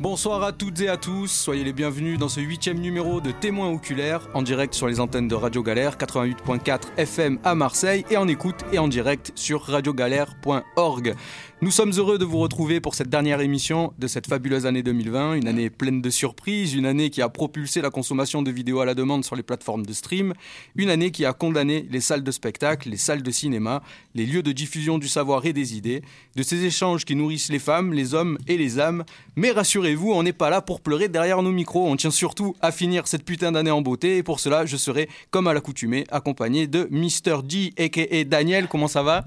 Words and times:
Bonsoir 0.00 0.42
à 0.42 0.52
toutes 0.52 0.80
et 0.80 0.88
à 0.88 0.96
tous, 0.96 1.30
soyez 1.30 1.62
les 1.62 1.74
bienvenus 1.74 2.18
dans 2.18 2.30
ce 2.30 2.40
huitième 2.40 2.78
numéro 2.78 3.20
de 3.20 3.32
Témoins 3.32 3.68
oculaires, 3.68 4.26
en 4.32 4.40
direct 4.40 4.72
sur 4.72 4.88
les 4.88 4.98
antennes 4.98 5.28
de 5.28 5.34
Radio 5.34 5.62
Galère 5.62 5.98
88.4 5.98 6.96
FM 6.96 7.38
à 7.44 7.54
Marseille 7.54 8.06
et 8.08 8.16
en 8.16 8.26
écoute 8.26 8.64
et 8.72 8.78
en 8.78 8.88
direct 8.88 9.30
sur 9.34 9.60
radiogalère.org. 9.60 11.14
Nous 11.62 11.70
sommes 11.70 11.92
heureux 11.98 12.16
de 12.16 12.24
vous 12.24 12.38
retrouver 12.38 12.80
pour 12.80 12.94
cette 12.94 13.10
dernière 13.10 13.42
émission 13.42 13.92
de 13.98 14.06
cette 14.06 14.26
fabuleuse 14.26 14.64
année 14.64 14.82
2020, 14.82 15.34
une 15.34 15.46
année 15.46 15.68
pleine 15.68 16.00
de 16.00 16.08
surprises, 16.08 16.72
une 16.72 16.86
année 16.86 17.10
qui 17.10 17.20
a 17.20 17.28
propulsé 17.28 17.82
la 17.82 17.90
consommation 17.90 18.40
de 18.40 18.50
vidéos 18.50 18.80
à 18.80 18.86
la 18.86 18.94
demande 18.94 19.26
sur 19.26 19.36
les 19.36 19.42
plateformes 19.42 19.84
de 19.84 19.92
stream, 19.92 20.32
une 20.74 20.88
année 20.88 21.10
qui 21.10 21.26
a 21.26 21.34
condamné 21.34 21.86
les 21.90 22.00
salles 22.00 22.24
de 22.24 22.30
spectacle, 22.30 22.88
les 22.88 22.96
salles 22.96 23.22
de 23.22 23.30
cinéma, 23.30 23.82
les 24.14 24.24
lieux 24.24 24.42
de 24.42 24.52
diffusion 24.52 24.96
du 24.96 25.06
savoir 25.06 25.44
et 25.44 25.52
des 25.52 25.76
idées, 25.76 26.00
de 26.34 26.42
ces 26.42 26.64
échanges 26.64 27.04
qui 27.04 27.14
nourrissent 27.14 27.50
les 27.50 27.58
femmes, 27.58 27.92
les 27.92 28.14
hommes 28.14 28.38
et 28.48 28.56
les 28.56 28.80
âmes. 28.80 29.04
Mais 29.36 29.50
rassurez-vous, 29.90 30.12
on 30.12 30.22
n'est 30.22 30.32
pas 30.32 30.50
là 30.50 30.60
pour 30.60 30.80
pleurer 30.80 31.08
derrière 31.08 31.42
nos 31.42 31.52
micros, 31.52 31.86
on 31.88 31.96
tient 31.96 32.10
surtout 32.10 32.54
à 32.60 32.72
finir 32.72 33.06
cette 33.06 33.24
putain 33.24 33.52
d'année 33.52 33.70
en 33.70 33.82
beauté 33.82 34.18
et 34.18 34.22
pour 34.22 34.40
cela, 34.40 34.66
je 34.66 34.76
serai, 34.76 35.08
comme 35.30 35.46
à 35.46 35.54
l'accoutumée, 35.54 36.04
accompagné 36.10 36.66
de 36.66 36.88
Mr. 36.90 37.40
G, 37.48 37.72
aka 37.78 38.24
Daniel. 38.24 38.68
Comment 38.68 38.88
ça 38.88 39.02
va? 39.02 39.24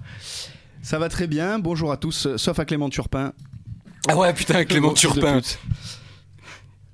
Ça 0.81 1.00
va 1.00 1.09
très 1.09 1.28
bien, 1.28 1.59
bonjour 1.59 1.91
à 1.91 1.97
tous, 1.97 2.36
sauf 2.38 2.59
à 2.59 2.66
Clément 2.66 2.89
Turpin. 2.89 3.34
Ah 4.08 4.17
ouais, 4.17 4.34
putain, 4.34 4.66
Clément 4.66 4.94
Turpin. 4.94 5.41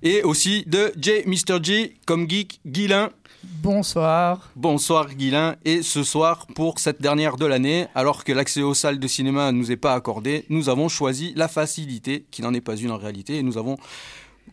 Et 0.01 0.23
aussi 0.23 0.63
de 0.65 0.93
J, 0.97 1.23
Mr. 1.25 1.61
G, 1.61 1.97
comme 2.05 2.29
geek, 2.29 2.61
Guilin. 2.65 3.11
Bonsoir. 3.43 4.51
Bonsoir 4.55 5.13
Guilin. 5.13 5.55
Et 5.63 5.81
ce 5.81 6.03
soir, 6.03 6.47
pour 6.55 6.79
cette 6.79 7.01
dernière 7.01 7.37
de 7.37 7.45
l'année, 7.45 7.87
alors 7.95 8.23
que 8.23 8.31
l'accès 8.31 8.61
aux 8.61 8.73
salles 8.73 8.99
de 8.99 9.07
cinéma 9.07 9.51
ne 9.51 9.57
nous 9.57 9.71
est 9.71 9.77
pas 9.77 9.93
accordé, 9.93 10.45
nous 10.49 10.69
avons 10.69 10.89
choisi 10.89 11.33
la 11.35 11.47
facilité, 11.47 12.25
qui 12.31 12.41
n'en 12.41 12.53
est 12.53 12.61
pas 12.61 12.75
une 12.75 12.91
en 12.91 12.97
réalité, 12.97 13.37
et 13.37 13.43
nous 13.43 13.57
avons 13.57 13.77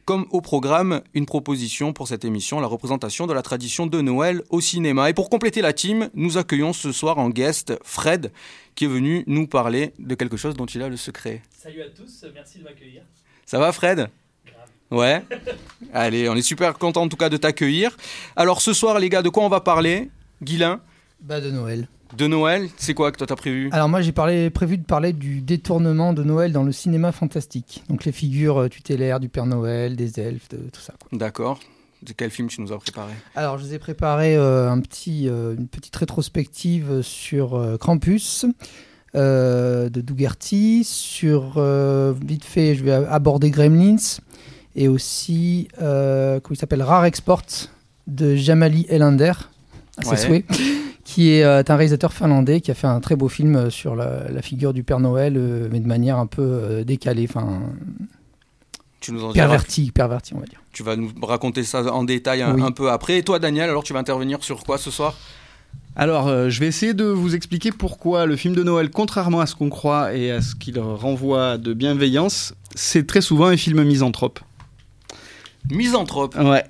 comme 0.05 0.27
au 0.31 0.41
programme, 0.41 1.03
une 1.15 1.27
proposition 1.27 1.93
pour 1.93 2.07
cette 2.07 2.25
émission, 2.25 2.61
la 2.61 2.67
représentation 2.67 3.27
de 3.27 3.33
la 3.33 3.43
tradition 3.43 3.87
de 3.87 4.01
Noël 4.01 4.43
au 4.51 4.61
cinéma. 4.61 5.11
Et 5.11 5.15
pour 5.15 5.31
compléter 5.31 5.63
la 5.63 5.73
team, 5.73 6.11
nous 6.15 6.39
accueillons 6.39 6.73
ce 6.73 6.93
soir 6.93 7.19
en 7.19 7.29
guest 7.29 7.73
Fred, 7.83 8.31
qui 8.75 8.85
est 8.85 8.89
venu 8.89 9.25
nous 9.27 9.49
parler 9.49 9.95
de 9.99 10.15
quelque 10.15 10.37
chose 10.37 10.55
dont 10.55 10.67
il 10.67 10.83
a 10.83 10.89
le 10.89 10.97
secret. 10.97 11.43
Salut 11.51 11.83
à 11.83 11.89
tous, 11.89 12.25
merci 12.35 12.59
de 12.59 12.65
m'accueillir. 12.65 13.03
Ça 13.47 13.59
va 13.59 13.73
Fred? 13.73 14.09
Ouais. 14.91 15.25
Allez, 15.93 16.29
on 16.29 16.35
est 16.37 16.43
super 16.43 16.79
content 16.79 17.03
en 17.03 17.09
tout 17.09 17.17
cas 17.17 17.29
de 17.29 17.37
t'accueillir. 17.37 17.97
Alors 18.37 18.61
ce 18.61 18.73
soir 18.73 18.99
les 18.99 19.09
gars, 19.09 19.23
de 19.23 19.29
quoi 19.29 19.45
on 19.45 19.49
va 19.49 19.61
parler 19.61 20.11
Guilin? 20.43 20.81
Bah 21.21 21.41
de 21.41 21.51
Noël. 21.51 21.89
De 22.17 22.27
Noël, 22.29 22.69
c'est 22.77 22.95
quoi 22.95 23.11
que 23.11 23.19
toi 23.19 23.27
t'as 23.27 23.37
prévu? 23.37 23.69
Alors 23.73 23.89
moi 23.89 24.01
j'ai 24.01 24.13
prévu 24.13 24.79
de 24.79 24.85
parler 24.85 25.13
du 25.13 25.41
détournement 25.41 26.13
de 26.13 26.23
Noël 26.23 26.53
dans 26.53 26.63
le 26.63 26.73
cinéma 26.73 27.11
fantastique. 27.11 27.83
Donc 27.89 28.05
les 28.05 28.13
figures 28.13 28.63
euh, 28.63 28.69
tutélaires 28.69 29.19
du 29.19 29.29
Père 29.29 29.47
Noël, 29.47 29.97
des 29.97 30.21
elfes, 30.21 30.49
de, 30.51 30.59
tout 30.73 30.81
ça. 30.81 30.95
D'accord. 31.13 31.59
De 32.03 32.13
quel 32.13 32.31
film 32.31 32.47
tu 32.49 32.61
nous 32.61 32.73
as 32.73 32.79
préparé? 32.79 33.13
Alors 33.35 33.59
je 33.59 33.65
vous 33.65 33.75
ai 33.75 33.79
préparé 33.79 34.37
euh, 34.37 34.71
un 34.71 34.81
petit, 34.81 35.29
euh, 35.29 35.57
une 35.57 35.67
petite 35.67 35.97
rétrospective 35.97 37.03
sur 37.03 37.77
Krampus 37.81 38.47
de 39.15 40.01
Dougerty, 40.01 40.85
sur 40.85 41.59
vite 42.23 42.45
fait 42.45 42.75
je 42.75 42.85
vais 42.85 42.93
aborder 42.93 43.51
Gremlins 43.51 44.21
et 44.77 44.89
aussi 44.89 45.69
comment 45.79 46.41
il 46.51 46.57
s'appelle 46.57 46.83
Rare 46.83 47.07
Export 47.07 47.43
de 48.07 48.37
Jamali 48.37 48.87
Elander 48.89 49.33
à 49.99 50.03
ses 50.05 50.17
souhaits 50.17 50.45
qui 51.07 51.31
est 51.31 51.45
euh, 51.45 51.63
un 51.67 51.77
réalisateur 51.77 52.13
finlandais 52.13 52.61
qui 52.61 52.73
a 52.73 52.75
fait 52.75 52.89
un 52.89 53.01
très 53.01 53.15
beau 53.15 53.29
film 53.29 53.55
euh, 53.55 53.71
sur 53.71 53.95
la, 53.95 54.43
figure 54.43 54.75
du 54.75 54.83
Père 54.83 54.99
Noël, 54.99 55.37
euh, 55.37 55.69
mais 55.71 55.79
de 55.79 55.87
manière 55.87 56.19
un 56.19 56.27
peu 56.27 56.85
décalée, 56.85 57.27
enfin 57.29 57.61
tu 59.01 59.13
nous 59.13 59.25
en 59.25 59.33
perverti, 59.33 59.93
perverti, 59.93 60.35
on 60.35 60.41
va 60.41 60.47
dire. 60.47 60.61
Tu 60.73 60.83
vas 60.83 60.97
nous 60.97 61.11
raconter 61.23 61.63
ça 61.63 61.83
en 61.93 62.03
détail 62.03 62.43
un, 62.43 62.73
peu 62.73 62.91
après. 62.91 63.19
Et 63.19 63.23
toi, 63.23 63.39
Daniel, 63.39 63.71
alors 63.71 63.85
tu 63.85 63.93
vas 63.93 64.01
intervenir 64.01 64.43
sur 64.43 64.65
quoi 64.65 64.79
ce 64.79 64.91
soir? 64.91 65.15
Alors, 65.95 66.51
je 66.51 66.61
vais 66.61 66.67
essayer 66.67 66.93
de 66.93 67.05
vous 67.05 67.35
expliquer 67.35 67.71
pourquoi 67.73 68.27
le 68.27 68.37
film 68.37 68.55
de 68.55 68.63
Noël, 68.63 68.91
contrairement 68.91 69.41
à 69.41 69.47
ce 69.47 69.55
qu'on 69.55 69.69
croit 69.69 70.15
et 70.15 70.33
à 70.33 70.43
ce 70.43 70.55
qu'il 70.55 70.79
renvoie 70.81 71.57
de 71.57 71.73
bienveillance, 71.73 72.55
c'est 72.75 73.07
très 73.07 73.21
souvent 73.21 73.47
un 73.47 73.57
film 73.57 73.85
misanthrope. 73.85 74.41
Misanthrope 75.71 76.37
Ouais. 76.37 76.65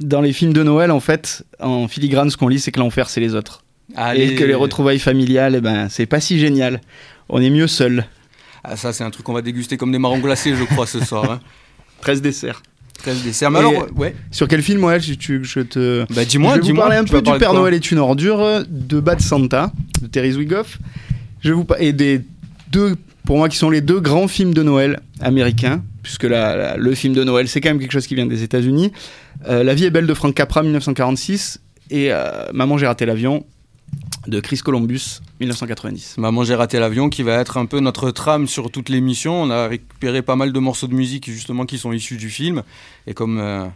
Dans 0.00 0.20
les 0.20 0.32
films 0.32 0.52
de 0.52 0.62
Noël, 0.62 0.90
en 0.90 1.00
fait, 1.00 1.44
en 1.58 1.88
filigrane, 1.88 2.30
ce 2.30 2.36
qu'on 2.36 2.48
lit, 2.48 2.60
c'est 2.60 2.70
que 2.70 2.78
l'enfer, 2.78 3.10
c'est 3.10 3.20
les 3.20 3.34
autres. 3.34 3.64
Et 4.14 4.36
que 4.36 4.44
les 4.44 4.54
retrouvailles 4.54 5.00
familiales, 5.00 5.56
eh 5.56 5.60
ben, 5.60 5.88
c'est 5.88 6.06
pas 6.06 6.20
si 6.20 6.38
génial. 6.38 6.80
On 7.28 7.42
est 7.42 7.50
mieux 7.50 7.66
seul. 7.66 8.06
Ah, 8.62 8.76
ça, 8.76 8.92
c'est 8.92 9.02
un 9.02 9.10
truc 9.10 9.24
qu'on 9.24 9.32
va 9.32 9.42
déguster 9.42 9.76
comme 9.76 9.90
des 9.90 9.98
marrons 9.98 10.18
glacés, 10.18 10.54
je 10.54 10.62
crois, 10.64 10.86
ce 10.86 11.00
soir. 11.04 11.28
Hein. 11.30 11.40
13 12.02 12.22
desserts. 12.22 12.62
13 12.98 13.22
desserts. 13.24 13.50
Mais 13.50 13.58
alors, 13.58 13.86
ouais. 13.96 14.14
Sur 14.30 14.46
quel 14.46 14.62
film, 14.62 14.84
ouais, 14.84 15.00
je, 15.00 15.14
je 15.42 15.60
te. 15.60 16.04
Bah, 16.14 16.24
dis-moi, 16.24 16.56
Je 16.56 16.60
vais 16.60 16.68
vous 16.68 16.76
parler 16.76 16.96
un 16.96 17.04
peu 17.04 17.20
du 17.20 17.32
Père 17.32 17.52
Noël 17.54 17.74
est 17.74 17.90
une 17.90 17.98
ordure 17.98 18.62
de 18.68 19.00
Bad 19.00 19.20
Santa, 19.20 19.72
de 20.00 20.06
Terry 20.06 20.32
Zwigoff. 20.32 20.78
Je 21.40 21.52
vous 21.52 21.66
et 21.78 21.92
des 21.92 22.20
deux, 22.70 22.96
pour 23.24 23.38
moi, 23.38 23.48
qui 23.48 23.56
sont 23.56 23.70
les 23.70 23.80
deux 23.80 24.00
grands 24.00 24.28
films 24.28 24.54
de 24.54 24.62
Noël 24.62 25.00
américains, 25.20 25.82
puisque 26.02 26.24
la, 26.24 26.76
le 26.76 26.94
film 26.94 27.14
de 27.14 27.24
Noël, 27.24 27.48
c'est 27.48 27.60
quand 27.60 27.70
même 27.70 27.78
quelque 27.78 27.92
chose 27.92 28.06
qui 28.06 28.14
vient 28.14 28.26
des 28.26 28.42
États-Unis. 28.42 28.92
Euh, 29.48 29.62
la 29.62 29.74
vie 29.74 29.84
est 29.84 29.90
belle 29.90 30.06
de 30.06 30.14
Frank 30.14 30.34
Capra, 30.34 30.62
1946, 30.62 31.60
et 31.90 32.12
euh, 32.12 32.46
Maman, 32.52 32.78
j'ai 32.78 32.86
raté 32.86 33.06
l'avion, 33.06 33.44
de 34.26 34.38
Chris 34.40 34.58
Columbus, 34.58 35.20
1990. 35.40 36.16
Maman, 36.18 36.44
j'ai 36.44 36.54
raté 36.54 36.78
l'avion, 36.78 37.08
qui 37.08 37.22
va 37.22 37.34
être 37.34 37.56
un 37.56 37.66
peu 37.66 37.80
notre 37.80 38.10
trame 38.10 38.46
sur 38.46 38.70
toute 38.70 38.88
l'émission. 38.88 39.42
On 39.42 39.50
a 39.50 39.66
récupéré 39.66 40.22
pas 40.22 40.36
mal 40.36 40.52
de 40.52 40.58
morceaux 40.58 40.86
de 40.86 40.94
musique 40.94 41.28
justement 41.30 41.64
qui 41.64 41.78
sont 41.78 41.92
issus 41.92 42.16
du 42.16 42.30
film. 42.30 42.62
Et 43.06 43.14
comme 43.14 43.40
euh, 43.40 43.66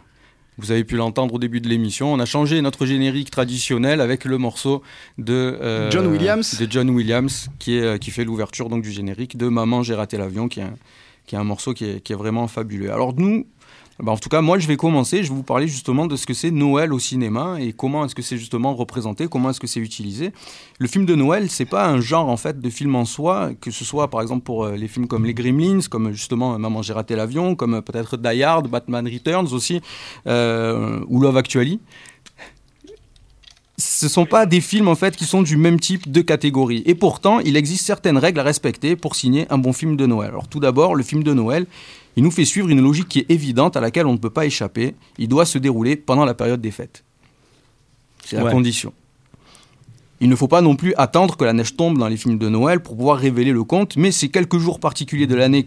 vous 0.57 0.71
avez 0.71 0.83
pu 0.83 0.95
l'entendre 0.95 1.33
au 1.33 1.39
début 1.39 1.59
de 1.59 1.67
l'émission, 1.67 2.13
on 2.13 2.19
a 2.19 2.25
changé 2.25 2.61
notre 2.61 2.85
générique 2.85 3.31
traditionnel 3.31 3.99
avec 3.99 4.23
le 4.23 4.37
morceau 4.37 4.83
de 5.17 5.89
John 5.89 6.07
Williams, 6.07 6.57
de 6.59 6.71
John 6.71 6.89
Williams, 6.91 7.49
qui, 7.59 7.75
est, 7.75 7.99
qui 7.99 8.11
fait 8.11 8.23
l'ouverture 8.23 8.69
donc 8.69 8.83
du 8.83 8.91
générique 8.91 9.35
de 9.35 9.47
Maman, 9.49 9.83
j'ai 9.83 9.95
raté 9.95 10.17
l'avion, 10.17 10.47
qui 10.47 10.61
est 10.61 10.63
un, 10.63 10.75
qui 11.25 11.35
est 11.35 11.37
un 11.37 11.43
morceau 11.43 11.73
qui 11.73 11.85
est, 11.85 12.13
vraiment 12.13 12.47
fabuleux. 12.47 12.91
Alors 12.91 13.13
nous, 13.15 13.45
bah, 13.99 14.11
en 14.11 14.17
tout 14.17 14.27
cas, 14.27 14.41
moi, 14.41 14.59
je 14.59 14.67
vais 14.67 14.75
commencer. 14.75 15.23
Je 15.23 15.29
vais 15.29 15.35
vous 15.35 15.43
parler 15.43 15.67
justement 15.67 16.05
de 16.05 16.17
ce 16.17 16.25
que 16.25 16.33
c'est 16.33 16.51
Noël 16.51 16.91
au 16.91 16.99
cinéma 16.99 17.57
et 17.61 17.71
comment 17.71 18.03
est-ce 18.03 18.13
que 18.13 18.21
c'est 18.21 18.37
justement 18.37 18.75
représenté, 18.75 19.27
comment 19.27 19.51
est-ce 19.51 19.59
que 19.59 19.67
c'est 19.67 19.79
utilisé. 19.79 20.33
Le 20.79 20.87
film 20.87 21.05
de 21.05 21.15
Noël, 21.15 21.49
c'est 21.49 21.65
pas 21.65 21.87
un 21.87 22.01
genre 22.01 22.27
en 22.27 22.35
fait 22.35 22.59
de 22.59 22.69
film 22.69 22.95
en 22.95 23.05
soi, 23.05 23.51
que 23.61 23.71
ce 23.71 23.85
soit 23.85 24.09
par 24.09 24.21
exemple 24.21 24.43
pour 24.43 24.65
euh, 24.65 24.75
les 24.75 24.89
films 24.89 25.07
comme 25.07 25.25
Les 25.25 25.33
Gremlins, 25.33 25.79
comme 25.89 26.11
justement 26.11 26.59
Maman 26.59 26.81
j'ai 26.81 26.93
raté 26.93 27.15
l'avion, 27.15 27.55
comme 27.55 27.75
euh, 27.75 27.81
peut-être 27.81 28.17
Die 28.17 28.43
Hard, 28.43 28.67
Batman 28.67 29.07
Returns 29.07 29.53
aussi, 29.53 29.81
euh, 30.27 30.99
ou 31.07 31.21
Love 31.21 31.37
Actually 31.37 31.79
ce 33.77 34.07
sont 34.07 34.25
pas 34.25 34.45
des 34.45 34.61
films 34.61 34.87
en 34.87 34.95
fait 34.95 35.15
qui 35.15 35.25
sont 35.25 35.41
du 35.41 35.57
même 35.57 35.79
type 35.79 36.11
de 36.11 36.21
catégorie. 36.21 36.83
Et 36.85 36.95
pourtant, 36.95 37.39
il 37.39 37.57
existe 37.57 37.85
certaines 37.85 38.17
règles 38.17 38.39
à 38.39 38.43
respecter 38.43 38.95
pour 38.95 39.15
signer 39.15 39.45
un 39.49 39.57
bon 39.57 39.73
film 39.73 39.97
de 39.97 40.05
Noël. 40.05 40.29
Alors 40.29 40.47
tout 40.47 40.59
d'abord, 40.59 40.95
le 40.95 41.03
film 41.03 41.23
de 41.23 41.33
Noël, 41.33 41.65
il 42.15 42.23
nous 42.23 42.31
fait 42.31 42.45
suivre 42.45 42.69
une 42.69 42.81
logique 42.81 43.09
qui 43.09 43.19
est 43.19 43.31
évidente 43.31 43.75
à 43.75 43.81
laquelle 43.81 44.05
on 44.05 44.13
ne 44.13 44.17
peut 44.17 44.29
pas 44.29 44.45
échapper. 44.45 44.95
Il 45.17 45.27
doit 45.27 45.45
se 45.45 45.57
dérouler 45.57 45.97
pendant 45.97 46.23
la 46.23 46.33
période 46.33 46.61
des 46.61 46.71
fêtes. 46.71 47.03
C'est 48.23 48.37
la 48.37 48.49
condition. 48.49 48.93
Il 50.21 50.29
ne 50.29 50.35
faut 50.35 50.47
pas 50.47 50.61
non 50.61 50.75
plus 50.75 50.93
attendre 50.95 51.35
que 51.35 51.43
la 51.43 51.51
neige 51.51 51.75
tombe 51.75 51.97
dans 51.97 52.07
les 52.07 52.17
films 52.17 52.37
de 52.37 52.47
Noël 52.47 52.79
pour 52.79 52.95
pouvoir 52.95 53.17
révéler 53.17 53.51
le 53.51 53.63
conte, 53.63 53.97
mais 53.97 54.11
c'est 54.11 54.29
quelques 54.29 54.57
jours 54.57 54.79
particuliers 54.79 55.27
de 55.27 55.35
l'année 55.35 55.65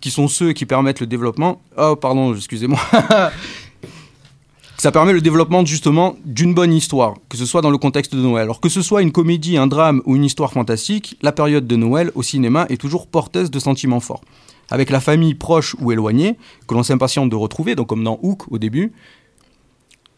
qui 0.00 0.10
sont 0.10 0.28
ceux 0.28 0.52
qui 0.52 0.66
permettent 0.66 1.00
le 1.00 1.06
développement. 1.06 1.62
Oh, 1.78 1.96
pardon, 1.96 2.34
excusez-moi. 2.34 2.78
ça 4.78 4.92
permet 4.92 5.12
le 5.12 5.20
développement 5.20 5.64
justement 5.64 6.16
d'une 6.24 6.54
bonne 6.54 6.72
histoire, 6.72 7.14
que 7.28 7.36
ce 7.36 7.46
soit 7.46 7.62
dans 7.62 7.70
le 7.70 7.78
contexte 7.78 8.14
de 8.14 8.20
Noël. 8.20 8.44
Alors 8.44 8.60
que 8.60 8.68
ce 8.68 8.82
soit 8.82 9.02
une 9.02 9.12
comédie, 9.12 9.56
un 9.56 9.66
drame 9.66 10.02
ou 10.04 10.16
une 10.16 10.24
histoire 10.24 10.52
fantastique, 10.52 11.16
la 11.22 11.32
période 11.32 11.66
de 11.66 11.76
Noël 11.76 12.10
au 12.14 12.22
cinéma 12.22 12.66
est 12.68 12.80
toujours 12.80 13.06
porteuse 13.06 13.50
de 13.50 13.58
sentiments 13.58 14.00
forts 14.00 14.22
avec 14.70 14.90
la 14.90 15.00
famille 15.00 15.34
proche 15.34 15.76
ou 15.80 15.92
éloignée, 15.92 16.36
que 16.66 16.74
l'on 16.74 16.82
s'impatiente 16.82 17.30
de 17.30 17.36
retrouver, 17.36 17.74
donc 17.74 17.88
comme 17.88 18.04
dans 18.04 18.18
Hook 18.22 18.50
au 18.50 18.58
début. 18.58 18.92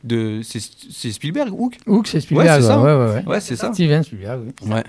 De, 0.04 0.42
c'est, 0.42 1.10
Spielberg, 1.10 1.52
Hook? 1.52 1.76
Hook, 1.86 2.06
c'est 2.06 2.20
Spielberg. 2.20 2.48
Ouais, 2.48 2.60
c'est 2.60 2.66
ça. 2.66 2.80
Ouais, 2.80 2.94
ouais, 2.94 3.24
ouais. 3.26 3.40
c'est 3.40 3.56
ça. 3.56 3.72
Steven 3.72 4.02
Spielberg, 4.04 4.42
oui. 4.62 4.72
Ouais. 4.72 4.84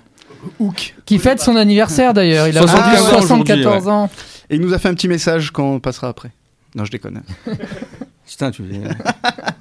Hook. 0.60 0.95
Qui 1.06 1.18
fête 1.18 1.42
son 1.42 1.56
anniversaire 1.56 2.13
d'ailleurs. 2.13 2.48
Il 2.48 2.57
a 2.57 2.68
74 2.68 3.88
ans. 3.88 4.10
Et 4.50 4.56
il 4.56 4.62
nous 4.62 4.74
a 4.74 4.80
fait 4.80 4.88
un 4.88 4.94
petit 4.94 5.07
message 5.07 5.51
quand 5.51 5.65
on 5.65 5.80
passera 5.80 6.07
après. 6.07 6.31
Non, 6.75 6.86
je 6.86 6.92
déconne. 6.92 7.24
Putain, 8.29 8.51
tu... 8.51 8.63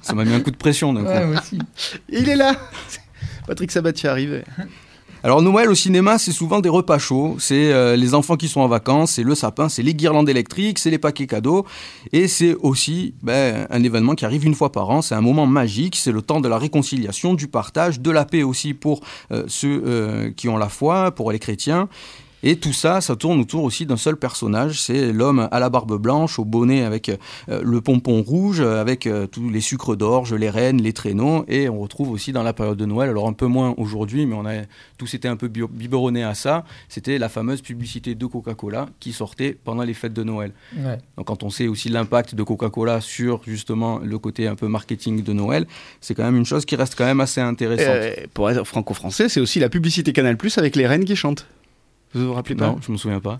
ça 0.01 0.13
m'a 0.13 0.23
mis 0.23 0.33
un 0.33 0.41
coup 0.41 0.51
de 0.51 0.55
pression. 0.55 0.93
Ouais, 0.93 1.25
moi 1.25 1.39
aussi. 1.39 1.57
Il 2.07 2.29
est 2.29 2.35
là 2.35 2.55
Patrick 3.47 3.71
Sabatier 3.71 4.07
arrivé. 4.07 4.43
Alors 5.23 5.41
Noël 5.41 5.69
au 5.69 5.75
cinéma, 5.75 6.17
c'est 6.17 6.31
souvent 6.31 6.61
des 6.61 6.69
repas 6.69 6.97
chauds, 6.97 7.35
c'est 7.39 7.73
euh, 7.73 7.97
les 7.97 8.13
enfants 8.13 8.37
qui 8.37 8.47
sont 8.47 8.61
en 8.61 8.69
vacances, 8.69 9.13
c'est 9.13 9.23
le 9.23 9.35
sapin, 9.35 9.67
c'est 9.67 9.83
les 9.83 9.93
guirlandes 9.93 10.29
électriques, 10.29 10.79
c'est 10.79 10.91
les 10.91 10.97
paquets 10.97 11.27
cadeaux, 11.27 11.65
et 12.13 12.29
c'est 12.29 12.55
aussi 12.61 13.15
ben, 13.21 13.67
un 13.69 13.83
événement 13.83 14.15
qui 14.15 14.23
arrive 14.23 14.45
une 14.45 14.55
fois 14.55 14.71
par 14.71 14.89
an, 14.89 15.01
c'est 15.01 15.15
un 15.15 15.21
moment 15.21 15.45
magique, 15.45 15.97
c'est 15.97 16.13
le 16.13 16.21
temps 16.21 16.39
de 16.39 16.47
la 16.47 16.57
réconciliation, 16.57 17.33
du 17.33 17.49
partage, 17.49 17.99
de 17.99 18.11
la 18.11 18.23
paix 18.23 18.43
aussi 18.43 18.73
pour 18.73 19.01
euh, 19.31 19.43
ceux 19.47 19.83
euh, 19.85 20.31
qui 20.31 20.47
ont 20.47 20.57
la 20.57 20.69
foi, 20.69 21.11
pour 21.11 21.33
les 21.33 21.39
chrétiens. 21.39 21.89
Et 22.41 22.55
tout 22.55 22.71
ça, 22.73 23.01
ça 23.01 23.15
tourne 23.15 23.39
autour 23.41 23.63
aussi 23.63 23.85
d'un 23.85 23.97
seul 23.97 24.15
personnage, 24.15 24.79
c'est 24.81 25.11
l'homme 25.11 25.49
à 25.51 25.59
la 25.59 25.69
barbe 25.69 26.01
blanche, 26.01 26.39
au 26.39 26.45
bonnet 26.45 26.83
avec 26.83 27.09
euh, 27.09 27.17
le 27.61 27.81
pompon 27.81 28.21
rouge, 28.21 28.61
avec 28.61 29.07
euh, 29.07 29.27
tous 29.27 29.49
les 29.49 29.59
sucres 29.59 29.97
d'orge, 29.97 30.33
les 30.33 30.49
rennes, 30.49 30.81
les 30.81 30.93
traîneaux, 30.93 31.43
et 31.49 31.67
on 31.67 31.79
retrouve 31.79 32.11
aussi 32.11 32.31
dans 32.31 32.43
la 32.43 32.53
période 32.53 32.77
de 32.77 32.85
Noël, 32.85 33.09
alors 33.09 33.27
un 33.27 33.33
peu 33.33 33.47
moins 33.47 33.73
aujourd'hui, 33.77 34.25
mais 34.25 34.35
on 34.35 34.45
a 34.45 34.61
tous 34.97 35.13
été 35.13 35.27
un 35.27 35.35
peu 35.35 35.49
bi- 35.49 35.67
biberonnés 35.69 36.23
à 36.23 36.33
ça, 36.33 36.63
c'était 36.87 37.17
la 37.17 37.27
fameuse 37.27 37.61
publicité 37.61 38.15
de 38.15 38.25
Coca-Cola 38.25 38.87
qui 38.99 39.11
sortait 39.11 39.57
pendant 39.63 39.83
les 39.83 39.93
fêtes 39.93 40.13
de 40.13 40.23
Noël. 40.23 40.51
Ouais. 40.77 40.97
Donc 41.17 41.27
quand 41.27 41.43
on 41.43 41.49
sait 41.49 41.67
aussi 41.67 41.89
l'impact 41.89 42.35
de 42.35 42.43
Coca-Cola 42.43 43.01
sur 43.01 43.41
justement 43.45 43.99
le 43.99 44.17
côté 44.17 44.47
un 44.47 44.55
peu 44.55 44.67
marketing 44.67 45.23
de 45.23 45.33
Noël, 45.33 45.67
c'est 45.99 46.15
quand 46.15 46.23
même 46.23 46.37
une 46.37 46.45
chose 46.45 46.65
qui 46.65 46.77
reste 46.77 46.95
quand 46.95 47.05
même 47.05 47.19
assez 47.19 47.41
intéressante. 47.41 47.87
Euh, 47.89 48.13
pour 48.33 48.49
être 48.49 48.63
franco-français, 48.63 49.27
c'est 49.27 49.41
aussi 49.41 49.59
la 49.59 49.69
publicité 49.69 50.13
Canal 50.13 50.37
Plus 50.37 50.57
avec 50.57 50.75
les 50.77 50.87
reines 50.87 51.05
qui 51.05 51.15
chantent. 51.17 51.45
Vous 52.13 52.25
vous 52.27 52.33
rappelez 52.33 52.55
pas 52.55 52.67
non, 52.67 52.77
je 52.85 52.91
me 52.91 52.97
souviens 52.97 53.19
pas. 53.19 53.37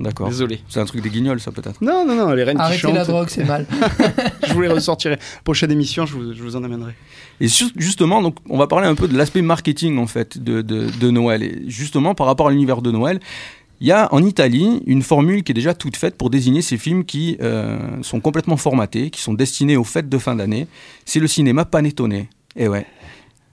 D'accord. 0.00 0.28
Désolé. 0.28 0.60
C'est 0.68 0.80
un 0.80 0.84
truc 0.86 1.02
des 1.02 1.10
guignols, 1.10 1.40
ça 1.40 1.52
peut-être. 1.52 1.82
Non, 1.84 2.06
non, 2.06 2.14
non, 2.14 2.32
les 2.32 2.42
reines 2.42 2.56
qui 2.56 2.62
Arrêtez 2.62 2.78
chantent. 2.80 2.94
la 2.94 3.04
drogue, 3.04 3.28
c'est 3.28 3.44
mal. 3.44 3.66
je 4.46 4.52
vous 4.54 4.60
les 4.62 4.68
ressortirai. 4.68 5.18
Prochaine 5.44 5.70
émission, 5.70 6.06
je 6.06 6.14
vous, 6.14 6.32
je 6.32 6.42
vous 6.42 6.56
en 6.56 6.64
amènerai. 6.64 6.92
Et 7.40 7.48
ju- 7.48 7.70
justement, 7.76 8.22
donc, 8.22 8.36
on 8.48 8.56
va 8.56 8.66
parler 8.66 8.86
un 8.86 8.94
peu 8.94 9.08
de 9.08 9.16
l'aspect 9.16 9.42
marketing 9.42 9.98
en 9.98 10.06
fait 10.06 10.38
de, 10.42 10.62
de, 10.62 10.86
de 10.98 11.10
Noël. 11.10 11.42
Et 11.42 11.62
justement, 11.68 12.14
par 12.14 12.26
rapport 12.26 12.48
à 12.48 12.50
l'univers 12.50 12.80
de 12.80 12.90
Noël, 12.90 13.20
il 13.80 13.86
y 13.86 13.92
a 13.92 14.12
en 14.12 14.24
Italie 14.24 14.82
une 14.86 15.02
formule 15.02 15.44
qui 15.44 15.52
est 15.52 15.54
déjà 15.54 15.74
toute 15.74 15.96
faite 15.96 16.16
pour 16.16 16.30
désigner 16.30 16.62
ces 16.62 16.78
films 16.78 17.04
qui 17.04 17.36
euh, 17.42 17.78
sont 18.02 18.20
complètement 18.20 18.56
formatés, 18.56 19.10
qui 19.10 19.20
sont 19.20 19.34
destinés 19.34 19.76
aux 19.76 19.84
fêtes 19.84 20.08
de 20.08 20.18
fin 20.18 20.34
d'année. 20.34 20.66
C'est 21.04 21.20
le 21.20 21.28
cinéma 21.28 21.64
panettone. 21.66 22.24
Et 22.56 22.66
ouais. 22.68 22.86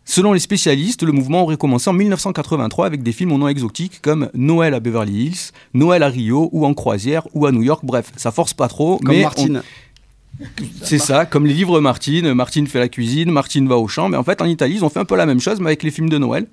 Selon 0.08 0.34
les 0.34 0.40
spécialistes, 0.40 1.02
le 1.02 1.12
mouvement 1.12 1.42
aurait 1.44 1.58
commencé 1.58 1.90
en 1.90 1.94
1983 1.94 2.86
avec 2.86 3.02
des 3.02 3.12
films 3.12 3.32
au 3.32 3.38
nom 3.40 3.48
exotique 3.48 4.00
comme 4.04 4.30
Noël 4.36 4.76
à 4.76 4.80
Beverly 4.80 5.26
Hills, 5.26 5.52
Noël 5.74 6.04
à 6.04 6.10
Rio 6.10 6.50
ou 6.52 6.66
en 6.66 6.74
croisière 6.76 7.28
ou 7.34 7.48
à 7.48 7.52
New 7.52 7.64
York. 7.64 7.82
Bref, 7.84 8.12
ça 8.16 8.32
force 8.32 8.54
pas 8.54 8.68
trop. 8.68 8.98
Comme 9.00 9.16
mais 9.16 9.26
on- 9.26 9.62
c'est 10.84 11.00
ça, 11.00 11.26
comme 11.26 11.46
les 11.48 11.54
livres 11.54 11.80
Martine, 11.80 12.34
Martine 12.34 12.68
fait 12.68 12.80
la 12.80 12.90
cuisine, 12.90 13.32
Martine 13.32 13.68
va 13.68 13.78
au 13.78 13.88
champ. 13.88 14.10
Mais 14.10 14.18
en 14.18 14.24
fait, 14.24 14.42
en 14.42 14.46
Italie, 14.46 14.76
ils 14.76 14.86
ont 14.86 14.90
fait 14.90 15.00
un 15.00 15.06
peu 15.06 15.16
la 15.16 15.26
même 15.26 15.40
chose, 15.40 15.60
mais 15.60 15.68
avec 15.68 15.82
les 15.82 15.92
films 15.92 16.10
de 16.10 16.18
Noël. 16.18 16.46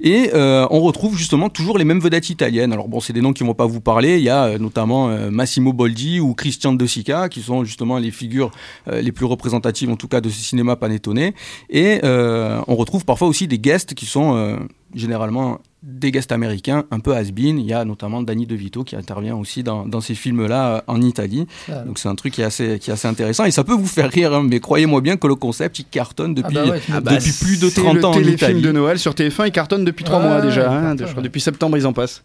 Et 0.00 0.30
euh, 0.34 0.66
on 0.70 0.80
retrouve 0.80 1.16
justement 1.16 1.48
toujours 1.48 1.78
les 1.78 1.84
mêmes 1.84 2.00
vedettes 2.00 2.30
italiennes. 2.30 2.72
Alors 2.72 2.88
bon, 2.88 3.00
c'est 3.00 3.12
des 3.12 3.20
noms 3.20 3.32
qui 3.32 3.44
vont 3.44 3.54
pas 3.54 3.66
vous 3.66 3.80
parler. 3.80 4.18
Il 4.18 4.24
y 4.24 4.28
a 4.28 4.44
euh, 4.44 4.58
notamment 4.58 5.08
euh, 5.08 5.30
Massimo 5.30 5.72
Boldi 5.72 6.20
ou 6.20 6.34
Christian 6.34 6.72
De 6.72 6.86
Sica, 6.86 7.28
qui 7.28 7.40
sont 7.40 7.64
justement 7.64 7.98
les 7.98 8.10
figures 8.10 8.50
les 8.90 9.12
plus 9.12 9.26
représentatives, 9.26 9.90
en 9.90 9.96
tout 9.96 10.08
cas, 10.08 10.20
de 10.20 10.28
ce 10.28 10.40
cinéma 10.40 10.76
panettone. 10.76 11.32
Et 11.70 12.00
on 12.02 12.76
retrouve 12.76 13.04
parfois 13.04 13.28
aussi 13.28 13.48
des 13.48 13.58
guests 13.58 13.94
qui 13.94 14.06
sont 14.06 14.58
généralement 14.94 15.58
des 15.86 16.10
guests 16.12 16.32
américains, 16.32 16.84
un 16.90 16.98
peu 16.98 17.14
has-been. 17.14 17.58
Il 17.58 17.66
y 17.66 17.74
a 17.74 17.84
notamment 17.84 18.22
Danny 18.22 18.46
DeVito 18.46 18.84
qui 18.84 18.96
intervient 18.96 19.36
aussi 19.36 19.62
dans, 19.62 19.86
dans 19.86 20.00
ces 20.00 20.14
films-là 20.14 20.76
euh, 20.76 20.80
en 20.86 21.02
Italie. 21.02 21.46
Donc 21.86 21.98
c'est 21.98 22.08
un 22.08 22.14
truc 22.14 22.32
qui 22.32 22.40
est 22.40 22.44
assez, 22.44 22.78
qui 22.78 22.88
est 22.90 22.94
assez 22.94 23.06
intéressant 23.06 23.44
et 23.44 23.50
ça 23.50 23.64
peut 23.64 23.74
vous 23.74 23.86
faire 23.86 24.10
rire, 24.10 24.32
hein, 24.32 24.42
mais 24.48 24.60
croyez-moi 24.60 25.02
bien 25.02 25.16
que 25.18 25.26
le 25.26 25.34
concept 25.34 25.78
il 25.80 25.84
cartonne 25.84 26.32
depuis. 26.34 26.56
Ah 26.58 26.64
bah 26.64 26.70
ouais, 26.72 26.80
Ah 26.92 27.00
bah, 27.02 27.16
Depuis 27.16 27.32
plus 27.32 27.60
de 27.60 27.68
c'est 27.68 27.82
30 27.82 27.96
le 27.96 28.04
ans 28.06 28.10
en 28.10 28.14
téléfilm 28.14 28.34
Italie. 28.34 28.62
de 28.62 28.72
Noël 28.72 28.98
sur 28.98 29.12
TF1, 29.12 29.46
il 29.46 29.52
cartonne 29.52 29.84
depuis 29.84 30.04
3 30.04 30.20
Ouais, 30.20 30.26
mois 30.28 30.40
déjà. 30.40 30.70
hein, 30.72 30.80
cartonne, 30.80 30.96
de- 30.96 31.04
je 31.04 31.10
crois 31.10 31.16
ouais. 31.18 31.28
depuis 31.28 31.40
septembre, 31.42 31.76
ils 31.76 31.86
en 31.86 31.92
passent. 31.92 32.24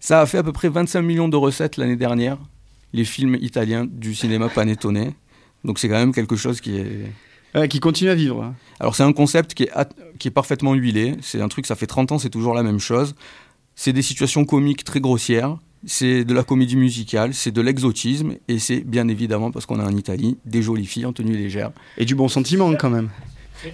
Ça 0.00 0.20
a 0.20 0.26
fait 0.26 0.38
à 0.38 0.42
peu 0.44 0.52
près 0.52 0.68
25 0.68 1.02
millions 1.02 1.28
de 1.28 1.36
recettes 1.36 1.76
l'année 1.78 1.96
dernière, 1.96 2.38
les 2.92 3.04
films 3.04 3.36
italiens 3.40 3.86
du 3.90 4.14
cinéma 4.14 4.48
panettone. 4.48 5.12
Donc 5.64 5.80
c'est 5.80 5.88
quand 5.88 5.96
même 5.98 6.12
quelque 6.14 6.36
chose 6.36 6.60
qui 6.60 6.76
est. 6.78 7.10
Ouais, 7.58 7.68
qui 7.68 7.80
continue 7.80 8.10
à 8.10 8.14
vivre. 8.14 8.54
Alors 8.80 8.94
c'est 8.94 9.02
un 9.02 9.12
concept 9.12 9.54
qui 9.54 9.64
est, 9.64 9.72
qui 10.18 10.28
est 10.28 10.32
parfaitement 10.32 10.74
huilé. 10.74 11.16
C'est 11.22 11.40
un 11.40 11.48
truc, 11.48 11.66
ça 11.66 11.76
fait 11.76 11.86
30 11.86 12.12
ans, 12.12 12.18
c'est 12.18 12.30
toujours 12.30 12.54
la 12.54 12.62
même 12.62 12.78
chose. 12.78 13.14
C'est 13.74 13.92
des 13.92 14.02
situations 14.02 14.44
comiques 14.44 14.84
très 14.84 15.00
grossières. 15.00 15.56
C'est 15.86 16.24
de 16.24 16.34
la 16.34 16.42
comédie 16.42 16.74
musicale, 16.74 17.34
c'est 17.34 17.52
de 17.52 17.60
l'exotisme, 17.60 18.32
et 18.48 18.58
c'est 18.58 18.80
bien 18.80 19.06
évidemment, 19.06 19.52
parce 19.52 19.64
qu'on 19.64 19.78
est 19.78 19.84
en 19.84 19.96
Italie, 19.96 20.36
des 20.44 20.60
jolies 20.60 20.86
filles 20.86 21.06
en 21.06 21.12
tenue 21.12 21.36
légère. 21.36 21.70
Et 21.96 22.04
du 22.04 22.16
bon 22.16 22.26
sentiment 22.26 22.74
quand 22.74 22.90
même. 22.90 23.10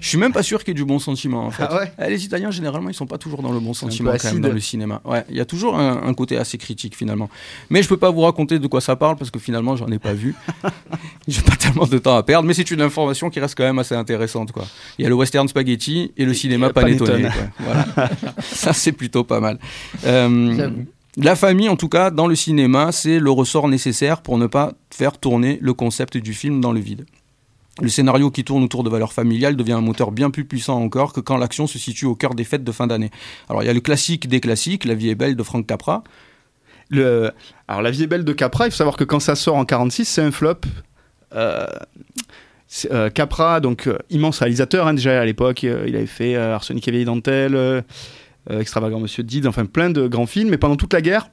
Je 0.01 0.09
suis 0.09 0.19
même 0.19 0.33
pas 0.33 0.43
sûr 0.43 0.61
qu'il 0.61 0.69
y 0.69 0.71
ait 0.73 0.75
du 0.75 0.85
bon 0.85 0.99
sentiment 0.99 1.45
en 1.45 1.51
fait. 1.51 1.65
Ah 1.69 1.77
ouais 1.77 1.93
Eh, 2.05 2.11
Les 2.11 2.25
Italiens, 2.25 2.51
généralement, 2.51 2.89
ils 2.89 2.95
sont 2.95 3.07
pas 3.07 3.19
toujours 3.19 3.43
dans 3.43 3.53
le 3.53 3.61
bon 3.61 3.75
sentiment 3.75 4.13
quand 4.13 4.33
même 4.33 4.41
dans 4.43 4.53
le 4.53 4.61
cinéma. 4.61 5.01
Ouais, 5.05 5.25
il 5.29 5.37
y 5.37 5.41
a 5.41 5.45
toujours 5.45 5.77
un, 5.79 6.03
un 6.07 6.15
côté 6.15 6.37
assez 6.37 6.59
critique 6.59 6.97
finalement. 6.97 7.29
Mais 7.71 7.83
je 7.83 7.89
peux 7.89 7.97
pas 7.97 8.11
vous 8.11 8.23
raconter 8.23 8.59
de 8.59 8.67
quoi 8.67 8.81
ça 8.81 8.97
parle 8.97 9.17
parce 9.17 9.31
que 9.31 9.39
finalement, 9.39 9.77
j'en 9.77 9.89
ai 9.89 9.99
pas 9.99 10.13
vu. 10.15 10.35
J'ai 11.29 11.43
pas 11.43 11.57
tellement 11.57 11.87
de 11.87 11.99
temps 11.99 12.17
à 12.17 12.23
perdre, 12.23 12.47
mais 12.47 12.55
c'est 12.55 12.71
une 12.71 12.81
information 12.83 13.31
qui 13.31 13.41
reste 13.41 13.55
quand 13.57 13.65
même 13.65 13.79
assez 13.79 13.95
intéressante 13.95 14.53
quoi. 14.53 14.65
Il 14.99 15.03
y 15.03 15.07
a 15.07 15.09
le 15.09 15.15
western 15.15 15.49
spaghetti 15.49 16.13
et 16.17 16.25
le 16.25 16.35
cinéma 16.35 16.71
panettone. 16.71 17.31
Voilà. 17.61 17.87
ça 18.41 18.73
c'est 18.73 18.93
plutôt 18.93 19.25
pas 19.25 19.41
mal. 19.41 19.59
Euh, 20.05 20.71
la 21.17 21.37
famille, 21.37 21.69
en 21.69 21.77
tout 21.77 21.89
cas, 21.89 22.11
dans 22.11 22.27
le 22.27 22.35
cinéma, 22.35 22.91
c'est 22.91 23.19
le 23.21 23.31
ressort 23.31 23.69
nécessaire 23.69 24.21
pour 24.21 24.37
ne 24.37 24.47
pas 24.49 24.73
faire 24.91 25.17
tourner 25.19 25.59
le 25.63 25.73
concept 25.73 26.17
du 26.17 26.35
film 26.35 26.61
dans 26.61 26.73
le 26.73 26.81
vide. 26.81 27.07
Le 27.81 27.89
scénario 27.89 28.31
qui 28.31 28.45
tourne 28.45 28.63
autour 28.63 28.85
de 28.85 28.91
valeurs 28.91 29.13
familiales 29.13 29.57
devient 29.57 29.73
un 29.73 29.81
moteur 29.81 30.13
bien 30.13 30.31
plus 30.31 30.45
puissant 30.45 30.81
encore 30.81 31.13
que 31.13 31.21
quand 31.21 31.37
l'action 31.37 31.67
se 31.67 31.79
situe 31.79 32.07
au 32.07 32.15
cœur 32.15 32.35
des 32.35 32.45
fêtes 32.45 32.63
de 32.63 32.73
fin 32.73 32.87
d'année. 32.87 33.11
Alors 33.49 33.63
il 33.63 33.67
y 33.67 33.69
a 33.69 33.73
le 33.73 33.81
classique 33.81 34.29
des 34.29 34.41
classiques, 34.41 34.85
La 34.85 34.95
vie 34.95 35.09
est 35.09 35.17
belle 35.17 35.35
de 35.35 35.43
Frank 35.43 35.67
Capra. 35.67 36.05
Alors, 36.93 37.83
La 37.83 37.91
vie 37.91 38.05
est 38.05 38.07
belle 38.07 38.25
de 38.25 38.33
Capra, 38.33 38.67
il 38.67 38.71
faut 38.71 38.77
savoir 38.77 38.97
que 38.97 39.05
quand 39.05 39.19
ça 39.19 39.35
sort 39.35 39.57
en 39.57 39.65
46, 39.65 40.05
c'est 40.05 40.23
un 40.23 40.31
flop. 40.31 40.61
Euh, 41.35 41.67
euh, 42.91 43.11
Capra, 43.11 43.61
donc 43.61 43.87
euh, 43.87 43.99
immense 44.11 44.39
réalisateur, 44.39 44.87
hein, 44.87 44.95
déjà 44.95 45.21
à 45.21 45.25
l'époque, 45.25 45.65
il 45.65 45.97
avait 45.97 46.07
fait 46.07 46.37
Arsenic 46.37 46.87
et 46.87 46.91
vieille 46.93 47.05
dentelle, 47.05 47.85
Extravagant 48.49 49.01
Monsieur 49.01 49.23
Did, 49.25 49.47
enfin 49.47 49.65
plein 49.65 49.91
de 49.91 50.07
grands 50.07 50.27
films, 50.27 50.51
mais 50.51 50.59
pendant 50.59 50.77
toute 50.77 50.93
la 50.93 51.01
guerre, 51.01 51.29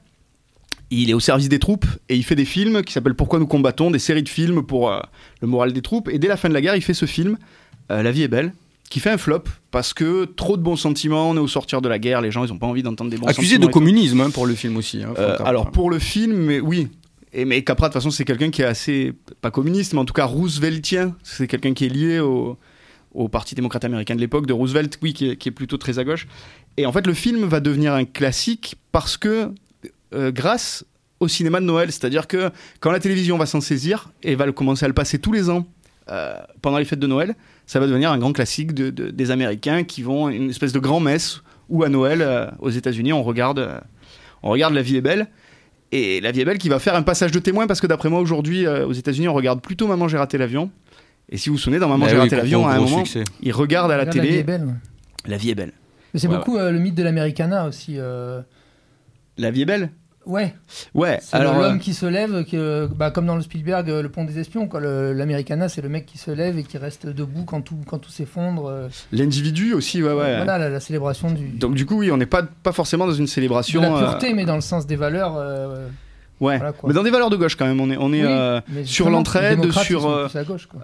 il 1.00 1.10
est 1.10 1.14
au 1.14 1.20
service 1.20 1.48
des 1.48 1.58
troupes 1.58 1.86
et 2.08 2.16
il 2.16 2.22
fait 2.24 2.34
des 2.36 2.44
films 2.44 2.82
qui 2.82 2.92
s'appellent 2.92 3.14
Pourquoi 3.14 3.38
nous 3.38 3.46
combattons, 3.46 3.90
des 3.90 3.98
séries 3.98 4.22
de 4.22 4.28
films 4.28 4.62
pour 4.64 4.90
euh, 4.92 5.00
le 5.40 5.48
moral 5.48 5.72
des 5.72 5.82
troupes. 5.82 6.08
Et 6.08 6.18
dès 6.18 6.28
la 6.28 6.36
fin 6.36 6.48
de 6.48 6.54
la 6.54 6.60
guerre, 6.60 6.76
il 6.76 6.82
fait 6.82 6.94
ce 6.94 7.06
film, 7.06 7.38
euh, 7.90 8.02
La 8.02 8.10
vie 8.12 8.22
est 8.22 8.28
belle, 8.28 8.52
qui 8.90 9.00
fait 9.00 9.10
un 9.10 9.18
flop 9.18 9.44
parce 9.70 9.94
que 9.94 10.24
trop 10.26 10.56
de 10.56 10.62
bons 10.62 10.76
sentiments, 10.76 11.30
on 11.30 11.36
est 11.36 11.40
au 11.40 11.48
sortir 11.48 11.80
de 11.80 11.88
la 11.88 11.98
guerre, 11.98 12.20
les 12.20 12.30
gens 12.30 12.44
ils 12.44 12.52
ont 12.52 12.58
pas 12.58 12.66
envie 12.66 12.82
d'entendre 12.82 13.10
des 13.10 13.16
bons 13.16 13.26
Accusé 13.26 13.54
sentiments. 13.54 13.60
de 13.60 13.64
et 13.64 13.72
tout. 13.72 13.78
communisme 13.78 14.20
hein, 14.20 14.30
pour 14.30 14.46
le 14.46 14.54
film 14.54 14.76
aussi. 14.76 15.02
hein, 15.02 15.14
Euh, 15.18 15.36
alors 15.44 15.70
pour 15.70 15.88
le 15.90 15.98
film, 15.98 16.34
mais 16.36 16.60
oui. 16.60 16.88
Et 17.32 17.46
mais 17.46 17.62
Capra 17.64 17.88
de 17.88 17.92
toute 17.94 18.02
façon 18.02 18.10
c'est 18.10 18.26
quelqu'un 18.26 18.50
qui 18.50 18.60
est 18.60 18.66
assez 18.66 19.14
pas 19.40 19.50
communiste, 19.50 19.94
mais 19.94 20.00
en 20.00 20.04
tout 20.04 20.12
cas 20.12 20.26
Rooseveltien. 20.26 21.14
C'est 21.22 21.46
quelqu'un 21.46 21.72
qui 21.72 21.86
est 21.86 21.88
lié 21.88 22.20
au, 22.20 22.58
au 23.14 23.28
Parti 23.28 23.54
démocrate 23.54 23.86
américain 23.86 24.14
de 24.14 24.20
l'époque 24.20 24.44
de 24.46 24.52
Roosevelt, 24.52 24.98
oui, 25.02 25.14
qui 25.14 25.30
est, 25.30 25.36
qui 25.36 25.48
est 25.48 25.52
plutôt 25.52 25.78
très 25.78 25.98
à 25.98 26.04
gauche. 26.04 26.26
Et 26.76 26.84
en 26.84 26.92
fait 26.92 27.06
le 27.06 27.14
film 27.14 27.44
va 27.46 27.60
devenir 27.60 27.94
un 27.94 28.04
classique 28.04 28.76
parce 28.92 29.16
que 29.16 29.50
grâce 30.30 30.84
au 31.20 31.28
cinéma 31.28 31.60
de 31.60 31.64
Noël, 31.66 31.92
c'est-à-dire 31.92 32.26
que 32.26 32.50
quand 32.80 32.90
la 32.90 32.98
télévision 32.98 33.38
va 33.38 33.46
s'en 33.46 33.60
saisir 33.60 34.10
et 34.22 34.34
va 34.34 34.44
le 34.46 34.52
commencer 34.52 34.84
à 34.84 34.88
le 34.88 34.94
passer 34.94 35.18
tous 35.18 35.32
les 35.32 35.50
ans 35.50 35.66
euh, 36.10 36.34
pendant 36.62 36.78
les 36.78 36.84
fêtes 36.84 36.98
de 36.98 37.06
Noël, 37.06 37.36
ça 37.66 37.78
va 37.78 37.86
devenir 37.86 38.10
un 38.10 38.18
grand 38.18 38.32
classique 38.32 38.74
de- 38.74 38.90
de- 38.90 39.10
des 39.10 39.30
Américains 39.30 39.84
qui 39.84 40.02
vont 40.02 40.26
à 40.26 40.32
une 40.32 40.50
espèce 40.50 40.72
de 40.72 40.80
grand-messe 40.80 41.42
où 41.68 41.84
à 41.84 41.88
Noël 41.88 42.22
euh, 42.22 42.46
aux 42.58 42.70
États-Unis 42.70 43.12
on 43.12 43.22
regarde, 43.22 43.60
euh, 43.60 43.78
on 44.42 44.50
regarde 44.50 44.74
La 44.74 44.82
vie 44.82 44.96
est 44.96 45.00
belle. 45.00 45.28
Et 45.92 46.20
La 46.20 46.32
vie 46.32 46.40
est 46.40 46.44
belle 46.44 46.58
qui 46.58 46.68
va 46.68 46.80
faire 46.80 46.96
un 46.96 47.02
passage 47.02 47.30
de 47.30 47.38
témoin 47.38 47.68
parce 47.68 47.80
que 47.80 47.86
d'après 47.86 48.08
moi 48.08 48.18
aujourd'hui 48.20 48.66
euh, 48.66 48.84
aux 48.86 48.92
États-Unis 48.92 49.28
on 49.28 49.34
regarde 49.34 49.60
plutôt 49.60 49.86
Maman 49.86 50.08
j'ai 50.08 50.18
raté 50.18 50.38
l'avion. 50.38 50.70
Et 51.28 51.36
si 51.36 51.50
vous 51.50 51.54
vous 51.54 51.60
souvenez 51.62 51.78
dans 51.78 51.88
Maman 51.88 52.06
Eh 52.06 52.10
j'ai 52.10 52.14
oui, 52.16 52.22
raté 52.22 52.34
l'avion 52.36 52.66
à 52.66 52.72
un 52.74 52.80
moment, 52.80 53.04
succès. 53.04 53.22
ils 53.40 53.52
regardent 53.52 53.92
à 53.92 53.96
la 53.96 54.00
Regarde, 54.02 54.16
vie 54.18 54.22
télé 54.26 54.38
est 54.40 54.42
belle, 54.42 54.64
ouais. 54.64 54.72
La 55.28 55.36
vie 55.36 55.50
est 55.50 55.54
belle. 55.54 55.72
Mais 56.12 56.18
c'est 56.20 56.26
Ouais, 56.26 56.36
beaucoup 56.36 56.56
euh, 56.58 56.72
le 56.72 56.80
mythe 56.80 56.96
de 56.96 57.04
l'Americana 57.04 57.68
aussi. 57.68 57.94
euh, 57.96 58.42
La 59.38 59.52
vie 59.52 59.62
est 59.62 59.66
belle. 59.66 59.90
Ouais, 60.24 60.54
Ouais. 60.94 61.18
c'est 61.20 61.36
Alors 61.36 61.58
l'homme 61.58 61.76
euh, 61.76 61.78
qui 61.78 61.94
se 61.94 62.06
lève, 62.06 62.44
qui, 62.44 62.56
euh, 62.56 62.86
bah, 62.94 63.10
comme 63.10 63.26
dans 63.26 63.34
le 63.34 63.42
Spielberg, 63.42 63.90
euh, 63.90 64.02
le 64.02 64.08
pont 64.08 64.24
des 64.24 64.38
espions. 64.38 64.68
quoi. 64.68 64.78
Le- 64.80 65.12
L'Americana, 65.12 65.68
c'est 65.68 65.82
le 65.82 65.88
mec 65.88 66.06
qui 66.06 66.16
se 66.18 66.30
lève 66.30 66.58
et 66.58 66.62
qui 66.62 66.78
reste 66.78 67.06
debout 67.06 67.44
quand 67.44 67.60
tout, 67.60 67.78
quand 67.86 67.98
tout 67.98 68.10
s'effondre. 68.10 68.66
euh. 68.66 68.88
l'individu 69.12 69.72
aussi, 69.74 70.02
ouais 70.02 70.12
ouais. 70.12 70.36
Voilà 70.36 70.58
la, 70.58 70.68
la 70.68 70.80
célébration 70.80 71.30
du, 71.32 71.48
Donc 71.48 71.74
du 71.74 71.86
coup 71.86 71.98
oui 71.98 72.10
on 72.12 72.16
n'est 72.16 72.26
pas 72.26 72.42
pas 72.62 72.72
forcément 72.72 73.06
dans 73.06 73.12
une 73.14 73.24
de 73.24 73.30
célébration. 73.30 73.80
la 73.80 73.94
euh, 73.96 73.98
pureté, 73.98 74.32
mais 74.34 74.44
dans 74.44 74.54
le 74.54 74.60
sens 74.60 74.86
des 74.86 74.96
valeurs. 74.96 75.34
Euh, 76.42 76.46
ouais. 76.46 76.58
voilà. 76.58 76.74
Mais 76.86 76.94
dans 76.94 77.02
des 77.02 77.10
valeurs 77.10 77.30
de 77.30 77.36
gauche 77.36 77.56
quand 77.56 77.66
même. 77.66 77.80
On 77.80 77.90
est 77.90 77.96
on 77.98 78.12
est. 78.12 78.22
oui, 78.22 78.28
euh, 78.28 78.60
sur 78.84 79.10
l'entraide, 79.10 79.70
sur, 79.72 80.06
euh, 80.08 80.28
à 80.34 80.44
gauche, 80.44 80.66
quoi. 80.66 80.80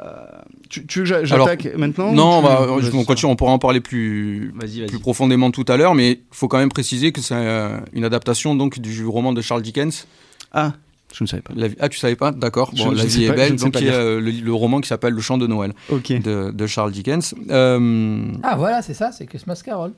Tu, 0.68 0.86
tu 0.86 0.98
veux 1.00 1.04
que 1.04 1.08
j'a- 1.08 1.24
j'attaque 1.24 1.68
maintenant 1.76 2.12
Non, 2.12 2.42
bah, 2.42 2.66
je- 2.80 2.90
on 2.96 3.04
continue, 3.04 3.30
on 3.32 3.36
pourra 3.36 3.52
en 3.52 3.58
parler 3.58 3.80
plus, 3.80 4.52
plus 4.88 4.98
profondément 4.98 5.50
tout 5.50 5.64
à 5.68 5.76
l'heure, 5.76 5.94
mais 5.94 6.12
il 6.12 6.20
faut 6.30 6.48
quand 6.48 6.58
même 6.58 6.68
préciser 6.70 7.12
que 7.12 7.20
c'est 7.20 7.34
euh, 7.34 7.78
une 7.92 8.04
adaptation 8.04 8.54
donc 8.54 8.78
du 8.78 9.04
roman 9.06 9.32
de 9.32 9.40
Charles 9.40 9.62
Dickens. 9.62 10.06
Ah 10.52 10.72
je 11.14 11.24
ne 11.24 11.26
savais 11.28 11.40
pas. 11.42 11.54
La 11.56 11.68
vie- 11.68 11.76
Ah, 11.80 11.88
tu 11.88 11.98
savais 11.98 12.16
pas? 12.16 12.32
D'accord. 12.32 12.70
Bon, 12.76 12.90
La 12.90 13.02
vie 13.06 13.26
pas- 13.26 13.32
est 13.32 13.36
belle, 13.36 13.56
donc 13.56 13.74
est 13.76 13.80
lire. 13.80 13.94
euh, 13.94 14.20
le, 14.20 14.30
le 14.30 14.52
roman 14.52 14.82
qui 14.82 14.88
s'appelle 14.88 15.14
Le 15.14 15.20
Chant 15.22 15.38
de 15.38 15.46
Noël 15.46 15.72
Ok. 15.88 16.12
de, 16.12 16.50
de 16.50 16.66
Charles 16.66 16.92
Dickens. 16.92 17.34
Euh, 17.50 18.30
Ah 18.42 18.56
voilà, 18.56 18.82
c'est 18.82 18.92
ça, 18.92 19.10
c'est 19.10 19.24
Christmas 19.24 19.62
Carol. 19.64 19.92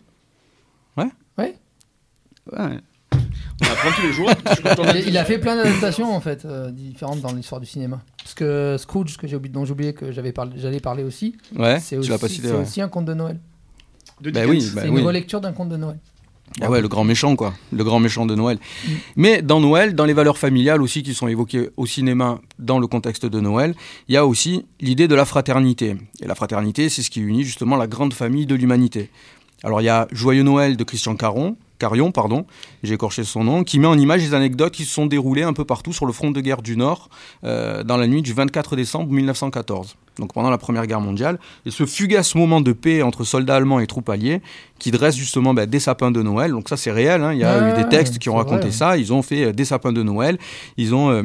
Ouais. 0.97 1.55
On 3.13 3.67
apprend 3.67 3.91
tous 3.93 4.03
les 4.07 4.13
jours. 4.13 4.31
Il, 4.97 5.09
il 5.09 5.19
a 5.19 5.25
fait 5.25 5.39
plein 5.39 5.57
d'adaptations 5.57 6.15
en 6.15 6.21
fait, 6.21 6.45
euh, 6.45 6.71
différentes 6.71 7.21
dans 7.21 7.33
l'histoire 7.33 7.61
du 7.61 7.67
cinéma. 7.67 8.01
Parce 8.19 8.35
que 8.35 8.77
Scrooge, 8.79 9.17
que 9.17 9.27
j'ai 9.27 9.37
oublié, 9.37 9.53
dont 9.53 9.65
j'ai 9.65 9.73
oublié 9.73 9.93
que 9.93 10.13
j'avais 10.13 10.33
parlé, 10.33 10.53
j'allais 10.57 10.81
parler 10.81 11.03
aussi, 11.03 11.37
ouais, 11.57 11.79
c'est 11.81 11.97
aussi, 11.97 12.09
l'as 12.09 12.19
pas 12.19 12.29
cité. 12.29 12.49
c'est 12.49 12.55
ouais. 12.55 12.63
aussi 12.63 12.81
un 12.81 12.89
conte 12.89 13.05
de 13.05 13.15
Noël. 13.15 13.39
de 14.21 14.31
Bah 14.31 14.41
oui, 14.49 14.67
bah 14.75 14.83
c'est 14.83 14.89
une 14.89 14.95
oui. 14.95 15.03
relecture 15.03 15.41
d'un 15.41 15.53
conte 15.53 15.69
de 15.69 15.77
Noël. 15.77 15.99
Ah 16.61 16.69
ouais, 16.69 16.81
le 16.81 16.89
grand 16.89 17.05
méchant, 17.05 17.37
quoi. 17.37 17.55
Le 17.71 17.85
grand 17.85 18.01
méchant 18.01 18.27
de 18.27 18.35
Noël. 18.35 18.59
Mm. 18.59 18.91
Mais 19.17 19.43
dans 19.43 19.61
Noël, 19.61 19.95
dans 19.95 20.05
les 20.05 20.13
valeurs 20.13 20.37
familiales 20.37 20.83
aussi 20.83 21.03
qui 21.03 21.15
sont 21.15 21.29
évoquées 21.29 21.71
au 21.77 21.87
cinéma 21.87 22.41
dans 22.59 22.81
le 22.81 22.89
contexte 22.89 23.25
de 23.25 23.41
Noël, 23.41 23.75
il 24.09 24.15
y 24.15 24.17
a 24.17 24.27
aussi 24.27 24.67
l'idée 24.81 25.07
de 25.07 25.15
la 25.15 25.25
fraternité. 25.25 25.97
Et 26.21 26.27
la 26.27 26.35
fraternité, 26.35 26.89
c'est 26.89 27.03
ce 27.03 27.11
qui 27.11 27.21
unit 27.21 27.45
justement 27.45 27.77
la 27.77 27.87
grande 27.87 28.15
famille 28.15 28.47
de 28.47 28.57
l'humanité. 28.57 29.11
Alors 29.63 29.81
il 29.81 29.85
y 29.85 29.91
a 29.91 30.09
Joyeux 30.11 30.43
Noël 30.43 30.77
de 30.77 30.85
Christian 30.85 31.15
Caron, 31.15 31.57
Carion, 31.81 32.13
pardon, 32.13 32.47
j'ai 32.85 32.95
écorché 32.95 33.25
son 33.25 33.43
nom, 33.43 33.65
qui 33.65 33.81
met 33.81 33.89
en 33.89 33.99
image 33.99 34.23
des 34.23 34.35
anecdotes 34.35 34.73
qui 34.73 34.85
se 34.85 34.93
sont 34.95 35.07
déroulées 35.07 35.43
un 35.43 35.53
peu 35.53 35.65
partout 35.65 35.93
sur 35.93 36.07
le 36.07 36.13
front 36.13 36.31
de 36.31 36.41
guerre 36.41 36.63
du 36.63 36.77
Nord 36.77 37.09
euh, 37.43 37.83
dans 37.83 37.97
la 37.97 38.07
nuit 38.07 38.23
du 38.23 38.33
24 38.33 38.77
décembre 38.77 39.11
1914, 39.11 39.97
donc 40.21 40.33
pendant 40.33 40.51
la 40.51 40.59
Première 40.59 40.87
Guerre 40.87 41.01
mondiale. 41.01 41.41
Et 41.67 41.71
ce 41.73 41.87
fugace 41.87 42.35
moment 42.37 42.61
de 42.61 42.73
paix 42.73 43.03
entre 43.03 43.25
soldats 43.25 43.57
allemands 43.57 43.81
et 43.81 43.87
troupes 43.89 44.09
alliées 44.11 44.43
qui 44.79 44.91
dresse 44.93 45.17
justement 45.17 45.55
bah, 45.55 45.67
des 45.67 45.81
sapins 45.81 46.11
de 46.13 46.23
Noël. 46.23 46.53
Donc 46.53 46.69
ça 46.69 46.77
c'est 46.77 46.93
réel, 46.93 47.23
hein. 47.25 47.33
il 47.33 47.41
y 47.41 47.45
a 47.45 47.59
Ouais, 47.59 47.73
eu 47.81 47.83
des 47.83 47.89
textes 47.89 48.19
qui 48.19 48.29
ont 48.29 48.37
raconté 48.37 48.69
vrai. 48.69 48.71
ça, 48.71 48.97
ils 48.97 49.13
ont 49.13 49.23
fait 49.23 49.47
euh, 49.47 49.53
des 49.53 49.65
sapins 49.65 49.93
de 49.93 50.03
Noël, 50.03 50.39
ils 50.77 50.95
ont... 50.95 51.11
euh, 51.11 51.23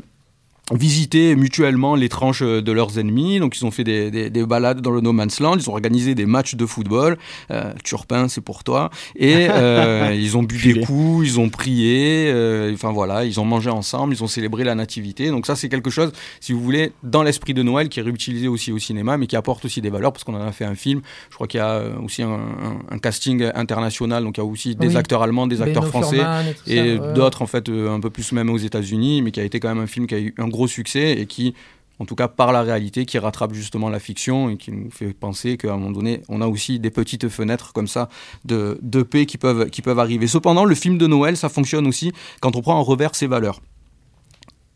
visité 0.73 1.35
mutuellement 1.35 1.95
les 1.95 2.09
tranches 2.09 2.41
euh, 2.41 2.61
de 2.61 2.71
leurs 2.71 2.97
ennemis. 2.97 3.39
Donc, 3.39 3.55
ils 3.57 3.65
ont 3.65 3.71
fait 3.71 3.83
des, 3.83 4.09
des- 4.09 4.29
des 4.29 4.45
balades 4.45 4.81
dans 4.81 4.91
le 4.91 4.99
No 5.01 5.13
Man's 5.13 5.39
Land. 5.39 5.57
Ils 5.57 5.69
ont 5.69 5.73
organisé 5.73 6.15
des 6.15 6.25
matchs 6.25 6.55
de 6.55 6.65
football. 6.65 7.17
Euh, 7.51 7.71
Turpin, 7.83 8.27
c'est 8.27 8.41
pour 8.41 8.63
toi. 8.63 8.89
Et 9.15 9.47
euh, 9.49 10.11
ils 10.17 10.35
ont 10.37 10.43
bu 10.43 10.57
des 10.73 10.81
coups, 10.81 11.27
ils 11.27 11.39
ont 11.39 11.49
prié. 11.49 12.25
euh, 12.29 12.73
enfin 12.73 12.91
voilà, 12.91 13.25
ils 13.25 13.39
ont 13.39 13.45
mangé 13.45 13.69
ensemble, 13.69 14.13
ils 14.13 14.23
ont 14.23 14.27
célébré 14.27 14.63
la 14.63 14.73
nativité. 14.75 15.29
Donc 15.29 15.45
ça, 15.45 15.55
c'est 15.55 15.69
quelque 15.69 15.89
chose, 15.91 16.11
si 16.39 16.51
vous 16.53 16.61
voulez, 16.61 16.91
dans 17.03 17.21
l'esprit 17.21 17.53
de 17.53 17.61
Noël, 17.61 17.87
qui 17.89 17.99
est 17.99 18.03
réutilisé 18.03 18.47
aussi 18.47 18.71
au 18.71 18.79
cinéma, 18.79 19.17
mais 19.17 19.27
qui 19.27 19.35
apporte 19.35 19.63
aussi 19.65 19.81
des 19.81 19.89
valeurs, 19.91 20.13
parce 20.13 20.23
qu'on 20.23 20.35
en 20.35 20.41
a 20.47 20.51
fait 20.51 20.65
un 20.65 20.75
film. 20.75 21.01
Je 21.29 21.35
crois 21.35 21.47
qu'il 21.47 21.59
y 21.59 21.61
a 21.63 21.81
aussi 22.03 22.23
un, 22.23 22.29
un- 22.29 22.79
un 22.89 22.97
casting 22.97 23.43
international. 23.53 24.23
Donc 24.23 24.37
il 24.37 24.41
y 24.41 24.43
a 24.43 24.45
aussi 24.45 24.75
des 24.75 24.87
Oui. 24.87 24.97
acteurs 24.97 25.21
allemands, 25.21 25.45
des 25.47 25.61
acteurs 25.61 25.83
Beno 25.83 25.91
français 25.91 26.15
Furman 26.17 26.45
et, 26.67 26.77
et 26.77 26.97
d'autres 27.13 27.41
en 27.41 27.45
fait 27.47 27.69
un 27.69 27.99
peu 27.99 28.09
plus 28.09 28.31
même 28.31 28.49
aux 28.49 28.57
États-Unis, 28.57 29.21
mais 29.21 29.31
qui 29.31 29.39
a 29.39 29.43
été 29.43 29.59
quand 29.59 29.69
même 29.69 29.83
un 29.83 29.87
film 29.87 30.07
qui 30.07 30.15
a 30.15 30.19
eu 30.19 30.33
un 30.37 30.47
gros 30.55 30.67
succès 30.67 31.11
et 31.19 31.25
qui, 31.25 31.53
en 31.99 32.05
tout 32.05 32.15
cas 32.15 32.27
par 32.27 32.51
la 32.51 32.61
réalité, 32.61 33.05
qui 33.05 33.19
rattrape 33.19 33.53
justement 33.53 33.89
la 33.89 33.99
fiction 33.99 34.49
et 34.49 34.57
qui 34.57 34.71
nous 34.71 34.89
fait 34.89 35.13
penser 35.13 35.57
qu'à 35.57 35.73
un 35.73 35.77
moment 35.77 35.91
donné, 35.91 36.21
on 36.29 36.41
a 36.41 36.47
aussi 36.47 36.79
des 36.79 36.91
petites 36.91 37.29
fenêtres 37.29 37.73
comme 37.73 37.87
ça 37.87 38.09
de, 38.43 38.77
de 38.81 39.03
paix 39.03 39.25
qui 39.25 39.37
peuvent, 39.37 39.69
qui 39.69 39.81
peuvent 39.81 39.99
arriver. 39.99 40.27
Cependant, 40.27 40.65
le 40.65 40.75
film 40.75 40.97
de 40.97 41.07
Noël, 41.07 41.37
ça 41.37 41.49
fonctionne 41.49 41.87
aussi 41.87 42.11
quand 42.41 42.55
on 42.55 42.61
prend 42.61 42.75
en 42.75 42.83
revers 42.83 43.15
ses 43.15 43.27
valeurs. 43.27 43.59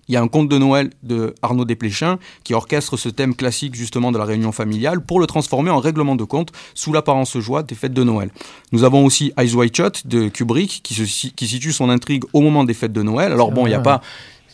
Il 0.07 0.13
y 0.13 0.15
a 0.15 0.21
un 0.23 0.27
conte 0.27 0.49
de 0.49 0.57
Noël 0.57 0.89
de 1.03 1.35
Arnaud 1.43 1.65
Desplechin 1.65 2.17
qui 2.43 2.55
orchestre 2.55 2.97
ce 2.97 3.09
thème 3.09 3.35
classique 3.35 3.75
justement 3.75 4.11
de 4.11 4.17
la 4.17 4.25
réunion 4.25 4.51
familiale 4.51 5.01
pour 5.01 5.19
le 5.19 5.27
transformer 5.27 5.69
en 5.69 5.79
règlement 5.79 6.15
de 6.15 6.23
compte 6.23 6.51
sous 6.73 6.91
l'apparence 6.91 7.37
joie 7.37 7.61
des 7.61 7.75
fêtes 7.75 7.93
de 7.93 8.03
Noël. 8.03 8.31
Nous 8.71 8.83
avons 8.83 9.05
aussi 9.05 9.31
Eyes 9.37 9.53
Wide 9.53 9.75
Shut 9.75 10.07
de 10.07 10.27
Kubrick 10.29 10.81
qui, 10.81 10.95
se, 10.95 11.27
qui 11.29 11.47
situe 11.47 11.71
son 11.71 11.91
intrigue 11.91 12.23
au 12.33 12.41
moment 12.41 12.63
des 12.63 12.73
fêtes 12.73 12.91
de 12.91 13.03
Noël. 13.03 13.31
Alors 13.31 13.51
bon, 13.51 13.67
il 13.67 13.69
n'y 13.69 13.75
a 13.75 13.81
pas... 13.81 14.01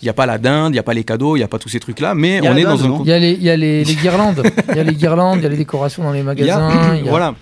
Il 0.02 0.06
n'y 0.06 0.10
a 0.10 0.14
pas 0.14 0.25
la 0.25 0.38
dinde, 0.38 0.72
il 0.72 0.74
n'y 0.74 0.80
a 0.80 0.84
pas 0.84 0.94
les 0.94 1.04
cadeaux, 1.04 1.36
il 1.36 1.40
n'y 1.40 1.44
a 1.44 1.48
pas 1.48 1.58
tous 1.60 1.70
ces 1.70 1.80
trucs-là, 1.80 2.14
mais 2.16 2.42
on 2.48 2.56
est 2.56 2.64
dans 2.64 2.84
un... 2.86 3.02
Il 3.04 3.08
y 3.08 3.12
a 3.14 3.20
les, 3.20 3.32
il 3.32 3.44
y 3.44 3.50
a 3.50 3.56
les, 3.58 3.84
les 3.84 3.96
guirlandes, 3.96 4.44
il 4.70 4.75
y 4.75 4.80
a 4.80 4.84
les 4.84 4.94
guirlandes, 4.94 5.40
il 5.40 5.44
y 5.44 5.46
a 5.46 5.50
les 5.50 5.58
décorations 5.58 6.04
dans 6.04 6.12
les 6.12 6.20
Il 6.20 6.22
y 6.22 6.50
a- 6.50 6.58
magasins. 6.60 6.96
il 6.98 7.06
y 7.06 7.08
a- 7.08 7.10
Voilà, 7.10 7.34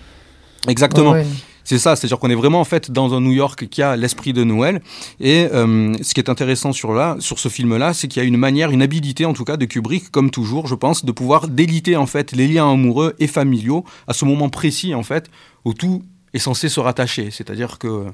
exactement. 0.68 1.12
Ouais, 1.12 1.20
ouais. 1.20 1.26
C'est 1.66 1.78
ça, 1.78 1.96
c'est-à-dire 1.96 2.18
qu'on 2.18 2.28
est 2.28 2.34
vraiment 2.34 2.60
en 2.60 2.64
fait 2.64 2.90
dans 2.90 3.14
un 3.14 3.22
New 3.22 3.32
York 3.32 3.68
qui 3.70 3.80
a 3.82 3.96
l'esprit 3.96 4.34
de 4.34 4.44
Noël. 4.44 4.82
Et 5.18 5.48
euh, 5.52 5.94
ce 6.02 6.12
qui 6.12 6.20
est 6.20 6.28
intéressant 6.28 6.72
sur 6.72 6.92
là, 6.92 7.16
sur 7.20 7.38
ce 7.38 7.48
film-là, 7.48 7.94
c'est 7.94 8.06
qu'il 8.06 8.22
y 8.22 8.24
a 8.24 8.28
une 8.28 8.36
manière, 8.36 8.70
une 8.70 8.82
habilité 8.82 9.24
en 9.24 9.32
tout 9.32 9.44
cas 9.44 9.56
de 9.56 9.64
Kubrick, 9.64 10.10
comme 10.10 10.30
toujours, 10.30 10.66
je 10.66 10.74
pense, 10.74 11.06
de 11.06 11.12
pouvoir 11.12 11.48
déliter 11.48 11.96
en 11.96 12.04
fait 12.06 12.32
les 12.32 12.48
liens 12.48 12.70
amoureux 12.70 13.14
et 13.18 13.26
familiaux 13.26 13.82
à 14.06 14.12
ce 14.12 14.26
moment 14.26 14.50
précis 14.50 14.94
en 14.94 15.02
fait 15.02 15.30
où 15.64 15.72
tout 15.72 16.02
est 16.34 16.38
censé 16.38 16.68
se 16.68 16.80
rattacher. 16.80 17.30
C'est-à-dire 17.30 17.78
que 17.78 18.04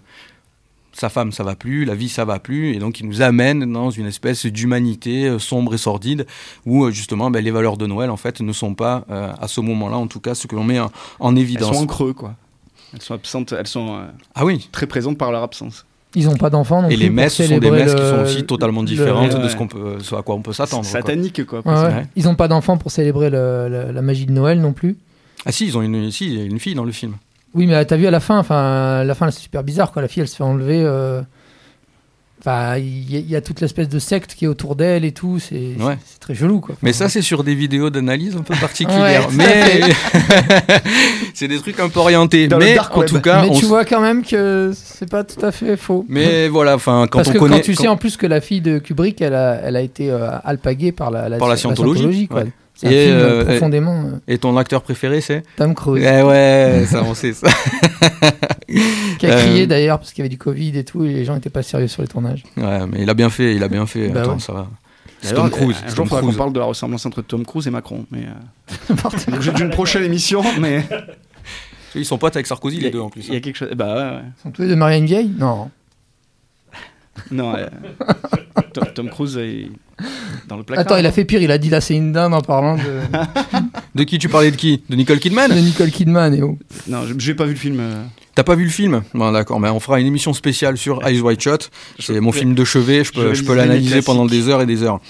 sa 0.93 1.09
femme 1.09 1.33
ça 1.33 1.45
va 1.45 1.55
plus, 1.55 1.85
la 1.85 1.95
vie 1.95 2.09
ça 2.09 2.25
va 2.25 2.39
plus, 2.39 2.75
et 2.75 2.79
donc 2.79 3.01
il 3.01 3.07
nous 3.07 3.23
amène 3.23 3.73
dans 3.73 3.91
une 3.91 4.07
espèce 4.07 4.45
d'humanité 4.47 5.27
euh, 5.27 5.39
sombre 5.39 5.75
et 5.75 5.79
sordide 5.79 6.27
où 6.67 6.85
euh, 6.85 6.91
justement 6.91 7.31
ben, 7.31 7.43
les 7.45 7.51
valeurs 7.51 7.77
de 7.77 7.87
Noël 7.87 8.11
en 8.11 8.17
fait 8.17 8.41
ne 8.41 8.53
sont 8.53 8.75
pas 8.75 9.05
euh, 9.11 9.33
à 9.41 9.49
ce 9.49 9.61
moment-là, 9.61 9.97
en 9.97 10.07
tout 10.07 10.21
cas 10.21 10.35
ce 10.35 10.47
que 10.47 10.57
l'on 10.57 10.65
met 10.65 10.81
en, 10.81 10.91
en 11.21 11.35
Elles 11.37 11.43
évidence. 11.43 11.77
sont 11.77 11.83
en 11.83 11.87
creux, 11.87 12.13
quoi. 12.13 12.35
Elles 12.93 13.03
sont 13.03 13.15
absentes, 13.15 13.53
elles 13.57 13.67
sont 13.69 13.95
euh, 13.95 14.07
Ah 14.35 14.45
oui. 14.45 14.69
très 14.73 14.87
présentes 14.87 15.17
par 15.17 15.31
leur 15.31 15.43
absence. 15.45 15.87
Ils 16.17 16.25
n'ont 16.27 16.37
pas 16.37 16.51
d'enfants 16.51 16.83
non 16.83 16.89
Et 16.89 16.97
les 16.97 17.09
messes 17.09 17.41
sont 17.41 17.59
des 17.59 17.71
messes 17.71 17.95
qui 17.95 18.03
sont 18.03 18.23
aussi 18.23 18.43
totalement 18.45 18.81
le- 18.81 18.89
différentes 18.89 19.33
Ouais. 19.33 19.43
de 19.45 19.49
ce, 19.49 19.55
qu'on 19.55 19.69
peut, 19.69 19.99
ce 20.01 20.17
à 20.17 20.23
quoi 20.23 20.35
on 20.35 20.43
peut 20.43 20.53
s'attendre. 20.53 20.85
Satanique, 20.85 21.47
quoi. 21.47 21.61
Ouais, 21.65 21.73
ouais. 21.73 21.83
Ouais. 21.95 22.07
Ils 22.17 22.25
n'ont 22.25 22.35
pas 22.35 22.49
d'enfants 22.49 22.77
pour 22.79 22.91
célébrer 22.91 23.31
le- 23.31 23.69
le- 23.69 23.93
la 23.93 24.03
magie 24.03 24.27
de 24.27 24.33
Noël 24.33 24.61
non 24.61 24.73
plus. 24.73 24.97
Ah 25.47 25.53
si, 25.53 25.67
ils 25.69 25.79
ont 25.79 25.83
une, 25.83 26.11
si, 26.11 26.27
il 26.27 26.35
y 26.37 26.41
a 26.43 26.45
une 26.45 26.59
fille 26.59 26.75
dans 26.75 26.83
le 26.85 26.91
film. 26.91 27.15
Oui, 27.54 27.66
mais 27.66 27.85
t'as 27.85 27.97
vu 27.97 28.07
à 28.07 28.11
la 28.11 28.21
fin, 28.21 28.38
enfin, 28.38 29.02
la 29.04 29.14
fin, 29.14 29.30
c'est 29.30 29.40
super 29.40 29.62
bizarre 29.64 29.90
quoi. 29.92 30.02
La 30.02 30.09
fille, 30.09 30.23
elle 30.23 30.28
se 30.28 30.37
fait 30.37 30.45
enlever. 30.45 30.83
euh, 30.85 31.21
Enfin, 32.42 32.78
il 32.78 33.12
y, 33.12 33.16
a- 33.16 33.19
il 33.19 33.28
y 33.30 33.37
a 33.37 33.42
toute 33.42 33.61
l'espèce 33.61 33.90
de 33.90 33.99
secte 33.99 34.35
qui 34.35 34.47
est 34.47 34.49
autour 34.49 34.75
d'elle 34.75 35.04
et 35.04 35.12
tout. 35.12 35.38
C'est 35.38 35.75
Ouais. 35.78 35.99
très 36.21 36.35
chelou 36.35 36.61
quoi. 36.61 36.75
Mais 36.80 36.95
ça, 36.95 37.11
c'est 37.11 37.21
sur 37.21 37.45
des 37.45 37.54
vidéos 37.54 37.90
d'analyse 37.90 38.35
un 38.35 38.40
peu 38.40 38.54
particulières. 38.59 39.28
Ouais, 39.28 39.35
mais 39.37 39.80
c'est 41.35 41.49
des 41.49 41.59
trucs 41.59 41.78
un 41.80 41.90
peu 41.90 42.00
orientés. 42.00 42.49
Dans 42.49 42.57
mais 42.59 42.78
en 42.78 42.99
web. 42.99 43.07
tout 43.09 43.21
cas, 43.21 43.42
mais 43.42 43.50
on 43.50 43.59
tu 43.59 43.66
vois 43.66 43.85
quand 43.85 44.00
même 44.00 44.25
que 44.25 44.73
c'est 44.75 45.09
pas 45.11 45.23
tout 45.23 45.45
à 45.45 45.52
fait 45.52 45.76
faux. 45.76 46.07
mais 46.09 46.49
voilà, 46.49 46.76
enfin, 46.76 47.07
quand 47.11 47.19
Parce 47.19 47.28
on 47.28 47.33
que 47.35 47.38
connaît, 47.38 47.57
quand 47.57 47.62
tu 47.62 47.75
quand- 47.75 47.83
sais 47.83 47.88
en 47.88 47.97
plus 47.99 48.16
que 48.16 48.26
la 48.26 48.40
fille 48.40 48.62
de 48.62 48.78
Kubrick, 48.78 49.21
elle 49.21 49.35
a, 49.35 49.61
elle 49.62 49.76
a 49.76 49.83
été 49.83 50.11
euh, 50.11 50.30
alpaguée 50.42 50.92
par 50.92 51.11
la, 51.11 51.28
Par 51.37 51.49
la 51.49 51.57
scientologie, 51.57 52.26
quoi. 52.28 52.40
ouais. 52.45 52.52
C'est 52.81 52.87
un 52.87 52.91
Et, 52.93 53.05
film 53.09 53.17
euh, 53.19 53.45
profondément 53.45 54.05
euh, 54.07 54.19
et 54.27 54.39
ton 54.39 54.57
acteur 54.57 54.81
préféré, 54.81 55.21
c'est 55.21 55.43
Tom 55.57 55.75
Cruise. 55.75 56.03
Eh 56.03 56.23
ouais, 56.23 56.85
ça 56.87 57.03
on 57.05 57.13
sait 57.13 57.35
ça. 57.35 57.49
Qui 59.19 59.27
a 59.27 59.31
Euh, 59.37 59.43
crié 59.43 59.67
d'ailleurs 59.67 59.99
parce 59.99 60.13
qu'il 60.13 60.21
y 60.21 60.23
avait 60.23 60.31
du 60.31 60.39
Covid 60.39 60.79
et 60.79 60.85
tout, 60.85 61.05
et 61.05 61.13
les 61.13 61.25
gens 61.27 61.35
n'étaient 61.35 61.51
pas 61.51 61.63
sérieux 61.63 61.89
sur 61.89 62.01
les 62.01 62.09
tournages. 62.09 62.43
Ouais, 62.57 62.87
mais 62.91 63.03
il 63.03 63.11
a 63.11 63.15
bien 63.15 63.29
fait, 63.29 63.55
il 63.55 63.63
a 63.63 63.69
bien 63.69 63.85
fait. 63.85 64.09
Bah 64.09 64.23
Attends, 64.23 64.35
ouais. 64.35 64.41
ça 64.41 64.53
va. 64.55 64.69
Tom 65.35 65.51
Cruise. 65.51 65.77
Un 65.85 65.89
c'est 65.91 65.97
jour, 65.97 65.97
Tom 65.97 66.05
il 66.07 66.09
faudra 66.09 66.21
qu'on 66.21 66.27
Cruise. 66.29 66.39
parle 66.39 66.53
de 66.55 66.59
la 66.59 66.65
ressemblance 66.65 67.05
entre 67.05 67.21
Tom 67.21 67.45
Cruise 67.45 67.67
et 67.67 67.71
Macron. 67.71 68.07
Mais 68.11 68.25
euh, 68.25 68.95
l'objet 69.31 69.53
d'une 69.53 69.69
prochaine 69.71 70.05
émission, 70.05 70.43
mais 70.59 70.83
Ils 71.95 72.07
sont 72.07 72.17
potes 72.17 72.37
avec 72.37 72.47
Sarkozy 72.47 72.81
les 72.81 72.91
deux 72.91 73.01
en 73.01 73.11
plus. 73.11 73.27
Il 73.27 73.33
y 73.33 73.35
a 73.35 73.37
hein. 73.37 73.41
quelque 73.41 73.57
chose. 73.57 73.69
Bah 73.77 73.95
ouais, 73.95 74.17
ouais. 74.17 74.23
Ils 74.39 74.43
sont 74.43 74.51
tous 74.53 74.63
les 74.63 74.69
deux 74.69 74.77
mariés 74.77 74.97
à 74.97 74.99
une 75.01 75.07
vieille? 75.07 75.31
Non. 75.39 75.71
Non, 77.31 77.55
euh, 77.57 77.67
Tom, 78.73 78.85
Tom 78.95 79.09
Cruise 79.11 79.37
est 79.39 79.69
dans 80.49 80.57
le 80.57 80.62
placard. 80.62 80.85
Attends, 80.87 80.97
il 80.99 81.07
a 81.07 81.12
fait 81.12 81.25
pire, 81.25 81.43
il 81.43 81.50
a 81.50 81.59
dit 81.59 81.69
là 81.71 81.81
c'est 81.81 81.95
une 81.97 82.12
dinde 82.12 82.35
en 82.35 82.41
parlant 82.41 82.77
de, 82.77 82.81
De 83.95 84.05
qui 84.05 84.19
tu 84.19 84.29
parlais 84.29 84.50
de 84.50 84.57
qui? 84.57 84.83
De 84.89 84.97
Nicole 84.97 85.19
Kidman? 85.19 85.50
De 85.50 85.55
Nicole 85.61 85.91
Kidman 85.91 86.35
et 86.35 86.43
oh. 86.43 86.59
Non, 86.89 87.03
je- 87.07 87.15
j'ai 87.19 87.35
pas 87.35 87.45
vu 87.45 87.53
le 87.53 87.59
film. 87.59 87.79
euh, 87.81 87.95
T'as 88.35 88.45
pas 88.45 88.55
vu 88.55 88.65
le 88.65 88.71
film? 88.71 89.03
Bon, 89.12 89.33
d'accord, 89.33 89.59
mais 89.61 89.69
on 89.69 89.81
fera 89.81 90.00
une 90.00 90.07
émission 90.07 90.33
spéciale 90.33 90.79
sur 90.79 91.05
Eyes 91.07 91.21
Wide 91.21 91.41
Shut. 91.41 91.71
C'est 91.99 92.21
mon 92.21 92.33
film 92.33 92.55
de 92.55 92.65
chevet, 92.65 92.99
je 93.05 93.09
je 93.09 93.12
peux, 93.12 93.35
je 93.35 93.45
peux 93.45 93.55
l'analyser 93.55 94.03
pendant 94.03 94.25
des 94.25 94.49
heures 94.49 94.62
et 94.62 94.67
des 94.67 94.83
heures. 94.83 95.00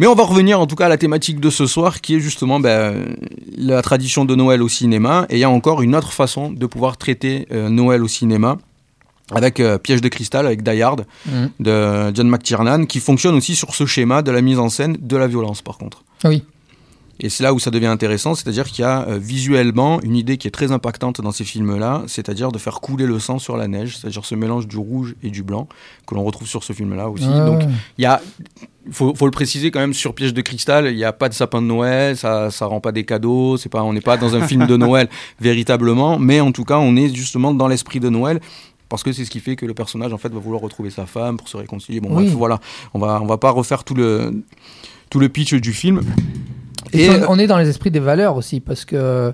Mais 0.00 0.08
on 0.08 0.14
va 0.14 0.24
revenir 0.24 0.58
en 0.58 0.66
tout 0.66 0.74
cas 0.74 0.86
à 0.86 0.88
la 0.88 0.96
thématique 0.96 1.38
de 1.38 1.50
ce 1.50 1.66
soir 1.66 2.00
qui 2.00 2.16
est 2.16 2.20
justement 2.20 2.58
ben, 2.58 3.14
la 3.56 3.80
tradition 3.80 4.24
de 4.24 4.34
Noël 4.34 4.60
au 4.60 4.68
cinéma. 4.68 5.24
Et 5.30 5.36
il 5.36 5.38
y 5.38 5.44
a 5.44 5.50
encore 5.50 5.82
une 5.82 5.94
autre 5.94 6.12
façon 6.12 6.50
de 6.50 6.66
pouvoir 6.66 6.96
traiter 6.96 7.46
euh, 7.52 7.68
Noël 7.68 8.02
au 8.02 8.08
cinéma 8.08 8.56
avec 9.32 9.60
euh, 9.60 9.78
Piège 9.78 10.00
de 10.00 10.08
cristal, 10.08 10.46
avec 10.46 10.62
Die 10.62 10.82
Hard 10.82 11.06
Mhm. 11.26 11.50
de 11.60 12.12
John 12.14 12.28
McTiernan, 12.28 12.84
qui 12.86 13.00
fonctionne 13.00 13.34
aussi 13.34 13.54
sur 13.54 13.74
ce 13.74 13.86
schéma 13.86 14.22
de 14.22 14.30
la 14.30 14.42
mise 14.42 14.58
en 14.58 14.68
scène 14.68 14.96
de 15.00 15.16
la 15.16 15.26
violence 15.26 15.62
par 15.62 15.78
contre. 15.78 16.04
Oui. 16.24 16.42
Et 17.20 17.28
c'est 17.28 17.44
là 17.44 17.54
où 17.54 17.60
ça 17.60 17.70
devient 17.70 17.86
intéressant, 17.86 18.34
c'est-à-dire 18.34 18.64
qu'il 18.64 18.82
y 18.82 18.84
a 18.84 19.06
euh, 19.06 19.18
visuellement 19.22 20.00
une 20.02 20.16
idée 20.16 20.36
qui 20.36 20.48
est 20.48 20.50
très 20.50 20.72
impactante 20.72 21.20
dans 21.20 21.30
ces 21.30 21.44
films-là, 21.44 22.02
c'est-à-dire 22.08 22.50
de 22.50 22.58
faire 22.58 22.80
couler 22.80 23.06
le 23.06 23.20
sang 23.20 23.38
sur 23.38 23.56
la 23.56 23.68
neige, 23.68 23.96
c'est-à-dire 23.96 24.24
ce 24.24 24.34
mélange 24.34 24.66
du 24.66 24.78
rouge 24.78 25.14
et 25.22 25.30
du 25.30 25.44
blanc 25.44 25.68
que 26.08 26.16
l'on 26.16 26.24
retrouve 26.24 26.48
sur 26.48 26.64
ce 26.64 26.72
film-là 26.72 27.08
aussi. 27.08 27.24
Ah 27.32 27.46
Donc 27.46 27.62
il 27.98 28.02
y 28.02 28.06
a, 28.06 28.20
faut, 28.90 29.14
faut 29.14 29.26
le 29.26 29.30
préciser 29.30 29.70
quand 29.70 29.78
même 29.78 29.94
sur 29.94 30.12
Piège 30.12 30.34
de 30.34 30.40
cristal, 30.42 30.88
il 30.90 30.96
n'y 30.96 31.04
a 31.04 31.12
pas 31.12 31.28
de 31.28 31.34
sapin 31.34 31.62
de 31.62 31.68
Noël, 31.68 32.16
ça, 32.16 32.50
ça 32.50 32.66
rend 32.66 32.80
pas 32.80 32.90
des 32.90 33.04
cadeaux, 33.04 33.56
c'est 33.58 33.68
pas, 33.68 33.84
on 33.84 33.92
n'est 33.92 34.00
pas 34.00 34.16
dans 34.16 34.34
un 34.34 34.44
film 34.44 34.66
de 34.66 34.76
Noël 34.76 35.08
véritablement, 35.40 36.18
mais 36.18 36.40
en 36.40 36.50
tout 36.50 36.64
cas 36.64 36.78
on 36.78 36.96
est 36.96 37.14
justement 37.14 37.54
dans 37.54 37.68
l'esprit 37.68 38.00
de 38.00 38.08
Noël. 38.08 38.40
Parce 38.94 39.02
que 39.02 39.12
c'est 39.12 39.24
ce 39.24 39.30
qui 39.30 39.40
fait 39.40 39.56
que 39.56 39.66
le 39.66 39.74
personnage 39.74 40.12
en 40.12 40.18
fait 40.18 40.28
va 40.32 40.38
vouloir 40.38 40.62
retrouver 40.62 40.90
sa 40.90 41.04
femme 41.06 41.36
pour 41.36 41.48
se 41.48 41.56
réconcilier. 41.56 42.00
Bon, 42.00 42.08
Oui. 42.16 42.24
bref, 42.24 42.34
voilà, 42.36 42.60
on 42.94 42.98
va 42.98 43.20
on 43.22 43.26
va 43.26 43.38
pas 43.38 43.50
refaire 43.50 43.84
tout 43.84 43.94
le 43.94 44.42
tout 45.10 45.18
le 45.20 45.28
pitch 45.28 45.54
du 45.54 45.72
film. 45.72 46.00
Et 46.92 47.04
Et 47.06 47.10
on, 47.10 47.32
on 47.32 47.38
est 47.38 47.46
dans 47.46 47.58
les 47.58 47.68
esprits 47.68 47.90
des 47.90 47.98
valeurs 48.00 48.36
aussi, 48.36 48.60
parce 48.60 48.84
que, 48.84 48.94
euh, 48.96 49.32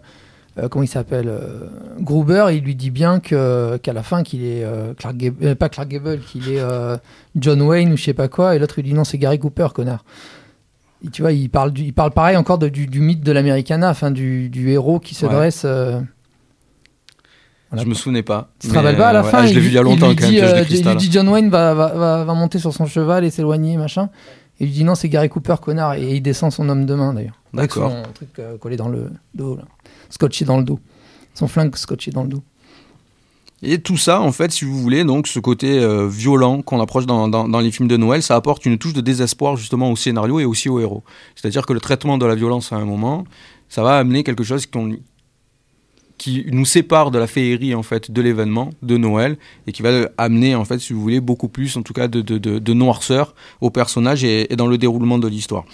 comment 0.71 0.83
il 0.83 0.89
s'appelle 0.89 1.29
euh, 1.29 1.67
Gruber, 2.01 2.47
il 2.53 2.63
lui 2.65 2.75
dit 2.75 2.91
bien 2.91 3.21
que, 3.21 3.77
qu'à 3.79 3.93
la 3.93 4.03
fin, 4.03 4.23
qu'il 4.23 4.45
est 4.45 4.65
euh, 4.65 4.95
Clark 4.95 5.17
Gable, 5.17 5.37
euh, 5.43 5.55
pas 5.55 5.69
Clark 5.69 5.89
Gable, 5.89 6.21
qu'il 6.21 6.49
est 6.51 6.61
euh, 6.61 6.97
John 7.37 7.61
Wayne 7.63 7.93
ou 7.93 7.97
je 7.97 8.05
sais 8.05 8.15
pas 8.15 8.29
quoi, 8.29 8.57
et 8.57 8.59
l'autre 8.59 8.79
il 8.79 8.85
dit 8.85 8.95
non, 8.95 9.05
c'est 9.05 9.19
Gary 9.19 9.39
Cooper, 9.39 9.69
connard. 9.75 10.05
Et 11.05 11.09
tu 11.11 11.23
vois, 11.23 11.33
il 11.33 11.49
parle, 11.51 11.73
du, 11.73 11.83
il 11.83 11.93
parle 11.93 12.11
pareil 12.13 12.37
encore 12.37 12.59
de- 12.59 12.69
du, 12.69 12.87
du 12.87 13.01
mythe 13.01 13.23
de 13.23 13.33
l'Americana, 13.33 13.91
enfin, 13.91 14.11
du, 14.11 14.49
du 14.51 14.71
héros 14.71 15.01
qui 15.01 15.15
se 15.15 15.27
Ouais. 15.27 15.33
dresse. 15.33 15.67
Euh, 17.73 17.77
voilà. 17.77 17.85
Je 17.85 17.89
me 17.89 17.95
souvenais 17.95 18.23
pas. 18.23 18.51
Tu 18.59 18.69
te 18.69 18.75
rappelles 18.75 18.97
pas 18.97 19.11
à 19.11 19.13
la 19.13 19.23
ouais, 19.23 19.31
fin 19.31 19.39
ah, 19.39 19.47
Je 19.47 19.53
l'ai 19.53 19.59
il 19.59 19.61
vu 19.61 19.69
il 19.69 19.75
y 19.75 19.79
a 19.79 19.83
longtemps 19.83 20.09
lui 20.09 20.17
quand 20.17 20.23
même, 20.25 20.33
dit, 20.33 20.41
euh, 20.41 20.65
il 20.69 20.85
lui 20.85 20.97
dit 20.97 21.13
John 21.13 21.29
Wayne 21.29 21.51
va, 21.51 21.75
va, 21.75 21.89
va, 21.95 22.25
va 22.25 22.35
monter 22.35 22.59
sur 22.59 22.73
son 22.73 22.87
cheval 22.87 23.25
et 23.25 23.31
s'éloigner, 23.31 23.77
machin. 23.77 24.11
Et 24.59 24.65
il 24.65 24.67
lui 24.67 24.75
dit 24.75 24.85
non, 24.85 24.95
c'est 24.95 25.09
Gary 25.09 25.29
Cooper, 25.29 25.57
connard. 25.63 25.95
Et 25.95 26.17
il 26.17 26.21
descend 26.21 26.53
son 26.53 26.69
homme 26.69 26.85
de 26.85 26.95
main 26.95 27.15
d'ailleurs. 27.15 27.41
D'accord. 27.55 27.91
Son 27.91 28.13
truc 28.13 28.29
euh, 28.39 28.59
collé 28.59 28.77
dans 28.77 28.89
le 28.89 29.11
dos, 29.35 29.57
là. 29.57 29.63
Scotché 30.11 30.45
dans 30.45 30.59
le 30.59 30.65
dos. 30.65 30.81
Son 31.35 31.47
flingue 31.47 31.75
scotché 31.77 32.11
dans 32.11 32.25
le 32.25 32.29
dos. 32.29 32.43
Et 33.63 33.79
tout 33.79 33.99
ça, 33.99 34.21
en 34.21 34.33
fait, 34.33 34.53
si 34.53 34.65
vous 34.65 34.79
voulez, 34.79 35.05
donc 35.05 35.27
ce 35.27 35.39
côté 35.39 35.79
euh, 35.79 36.09
violent 36.09 36.63
qu'on 36.63 36.81
approche 36.81 37.05
dans, 37.05 37.29
dans, 37.29 37.47
dans, 37.47 37.61
les 37.61 37.71
films 37.71 37.89
de 37.89 37.97
Noël, 37.99 38.23
ça 38.23 38.35
apporte 38.35 38.65
une 38.65 38.79
touche 38.79 38.95
de 38.95 39.03
désespoir 39.03 39.57
justement 39.57 39.91
au 39.91 39.97
scénario 39.97 40.41
et 40.41 40.47
aussi 40.47 40.69
au 40.71 40.81
héros. 40.81 41.03
C'est-à-dire 41.37 41.67
que 41.67 41.75
le 41.75 41.81
traitement 41.81 42.17
de 42.17 42.25
la 42.25 42.35
violence 42.35 42.73
à 42.73 42.77
un 42.77 42.87
moment, 42.87 43.25
ça 43.69 43.83
va 43.83 43.99
amener 43.99 44.25
quelque 44.25 44.45
chose 44.45 44.67
qu'on 44.67 44.97
qui 46.21 46.45
nous 46.53 46.67
sépare 46.67 47.11
de 47.11 47.19
la 47.19 47.27
féerie 47.27 47.75
en 47.75 47.83
fait 47.83 48.11
de 48.11 48.21
l'événement 48.21 48.69
de 48.83 48.99
Noël 48.99 49.39
et 49.67 49.73
qui 49.73 49.81
va 49.81 50.11
amener 50.19 50.55
en 50.55 50.67
fait 50.67 50.79
si 50.79 50.93
vous 50.93 51.01
voulez 51.01 51.19
beaucoup 51.19 51.49
plus 51.49 51.79
en 51.79 51.83
tout 51.83 51.95
cas 51.95 52.09
de, 52.09 52.73
noirceur 52.75 53.35
au 53.63 53.71
personnage 53.71 54.23
et, 54.23 54.53
et, 54.53 54.57
dans 54.57 54.67
le 54.67 54.77
déroulement 54.77 55.19
de 55.19 55.27
l'histoire. 55.27 55.65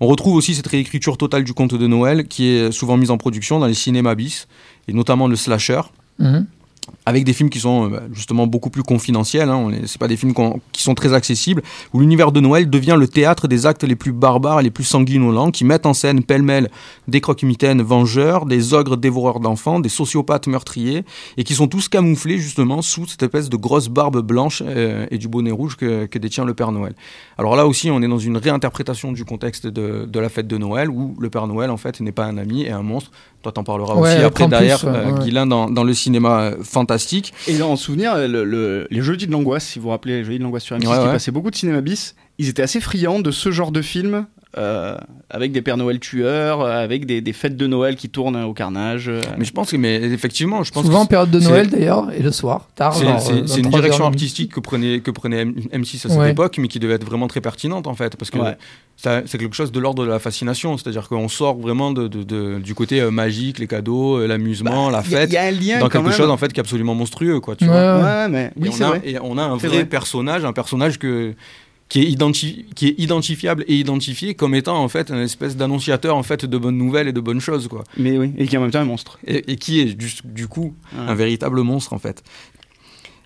On 0.00 0.06
retrouve 0.06 0.36
aussi 0.36 0.54
cette 0.54 0.68
réécriture 0.68 1.18
totale 1.18 1.42
du 1.42 1.54
conte 1.54 1.74
de 1.74 1.86
Noël 1.88 2.28
qui 2.28 2.46
est 2.46 2.70
souvent 2.70 2.96
mise 2.96 3.10
en 3.10 3.18
production 3.18 3.58
dans 3.58 3.66
les 3.66 3.74
cinémas 3.74 4.14
bis 4.14 4.46
et 4.86 4.92
notamment 4.92 5.26
le 5.26 5.34
slasher. 5.34 5.80
Mhm. 6.20 6.46
Avec 7.04 7.24
des 7.24 7.32
films 7.32 7.50
qui 7.50 7.60
sont 7.60 7.92
euh, 7.92 8.00
justement 8.12 8.46
beaucoup 8.46 8.70
plus 8.70 8.82
confidentiels. 8.82 9.48
Hein. 9.48 9.70
C'est 9.86 9.98
pas 9.98 10.08
des 10.08 10.16
films 10.16 10.34
qui 10.72 10.82
sont 10.82 10.94
très 10.94 11.12
accessibles. 11.12 11.62
Où 11.92 12.00
l'univers 12.00 12.32
de 12.32 12.40
Noël 12.40 12.68
devient 12.68 12.96
le 12.98 13.08
théâtre 13.08 13.48
des 13.48 13.66
actes 13.66 13.84
les 13.84 13.96
plus 13.96 14.12
barbares, 14.12 14.60
et 14.60 14.62
les 14.62 14.70
plus 14.70 14.84
sanguinolents, 14.84 15.50
qui 15.50 15.64
mettent 15.64 15.86
en 15.86 15.94
scène 15.94 16.22
pêle-mêle 16.22 16.70
des 17.08 17.20
croque-mitaines 17.20 17.82
vengeurs, 17.82 18.46
des 18.46 18.74
ogres 18.74 18.96
dévoreurs 18.96 19.40
d'enfants, 19.40 19.80
des 19.80 19.88
sociopathes 19.88 20.46
meurtriers, 20.46 21.04
et 21.36 21.44
qui 21.44 21.54
sont 21.54 21.68
tous 21.68 21.88
camouflés 21.88 22.38
justement 22.38 22.82
sous 22.82 23.06
cette 23.06 23.22
espèce 23.22 23.48
de 23.48 23.56
grosse 23.56 23.88
barbe 23.88 24.20
blanche 24.20 24.62
euh, 24.64 25.06
et 25.10 25.18
du 25.18 25.28
bonnet 25.28 25.50
rouge 25.50 25.76
que, 25.76 26.06
que, 26.06 26.18
détient 26.18 26.44
le 26.44 26.54
Père 26.54 26.72
Noël. 26.72 26.94
Alors 27.38 27.56
là 27.56 27.66
aussi, 27.66 27.90
on 27.90 28.02
est 28.02 28.08
dans 28.08 28.18
une 28.18 28.36
réinterprétation 28.36 29.12
du 29.12 29.24
contexte 29.24 29.66
de, 29.66 30.06
de 30.06 30.20
la 30.20 30.28
fête 30.28 30.48
de 30.48 30.58
Noël, 30.58 30.90
où 30.90 31.16
le 31.20 31.30
Père 31.30 31.46
Noël 31.46 31.70
en 31.70 31.76
fait 31.76 32.00
n'est 32.00 32.12
pas 32.12 32.24
un 32.24 32.38
ami 32.38 32.62
et 32.62 32.70
un 32.70 32.82
monstre. 32.82 33.10
Toi, 33.46 33.52
t'en 33.52 33.62
parleras 33.62 33.94
Ouais, 33.94 34.12
aussi 34.16 34.24
après 34.24 34.48
derrière, 34.48 34.82
ouais, 34.82 34.90
euh, 34.92 35.12
ouais. 35.12 35.20
Guilain, 35.22 35.46
dans, 35.46 35.70
dans 35.70 35.84
le 35.84 35.94
cinéma 35.94 36.40
euh, 36.40 36.56
fantastique. 36.64 37.32
Et 37.46 37.62
en 37.62 37.76
souvenir, 37.76 38.16
le- 38.26 38.42
le- 38.42 38.88
les 38.90 39.00
Jeudis 39.02 39.28
de 39.28 39.30
l'angoisse, 39.30 39.64
si 39.64 39.78
vous 39.78 39.84
vous 39.84 39.90
rappelez, 39.90 40.14
les 40.18 40.24
Jeudis 40.24 40.38
de 40.38 40.42
l'angoisse 40.42 40.64
sur 40.64 40.76
M6, 40.76 40.84
Ouais, 40.88 40.98
qui 40.98 41.04
passaient 41.04 41.30
beaucoup 41.30 41.52
de 41.52 41.54
cinéma 41.54 41.80
bis, 41.80 42.16
ils 42.38 42.48
étaient 42.48 42.62
assez 42.62 42.80
friands 42.80 43.20
de 43.20 43.30
ce 43.30 43.52
genre 43.52 43.70
de 43.70 43.82
film, 43.82 44.26
euh, 44.58 44.96
avec 45.30 45.52
des 45.52 45.60
Pères 45.62 45.76
Noël 45.76 45.98
tueurs, 46.00 46.60
euh, 46.62 46.82
avec 46.84 47.04
des, 47.06 47.20
des 47.20 47.32
fêtes 47.32 47.56
de 47.56 47.66
Noël 47.66 47.96
qui 47.96 48.08
tournent 48.08 48.36
au 48.42 48.52
carnage. 48.54 49.08
euh. 49.08 49.20
Mais 49.38 49.44
je 49.44 49.52
pense 49.52 49.70
que, 49.70 49.76
mais 49.76 49.96
effectivement, 49.96 50.62
je 50.62 50.72
pense 50.72 50.84
Souvent 50.86 51.00
en 51.00 51.06
période 51.06 51.30
de 51.30 51.40
Noël 51.40 51.68
d'ailleurs, 51.68 52.10
et 52.12 52.22
le 52.22 52.30
soir, 52.32 52.68
tard. 52.74 52.94
c'est 52.94 53.04
une 53.04 53.44
23 53.46 53.80
direction 53.80 54.06
artistique 54.06 54.52
que 54.52 54.60
prenait, 54.60 55.00
que 55.00 55.10
prenait 55.10 55.40
M- 55.42 55.54
M6 55.72 56.06
à 56.06 56.08
cette 56.10 56.18
Ouais. 56.18 56.30
époque, 56.30 56.56
mais 56.58 56.68
qui 56.68 56.78
devait 56.78 56.94
être 56.94 57.04
vraiment 57.04 57.26
très 57.28 57.40
pertinente 57.40 57.86
en 57.86 57.94
fait, 57.94 58.16
parce 58.16 58.30
que 58.30 58.38
Ouais. 58.38 58.56
c'est 58.96 59.38
quelque 59.38 59.54
chose 59.54 59.72
de 59.72 59.80
l'ordre 59.80 60.04
de 60.04 60.08
la 60.10 60.18
fascination, 60.18 60.76
c'est-à-dire 60.78 61.08
qu'on 61.08 61.28
sort 61.28 61.58
vraiment 61.58 61.92
de, 61.92 62.08
de- 62.08 62.22
de- 62.22 62.58
du 62.58 62.74
côté 62.74 63.02
magique, 63.10 63.58
les 63.58 63.66
cadeaux, 63.66 64.26
l'amusement, 64.26 64.90
la 64.90 65.02
Il 65.04 65.10
y 65.10 65.14
a- 65.14 65.18
fête, 65.20 65.30
il 65.30 65.34
y, 65.34 65.36
a 65.38 65.42
un 65.44 65.50
lien 65.50 65.78
dans 65.80 65.88
quelque 65.88 66.04
même. 66.04 66.12
chose 66.12 66.30
en 66.30 66.36
fait 66.36 66.52
qui 66.52 66.60
est 66.60 66.62
absolument 66.62 66.94
monstrueux, 66.94 67.40
quoi. 67.40 67.56
Tu 67.56 67.64
Ouais, 67.64 67.70
vois. 67.70 67.96
ouais. 67.98 68.02
Ouais, 68.02 68.28
mais 68.28 68.44
Et 68.56 68.62
oui, 68.62 68.70
on 68.72 68.82
a- 68.84 68.88
vrai. 68.88 69.00
Et 69.04 69.18
on 69.20 69.38
a 69.38 69.42
un 69.42 69.56
vrai. 69.56 69.84
personnage, 69.84 70.44
un 70.44 70.52
personnage 70.52 70.98
que 70.98 71.34
qui 71.88 72.00
est, 72.02 72.10
identi- 72.10 72.64
qui 72.74 72.88
est 72.88 72.94
identifiable 72.98 73.64
et 73.68 73.76
identifié 73.76 74.34
comme 74.34 74.54
étant 74.56 74.82
en 74.82 74.88
fait 74.88 75.10
un 75.12 75.22
espèce 75.22 75.56
d'annonciateur 75.56 76.16
en 76.16 76.22
fait 76.24 76.44
de 76.44 76.58
bonnes 76.58 76.76
nouvelles 76.78 77.06
et 77.08 77.12
de 77.12 77.20
bonnes 77.20 77.40
choses 77.40 77.68
quoi 77.68 77.84
Mais 77.96 78.18
oui, 78.18 78.32
et 78.36 78.46
qui 78.48 78.56
est 78.56 78.58
en 78.58 78.62
même 78.62 78.70
temps 78.72 78.80
un 78.80 78.84
monstre. 78.84 79.18
et, 79.26 79.52
et 79.52 79.56
qui 79.56 79.80
est 79.80 79.94
du, 79.94 80.10
du 80.24 80.48
coup 80.48 80.74
Ouais. 80.92 81.04
un 81.08 81.14
véritable 81.14 81.60
monstre 81.62 81.92
en 81.92 81.98
fait. 81.98 82.24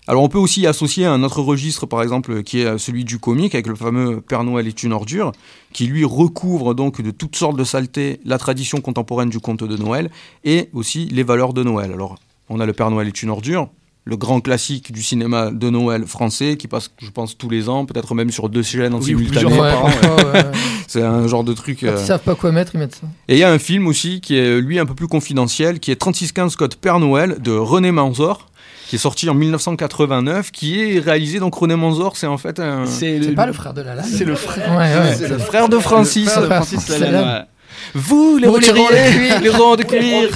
Alors 0.07 0.23
on 0.23 0.29
peut 0.29 0.39
aussi 0.39 0.65
associer 0.67 1.05
un 1.05 1.21
autre 1.23 1.41
registre 1.41 1.85
par 1.85 2.01
exemple 2.01 2.43
qui 2.43 2.59
est 2.59 2.65
euh, 2.65 2.77
celui 2.77 3.03
du 3.05 3.19
comique 3.19 3.53
avec 3.55 3.67
le 3.67 3.75
fameux 3.75 4.19
Père 4.21 4.43
Noël 4.43 4.67
est 4.67 4.83
une 4.83 4.93
ordure 4.93 5.31
qui 5.73 5.85
lui 5.85 6.03
recouvre 6.05 6.73
donc 6.73 7.01
de 7.01 7.11
toutes 7.11 7.35
sortes 7.35 7.55
de 7.57 7.63
saletés 7.63 8.19
la 8.25 8.37
tradition 8.37 8.81
contemporaine 8.81 9.29
du 9.29 9.39
conte 9.39 9.63
de 9.63 9.77
Noël 9.77 10.09
et 10.43 10.69
aussi 10.73 11.05
les 11.05 11.23
valeurs 11.23 11.53
de 11.53 11.63
Noël. 11.63 11.91
Alors 11.93 12.15
on 12.49 12.59
a 12.59 12.65
le 12.65 12.73
Père 12.73 12.89
Noël 12.91 13.07
est 13.07 13.23
une 13.23 13.29
ordure, 13.29 13.69
le 14.03 14.17
grand 14.17 14.41
classique 14.41 14.91
du 14.91 15.03
cinéma 15.03 15.51
de 15.51 15.69
Noël 15.69 16.05
français 16.07 16.57
qui 16.57 16.67
passe 16.67 16.89
je 17.01 17.09
pense 17.11 17.37
tous 17.37 17.49
les 17.49 17.69
ans, 17.69 17.85
peut-être 17.85 18.15
même 18.15 18.31
sur 18.31 18.49
deux 18.49 18.63
chaînes 18.63 18.93
en 18.95 18.97
Oui, 18.99 19.05
simultané. 19.05 19.45
Ouais, 19.53 19.59
ouais. 19.59 20.43
C'est 20.87 21.03
un 21.03 21.27
genre 21.27 21.43
de 21.43 21.53
truc 21.53 21.79
Quand 21.81 21.87
euh, 21.87 21.97
ils 21.99 22.05
savent 22.05 22.19
pas 22.23 22.33
quoi 22.35 22.51
mettre, 22.51 22.71
ils 22.73 22.79
mettent 22.79 22.95
ça. 22.95 23.07
et 23.27 23.35
il 23.35 23.39
y 23.39 23.43
a 23.43 23.51
un 23.51 23.59
film 23.59 23.87
aussi 23.87 24.19
qui 24.19 24.37
est 24.37 24.59
lui 24.59 24.79
un 24.79 24.85
peu 24.85 24.95
plus 24.95 25.07
confidentiel, 25.07 25.79
qui 25.79 25.91
est 25.91 25.95
3615 25.95 26.55
Code 26.55 26.75
Père 26.75 26.99
Noël 26.99 27.37
de 27.39 27.51
René 27.51 27.91
Manzor, 27.91 28.49
qui 28.87 28.95
est 28.95 28.99
sorti 28.99 29.29
en 29.29 29.35
1989, 29.35 30.51
qui 30.51 30.81
est 30.81 30.99
réalisé 30.99 31.39
donc 31.39 31.53
René 31.55 31.75
Manzor, 31.75 32.17
c'est 32.17 32.27
en 32.27 32.37
fait 32.39 32.59
un 32.59 32.85
C'est 32.87 33.21
C'est 33.21 33.31
pas 33.33 33.45
le 33.45 33.53
frère 33.53 33.73
de 33.75 33.81
la 33.83 34.01
C'est 34.03 34.25
le 34.25 34.35
frère. 34.35 34.71
Ouais, 34.71 34.77
ouais. 35.09 35.15
C'est 35.15 35.29
le 35.29 35.37
frère 35.37 35.69
de 35.69 35.77
Francis. 35.77 36.25
le 36.25 36.31
frère 36.31 36.41
de 36.41 36.47
Francis 36.55 36.89
Lalanne, 36.89 37.11
Lalanne. 37.13 37.35
ouais. 37.39 37.45
Vous 37.93 38.37
les 38.37 38.47
Vous, 38.47 38.57
les 38.57 38.69
ronds 38.71 38.75
de 38.75 38.81
roturiers, 38.81 39.11
cuir. 39.11 39.35
les 39.39 39.43
les 39.43 39.49
ronds 39.49 39.75
de 39.75 39.83
cuir. 39.83 40.29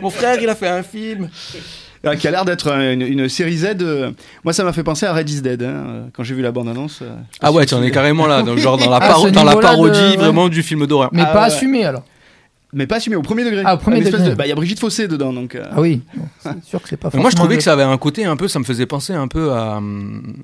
Mon 0.00 0.10
frère, 0.10 0.40
il 0.40 0.48
a 0.48 0.54
fait 0.54 0.68
un 0.68 0.82
film. 0.82 1.28
Ah, 2.04 2.16
qui 2.16 2.28
a 2.28 2.30
l'air 2.30 2.44
d'être 2.44 2.68
une, 2.68 3.02
une 3.02 3.28
série 3.28 3.56
Z. 3.56 3.76
euh, 3.80 4.12
Moi, 4.44 4.52
ça 4.52 4.62
m'a 4.64 4.72
fait 4.72 4.84
penser 4.84 5.04
à 5.06 5.12
Red 5.12 5.28
is 5.28 5.42
Dead 5.42 5.62
hein, 5.62 5.66
euh, 5.66 6.04
quand 6.12 6.22
j'ai 6.22 6.34
vu 6.34 6.42
la 6.42 6.52
bande-annonce. 6.52 7.00
euh, 7.02 7.14
Ah 7.40 7.50
ouais, 7.52 7.66
tu 7.66 7.74
en 7.74 7.82
es 7.82 7.90
carrément 7.90 8.26
là, 8.26 8.42
donc 8.42 8.58
genre 8.58 8.76
dans 8.78 8.88
la, 8.90 8.96
Ah, 9.02 9.08
paro- 9.08 9.26
ce 9.26 9.30
dans 9.32 9.42
la 9.44 9.50
niveau-là 9.52 9.68
de- 9.70 9.74
parodie 9.74 10.16
vraiment 10.16 10.48
du 10.48 10.62
film 10.62 10.86
d'horreur. 10.86 11.10
Mais 11.12 11.22
Ah, 11.22 11.26
pas 11.32 11.40
ouais. 11.40 11.46
assumé 11.46 11.84
alors. 11.84 12.04
Mais 12.72 12.86
pas 12.86 12.96
assumé 12.96 13.16
au 13.16 13.22
premier 13.22 13.44
degré. 13.44 13.62
Ah, 13.64 13.74
au 13.74 13.78
premier 13.78 14.00
degré. 14.00 14.22
de- 14.30 14.34
Bah, 14.34 14.46
il 14.46 14.50
y 14.50 14.52
a 14.52 14.54
Brigitte 14.54 14.78
Fossé 14.78 15.08
dedans, 15.08 15.32
donc. 15.32 15.54
euh, 15.54 15.64
Ah 15.72 15.80
oui, 15.80 16.02
c'est 16.40 16.64
sûr 16.64 16.80
que 16.82 16.88
c'est 16.88 16.96
pas 16.98 17.10
moi, 17.14 17.30
je 17.30 17.36
trouvais 17.36 17.54
le- 17.54 17.58
que 17.58 17.64
ça 17.64 17.72
avait 17.72 17.82
un 17.82 17.96
côté 17.98 18.24
un 18.26 18.36
peu, 18.36 18.46
ça 18.46 18.58
me 18.58 18.64
faisait 18.64 18.86
penser 18.86 19.14
un 19.14 19.26
peu 19.26 19.52
à, 19.52 19.78
hum, 19.78 20.34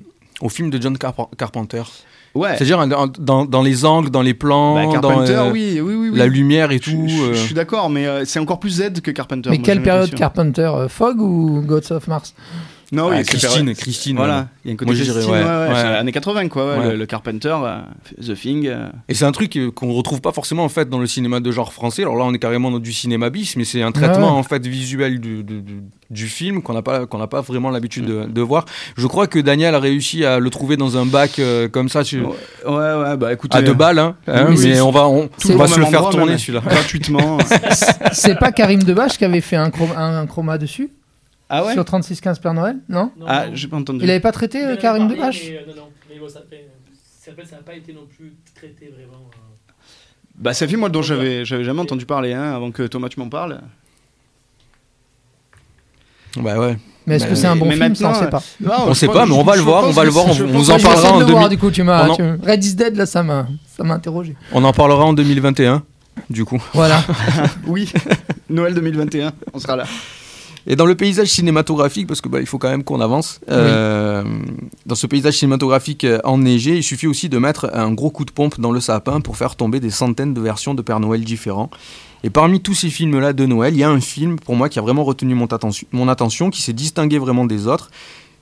au 0.41 0.49
film 0.49 0.69
de 0.69 0.81
John 0.81 0.97
Carp- 0.97 1.29
Carpenter. 1.37 1.83
Ouais. 2.35 2.57
C'est-à-dire 2.57 2.85
dans, 2.85 3.61
les 3.61 3.85
angles, 3.85 4.09
dans 4.09 4.21
les 4.21 4.33
plans, 4.33 4.75
Bah, 4.75 4.99
dans 4.99 5.21
euh, 5.21 5.51
oui, 5.51 5.79
oui, 5.81 5.95
oui, 5.95 6.09
oui. 6.09 6.17
la 6.17 6.27
lumière 6.27 6.71
et 6.71 6.79
tout. 6.81 7.05
Je, 7.07 7.21
euh. 7.21 7.33
je 7.33 7.39
suis 7.39 7.55
d'accord, 7.55 7.89
mais 7.89 8.05
euh, 8.05 8.25
c'est 8.25 8.39
encore 8.39 8.59
plus 8.59 8.81
Z 8.81 9.01
que 9.01 9.11
Carpenter. 9.11 9.49
Mais 9.49 9.57
moi, 9.57 9.65
quelle 9.65 9.81
période. 9.81 10.13
Carpenter 10.13 10.69
euh, 10.75 10.89
Fog 10.89 11.21
ou 11.21 11.61
Gods 11.65 11.91
of 11.93 12.07
Mars? 12.09 12.35
Non, 12.91 13.09
Ah, 13.11 13.23
Christine, 13.23 13.49
période- 13.49 13.77
Christine. 13.77 14.15
Voilà, 14.17 14.47
il 14.63 14.67
y 14.67 14.71
a 14.71 14.73
un 14.73 14.77
côté 14.77 14.91
Moi, 14.91 14.95
Christine, 14.95 15.17
ouais, 15.31 15.37
ouais, 15.37 15.43
ouais, 15.43 15.67
ouais. 15.67 15.73
c'est 15.75 15.87
années 15.87 16.11
80, 16.11 16.47
quoi. 16.49 16.77
Le, 16.89 16.95
le 16.95 17.05
Carpenter, 17.05 17.55
euh, 17.63 17.79
The 18.21 18.35
Thing. 18.39 18.67
euh, 18.67 18.89
Et 19.09 19.13
c'est 19.15 19.25
un 19.25 19.31
truc 19.31 19.57
qu'on 19.73 19.91
retrouve 19.93 20.21
pas 20.21 20.31
forcément 20.31 20.63
en 20.63 20.69
fait 20.69 20.89
dans 20.89 20.99
le 20.99 21.07
cinéma 21.07 21.39
de 21.39 21.51
genre 21.51 21.73
français. 21.73 22.03
Alors 22.03 22.15
là, 22.15 22.23
on 22.25 22.33
est 22.33 22.39
carrément 22.39 22.69
dans 22.71 22.79
du 22.79 22.93
cinéma 22.93 23.29
bis, 23.29 23.55
mais 23.55 23.63
c'est 23.65 23.81
un 23.81 23.91
traitement 23.91 24.33
Ouais. 24.33 24.39
en 24.39 24.43
fait 24.43 24.65
visuel 24.67 25.19
du, 25.19 25.43
du, 25.43 25.61
du- 25.61 25.83
du 26.11 26.27
film 26.27 26.61
qu'on 26.61 26.73
n'a 26.73 26.83
pas 26.83 27.07
qu'on 27.07 27.17
n'a 27.17 27.25
pas 27.25 27.41
vraiment 27.41 27.71
l'habitude 27.71 28.05
de, 28.05 28.25
de 28.25 28.41
voir. 28.41 28.65
Je 28.95 29.07
crois 29.07 29.25
que 29.25 29.39
Daniel 29.39 29.73
a 29.73 29.79
réussi 29.79 30.23
à 30.23 30.37
le 30.39 30.49
trouver 30.51 30.77
dans 30.77 30.97
un 30.97 31.05
bac 31.07 31.39
euh, 31.39 31.67
comme 31.67 31.89
ça, 31.89 32.03
tu- 32.03 32.21
Ouais, 32.21 32.33
ouais, 32.67 33.17
bah 33.17 33.33
écoutez. 33.33 33.57
à 33.57 33.61
deux 33.63 33.73
balles, 33.73 33.97
hein, 33.97 34.15
hein, 34.27 34.45
oui, 34.49 34.57
mais 34.63 34.79
on 34.81 34.91
va 34.91 35.07
on, 35.07 35.27
va 35.57 35.67
se 35.67 35.79
le 35.79 35.85
faire 35.87 36.09
tourner 36.09 36.37
celui-là. 36.37 36.61
gratuitement. 36.63 37.39
C'est 38.13 38.37
pas 38.37 38.51
Karim 38.51 38.83
Debache 38.83 39.17
qui 39.17 39.25
avait 39.25 39.41
fait 39.41 39.55
un, 39.55 39.71
chroma, 39.71 39.97
un, 39.97 40.19
un 40.21 40.27
chroma 40.27 40.57
dessus? 40.59 40.89
Ah 41.49 41.63
ouais 41.65 41.73
Sur 41.73 41.85
3615 41.85 42.39
Père 42.39 42.53
Noël 42.53 42.77
Non 42.89 43.11
Non, 43.17 43.25
Ah, 43.27 43.47
non. 43.47 43.55
j'ai 43.55 43.67
pas 43.67 43.77
entendu. 43.77 43.99
Il 44.03 44.09
avait 44.09 44.19
pas 44.19 44.31
traité 44.31 44.63
euh, 44.65 44.75
parlé, 44.77 45.05
Debache 45.07 45.41
euh, 45.45 45.59
Non, 45.67 45.75
non, 45.75 45.89
mais 46.09 46.19
bon, 46.19 46.27
ça 46.27 46.41
fait- 46.49 46.69
ça 47.21 47.31
fait- 47.33 47.45
ça 47.45 47.55
n'a 47.57 47.61
pas 47.61 47.75
été 47.75 47.93
non 47.93 48.05
plus 48.05 48.33
traité 48.55 48.87
vraiment. 48.95 49.23
euh. 49.33 49.71
Bah, 50.37 50.53
c'est 50.53 50.65
un 50.65 50.67
film 50.67 50.81
moi, 50.81 50.89
dont 50.89 51.01
j'avais 51.01 51.45
j'avais 51.45 51.63
jamais 51.63 51.79
entendu 51.81 52.05
parler 52.05 52.33
hein, 52.33 52.53
avant 52.53 52.71
que 52.71 52.83
Thomas 52.83 53.09
tu 53.09 53.19
m'en 53.19 53.29
parles. 53.29 53.61
Bah 56.37 56.59
ouais. 56.59 56.77
Mais 57.07 57.15
est-ce 57.15 57.23
Mais- 57.25 57.29
que 57.29 57.35
c'est 57.35 57.47
un 57.47 57.55
bon 57.55 57.65
mais 57.65 57.75
film 57.75 57.95
Ça, 57.95 58.09
on 58.09 58.13
sait 58.15 58.29
pas. 58.29 58.43
Non, 58.59 58.71
On 58.87 58.93
sait 58.93 59.07
pas, 59.07 59.25
mais 59.25 59.33
on 59.33 59.43
va 59.43 59.55
le 59.55 59.61
voir, 59.61 59.85
on 59.85 59.91
va 59.91 60.03
le 60.03 60.09
voir, 60.09 60.25
on- 60.27 60.33
vous 60.33 60.71
en 60.71 60.79
parlera 60.79 61.11
en 61.13 61.19
de 61.19 61.25
le 61.25 61.31
voir, 61.31 61.43
2000. 61.43 61.49
du 61.49 61.57
coup, 61.57 61.71
tu 61.71 61.83
m'as. 61.83 62.07
On 62.07 62.11
en- 62.11 62.15
tu- 62.15 62.23
Red 62.45 62.63
is 62.63 62.75
Dead, 62.75 62.95
là, 62.97 63.05
ça 63.05 63.23
m'a 63.23 63.47
ça 63.77 63.83
m'a 63.83 63.93
interrogé. 63.93 64.35
On 64.51 64.63
en 64.63 64.73
parlera 64.73 65.05
en 65.05 65.13
2021, 65.13 65.83
du 66.29 66.43
coup. 66.43 66.61
Voilà. 66.73 67.01
Oui, 67.67 67.89
Noël 68.49 68.73
2021, 68.73 69.31
on 69.53 69.59
sera 69.59 69.75
là. 69.77 69.85
Et 70.67 70.75
dans 70.75 70.85
le 70.85 70.95
paysage 70.95 71.27
cinématographique, 71.27 72.07
parce 72.07 72.21
que 72.21 72.29
bah, 72.29 72.39
il 72.39 72.47
faut 72.47 72.57
quand 72.57 72.69
même 72.69 72.83
qu'on 72.83 72.99
avance, 72.99 73.39
euh, 73.49 74.23
dans 74.85 74.95
ce 74.95 75.05
paysage 75.05 75.37
cinématographique 75.37 76.03
euh, 76.03 76.19
enneigé, 76.23 76.77
il 76.77 76.83
suffit 76.83 77.07
aussi 77.07 77.29
de 77.29 77.37
mettre 77.37 77.69
un 77.73 77.91
gros 77.93 78.09
coup 78.09 78.25
de 78.25 78.31
pompe 78.31 78.59
dans 78.59 78.71
le 78.71 78.79
sapin 78.79 79.21
pour 79.21 79.37
faire 79.37 79.55
tomber 79.55 79.79
des 79.79 79.91
centaines 79.91 80.33
de 80.33 80.41
versions 80.41 80.73
de 80.73 80.81
Père 80.81 80.99
Noël 80.99 81.23
différents. 81.23 81.69
Et 82.23 82.31
parmi 82.31 82.61
tous 82.61 82.73
ces 82.73 82.89
films-là 82.89 83.33
de 83.33 83.45
Noël, 83.45 83.75
il 83.75 83.79
y 83.79 83.83
a 83.83 83.89
un 83.89 84.01
film 84.01 84.37
pour 84.39 84.55
moi 84.55 84.67
qui 84.67 84.79
a 84.79 84.81
vraiment 84.81 85.03
retenu 85.03 85.35
mon, 85.35 85.45
attention, 85.45 85.85
mon 85.91 86.07
attention, 86.07 86.49
qui 86.49 86.63
s'est 86.63 86.73
distingué 86.73 87.19
vraiment 87.19 87.45
des 87.45 87.67
autres. 87.67 87.91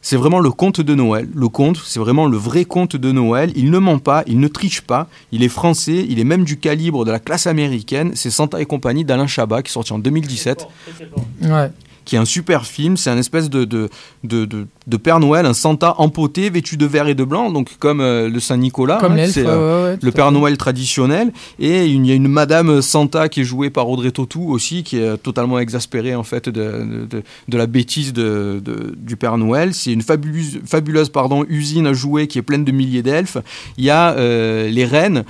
C'est 0.01 0.15
vraiment 0.17 0.39
le 0.39 0.51
conte 0.51 0.79
de 0.79 0.95
Noël. 0.95 1.29
Le 1.33 1.47
conte, 1.49 1.77
c'est 1.83 1.99
vraiment 1.99 2.27
le 2.27 2.35
vrai 2.37 2.65
conte 2.65 2.95
de 2.95 3.11
Noël. 3.11 3.51
Il 3.55 3.71
ne 3.71 3.79
ment 3.79 3.99
pas, 3.99 4.23
il 4.27 4.39
ne 4.39 4.47
triche 4.47 4.81
pas. 4.81 5.07
Il 5.31 5.43
est 5.43 5.49
français, 5.49 6.05
il 6.09 6.19
est 6.19 6.25
même 6.25 6.43
du 6.43 6.59
calibre 6.59 7.03
de 7.05 7.11
la 7.11 7.19
classe 7.19 7.47
américaine. 7.47 8.11
C'est 8.15 8.29
Santa 8.29 8.61
et 8.61 8.65
compagnie 8.65 9.05
d'Alain 9.05 9.27
Chabat 9.27 9.63
qui 9.63 9.69
est 9.69 9.73
sorti 9.73 9.91
en 9.93 9.99
2017 9.99 10.57
Très 10.57 10.65
fort, 10.65 10.71
très, 10.85 11.05
très 11.05 11.05
fort. 11.07 11.57
Ouais. 11.57 11.71
Qui 12.05 12.15
est 12.15 12.19
un 12.19 12.25
super 12.25 12.65
film. 12.65 12.97
C'est 12.97 13.09
un 13.09 13.17
espèce 13.17 13.49
de, 13.49 13.65
de, 13.65 13.89
de, 14.23 14.45
de, 14.45 14.67
de 14.87 14.97
Père 14.97 15.19
Noël, 15.19 15.45
un 15.45 15.53
Santa 15.53 15.95
empoté, 15.97 16.49
vêtu 16.49 16.77
de 16.77 16.85
vert 16.85 17.07
et 17.07 17.15
de 17.15 17.23
blanc, 17.23 17.51
donc 17.51 17.77
comme 17.79 18.01
euh, 18.01 18.29
le 18.29 18.39
Saint-Nicolas. 18.39 18.97
Comme 18.99 19.13
hein, 19.13 19.27
c'est, 19.27 19.45
euh, 19.45 19.83
ouais, 19.85 19.89
ouais, 19.91 19.97
tout 19.97 20.05
le 20.05 20.11
Père. 20.11 20.31
Noël 20.31 20.57
traditionnel. 20.57 21.31
Et 21.59 21.85
il 21.85 22.05
y 22.05 22.11
a 22.11 22.15
une 22.15 22.27
Madame 22.27 22.81
Santa 22.81 23.29
qui 23.29 23.41
est 23.41 23.43
jouée 23.43 23.69
par 23.69 23.89
Audrey 23.89 24.11
Tautou 24.11 24.49
aussi, 24.49 24.83
qui 24.83 24.97
est 24.97 25.03
euh, 25.07 25.17
totalement 25.17 25.59
exaspérée 25.59 26.15
en 26.15 26.23
fait 26.23 26.49
de, 26.49 27.07
de, 27.47 27.57
la 27.57 27.67
bêtise 27.67 28.13
de, 28.13 28.61
de- 28.63 28.95
du 28.97 29.15
Père 29.15 29.37
Noël. 29.37 29.73
C'est 29.73 29.91
une 29.93 30.01
fabuleuse, 30.01 30.59
fabuleuse 30.65 31.09
pardon, 31.09 31.45
usine 31.47 31.87
à 31.87 31.93
jouets 31.93 32.27
qui 32.27 32.37
est 32.39 32.41
pleine 32.41 32.65
de 32.65 32.71
milliers 32.71 33.03
d'elfes. 33.03 33.37
Il 33.77 33.83
y 33.85 33.89
a 33.89 34.15
les 34.15 34.85
reines 34.85 35.23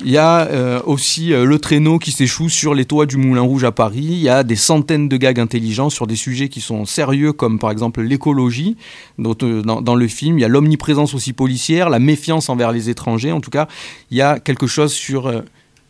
Il 0.00 0.10
y 0.10 0.16
a 0.16 0.46
euh, 0.48 0.80
aussi 0.84 1.32
euh, 1.32 1.44
le 1.44 1.58
traîneau 1.58 1.98
qui 1.98 2.12
s'échoue 2.12 2.48
sur 2.48 2.74
les 2.74 2.86
toits 2.86 3.04
du 3.04 3.18
Moulin 3.18 3.42
Rouge 3.42 3.64
à 3.64 3.72
Paris. 3.72 4.00
Il 4.02 4.18
y 4.18 4.28
a 4.28 4.42
des 4.42 4.56
centaines 4.56 5.08
de 5.08 5.16
gags 5.16 5.38
intelligents 5.38 5.90
sur 5.90 6.06
des 6.06 6.16
sujets 6.16 6.48
qui 6.48 6.60
sont 6.60 6.86
sérieux, 6.86 7.32
comme 7.32 7.58
par 7.58 7.70
exemple 7.70 8.00
l'écologie 8.00 8.76
euh, 9.20 9.62
dans, 9.62 9.94
le 9.94 10.08
film. 10.08 10.38
Il 10.38 10.42
y 10.42 10.44
a 10.44 10.48
l'omniprésence 10.48 11.14
aussi 11.14 11.32
policière, 11.32 11.90
la 11.90 11.98
méfiance 11.98 12.48
envers 12.48 12.72
les 12.72 12.88
étrangers. 12.88 13.32
En 13.32 13.40
tout 13.40 13.50
cas, 13.50 13.68
il 14.10 14.16
y 14.16 14.22
a 14.22 14.40
quelque 14.40 14.66
chose 14.66 14.92
sur... 14.92 15.30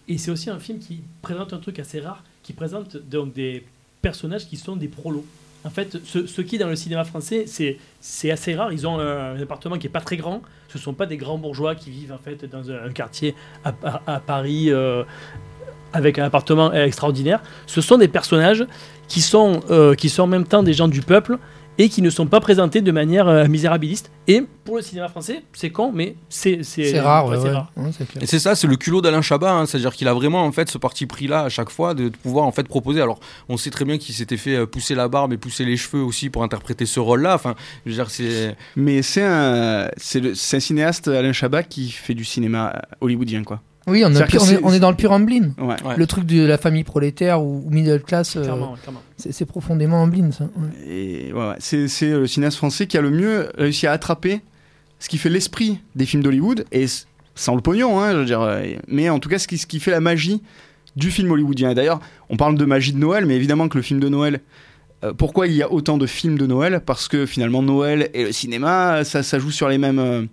Et 0.08 0.18
c'est 0.18 0.32
aussi 0.32 0.50
un 0.50 0.58
film 0.58 0.80
qui 0.80 1.00
présente 1.22 1.52
un 1.52 1.58
truc 1.58 1.78
assez 1.78 2.00
rare, 2.00 2.24
qui 2.42 2.52
présente 2.52 2.96
donc 2.96 3.32
des 3.32 3.64
personnages 4.02 4.48
qui 4.48 4.56
sont 4.56 4.76
des 4.76 4.88
prolos. 4.88 5.24
En 5.64 5.70
fait, 5.70 5.98
ce, 6.05 6.42
qui 6.42 6.59
dans 6.59 6.68
le 6.68 6.77
cinéma 6.77 7.05
français, 7.05 7.44
c'est 8.01 8.31
assez 8.31 8.55
rare. 8.55 8.72
Ils 8.72 8.87
ont 8.87 8.98
un, 8.98 9.40
appartement 9.40 9.79
qui 9.79 9.87
est 9.87 9.90
pas 9.90 10.01
très 10.01 10.16
grand. 10.16 10.42
Ce 10.68 10.79
sont 10.79 10.92
pas 10.92 11.07
des 11.07 11.16
grands 11.16 11.38
bourgeois 11.38 11.75
qui 11.75 11.90
vivent 11.90 12.12
en 12.12 12.18
fait 12.18 12.44
dans 12.46 12.70
un, 12.70 12.90
quartier 12.90 13.35
à 13.64 14.20
Paris 14.20 14.70
euh, 14.70 15.05
avec 15.92 16.18
un 16.18 16.25
appartement 16.25 16.72
extraordinaire. 16.72 17.42
Ce 17.66 17.81
sont 17.81 17.98
des 17.98 18.09
personnages 18.09 18.66
qui 19.09 19.20
sont 19.20 19.61
euh, 19.70 19.94
qui 19.94 20.09
sont 20.09 20.22
en 20.22 20.27
même 20.27 20.46
temps 20.46 20.62
des 20.62 20.72
gens 20.72 20.88
du 20.88 21.01
peuple 21.01 21.38
et 21.78 21.88
qui 21.88 22.02
ne 22.02 22.11
sont 22.11 22.26
pas 22.26 22.40
présentés 22.40 22.80
de 22.80 22.92
manière 22.92 23.28
euh, 23.28 23.46
misérabiliste. 23.48 24.11
Et 24.28 24.44
pour 24.64 24.76
le 24.76 24.82
cinéma 24.82 25.08
français, 25.08 25.42
c'est 25.52 25.70
con, 25.70 25.90
mais 25.92 26.16
c'est 26.28 26.62
C'est 26.62 27.00
rare, 27.00 27.26
ouais, 27.26 27.37
ouais, 27.37 27.42
c'est 27.42 27.48
ouais. 27.48 27.54
rare. 27.54 27.72
Ouais. 27.76 27.90
Et 28.20 28.26
c'est 28.26 28.38
ça, 28.38 28.54
c'est 28.54 28.66
le 28.66 28.76
culot 28.76 29.00
d'Alain 29.00 29.22
Chabat, 29.22 29.52
hein. 29.52 29.66
c'est-à-dire 29.66 29.92
qu'il 29.92 30.06
a 30.06 30.14
vraiment 30.14 30.44
en 30.44 30.52
fait 30.52 30.70
ce 30.70 30.78
parti 30.78 31.06
pris 31.06 31.26
là 31.26 31.42
à 31.44 31.48
chaque 31.48 31.70
fois 31.70 31.94
de, 31.94 32.08
de 32.08 32.16
pouvoir 32.16 32.44
en 32.44 32.52
fait 32.52 32.68
proposer. 32.68 33.00
Alors, 33.00 33.18
on 33.48 33.56
sait 33.56 33.70
très 33.70 33.85
bien 33.85 33.98
qu'il 33.98 34.14
s'était 34.14 34.37
fait 34.37 34.56
euh, 34.56 34.66
pousser 34.66 34.94
la 34.94 35.08
barbe 35.08 35.32
et 35.32 35.38
pousser 35.38 35.64
les 35.64 35.76
cheveux 35.76 36.02
aussi 36.02 36.30
pour 36.30 36.42
interpréter 36.42 36.87
ce 36.87 37.00
rôle-là. 37.00 37.35
Enfin, 37.35 37.54
je 37.85 37.90
veux 37.90 37.96
dire, 37.96 38.11
c'est 38.11 38.56
Mais 38.76 39.02
c'est 39.02 39.24
un, 39.24 39.88
c'est 39.96 40.56
un 40.56 40.61
cinéaste, 40.61 41.08
Alain 41.08 41.32
Chabat, 41.32 41.62
qui 41.64 41.90
fait 41.90 42.14
du 42.14 42.24
cinéma 42.24 42.82
hollywoodien, 43.00 43.42
quoi. 43.44 43.61
Oui, 43.88 44.03
on, 44.05 44.11
est, 44.11 44.14
C'est-à-dire 44.14 44.38
que 44.38 44.42
on, 44.42 44.47
est, 44.47 44.49
c'est- 44.57 44.61
on 44.62 44.73
est 44.73 44.79
dans 44.81 44.90
le 44.90 44.97
pur 44.97 45.11
Amblin. 45.12 45.51
Ouais. 45.59 45.75
Ouais. 45.85 45.97
Le 45.97 46.07
truc 46.07 46.25
de 46.25 46.45
la 46.47 46.57
famille 46.59 46.85
prolétaire 46.85 47.42
ou, 47.42 47.64
ou 47.66 47.71
middle 47.71 48.01
class, 48.01 48.37
euh, 48.37 48.45
c'est 49.16 49.45
profondément 49.47 50.03
Amblin, 50.03 50.31
ça. 50.31 50.45
ouais. 50.45 50.88
Et 50.88 51.33
ouais, 51.33 51.49
ouais, 51.49 51.57
c'est 51.59 52.11
le 52.11 52.27
cinéaste 52.27 52.57
français 52.59 52.87
qui 52.87 52.97
a 52.97 53.01
le 53.01 53.11
mieux 53.11 53.49
réussi 53.59 53.87
à 53.87 53.92
attraper 53.92 54.40
ce 54.99 55.09
qui 55.09 55.18
fait 55.18 55.29
l'esprit 55.31 55.81
des 55.97 56.07
films 56.07 56.23
d'Hollywood, 56.23 56.64
et 56.71 56.87
sans 57.35 57.57
le 57.57 57.61
pognon, 57.61 57.99
hein, 58.01 58.12
je 58.12 58.18
veux 58.18 58.25
dire, 58.25 58.40
euh, 58.40 58.62
mais 58.87 59.09
en 59.11 59.18
tout 59.18 59.29
cas 59.29 59.38
ce 59.40 59.49
qui, 59.49 59.59
ce 59.59 59.66
qui 59.66 59.81
fait 59.81 59.90
la 59.90 60.01
magie 60.01 60.42
du 60.95 61.11
film 61.11 61.31
hollywoodien. 61.33 61.71
Et 61.71 61.75
D'ailleurs, 61.75 61.99
on 62.29 62.37
parle 62.37 62.57
de 62.57 62.64
magie 62.64 62.92
de 62.92 62.99
Noël, 62.99 63.27
mais 63.27 63.35
évidemment 63.35 63.68
que 63.68 63.79
le 63.79 63.83
film 63.83 63.99
de 63.99 64.09
Noël, 64.09 64.40
euh, 65.03 65.12
pourquoi 65.12 65.49
il 65.49 65.55
y 65.55 65.62
a 65.62 65.73
autant 65.73 65.99
de 65.99 66.07
films 66.07 66.38
de 66.38 66.47
Noël? 66.47 66.81
Parce 66.87 67.09
que 67.09 67.27
finalement 67.27 67.62
Noël 67.62 68.11
et 68.14 68.23
le 68.25 68.33
cinéma, 68.33 69.03
ça, 69.03 69.23
ça 69.25 69.38
joue 69.40 69.51
sur 69.51 69.68
les 69.68 69.79
mêmes... 69.79 70.29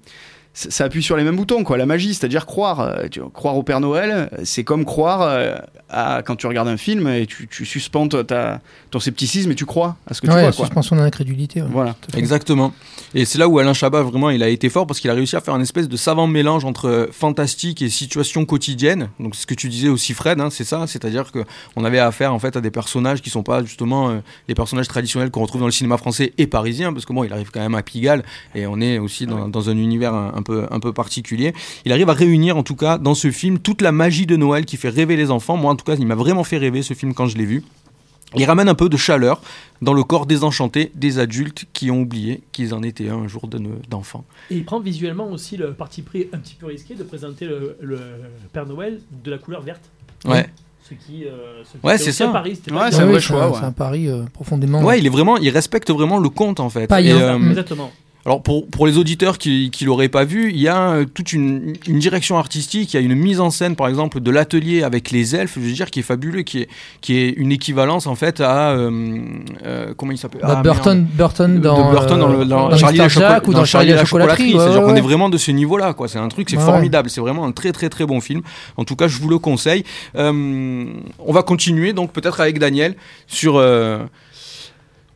ça 0.69 0.84
appuie 0.86 1.02
sur 1.04 1.15
les 1.15 1.24
mêmes 1.24 1.36
boutons, 1.38 1.63
quoi. 1.63 1.78
La 1.78 1.86
magie, 1.86 2.13
c'est-à-dire 2.13 2.45
croire. 2.45 2.80
euh, 2.82 3.08
tu 3.10 3.19
vois, 3.22 3.30
croire 3.34 3.56
au 3.56 3.63
Père 3.63 3.80
Noël, 3.80 4.30
c'est 4.43 4.63
comme 4.63 4.84
croire 4.84 5.22
euh, 5.22 5.56
à, 5.89 6.22
quand 6.24 6.36
tu 6.36 6.48
regardes 6.48 6.67
un 6.67 6.76
film 6.78 7.08
et 7.08 7.26
tu, 7.26 7.48
tu 7.48 7.65
suspends 7.65 8.08
ta, 8.08 8.60
ton 8.91 9.00
scepticisme 9.00 9.52
et 9.52 9.56
tu 9.56 9.65
crois 9.65 9.95
à 10.08 10.13
ce 10.13 10.22
que 10.22 10.28
tu 10.28 10.34
Ouais, 10.34 10.41
vois, 10.41 10.52
quoi. 10.52 10.65
suspension 10.65 10.95
d'incrédulité. 10.95 11.62
ouais. 11.62 11.67
Voilà. 11.72 11.95
Exactement. 12.17 12.74
Et 13.15 13.26
c'est 13.26 13.38
là 13.38 13.48
où 13.48 13.58
Alain 13.60 13.74
Chabat, 13.74 14.02
vraiment, 14.04 14.30
il 14.30 14.43
a 14.43 14.50
été 14.50 14.69
fort 14.69 14.86
parce 14.86 15.00
qu'il 15.00 15.10
a 15.10 15.13
réussi 15.13 15.36
à 15.36 15.41
faire 15.41 15.54
un 15.54 15.62
espèce 15.62 15.88
de 15.88 15.98
savant 15.98 16.28
mélange 16.28 16.65
entre 16.65 16.88
euh, 16.89 17.08
fantastique 17.12 17.82
et 17.82 17.89
situation 17.89 18.45
quotidienne. 18.45 19.10
Donc, 19.19 19.36
c'est 19.36 19.43
ce 19.43 19.48
que 19.48 19.54
tu 19.56 19.69
disais 19.69 19.88
aussi, 19.89 20.13
Fred, 20.13 20.39
hein, 20.41 20.50
c'est 20.52 20.63
ça. 20.65 20.86
C'est-à-dire 20.88 21.32
que 21.32 21.39
on 21.76 21.86
avait 21.86 22.00
affaire, 22.00 22.34
en 22.34 22.39
fait, 22.39 22.58
à 22.58 22.62
des 22.62 22.72
personnages 22.72 23.22
qui 23.22 23.30
sont 23.30 23.43
pas, 23.43 23.63
justement, 23.63 24.10
euh, 24.10 24.19
les 24.48 24.56
personnages 24.56 24.88
traditionnels 24.88 25.32
qu'on 25.32 25.41
retrouve 25.41 25.62
dans 25.62 25.67
le 25.67 25.72
cinéma 25.72 25.98
français 25.98 26.34
et 26.38 26.48
parisien, 26.48 26.91
parce 26.91 27.06
que 27.06 27.13
bon, 27.13 27.24
il 27.24 27.32
arrive 27.32 27.50
quand 27.52 27.62
même 27.62 27.76
à 27.76 27.82
Pigalle 27.84 28.24
et 28.56 28.67
on 28.67 28.82
est 28.82 28.98
aussi 29.00 29.26
dans, 29.26 29.48
dans 29.48 29.69
un 29.69 29.78
univers 29.78 30.13
un, 30.13 30.34
un 30.36 30.41
peu, 30.41 30.49
un 30.72 30.80
peu 30.80 30.94
particulier. 30.94 31.54
Il 31.86 31.92
arrive 31.92 32.10
à 32.10 32.14
réunir, 32.14 32.58
en 32.58 32.64
tout 32.64 32.76
cas, 32.76 32.98
dans 32.98 33.16
ce 33.16 33.32
film, 33.32 33.60
toute 33.60 33.82
la 33.82 33.92
magie 33.92 34.26
de 34.26 34.36
Noël 34.36 34.66
qui 34.66 34.78
fait 34.78 34.90
rêver 34.90 35.16
les 35.16 35.32
enfants. 35.32 35.58
Moi, 35.58 35.72
en 35.72 35.76
tout 35.76 35.86
cas, 35.86 35.96
il 35.98 36.06
m'a 36.08 36.16
vraiment 36.16 36.44
fait 36.44 36.58
rêver 36.58 36.82
ce 36.82 36.94
film 36.94 37.14
quand 37.14 37.28
je 37.28 37.38
l'ai 37.38 37.46
vu. 37.46 37.64
Il 38.36 38.46
ramène 38.46 38.70
un 38.70 38.76
peu 38.76 38.90
de 38.90 38.98
chaleur 38.98 39.42
dans 39.82 39.94
le 39.94 40.04
corps 40.04 40.28
désenchanté 40.28 40.92
des 40.94 41.18
adultes 41.18 41.66
qui 41.74 41.90
ont 41.90 42.02
oublié 42.02 42.42
qu'ils 42.52 42.76
en 42.76 42.84
étaient 42.84 43.10
un 43.10 43.28
jour 43.28 43.48
de 43.48 43.58
ne- 43.58 43.70
d'enfants. 43.90 44.24
Et 44.52 44.58
il 44.58 44.66
prend 44.66 44.80
visuellement 44.80 45.32
aussi 45.32 45.58
le 45.58 45.74
parti 45.74 46.04
pris 46.04 46.28
un 46.32 46.38
petit 46.38 46.54
peu 46.54 46.68
risqué 46.68 46.94
de 46.94 47.02
présenter 47.04 47.46
le, 47.46 47.76
le 47.82 48.00
Père 48.54 48.68
Noël 48.68 49.00
de 49.24 49.32
la 49.32 49.40
couleur 49.40 49.62
verte. 49.62 49.82
Ouais. 50.26 50.48
Ce 50.88 50.94
qui, 50.94 51.26
euh, 51.26 51.64
ce 51.64 51.78
qui 51.80 51.86
Ouais, 51.86 51.98
c'est 51.98 52.12
ça. 52.12 52.28
Paris, 52.28 52.60
Ouais, 52.72 52.92
c'est 52.92 53.00
un 53.02 53.06
vrai 53.08 53.20
choix, 53.20 53.44
un- 53.46 53.50
ouais. 53.50 53.58
C'est 53.60 53.66
un 53.66 53.72
pari 53.72 54.08
euh, 54.08 54.24
profondément. 54.32 54.84
Ouais, 54.84 55.00
il 55.00 55.06
est 55.08 55.10
vraiment, 55.10 55.38
il 55.38 55.50
respecte 55.50 55.90
vraiment 55.92 56.20
le 56.20 56.30
conte 56.30 56.60
en 56.60 56.70
fait. 56.70 56.86
Euh. 56.92 57.50
Exactement. 57.50 57.92
Alors 58.30 58.44
pour, 58.44 58.68
pour 58.68 58.86
les 58.86 58.98
auditeurs 59.00 59.39
qui 59.39 59.72
qui 59.72 59.86
l'auraient 59.86 60.08
pas 60.08 60.24
vu, 60.24 60.52
il 60.52 60.60
y 60.60 60.68
a 60.68 60.92
euh, 60.92 61.06
toute 61.12 61.34
une, 61.34 61.74
une 61.88 61.98
direction 61.98 62.38
artistique, 62.38 62.94
il 62.94 62.98
y 62.98 63.00
a 63.00 63.04
une 63.04 63.15
mise 63.15 63.39
en 63.39 63.50
scène 63.50 63.76
par 63.76 63.88
exemple 63.88 64.20
de 64.20 64.30
l'atelier 64.32 64.84
avec 64.84 65.10
les 65.10 65.36
elfes, 65.36 65.56
je 65.56 65.62
veux 65.62 65.72
dire, 65.72 65.89
qui 65.89 66.00
est 66.02 66.04
fabuleux, 66.04 66.44
qui 66.44 66.60
est 66.60 66.70
qui 67.02 67.18
est 67.18 67.30
une 67.32 67.52
équivalence 67.52 68.06
en 68.06 68.13
fait 68.15 68.39
à 68.39 68.70
euh, 68.72 69.18
euh, 69.65 69.94
comment 69.98 70.12
il 70.12 70.18
s'appelle? 70.20 70.42
Bah, 70.42 70.56
Ah, 70.60 70.62
Burton, 70.62 71.08
Burton 71.12 71.60
dans, 71.60 71.92
Burton 71.92 72.20
dans, 72.20 72.28
le, 72.28 72.46
dans 72.46 72.70
dans 72.70 72.78
Charlie, 72.78 73.00
la 73.00 73.10
Choco- 73.10 73.20
Jack 73.28 73.48
ou 73.48 73.54
dans 73.54 73.65
Charlie 73.65 73.89
la 73.94 74.06
chocolaterie. 74.06 74.54
ouais, 74.54 74.60
C'est-à-dire 74.60 74.80
ouais, 74.82 74.86
qu'on 74.86 74.92
est 74.96 75.02
ouais. 75.02 75.02
vraiment 75.02 75.30
de 75.30 75.38
ce 75.38 75.50
niveau-là, 75.50 75.94
quoi. 75.94 76.08
C'est 76.08 76.20
un 76.20 76.28
truc, 76.28 76.50
c'est 76.52 76.58
Ouais, 76.58 76.63
formidable. 76.63 77.10
C'est 77.10 77.22
vraiment 77.22 77.46
un 77.48 77.52
très 77.52 77.72
très 77.72 77.89
très 77.89 78.06
bon 78.06 78.22
film. 78.22 78.42
En 78.78 78.84
tout 78.86 78.96
cas, 78.96 79.08
je 79.08 79.18
vous 79.20 79.30
le 79.30 79.39
conseille. 79.39 79.84
Euh, 80.15 80.86
on 81.18 81.34
va 81.34 81.42
continuer 81.42 81.94
donc 81.94 82.12
peut-être 82.12 82.39
avec 82.42 82.60
Daniel 82.60 82.96
sur 83.28 83.60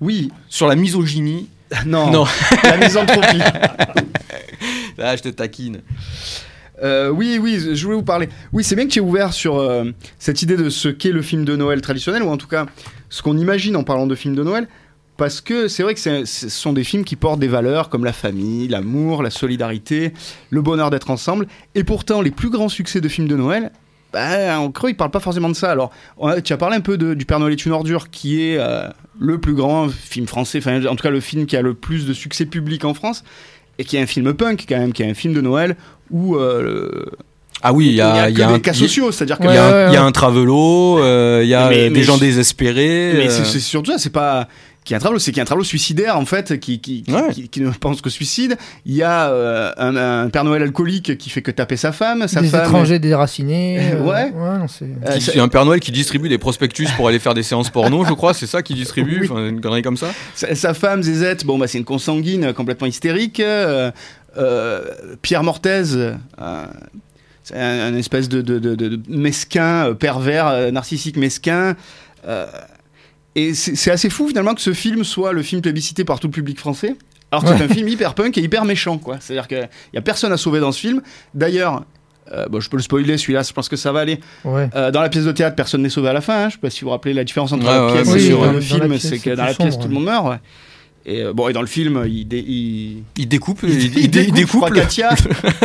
Oui. 0.01 0.31
sur 0.49 0.67
la 0.67 0.75
misogynie. 0.75 1.47
Non. 1.85 2.11
Non. 2.11 2.25
La 2.63 2.77
misanthropie. 2.77 3.41
Ah, 4.99 5.15
je 5.17 5.23
te 5.23 5.29
taquine. 5.29 5.81
Euh, 6.81 7.09
oui, 7.09 7.39
oui, 7.41 7.59
je 7.73 7.83
voulais 7.83 7.97
vous 7.97 8.03
parler. 8.03 8.29
Oui, 8.53 8.63
c'est 8.63 8.75
bien 8.75 8.85
que 8.85 8.91
tu 8.91 8.99
aies 8.99 9.01
ouvert 9.01 9.33
sur 9.33 9.57
euh, 9.57 9.85
cette 10.19 10.41
idée 10.43 10.55
de 10.55 10.69
ce 10.69 10.87
qu'est 10.87 11.11
le 11.11 11.21
film 11.21 11.45
de 11.45 11.55
Noël 11.55 11.81
traditionnel, 11.81 12.23
ou 12.23 12.29
en 12.29 12.37
tout 12.37 12.47
cas 12.47 12.67
ce 13.09 13.21
qu'on 13.21 13.37
imagine 13.37 13.75
en 13.75 13.83
parlant 13.83 14.07
de 14.07 14.15
film 14.15 14.35
de 14.35 14.43
Noël, 14.43 14.67
parce 15.17 15.41
que 15.41 15.67
c'est 15.67 15.83
vrai 15.83 15.95
que 15.95 15.99
ce 15.99 16.49
sont 16.49 16.73
des 16.73 16.83
films 16.83 17.03
qui 17.03 17.15
portent 17.15 17.39
des 17.39 17.47
valeurs 17.47 17.89
comme 17.89 18.05
la 18.05 18.13
famille, 18.13 18.67
l'amour, 18.67 19.23
la 19.23 19.31
solidarité, 19.31 20.13
le 20.51 20.61
bonheur 20.61 20.89
d'être 20.89 21.09
ensemble, 21.09 21.47
et 21.75 21.83
pourtant 21.83 22.21
les 22.21 22.31
plus 22.31 22.49
grands 22.49 22.69
succès 22.69 23.01
de 23.01 23.09
films 23.09 23.27
de 23.27 23.35
Noël, 23.35 23.71
bah, 24.13 24.59
en 24.59 24.69
creux, 24.71 24.91
ils 24.91 24.95
parlent 24.95 25.11
pas 25.11 25.19
forcément 25.19 25.49
de 25.49 25.55
ça. 25.55 25.71
Alors, 25.71 25.91
on 26.17 26.27
a- 26.27 26.39
tu 26.41 26.53
as 26.53 26.57
parlé 26.57 26.75
un 26.77 26.81
peu 26.81 26.97
de- 26.97 27.13
du 27.15 27.25
Père 27.25 27.39
Noël 27.39 27.53
est 27.53 27.65
une 27.65 27.71
ordure, 27.71 28.09
qui 28.11 28.41
est 28.41 28.57
euh, 28.59 28.87
le 29.19 29.39
plus 29.39 29.53
grand 29.55 29.89
film 29.89 30.27
français, 30.27 30.59
enfin, 30.59 30.85
en 30.85 30.95
tout 30.95 31.03
cas 31.03 31.09
le 31.09 31.19
film 31.19 31.45
qui 31.45 31.57
a 31.57 31.61
le 31.61 31.73
plus 31.73 32.05
de 32.05 32.13
succès 32.13 32.45
public 32.45 32.85
en 32.85 32.93
France, 32.93 33.23
et 33.79 33.83
qui 33.85 33.97
est 33.97 34.01
un 34.01 34.05
film 34.05 34.33
punk 34.33 34.65
quand 34.69 34.77
même, 34.77 34.93
qui 34.93 35.01
est 35.03 35.09
un 35.09 35.13
film 35.15 35.33
de 35.33 35.41
Noël 35.41 35.75
où 36.11 36.35
euh, 36.35 37.05
Ah 37.61 37.71
oui, 37.73 37.87
il 37.87 37.93
y 37.95 38.01
a, 38.01 38.29
y 38.29 38.33
des 38.33 38.43
un 38.43 38.59
cas 38.59 38.73
sociaux, 38.73 39.11
c'est-à-dire 39.11 39.37
que 39.39 39.45
Il 39.45 39.53
y, 39.53 39.57
a 39.57 39.67
Ouais, 39.67 39.73
un- 39.73 39.85
ouais, 39.85 39.91
il 39.91 39.93
y 39.93 39.97
a 39.97 40.01
ouais. 40.01 40.07
un 40.07 40.11
travelo, 40.11 40.99
euh, 40.99 41.39
il 41.43 41.47
y 41.49 41.53
a 41.53 41.69
Mais- 41.69 41.77
euh, 41.77 41.83
mais 41.85 41.89
des 41.91 42.03
gens 42.03 42.17
désespérés. 42.17 43.13
mais 43.15 43.29
c'est 43.29 43.59
surtout 43.59 43.91
ça, 43.91 43.97
c'est 43.97 44.09
pas 44.11 44.47
qu'il 44.83 44.93
y 44.93 44.95
a 44.95 44.97
un 44.97 44.99
travelo, 44.99 45.19
c'est 45.19 45.31
qu'il 45.31 45.37
y 45.37 45.41
a 45.41 45.43
un 45.43 45.45
travelo 45.45 45.63
suicidaire 45.63 46.17
en 46.17 46.25
fait 46.25 46.59
qui 46.59 46.79
qui, 46.79 47.03
qui, 47.03 47.11
Ouais. 47.13 47.31
qui- 47.33 47.49
qui 47.49 47.61
ne 47.61 47.69
pense 47.71 48.01
qu'au 48.01 48.09
suicide. 48.09 48.57
Il 48.85 48.93
y 48.95 49.03
a 49.03 49.29
euh, 49.29 49.71
un, 49.77 49.95
un 49.95 50.29
Père 50.29 50.43
Noël 50.43 50.61
alcoolique 50.63 51.17
qui 51.17 51.29
fait 51.29 51.41
que 51.41 51.51
taper 51.51 51.77
sa 51.77 51.91
femme, 51.91 52.27
sa 52.27 52.41
des 52.41 52.47
femme. 52.49 52.65
étrangers 52.65 52.99
déracinés. 52.99 53.79
euh, 53.93 54.01
Ouais. 54.03 54.31
non, 54.31 54.67
c'est- 54.67 54.85
Euh, 54.85 55.13
qui- 55.15 55.21
c'est 55.21 55.39
un 55.39 55.47
Père 55.47 55.65
Noël 55.65 55.79
qui 55.79 55.91
distribue 55.91 56.29
des 56.29 56.37
prospectus 56.37 56.87
pour 56.95 57.07
aller 57.07 57.19
faire 57.19 57.33
des 57.33 57.43
séances 57.43 57.69
porno, 57.69 58.03
je 58.05 58.13
crois, 58.13 58.33
c'est 58.33 58.47
ça 58.47 58.61
qu'il 58.61 58.75
distribue, 58.75 59.19
Oui. 59.21 59.27
enfin, 59.31 59.47
une 59.47 59.61
connerie 59.61 59.81
comme 59.81 59.97
ça. 59.97 60.07
Sa, 60.35 60.53
sa 60.55 60.73
femme, 60.73 61.01
Zézette, 61.03 61.45
bon, 61.45 61.57
bah, 61.57 61.67
c'est 61.67 61.77
une 61.77 61.85
consanguine 61.85 62.53
complètement 62.53 62.87
hystérique. 62.87 63.39
Euh, 63.39 63.91
euh, 64.37 64.81
Pierre 65.21 65.43
Mortez, 65.43 65.83
euh, 65.95 66.15
c'est 67.43 67.55
un, 67.55 67.93
un 67.93 67.95
espèce 67.95 68.29
de, 68.29 68.41
de, 68.41 68.57
de- 68.59 68.75
de 68.75 68.99
mesquin, 69.07 69.87
euh, 69.89 69.93
pervers, 69.93 70.47
euh, 70.47 70.71
narcissique 70.71 71.17
mesquin. 71.17 71.75
Euh, 72.27 72.45
et 73.35 73.53
c'est 73.53 73.91
assez 73.91 74.09
fou 74.09 74.27
finalement 74.27 74.53
que 74.53 74.61
ce 74.61 74.73
film 74.73 75.03
soit 75.03 75.31
le 75.33 75.41
film 75.43 75.61
plébiscité 75.61 76.03
par 76.03 76.19
tout 76.19 76.27
le 76.27 76.31
public 76.33 76.59
français. 76.59 76.95
Alors 77.31 77.43
que 77.45 77.57
c'est 77.57 77.63
un 77.63 77.67
film 77.67 77.87
hyper 77.87 78.13
punk 78.13 78.37
et 78.37 78.41
hyper 78.41 78.63
méchant, 78.63 78.99
quoi. 78.99 79.17
C'est-à-dire 79.19 79.47
qu'il 79.47 79.67
n'y 79.91 79.97
a 79.97 80.01
personne 80.03 80.31
à 80.31 80.37
sauver 80.37 80.59
dans 80.59 80.71
ce 80.71 80.79
film. 80.79 81.01
D'ailleurs, 81.33 81.83
euh, 82.31 82.45
bon, 82.47 82.59
je 82.59 82.69
peux 82.69 82.77
le 82.77 82.83
spoiler, 82.83 83.17
celui-là, 83.17 83.41
je 83.41 83.51
pense 83.53 83.67
que 83.69 83.75
ça 83.75 83.91
va 83.91 84.01
aller. 84.01 84.19
Ouais. 84.45 84.69
Euh, 84.75 84.91
dans 84.91 85.01
la 85.01 85.09
pièce 85.09 85.25
de 85.25 85.31
théâtre, 85.31 85.55
personne 85.55 85.81
n'est 85.81 85.89
sauvé 85.89 86.09
à 86.09 86.13
la 86.13 86.21
fin. 86.21 86.43
hein. 86.45 86.49
Je 86.49 86.53
sais 86.53 86.59
pas 86.59 86.69
si 86.69 86.81
vous 86.81 86.85
vous 86.85 86.91
rappelez 86.91 87.13
la 87.13 87.23
différence 87.23 87.51
entre 87.51 87.65
Ouais, 87.65 87.71
la 87.71 87.85
ouais, 87.87 87.93
pièce 88.03 88.15
et 88.15 88.19
sur 88.27 88.51
le 88.51 88.61
film, 88.61 88.99
c'est 88.99 89.17
que 89.17 89.31
dans 89.31 89.45
la 89.45 89.55
pièce, 89.55 89.79
tout 89.79 89.87
le 89.87 89.95
monde 89.95 90.03
meurt. 90.05 90.27
ouais. 90.27 90.37
Et 91.07 91.23
euh, 91.23 91.33
bon, 91.33 91.47
et 91.49 91.53
dans 91.53 91.61
le 91.61 91.67
film, 91.67 92.03
il, 92.07 92.27
dé- 92.27 92.37
il, 92.47 93.03
Il 93.17 93.27
découpe, 93.27 93.59
il, 93.63 93.71
il, 93.83 93.97
il 93.97 94.11
dé- 94.11 94.25
il 94.27 94.31
découpe. 94.33 94.71
Katia 94.71 95.09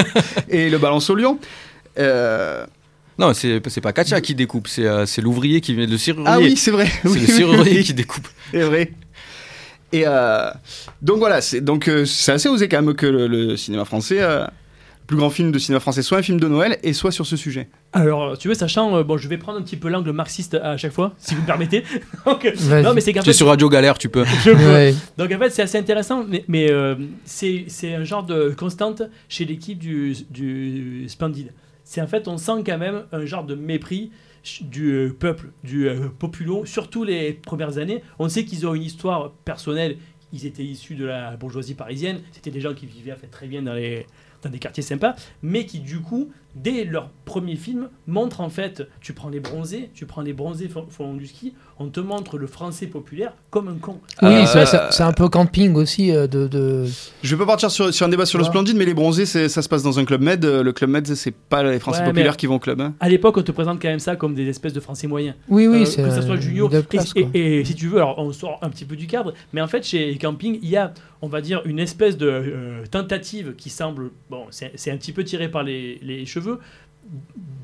et 0.48 0.70
le 0.70 0.78
balance 0.78 1.10
au 1.10 1.14
lion. 1.16 1.38
Euh, 1.98 2.64
Non, 3.18 3.34
c'est 3.34 3.60
c'est 3.68 3.80
pas 3.80 3.92
Katia 3.92 4.20
qui 4.20 4.34
découpe, 4.34 4.68
c'est 4.68 4.86
euh, 4.86 5.04
l'ouvrier 5.20 5.60
qui 5.60 5.74
vient 5.74 5.86
le 5.86 5.98
serrurier. 5.98 6.28
Ah 6.28 6.38
oui, 6.38 6.56
c'est 6.56 6.70
vrai. 6.70 6.86
c'est 7.02 7.08
Oui, 7.08 7.20
le 7.20 7.26
serrurier 7.26 7.78
oui, 7.78 7.84
qui 7.84 7.94
découpe. 7.94 8.28
C'est 8.52 8.62
vrai. 8.62 8.92
Et 9.92 10.04
euh, 10.06 10.50
donc 11.02 11.18
voilà, 11.18 11.40
c'est 11.40 11.60
donc 11.62 11.88
euh, 11.88 12.04
c'est 12.04 12.32
assez 12.32 12.48
osé 12.48 12.68
quand 12.68 12.82
même 12.82 12.94
que 12.94 13.06
le, 13.06 13.26
le 13.26 13.56
cinéma 13.56 13.86
français, 13.86 14.18
euh, 14.20 14.40
le 14.44 15.06
plus 15.06 15.16
grand 15.16 15.30
film 15.30 15.50
de 15.50 15.58
cinéma 15.58 15.80
français, 15.80 16.02
soit 16.02 16.18
un 16.18 16.22
film 16.22 16.38
de 16.38 16.46
Noël 16.46 16.78
et 16.82 16.92
soit 16.92 17.10
sur 17.10 17.24
ce 17.26 17.36
sujet. 17.36 17.68
Alors, 17.94 18.36
tu 18.36 18.48
veux, 18.48 18.54
sachant, 18.54 18.94
euh, 18.96 19.02
bon, 19.02 19.16
je 19.16 19.26
vais 19.28 19.38
prendre 19.38 19.58
un 19.58 19.62
petit 19.62 19.78
peu 19.78 19.88
l'angle 19.88 20.12
marxiste 20.12 20.54
à 20.54 20.76
chaque 20.76 20.92
fois, 20.92 21.14
si 21.18 21.34
vous 21.34 21.40
me 21.40 21.46
permettez. 21.46 21.84
Donc, 22.26 22.44
non, 22.44 22.92
mais 22.92 23.00
c'est 23.00 23.14
Tu 23.14 23.30
es 23.30 23.32
sur 23.32 23.46
Radio 23.46 23.70
Galère, 23.70 23.96
tu 23.96 24.10
peux. 24.10 24.24
je 24.44 24.50
peux. 24.50 24.56
Ouais. 24.58 24.94
Donc 25.16 25.32
en 25.32 25.38
fait, 25.38 25.48
c'est 25.50 25.62
assez 25.62 25.78
intéressant, 25.78 26.24
mais, 26.28 26.44
mais, 26.48 26.70
euh, 26.70 26.94
c'est 27.24 27.64
c'est 27.68 27.94
un 27.94 28.04
genre 28.04 28.24
de 28.24 28.54
constante 28.56 29.02
chez 29.30 29.46
l'équipe 29.46 29.78
du, 29.78 30.14
du 30.30 31.06
Splendid. 31.08 31.50
C'est 31.88 32.02
en 32.02 32.06
fait, 32.06 32.28
on 32.28 32.36
sent 32.36 32.64
quand 32.66 32.76
même 32.76 33.06
un 33.12 33.24
genre 33.24 33.44
de 33.44 33.54
mépris 33.54 34.12
du 34.60 34.90
euh, 34.90 35.16
peuple, 35.18 35.52
du 35.64 35.88
euh, 35.88 36.08
populo, 36.10 36.66
surtout 36.66 37.02
les 37.02 37.32
premières 37.32 37.78
années. 37.78 38.02
On 38.18 38.28
sait 38.28 38.44
qu'ils 38.44 38.66
ont 38.66 38.74
une 38.74 38.82
histoire 38.82 39.32
personnelle. 39.46 39.96
Ils 40.34 40.44
étaient 40.44 40.64
issus 40.64 40.96
de 40.96 41.06
la 41.06 41.34
bourgeoisie 41.38 41.72
parisienne. 41.72 42.20
C'était 42.32 42.50
des 42.50 42.60
gens 42.60 42.74
qui 42.74 42.84
vivaient 42.84 43.16
très 43.30 43.46
bien 43.46 43.62
dans, 43.62 43.74
dans 44.42 44.50
des 44.50 44.58
quartiers 44.58 44.82
sympas, 44.82 45.16
mais 45.40 45.64
qui, 45.64 45.80
du 45.80 46.00
coup, 46.00 46.30
dès 46.54 46.84
leur 46.84 47.10
premier 47.24 47.56
film, 47.56 47.88
montrent 48.06 48.40
en 48.40 48.48
fait, 48.48 48.82
tu 49.00 49.12
prends 49.12 49.28
les 49.28 49.38
bronzés, 49.40 49.90
tu 49.94 50.06
prends 50.06 50.22
les 50.22 50.32
bronzés 50.32 50.68
font, 50.90 51.14
du 51.14 51.26
ski, 51.26 51.54
on 51.78 51.88
te 51.88 52.00
montre 52.00 52.38
le 52.38 52.46
français 52.46 52.86
populaire 52.86 53.34
comme 53.50 53.68
un 53.68 53.74
con. 53.74 54.00
Oui, 54.22 54.28
Euh, 54.30 54.64
c'est- 54.90 55.02
un 55.02 55.12
peu 55.12 55.28
camping 55.28 55.74
aussi 55.74 56.10
euh, 56.10 56.26
de. 56.26 56.48
de... 56.48 56.84
Je 57.22 57.36
vais 57.36 57.38
pas 57.44 57.46
partir 57.46 57.70
sur, 57.70 57.92
sur 57.92 58.06
un 58.06 58.08
débat 58.08 58.26
sur 58.26 58.38
le 58.38 58.44
Ouais. 58.44 58.50
Splendide, 58.50 58.76
mais 58.76 58.86
les 58.86 58.94
bronzés, 58.94 59.26
c'est- 59.26 59.48
ça 59.48 59.62
se 59.62 59.68
passe 59.68 59.82
dans 59.82 59.98
un 59.98 60.04
club 60.04 60.22
med. 60.22 60.44
Euh, 60.44 60.62
Le 60.62 60.72
club 60.72 60.90
med, 60.90 61.06
c'est 61.14 61.34
pas 61.34 61.62
les 61.62 61.78
Français 61.78 62.00
Ouais, 62.00 62.06
populaires 62.06 62.36
qui 62.36 62.46
vont 62.46 62.56
au 62.56 62.58
club. 62.58 62.80
hein. 62.80 62.94
À 62.98 63.08
l'époque, 63.08 63.36
on 63.36 63.42
te 63.42 63.52
présente 63.52 63.80
quand 63.80 63.88
même 63.88 63.98
ça 64.00 64.16
comme 64.16 64.34
des 64.34 64.48
espèces 64.48 64.72
de 64.72 64.80
français 64.80 65.06
moyens. 65.06 65.36
Oui, 65.48 65.66
oui, 65.66 65.82
Euh, 65.82 65.84
c'est. 65.84 66.02
que 66.02 66.10
ce 66.10 66.22
soit 66.22 66.36
junior 66.40 66.70
et, 66.74 67.58
et- 67.60 67.64
si 67.64 67.74
tu 67.74 67.86
veux 67.88 67.98
alors 67.98 68.18
on 68.18 68.32
sort 68.32 68.58
un 68.62 68.70
petit 68.70 68.84
peu 68.84 68.96
du 68.96 69.06
cadre 69.06 69.34
mais 69.52 69.60
en 69.60 69.66
fait 69.66 69.84
chez 69.84 70.16
Camping 70.18 70.58
il 70.62 70.68
y 70.68 70.76
a 70.76 70.92
on 71.22 71.28
va 71.28 71.40
dire 71.40 71.60
une 71.64 71.78
espèce 71.78 72.16
de 72.16 72.26
euh, 72.28 72.84
tentative 72.90 73.54
qui 73.56 73.70
semble 73.70 74.10
bon 74.30 74.44
c'est 74.50 74.72
c'est 74.76 74.90
un 74.90 74.96
petit 74.96 75.12
peu 75.12 75.24
tiré 75.24 75.48
par 75.48 75.62
les, 75.62 75.98
les 76.02 76.24
cheveux 76.26 76.37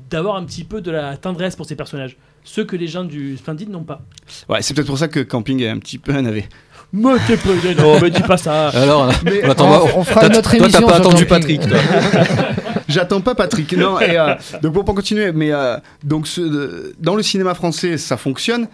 d'avoir 0.09 0.35
un 0.35 0.43
petit 0.45 0.63
peu 0.63 0.81
de 0.81 0.91
la 0.91 1.17
tendresse 1.17 1.55
pour 1.55 1.65
ces 1.65 1.75
personnages 1.75 2.17
ceux 2.43 2.63
que 2.63 2.75
les 2.75 2.87
gens 2.87 3.03
du 3.03 3.37
Splendid 3.37 3.69
n'ont 3.69 3.83
pas 3.83 4.01
Ouais, 4.49 4.61
c'est 4.61 4.73
peut-être 4.73 4.87
pour 4.87 4.99
ça 4.99 5.07
que 5.07 5.19
Camping 5.21 5.61
est 5.61 5.69
un 5.69 5.79
petit 5.79 5.97
peu 5.97 6.13
un 6.13 6.21
navet. 6.21 6.47
mais 6.93 7.13
t'es 7.27 7.37
pas 7.37 7.49
non 7.81 7.99
mais 7.99 8.09
dis 8.11 8.21
pas 8.21 8.37
ça 8.37 8.67
Alors, 8.73 9.11
Mais 9.23 9.43
on 9.45 9.49
attend- 9.49 9.85
on, 9.95 9.99
on 9.99 10.03
fera 10.03 10.27
une 10.27 10.35
autre 10.37 10.49
toi, 10.55 10.59
émission. 10.59 10.81
t'as 10.81 10.87
pas 10.87 10.97
attendu 10.97 11.25
camping. 11.25 11.57
Patrick, 11.59 11.67
toi. 11.67 11.77
J'attends 12.87 13.21
pas 13.21 13.33
Patrick. 13.33 13.73
Non, 13.73 13.99
et, 13.99 14.15
euh, 14.17 14.35
donc 14.61 14.73
pour 14.73 14.85
pas 14.85 14.93
continuer, 14.93 15.31
mais 15.31 15.51
euh, 15.51 15.77
donc 16.03 16.27
ce- 16.27 16.93
dans 16.99 17.15
le 17.15 17.23
cinéma 17.23 17.55
français, 17.55 17.97
ça 17.97 18.15
fonctionne. 18.15 18.67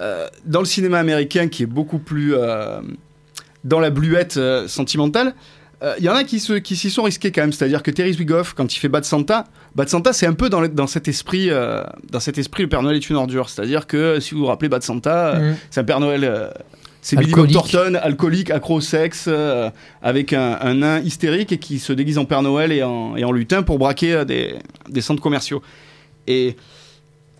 Euh, 0.00 0.26
dans 0.46 0.60
le 0.60 0.64
cinéma 0.64 0.98
américain, 0.98 1.46
qui 1.48 1.64
est 1.64 1.66
beaucoup 1.66 1.98
plus 1.98 2.34
euh, 2.34 2.80
dans 3.64 3.78
la 3.80 3.90
bluette 3.90 4.38
euh, 4.38 4.66
sentimentale, 5.80 5.88
euh, 5.88 5.94
il 5.98 6.04
y 6.04 6.08
en 6.08 6.14
a 6.14 6.24
qui 6.24 6.40
se- 6.40 6.52
qui 6.54 6.76
s'y 6.76 6.90
sont 6.90 7.02
risqués 7.02 7.32
quand 7.32 7.40
même. 7.42 7.52
C'est-à-dire 7.52 7.82
que 7.82 7.90
Terry 7.90 8.12
Zwigoff, 8.12 8.54
quand 8.54 8.74
il 8.74 8.78
fait 8.78 8.88
Bad 8.88 9.04
Santa, 9.04 9.46
Bad 9.74 9.88
Santa, 9.88 10.12
c'est 10.12 10.26
un 10.26 10.32
peu 10.34 10.48
dans, 10.48 10.60
le- 10.60 10.68
dans 10.68 10.86
cet 10.86 11.08
esprit, 11.08 11.48
euh, 11.50 11.82
dans 12.10 12.20
cet 12.20 12.38
esprit, 12.38 12.62
le 12.64 12.68
Père 12.68 12.82
Noël 12.82 12.96
est 12.96 13.10
une 13.10 13.16
ordure. 13.16 13.48
C'est-à-dire 13.48 13.86
que 13.86 14.20
si 14.20 14.34
vous 14.34 14.40
vous 14.40 14.46
rappelez 14.46 14.68
Bad 14.68 14.82
Santa, 14.82 15.34
euh, 15.36 15.52
Mm. 15.52 15.56
c'est 15.70 15.80
un 15.80 15.84
Père 15.84 16.00
Noël. 16.00 16.24
euh, 16.24 16.48
c'est 17.02 17.16
Billy 17.16 17.32
Bob. 17.32 17.50
Thornton, 17.50 17.94
alcoolique, 18.02 18.50
accro 18.50 18.74
au 18.76 18.80
sexe, 18.82 19.26
avec 20.02 20.34
un, 20.34 20.58
un 20.60 20.74
nain 20.74 21.00
hystérique 21.00 21.50
et 21.50 21.56
qui 21.58 21.78
se 21.78 21.94
déguise 21.94 22.18
en 22.18 22.26
Père 22.26 22.42
Noël 22.42 22.72
et 22.72 22.82
en, 22.82 23.16
et 23.16 23.24
en 23.24 23.32
lutin 23.32 23.62
pour 23.62 23.78
braquer 23.78 24.24
des, 24.26 24.56
des 24.88 25.00
centres 25.00 25.22
commerciaux. 25.22 25.62
Et 26.26 26.56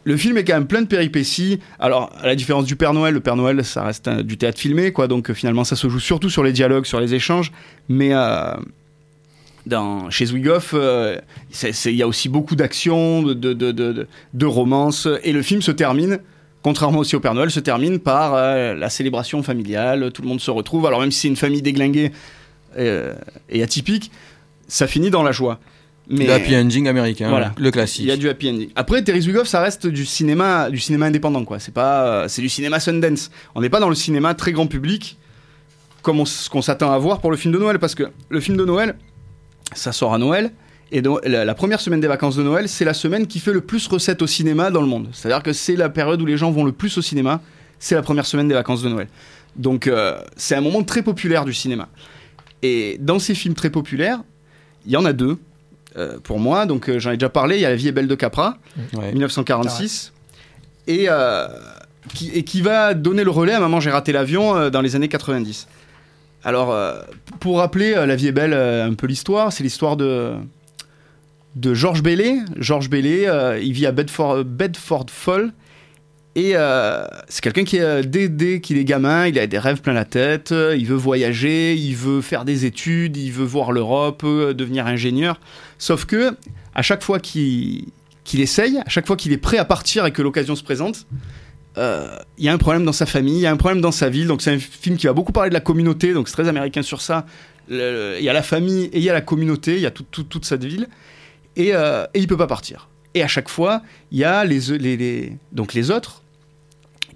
le 0.05 0.17
film 0.17 0.37
est 0.39 0.45
quand 0.45 0.55
même 0.55 0.67
plein 0.67 0.83
de 0.83 0.87
péripéties. 0.87 1.59
Alors, 1.79 2.11
à 2.21 2.27
la 2.27 2.35
différence 2.35 2.65
du 2.65 2.77
Père 2.77 2.95
Noël, 2.95 3.15
le 3.15 3.21
Père 3.21 3.37
Noël, 3.37 3.65
ça 3.65 3.83
reste 3.85 4.09
un- 4.09 4.23
du 4.23 4.37
théâtre 4.39 4.59
filmé, 4.59 4.93
quoi. 4.93 5.09
Donc, 5.09 5.31
euh, 5.31 5.35
finalement, 5.35 5.65
ça 5.65 5.77
se 5.77 5.89
joue 5.89 6.01
surtout 6.01 6.31
sur 6.31 6.43
les 6.43 6.53
dialogues, 6.53 6.87
sur 6.87 7.01
les 7.01 7.15
échanges. 7.15 7.53
Mais 7.89 8.11
euh, 8.13 8.55
chez 10.11 10.27
Zwigoff, 10.27 10.73
euh, 10.75 11.19
il 11.85 11.95
y 11.95 12.03
a 12.03 12.07
aussi 12.09 12.29
beaucoup 12.29 12.57
d'action, 12.57 13.23
de, 13.23 13.35
de, 13.35 14.47
romance. 14.47 15.07
Et 15.23 15.33
le 15.33 15.43
film 15.43 15.63
se 15.63 15.71
termine, 15.71 16.19
contrairement 16.63 17.01
aussi 17.01 17.17
au 17.17 17.21
Père 17.21 17.35
Noël, 17.35 17.51
se 17.51 17.61
termine 17.61 17.99
par 17.99 18.35
euh, 18.35 18.75
la 18.75 18.89
célébration 18.91 19.43
familiale. 19.43 20.11
Tout 20.13 20.23
le 20.23 20.29
monde 20.29 20.41
se 20.41 20.51
retrouve. 20.51 20.87
Alors, 20.87 21.01
même 21.01 21.11
si 21.11 21.21
c'est 21.21 21.29
une 21.29 21.37
famille 21.37 21.63
déglinguée 21.63 22.13
euh, 22.79 23.15
et 23.49 23.63
atypique, 23.63 24.11
ça 24.67 24.87
finit 24.87 25.11
dans 25.11 25.23
la 25.23 25.33
joie. 25.33 25.61
Mais 26.13 26.27
Le 26.27 26.33
happy 26.33 26.57
ending 26.57 26.89
américain, 26.89 27.29
Voilà. 27.29 27.55
le 27.57 27.71
classique. 27.71 28.03
il 28.03 28.09
y 28.09 28.11
a 28.11 28.17
du 28.17 28.29
happy 28.29 28.51
ending. 28.51 28.71
Après, 28.75 29.03
Terry 29.05 29.23
Zwigoff, 29.23 29.47
ça 29.47 29.61
reste 29.61 29.87
du 29.87 30.05
cinéma, 30.05 30.69
du 30.69 30.79
cinéma 30.81 31.07
indépendant, 31.07 31.45
quoi. 31.45 31.61
C'est 31.61 31.73
pas, 31.73 32.05
euh, 32.25 32.29
c'est 32.29 32.43
du 32.43 32.49
cinéma 32.49 32.81
Sundance. 32.81 33.31
On 33.55 33.61
n'est 33.61 33.69
pas 33.71 33.79
dans 33.79 33.89
le 33.89 33.95
cinéma 33.95 34.35
très 34.35 34.51
grand 34.51 34.67
public, 34.67 35.19
comme 36.03 36.19
on 36.19 36.25
ce 36.25 36.51
qu'on 36.51 36.63
s'attend 36.63 36.91
à 36.93 36.99
voir 36.99 37.21
pour 37.21 37.31
le 37.31 37.37
film 37.37 37.55
de 37.55 37.59
Noël, 37.61 37.79
parce 37.79 37.95
que 37.95 38.05
le 38.29 38.41
film 38.41 38.57
de 38.57 38.65
Noël, 38.65 38.97
ça 39.73 39.93
sort 39.93 40.13
à 40.13 40.19
Noël. 40.19 40.51
Et 40.91 41.01
donc, 41.03 41.21
la, 41.25 41.45
la 41.45 41.55
première 41.55 41.81
semaine 41.81 42.01
des 42.01 42.09
vacances 42.09 42.35
de 42.35 42.43
Noël, 42.43 42.69
c'est 42.69 42.85
la 42.85 42.95
semaine 42.95 43.29
qui 43.29 43.39
fait 43.39 43.53
le 43.53 43.61
plus 43.61 43.87
recettes 43.87 44.21
au 44.23 44.27
cinéma 44.27 44.73
dans 44.73 44.81
le 44.81 44.89
monde. 44.89 45.09
C'est-à-dire 45.13 45.45
que 45.45 45.53
c'est 45.53 45.77
la 45.77 45.89
période 45.91 46.21
où 46.21 46.27
les 46.27 46.37
gens 46.37 46.51
vont 46.51 46.65
le 46.65 46.73
plus 46.73 46.99
au 46.99 47.03
cinéma. 47.03 47.41
C'est 47.79 47.95
la 47.95 48.03
première 48.03 48.27
semaine 48.27 48.49
des 48.49 48.55
vacances 48.55 48.83
de 48.83 48.89
Noël. 48.89 49.07
Donc, 49.55 49.87
euh, 49.87 50.19
c'est 50.37 50.57
un 50.57 50.61
moment 50.61 50.83
très 50.83 51.03
populaire 51.03 51.45
du 51.45 51.55
cinéma. 51.55 51.89
Et 52.63 52.97
dans 53.01 53.21
ces 53.21 53.37
films 53.37 53.55
très 53.55 53.71
populaires, 53.71 54.21
il 54.87 54.91
y 54.91 54.97
en 54.97 55.05
a 55.05 55.13
deux 55.13 55.39
euh, 55.97 56.19
pour 56.23 56.39
moi. 56.39 56.67
Donc, 56.67 56.89
euh, 56.89 56.99
j'en 56.99 57.11
ai 57.11 57.17
déjà 57.17 57.29
parlé. 57.29 57.57
Il 57.57 57.63
y 57.63 57.67
a 57.67 57.71
La 57.71 57.77
vie 57.77 57.89
est 57.89 57.93
belle 57.93 58.09
de 58.09 58.15
Capra. 58.15 58.59
Ouais. 58.95 59.13
1946, 59.13 60.13
et, 60.87 61.07
euh, 61.09 61.49
qui, 62.15 62.31
et 62.31 62.45
qui 62.45 62.61
va 62.63 62.95
donner 62.95 63.25
le 63.25 63.31
relais 63.31 63.55
à 63.55 63.61
Maman, 63.61 63.81
j'ai 63.81 63.91
raté 63.91 64.13
l'avion 64.13 64.71
dans 64.71 64.81
les 64.81 64.97
années 64.97 65.09
90. 65.09 65.69
Alors, 66.43 66.75
pour 67.39 67.59
rappeler 67.59 67.95
La 67.95 68.17
vie 68.17 68.29
est 68.29 68.33
belle, 68.33 68.55
un 68.55 68.95
peu 68.95 69.07
l'histoire, 69.07 69.53
c'est 69.53 69.63
l'histoire 69.63 69.97
de, 69.97 70.37
de 71.57 71.75
Georges 71.75 72.03
Bailey. 72.03 72.39
Georges 72.57 72.91
euh, 72.93 73.61
il 73.63 73.73
vit 73.73 73.87
à 73.87 73.93
Bedford, 73.93 74.45
Bedford 74.45 75.07
Fall. 75.09 75.53
Et 76.37 76.53
euh, 76.55 77.05
c'est 77.29 77.43
quelqu'un 77.43 77.65
qui, 77.65 77.81
dès, 78.07 78.61
qu'il 78.61 78.79
est 78.79 78.85
gamin, 78.85 79.27
il 79.27 79.37
a 79.39 79.47
des 79.49 79.59
rêves 79.59 79.81
plein 79.81 79.93
la 79.93 80.05
tête, 80.05 80.53
il 80.77 80.87
veut 80.87 80.95
voyager, 80.97 81.75
il 81.75 81.97
veut 81.97 82.21
faire 82.21 82.45
des 82.45 82.67
études, 82.67 83.17
il 83.17 83.33
veut 83.33 83.45
voir 83.45 83.73
l'Europe, 83.73 84.23
euh, 84.25 84.55
devenir 84.55 84.87
ingénieur. 84.87 85.41
Sauf 85.79 86.05
que, 86.05 86.37
à 86.75 86.83
chaque 86.83 87.03
fois 87.03 87.19
qu'il 87.19 87.87
essaye, 88.33 88.79
à 88.79 88.89
chaque 88.89 89.09
fois 89.09 89.17
qu'il 89.17 89.33
est 89.33 89.39
prêt 89.39 89.59
à 89.59 89.65
partir 89.65 90.07
et 90.07 90.13
que 90.13 90.23
l'occasion 90.23 90.55
se 90.55 90.63
présente, 90.63 91.05
euh, 91.79 92.17
il 92.39 92.45
y 92.45 92.49
a 92.49 92.53
un 92.53 92.59
problème 92.59 92.85
dans 92.85 92.93
sa 92.93 93.07
famille, 93.07 93.35
il 93.39 93.41
y 93.43 93.47
a 93.47 93.51
un 93.51 93.57
problème 93.57 93.81
dans 93.81 93.93
sa 93.93 94.09
ville. 94.09 94.29
Donc 94.29 94.41
c'est 94.41 94.53
un 94.53 94.59
film 94.59 94.97
qui 94.97 95.07
va 95.09 95.13
beaucoup 95.13 95.33
parler 95.33 95.51
de 95.51 95.55
la 95.55 95.61
communauté, 95.61 96.13
donc 96.13 96.29
c'est 96.29 96.35
très 96.35 96.49
américain 96.49 96.83
sur 96.83 97.01
ça. 97.01 97.27
Il 97.69 97.77
y 98.21 98.29
a 98.29 98.33
la 98.33 98.43
famille 98.43 98.85
et 98.87 98.99
il 98.99 99.03
y 99.03 99.11
a 99.11 99.13
la 99.13 99.21
communauté, 99.21 99.75
il 99.77 99.81
y 99.81 99.87
a 99.87 99.91
tout- 99.91 100.07
tout- 100.11 100.25
toute 100.25 100.45
cette 100.45 100.65
ville. 100.65 100.87
Et, 101.57 101.71
euh, 101.75 102.05
et 102.15 102.21
il 102.21 102.27
peut 102.29 102.37
pas 102.37 102.47
partir. 102.47 102.89
Et 103.15 103.23
à 103.23 103.29
chaque 103.29 103.49
fois, 103.49 103.83
il 104.13 104.19
y 104.19 104.25
a 104.25 104.45
les, 104.45 104.79
les, 104.79 105.37
donc 105.53 105.75
les 105.75 105.91
autres 105.91 106.23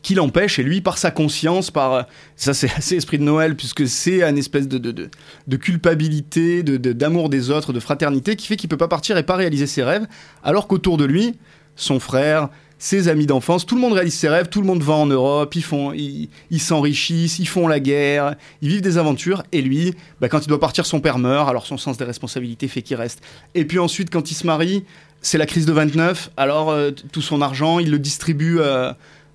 qui 0.04 0.14
l'empêchent, 0.14 0.59
et 0.59 0.62
lui, 0.62 0.83
par 0.83 0.98
sa 0.98 1.11
conscience, 1.11 1.70
par... 1.70 2.07
Ça, 2.37 2.52
c'est 2.52 2.70
assez 2.76 2.96
esprit 2.96 3.18
de 3.18 3.24
Noël, 3.24 3.57
puisque 3.57 3.88
c'est 3.88 4.22
un 4.22 4.37
espèce 4.37 4.68
de, 4.68 4.78
de, 4.78 4.92
de, 4.92 5.11
de 5.48 5.57
culpabilité, 5.57 6.62
d'amour 6.62 7.30
des 7.30 7.50
autres, 7.50 7.72
de 7.72 7.80
fraternité, 7.80 8.37
qui 8.37 8.46
fait 8.46 8.57
qu'il 8.57 8.68
peut 8.68 8.76
pas 8.76 8.87
partir 8.87 9.16
et 9.16 9.22
pas 9.22 9.35
réaliser 9.35 9.66
ses 9.66 9.83
rêves, 9.83 10.07
alors 10.44 10.68
qu'autour 10.68 10.98
de 10.98 11.07
lui, 11.07 11.38
son 11.74 11.98
frère, 11.98 12.50
ses 12.78 13.09
amis 13.09 13.24
d'enfance, 13.24 13.64
tout 13.64 13.76
le 13.76 13.80
monde 13.80 13.94
réalise 13.94 14.14
ses 14.14 14.28
rêves, 14.28 14.50
tout 14.50 14.61
le 14.61 14.66
monde 14.66 14.83
va 14.83 14.92
en 14.92 15.07
Europe, 15.07 15.54
ils 15.54 15.62
font, 15.62 15.94
ils 15.94 16.28
s'enrichissent, 16.61 17.38
ils 17.38 17.48
font 17.48 17.66
la 17.66 17.80
guerre, 17.80 18.35
ils 18.61 18.68
vivent 18.68 18.83
des 18.83 18.98
aventures, 18.98 19.42
et 19.52 19.62
lui, 19.62 19.94
bah, 20.20 20.28
quand 20.28 20.40
il 20.40 20.48
doit 20.48 20.61
partir, 20.61 20.85
son 20.85 21.00
père 21.00 21.18
meurt, 21.18 21.48
alors 21.48 21.66
son 21.66 21.78
sens 21.78 21.96
des 21.96 22.04
responsabilités 22.04 22.68
fait 22.68 22.83
qu'il 22.83 22.96
reste. 22.96 23.22
Et 23.54 23.64
puis 23.64 23.78
ensuite, 23.78 24.11
quand 24.11 24.30
il 24.30 24.35
se 24.35 24.46
marie, 24.46 24.85
c'est 25.25 25.39
la 25.39 25.47
crise 25.47 25.67
de 25.67 25.73
29, 25.73 26.31
alors 26.37 26.71
euh, 26.71 26.91
tout 27.13 27.23
son 27.23 27.41
argent, 27.43 27.79
il 27.79 27.91
le 27.91 27.99
distribue 27.99 28.59
euh, 28.61 28.93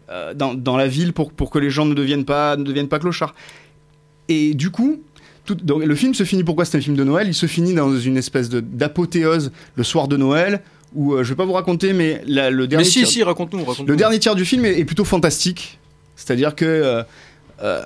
euh, 0.09 0.33
dans, 0.33 0.53
dans 0.53 0.77
la 0.77 0.87
ville 0.87 1.13
pour, 1.13 1.31
pour 1.33 1.49
que 1.49 1.59
les 1.59 1.69
gens 1.69 1.85
ne 1.85 1.93
deviennent 1.93 2.25
pas, 2.25 2.55
ne 2.57 2.63
deviennent 2.63 2.87
pas 2.87 2.99
clochards. 2.99 3.33
Et 4.27 4.53
du 4.53 4.69
coup, 4.69 5.01
tout- 5.45 5.55
donc, 5.55 5.83
le 5.83 5.95
film 5.95 6.13
se 6.13 6.23
finit, 6.23 6.43
pourquoi 6.43 6.65
c'est 6.65 6.77
un 6.77 6.81
film 6.81 6.95
de 6.95 7.03
Noël? 7.03 7.27
Il 7.27 7.33
se 7.33 7.47
finit 7.47 7.73
dans 7.73 7.97
une 7.97 8.17
espèce 8.17 8.49
d'apothéose 8.49 9.51
le 9.75 9.83
soir 9.83 10.07
de 10.07 10.15
Noël, 10.17 10.61
où 10.93 11.13
euh, 11.13 11.23
je 11.23 11.29
vais 11.29 11.35
pas 11.35 11.45
vous 11.45 11.53
raconter, 11.53 11.93
mais 11.93 12.21
la- 12.27 12.49
le 12.51 12.67
dernier 12.67 12.85
Mais 12.85 12.89
si, 12.89 12.99
tiers- 12.99 13.07
si, 13.07 13.23
raconte 13.23 13.53
le 13.87 13.95
dernier 13.95 14.19
tiers 14.19 14.35
du 14.35 14.45
film 14.45 14.65
est, 14.65 14.79
est 14.79 14.85
plutôt 14.85 15.05
fantastique. 15.05 15.79
C'est-à-dire 16.15 16.53
que 16.55 16.65
euh, 16.65 17.03
euh, 17.63 17.81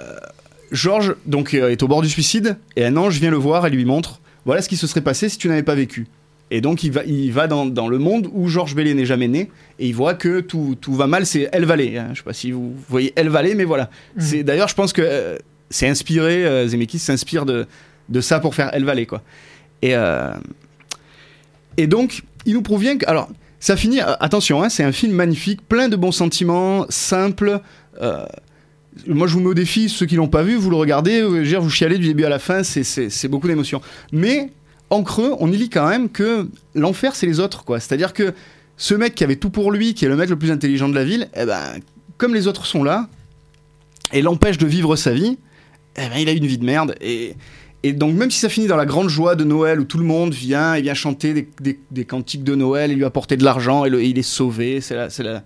Georges 0.72 1.16
donc, 1.26 1.54
est 1.54 1.82
au 1.84 1.88
bord 1.88 2.02
du 2.02 2.10
suicide 2.10 2.58
et 2.76 2.84
un 2.86 2.98
ange 2.98 3.20
vient 3.20 3.32
le 3.32 3.38
voir 3.38 3.66
et 3.68 3.70
lui 3.70 3.86
montre 3.86 4.20
voilà 4.46 4.62
ce 4.62 4.68
qui 4.68 4.76
se 4.76 4.88
serait 4.88 5.02
passé 5.02 5.30
si 5.30 5.38
tu 5.38 5.48
n'avais 5.48 5.64
pas 5.64 5.76
vécu. 5.76 6.08
Et 6.56 6.62
donc 6.62 6.84
il 6.84 6.92
va, 6.92 7.04
il 7.04 7.32
va 7.32 7.48
dans, 7.48 7.66
dans 7.66 7.88
le 7.88 7.98
monde 7.98 8.30
où 8.32 8.48
Georges 8.48 8.76
Bailey 8.76 8.94
n'est 8.94 9.08
jamais 9.08 9.28
né 9.28 9.50
et 9.80 9.88
il 9.88 9.96
voit 9.96 10.14
que 10.14 10.40
tout, 10.40 10.78
tout 10.80 10.94
va 10.94 11.08
mal. 11.08 11.26
C'est 11.26 11.50
El 11.52 11.66
Valley. 11.66 11.98
hein. 11.98 12.10
Je 12.14 12.20
sais 12.20 12.24
pas 12.24 12.32
si 12.34 12.52
vous 12.52 12.76
voyez 12.90 13.12
El 13.16 13.30
Valley, 13.30 13.56
mais 13.56 13.64
voilà. 13.64 13.90
C'est 14.20 14.44
D'ailleurs, 14.44 14.68
je 14.68 14.76
pense 14.76 14.94
que 14.94 15.02
euh, 15.02 15.38
c'est 15.72 15.88
inspiré, 15.88 16.46
euh, 16.46 16.68
Zemeckis 16.68 17.00
s'inspire 17.00 17.48
de, 17.48 17.66
de 18.10 18.22
ça 18.22 18.40
pour 18.40 18.54
faire 18.54 18.70
El 18.76 18.86
Valley. 18.86 19.08
Quoi. 19.08 19.24
Et, 19.82 19.96
euh, 19.96 20.32
et 21.78 21.88
donc, 21.88 22.22
il 22.46 22.54
nous 22.54 22.62
provient 22.62 22.98
que. 23.00 23.10
Alors, 23.10 23.30
ça 23.60 23.76
finit. 23.76 24.02
euh, 24.02 24.14
attention, 24.20 24.62
hein, 24.62 24.70
c'est 24.70 24.84
un 24.84 24.92
film 24.92 25.14
magnifique, 25.14 25.68
plein 25.68 25.90
de 25.90 25.96
bons 25.96 26.12
sentiments, 26.12 26.86
simple. 26.90 27.62
euh, 28.00 28.26
moi, 29.08 29.26
je 29.26 29.34
vous 29.34 29.40
mets 29.40 29.48
au 29.50 29.54
défi, 29.56 29.90
ceux 29.90 30.06
qui 30.06 30.18
l'ont 30.18 30.28
pas 30.28 30.44
vu, 30.44 30.56
vous 30.56 30.70
le 30.70 30.76
regardez, 30.76 31.24
vous 31.24 31.70
chialez 31.72 31.98
du 31.98 32.06
début 32.06 32.26
à 32.26 32.30
la 32.30 32.38
fin, 32.38 32.62
c'est 32.62 33.28
beaucoup 33.28 33.48
d'émotions. 33.48 33.82
Mais 34.12 34.52
en 34.90 35.04
creux, 35.04 35.34
on 35.40 35.52
y 35.52 35.58
lit 35.58 35.70
quand 35.70 35.88
même 35.88 36.10
que 36.10 36.48
l'enfer, 36.76 37.16
c'est 37.16 37.26
les 37.26 37.40
autres, 37.40 37.64
quoi. 37.64 37.80
C'est-à-dire 37.80 38.14
que 38.14 38.34
ce 38.78 38.94
mec 38.94 39.16
qui 39.16 39.24
avait 39.24 39.36
tout 39.36 39.50
pour 39.50 39.72
lui, 39.72 39.94
qui 39.94 40.06
est 40.06 40.08
le 40.10 40.16
mec 40.16 40.30
le 40.30 40.38
plus 40.38 40.52
intelligent 40.52 40.90
de 40.90 40.96
la 40.96 41.04
ville, 41.04 41.30
eh 41.36 41.46
ben, 41.46 41.80
comme 42.18 42.34
les 42.34 42.48
autres 42.48 42.66
sont 42.66 42.84
là 42.84 43.10
et 44.12 44.22
l'empêchent 44.22 44.58
de 44.58 44.68
vivre 44.68 44.96
sa 44.96 45.12
vie, 45.12 45.38
eh 45.96 46.10
ben, 46.10 46.18
il 46.18 46.30
a 46.30 46.32
une 46.32 46.46
vie 46.46 46.58
de 46.58 46.66
merde. 46.66 46.96
Et, 47.02 47.36
donc, 47.94 48.16
même 48.16 48.32
si 48.32 48.40
ça 48.40 48.48
finit 48.48 48.68
dans 48.68 48.78
la 48.78 48.86
grande 48.86 49.10
joie 49.10 49.36
de 49.36 49.44
Noël 49.44 49.80
où 49.80 49.84
tout 49.84 49.98
le 49.98 50.06
monde 50.06 50.34
vient 50.34 50.74
et 50.76 50.82
vient 50.82 50.94
chanter 50.94 51.50
des, 51.60 52.06
cantiques 52.06 52.44
de 52.44 52.56
Noël 52.56 52.92
et 52.92 52.96
lui 52.96 53.04
apporter 53.04 53.36
de 53.36 53.44
l'argent 53.44 53.86
et, 53.86 53.90
il 53.90 54.18
est 54.18 54.22
sauvé, 54.22 54.80
c'est 54.80 54.96
la, 54.96 55.10
c'est 55.10 55.24
la, 55.24 55.44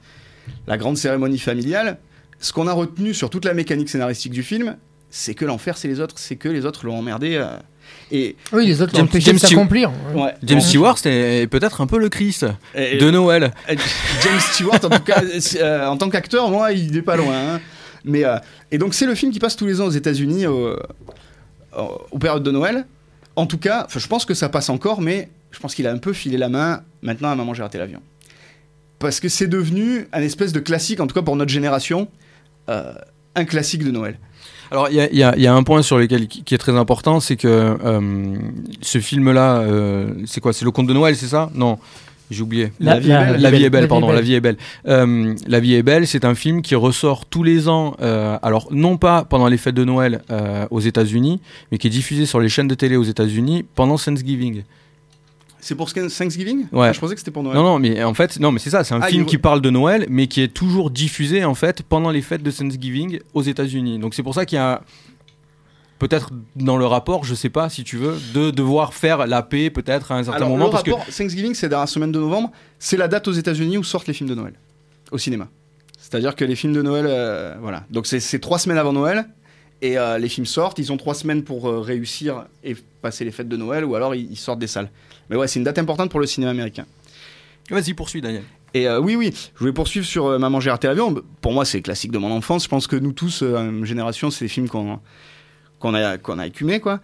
la 0.67 0.77
grande 0.77 0.97
cérémonie 0.97 1.39
familiale. 1.39 1.97
Ce 2.39 2.53
qu'on 2.53 2.67
a 2.67 2.73
retenu 2.73 3.15
sur 3.15 3.31
toute 3.31 3.45
la 3.45 3.55
mécanique 3.55 3.89
scénaristique 3.89 4.33
du 4.33 4.43
film, 4.43 4.77
c'est 5.09 5.33
que 5.33 5.45
l'enfer, 5.45 5.77
c'est 5.77 5.87
les 5.87 5.99
autres, 5.99 6.19
c'est 6.19 6.35
que 6.35 6.49
les 6.49 6.65
autres 6.65 6.85
l'ont 6.85 6.99
emmerdé. 6.99 7.35
euh, 7.35 7.57
et, 8.11 8.35
Oui, 8.53 8.65
les 8.65 8.81
autres 8.81 8.95
James- 8.95 9.07
James 9.13 9.33
de 9.35 9.39
s'accomplir. 9.39 9.91
ouais. 10.13 10.21
ouais, 10.23 10.33
James 10.43 10.59
bon, 10.59 10.63
Stewart 10.65 10.97
est 11.05 11.47
peut-être 11.51 11.81
un 11.81 11.87
peu 11.87 11.97
le 11.99 12.09
Christ 12.09 12.45
et- 12.75 12.97
de 12.97 13.11
Noël. 13.11 13.51
James 13.67 14.39
Stewart, 14.39 14.79
en 14.83 14.89
tout 14.89 15.03
cas, 15.03 15.21
euh, 15.61 15.85
en 15.87 15.97
tant 15.97 16.09
qu'acteur, 16.09 16.49
moi, 16.49 16.71
il 16.71 16.91
n'est 16.91 17.01
pas 17.01 17.15
loin. 17.17 17.35
hein. 17.55 17.61
Mais, 18.05 18.23
euh, 18.23 18.37
et 18.71 18.77
donc, 18.77 18.93
c'est 18.93 19.05
le 19.05 19.15
film 19.15 19.31
qui 19.31 19.39
passe 19.39 19.55
tous 19.57 19.65
les 19.65 19.81
ans 19.81 19.85
aux 19.85 19.89
États-Unis 19.91 20.45
au- 20.47 20.75
au- 21.77 22.01
aux 22.11 22.17
périodes 22.19 22.43
de 22.43 22.51
Noël. 22.51 22.85
En 23.35 23.45
tout 23.45 23.57
cas, 23.57 23.83
enfin, 23.85 23.99
je 23.99 24.07
pense 24.07 24.25
que 24.25 24.33
ça 24.33 24.49
passe 24.49 24.69
encore, 24.69 25.01
mais 25.01 25.29
je 25.51 25.59
pense 25.59 25.75
qu'il 25.75 25.85
a 25.87 25.91
un 25.91 25.97
peu 25.97 26.13
filé 26.13 26.37
la 26.37 26.49
main 26.49 26.81
maintenant 27.01 27.29
à 27.29 27.35
Maman, 27.35 27.53
j'ai 27.53 27.63
raté 27.63 27.77
l'avion. 27.77 28.01
Parce 28.99 29.19
que 29.19 29.29
c'est 29.29 29.47
devenu 29.47 30.07
un 30.13 30.21
espèce 30.21 30.53
de 30.53 30.59
classique, 30.59 30.99
en 30.99 31.07
tout 31.07 31.13
cas 31.13 31.21
pour 31.21 31.35
notre 31.35 31.51
génération, 31.51 32.07
euh, 32.69 32.93
un 33.37 33.45
classique 33.45 33.83
de 33.83 33.91
Noël. 33.91 34.17
Alors, 34.69 34.89
il 34.89 34.95
y 34.95 34.99
a, 34.99 35.09
il 35.09 35.17
y 35.17 35.23
a- 35.23 35.33
il 35.37 35.41
y 35.41 35.47
a 35.47 35.53
un 35.53 35.63
point 35.63 35.81
sur 35.81 35.97
lequel 35.97 36.27
qui 36.27 36.43
qui 36.43 36.53
est 36.53 36.57
très 36.57 36.75
important, 36.75 37.19
c'est 37.21 37.37
que 37.37 37.47
euh, 37.47 38.35
ce 38.81 38.97
film-là, 38.99 39.59
euh, 39.59 40.11
c'est 40.25 40.41
quoi? 40.41 40.51
C'est 40.51 40.65
le 40.65 40.71
conte 40.71 40.87
de 40.87 40.93
Noël, 40.93 41.15
c'est 41.15 41.27
ça? 41.27 41.49
Non, 41.55 41.79
j'ai 42.29 42.41
oublié. 42.41 42.73
La 42.81 42.99
vie 42.99 43.09
est 43.11 43.17
belle. 43.31 43.41
La 43.41 43.51
vie 43.51 43.63
est 43.63 43.69
belle, 43.69 43.81
La 43.81 43.85
vie 43.85 43.87
pardon, 43.87 44.07
est 44.09 44.11
La 44.11 44.15
belle. 44.17 44.25
vie 44.25 44.33
est 44.33 44.41
belle. 44.41 44.57
Euh, 44.89 45.33
la 45.47 45.59
vie 45.61 45.75
est 45.75 45.83
belle, 45.83 46.05
c'est 46.05 46.25
un 46.25 46.35
film 46.35 46.61
qui 46.61 46.75
ressort 46.75 47.25
tous 47.25 47.43
les 47.43 47.69
ans, 47.69 47.95
euh, 48.01 48.37
alors 48.41 48.67
non 48.71 48.97
pas 48.97 49.23
pendant 49.23 49.47
les 49.47 49.55
fêtes 49.57 49.75
de 49.75 49.85
Noël 49.85 50.21
euh, 50.31 50.67
aux 50.69 50.81
États-Unis, 50.81 51.39
mais 51.71 51.77
qui 51.77 51.87
est 51.87 51.95
diffusé 52.01 52.25
sur 52.25 52.41
les 52.41 52.49
chaînes 52.49 52.67
de 52.67 52.75
télé 52.75 52.97
aux 52.97 53.03
États-Unis 53.03 53.63
pendant 53.73 53.97
Thanksgiving. 53.97 54.63
C'est 55.59 55.75
pour 55.75 55.91
Thanksgiving? 55.91 56.67
Ouais. 56.71 56.87
Ah, 56.89 56.93
Je 56.93 56.99
pensais 56.99 57.13
que 57.15 57.19
c'était 57.19 57.31
pour 57.31 57.43
Noël. 57.43 57.57
Non, 57.57 57.63
non, 57.63 57.79
mais 57.79 58.03
en 58.03 58.13
fait, 58.13 58.39
non, 58.39 58.51
mais 58.51 58.59
c'est 58.59 58.69
ça, 58.69 58.83
c'est 58.83 58.93
un 58.93 59.01
Ah, 59.01 59.07
film 59.07 59.23
il- 59.23 59.25
qui 59.25 59.37
parle 59.37 59.61
de 59.61 59.69
Noël, 59.69 60.05
mais 60.09 60.27
qui 60.27 60.41
est 60.41 60.49
toujours 60.53 60.91
diffusé 60.91 61.43
en 61.43 61.55
fait 61.55 61.81
pendant 61.83 62.11
les 62.11 62.21
fêtes 62.21 62.43
de 62.43 62.51
Thanksgiving 62.51 63.19
aux 63.33 63.41
États-Unis. 63.41 63.97
Donc 63.99 64.13
c'est 64.13 64.23
pour 64.23 64.35
ça 64.35 64.45
qu'il 64.45 64.57
y 64.57 64.59
a 64.59 64.81
peut-être 65.99 66.29
dans 66.55 66.77
le 66.77 66.85
rapport, 66.85 67.23
je 67.23 67.33
sais 67.33 67.49
pas 67.49 67.69
si 67.69 67.83
tu 67.83 67.97
veux, 67.97 68.17
de 68.33 68.51
devoir 68.51 68.93
faire 68.93 69.25
la 69.25 69.41
paix 69.41 69.69
peut-être 69.71 70.11
à 70.11 70.15
un 70.17 70.23
certain 70.23 70.37
Alors, 70.37 70.49
moment 70.49 70.65
le 70.65 70.71
parce 70.71 70.83
rapport 70.83 71.05
Thanksgiving, 71.05 71.55
c'est 71.55 71.69
dans 71.69 71.79
la 71.79 71.87
semaine 71.87 72.11
de 72.11 72.19
novembre. 72.19 72.51
C'est 72.77 72.97
la 72.97 73.07
date 73.07 73.27
aux 73.27 73.31
États-Unis 73.33 73.77
où 73.79 73.83
sortent 73.83 74.07
les 74.07 74.13
films 74.13 74.29
de 74.29 74.35
Noël 74.35 74.53
au 75.11 75.17
cinéma. 75.17 75.47
C'est-à-dire 75.97 76.35
que 76.35 76.45
les 76.45 76.55
films 76.55 76.73
de 76.73 76.81
Noël, 76.83 77.05
euh, 77.07 77.55
voilà. 77.59 77.83
Donc 77.89 78.05
c'est 78.05 78.19
c'est 78.19 78.39
trois 78.39 78.59
semaines 78.59 78.77
avant 78.77 78.93
Noël 78.93 79.25
et 79.81 79.97
euh, 79.97 80.19
les 80.19 80.29
films 80.29 80.45
sortent. 80.45 80.77
Ils 80.77 80.91
ont 80.91 80.97
trois 80.97 81.15
semaines 81.15 81.43
pour 81.43 81.67
euh, 81.67 81.79
réussir 81.79 82.45
et 82.63 82.75
passer 83.01 83.25
les 83.25 83.31
fêtes 83.31 83.49
de 83.49 83.57
Noël 83.57 83.83
ou 83.83 83.95
alors 83.95 84.13
ils, 84.13 84.31
ils 84.31 84.37
sortent 84.37 84.59
des 84.59 84.67
salles. 84.67 84.89
Mais 85.29 85.35
ouais, 85.35 85.47
c'est 85.47 85.59
une 85.59 85.65
date 85.65 85.79
importante 85.79 86.09
pour 86.09 86.19
le 86.19 86.25
cinéma 86.25 86.51
américain. 86.51 86.85
vas-y 87.69 87.93
poursuis 87.93 88.21
Daniel. 88.21 88.43
Et 88.73 88.87
euh, 88.87 88.99
oui, 88.99 89.15
oui, 89.15 89.33
je 89.55 89.59
voulais 89.59 89.73
poursuivre 89.73 90.05
sur 90.05 90.27
euh, 90.27 90.39
Maman 90.39 90.59
j'ai 90.59 90.69
raté 90.69 90.87
l'avion. 90.87 91.15
Pour 91.41 91.53
moi, 91.53 91.65
c'est 91.65 91.81
classique 91.81 92.11
de 92.11 92.17
mon 92.17 92.31
enfance. 92.31 92.63
Je 92.63 92.69
pense 92.69 92.87
que 92.87 92.95
nous 92.95 93.13
tous, 93.13 93.41
euh, 93.41 93.83
génération, 93.83 94.29
c'est 94.29 94.45
des 94.45 94.49
films 94.49 94.69
qu'on 94.69 94.99
qu'on 95.79 95.93
a, 95.93 96.17
qu'on 96.17 96.39
a 96.39 96.47
écumés, 96.47 96.79
quoi. 96.79 96.99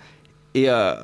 Et, 0.56 0.70
euh, 0.70 0.96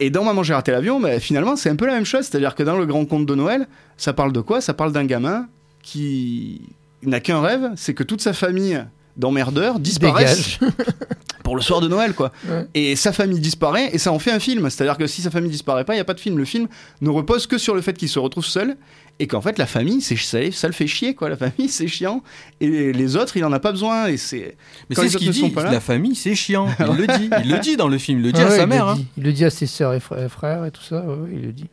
et 0.00 0.10
dans 0.10 0.24
Maman 0.24 0.42
j'ai 0.42 0.54
raté 0.54 0.72
l'avion, 0.72 1.00
bah, 1.00 1.18
finalement, 1.20 1.56
c'est 1.56 1.70
un 1.70 1.76
peu 1.76 1.86
la 1.86 1.94
même 1.94 2.04
chose. 2.04 2.24
C'est-à-dire 2.26 2.54
que 2.54 2.62
dans 2.62 2.76
le 2.76 2.86
grand 2.86 3.04
conte 3.04 3.26
de 3.26 3.34
Noël, 3.34 3.66
ça 3.96 4.12
parle 4.12 4.32
de 4.32 4.40
quoi? 4.40 4.60
Ça 4.60 4.74
parle 4.74 4.92
d'un 4.92 5.04
gamin 5.04 5.48
qui 5.82 6.62
n'a 7.02 7.20
qu'un 7.20 7.40
rêve, 7.40 7.70
c'est 7.76 7.94
que 7.94 8.02
toute 8.02 8.20
sa 8.20 8.32
famille 8.32 8.82
d'emmerdeurs 9.16 9.78
disparaisse 9.78 10.58
Dégage. 10.60 10.72
pour 11.44 11.56
le 11.56 11.62
soir 11.62 11.80
de 11.80 11.88
Noël, 11.88 12.12
quoi. 12.12 12.32
Ouais. 12.48 12.66
Et 12.74 12.96
sa 12.96 13.12
famille 13.12 13.38
disparaît, 13.38 13.90
et 13.92 13.98
ça 13.98 14.12
en 14.12 14.18
fait 14.18 14.32
un 14.32 14.40
film. 14.40 14.68
C'est-à-dire 14.68 14.98
que 14.98 15.06
si 15.06 15.22
sa 15.22 15.30
famille 15.30 15.50
disparaît 15.50 15.84
pas, 15.84 15.94
il 15.94 15.96
n'y 15.96 16.00
a 16.00 16.04
pas 16.04 16.14
de 16.14 16.20
film. 16.20 16.38
Le 16.38 16.44
film 16.44 16.66
ne 17.00 17.08
repose 17.08 17.46
que 17.46 17.56
sur 17.56 17.74
le 17.74 17.80
fait 17.80 17.92
qu'il 17.92 18.08
se 18.08 18.18
retrouve 18.18 18.44
seul, 18.44 18.76
et 19.18 19.26
qu'en 19.26 19.40
fait, 19.40 19.56
la 19.56 19.66
famille, 19.66 20.00
c'est 20.02 20.16
ça, 20.16 20.38
ça 20.52 20.66
le 20.66 20.74
fait 20.74 20.86
chier, 20.86 21.14
quoi. 21.14 21.28
La 21.28 21.36
famille, 21.36 21.68
c'est 21.68 21.86
chiant, 21.88 22.22
et 22.60 22.92
les 22.92 23.16
autres, 23.16 23.36
il 23.36 23.44
en 23.44 23.52
a 23.52 23.60
pas 23.60 23.70
besoin, 23.72 24.08
et 24.08 24.16
c'est. 24.16 24.56
Mais 24.90 24.96
c'est 24.96 25.08
ce 25.08 25.18
qu'il 25.18 25.28
ne 25.28 25.32
sont 25.32 25.48
dit, 25.48 25.54
là- 25.54 25.70
la 25.70 25.80
famille 25.80 26.14
c'est 26.14 26.34
chiant, 26.34 26.68
il 26.80 26.96
le 26.96 27.06
dit, 27.06 27.30
il 27.44 27.50
le 27.50 27.58
dit 27.58 27.76
dans 27.76 27.88
le 27.88 27.98
film, 27.98 28.18
il 28.18 28.24
le 28.26 28.32
dit 28.32 28.40
Ah 28.42 28.46
à 28.46 28.50
ouais, 28.50 28.56
sa 28.56 28.62
il 28.64 28.68
mère. 28.68 28.86
le 28.86 28.92
hein. 28.92 28.98
Il 29.16 29.22
le 29.24 29.32
dit 29.32 29.44
à 29.44 29.50
ses 29.50 29.66
sœurs 29.66 29.94
et 29.94 30.00
frères, 30.00 30.64
et 30.66 30.70
tout 30.70 30.82
ça. 30.82 31.00
ouais, 31.00 31.30
il 31.32 31.42
le 31.42 31.52
dit. 31.52 31.66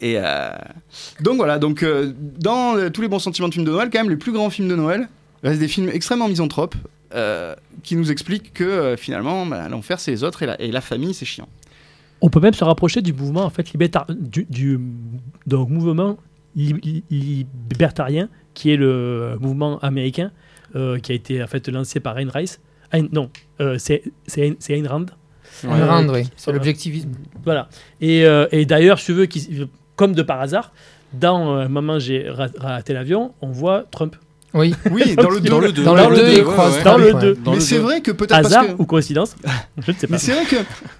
Et 0.00 0.16
euh, 0.18 0.50
donc 1.20 1.36
voilà, 1.36 1.58
donc 1.58 1.82
euh, 1.82 2.12
dans 2.18 2.76
euh, 2.76 2.90
tous 2.90 3.00
les 3.00 3.08
bons 3.08 3.20
sentiments 3.20 3.48
de 3.48 3.54
films 3.54 3.64
de 3.64 3.70
Noël, 3.70 3.88
quand 3.90 4.00
même, 4.00 4.10
les 4.10 4.16
plus 4.16 4.32
grands 4.32 4.50
films 4.50 4.68
de 4.68 4.76
Noël 4.76 5.08
restent 5.44 5.60
des 5.60 5.68
films 5.68 5.88
extrêmement 5.88 6.28
misanthropes, 6.28 6.74
euh, 7.14 7.54
qui 7.82 7.96
nous 7.96 8.10
expliquent 8.10 8.52
que 8.52 8.64
euh, 8.64 8.96
finalement, 8.96 9.46
bah, 9.46 9.68
l'enfer, 9.68 10.00
c'est 10.00 10.10
les 10.10 10.24
autres, 10.24 10.42
et 10.42 10.46
la, 10.46 10.60
et 10.60 10.72
la 10.72 10.80
famille, 10.80 11.14
c'est 11.14 11.24
chiant. 11.26 11.48
On 12.20 12.30
peut 12.30 12.40
même 12.40 12.54
se 12.54 12.64
rapprocher 12.64 13.02
du 13.02 13.12
mouvement 13.12 13.44
en 13.44 13.50
fait 13.50 13.70
libertar- 13.72 14.06
du, 14.08 14.46
du 14.48 14.80
donc, 15.46 15.68
mouvement 15.68 16.16
li- 16.56 17.02
li- 17.10 17.46
libertarien 17.70 18.28
qui 18.54 18.70
est 18.70 18.76
le 18.76 19.36
mouvement 19.40 19.78
américain 19.80 20.30
euh, 20.76 20.98
qui 20.98 21.12
a 21.12 21.14
été 21.14 21.42
en 21.42 21.46
fait 21.46 21.68
lancé 21.68 22.00
par 22.00 22.18
Ayn 22.18 22.30
Rice. 22.30 22.60
Ayn- 22.92 23.08
non, 23.12 23.28
euh, 23.60 23.76
c'est 23.78 24.02
Ayn- 24.36 24.86
Rand. 24.88 25.06
Ouais. 25.64 25.84
rendre, 25.84 26.14
oui. 26.14 26.24
C'est 26.36 26.52
l'objectivisme. 26.52 27.10
Voilà. 27.44 27.68
Et, 28.00 28.24
euh, 28.24 28.46
et 28.50 28.64
d'ailleurs, 28.66 28.98
tu 28.98 29.12
veux, 29.12 29.26
qui- 29.26 29.68
comme 29.96 30.14
de 30.14 30.22
par 30.22 30.40
hasard, 30.40 30.72
dans 31.12 31.56
euh, 31.56 31.68
Maman 31.68 31.98
j'ai 31.98 32.28
ra- 32.28 32.48
raté 32.56 32.92
l'avion, 32.92 33.34
on 33.42 33.50
voit 33.52 33.84
Trump. 33.90 34.16
Oui. 34.54 34.74
Oui, 34.90 35.14
dans 35.16 35.28
le 35.30 35.40
deux. 35.40 35.48
Dans 35.50 35.60
le 35.60 35.72
2. 35.72 35.82
Dans 35.84 35.94
le 36.08 36.16
deux, 36.16 36.32
il 36.32 36.44
croise 36.44 36.82
Dans 36.84 36.96
le 36.96 37.12
ouais. 37.12 37.20
deux. 37.20 37.36
Mais 37.46 37.60
c'est 37.60 37.78
vrai 37.78 38.00
que 38.00 38.10
peut-être 38.12 38.32
Hasard 38.34 38.68
que. 38.68 38.72
ou 38.82 38.86
coïncidence? 38.86 39.34
Je 39.84 39.90
ne 39.90 39.96
sais 39.96 40.06
pas. 40.06 40.12
Mais 40.12 40.18
c'est 40.18 40.32
vrai 40.32 40.44
que 40.44 40.56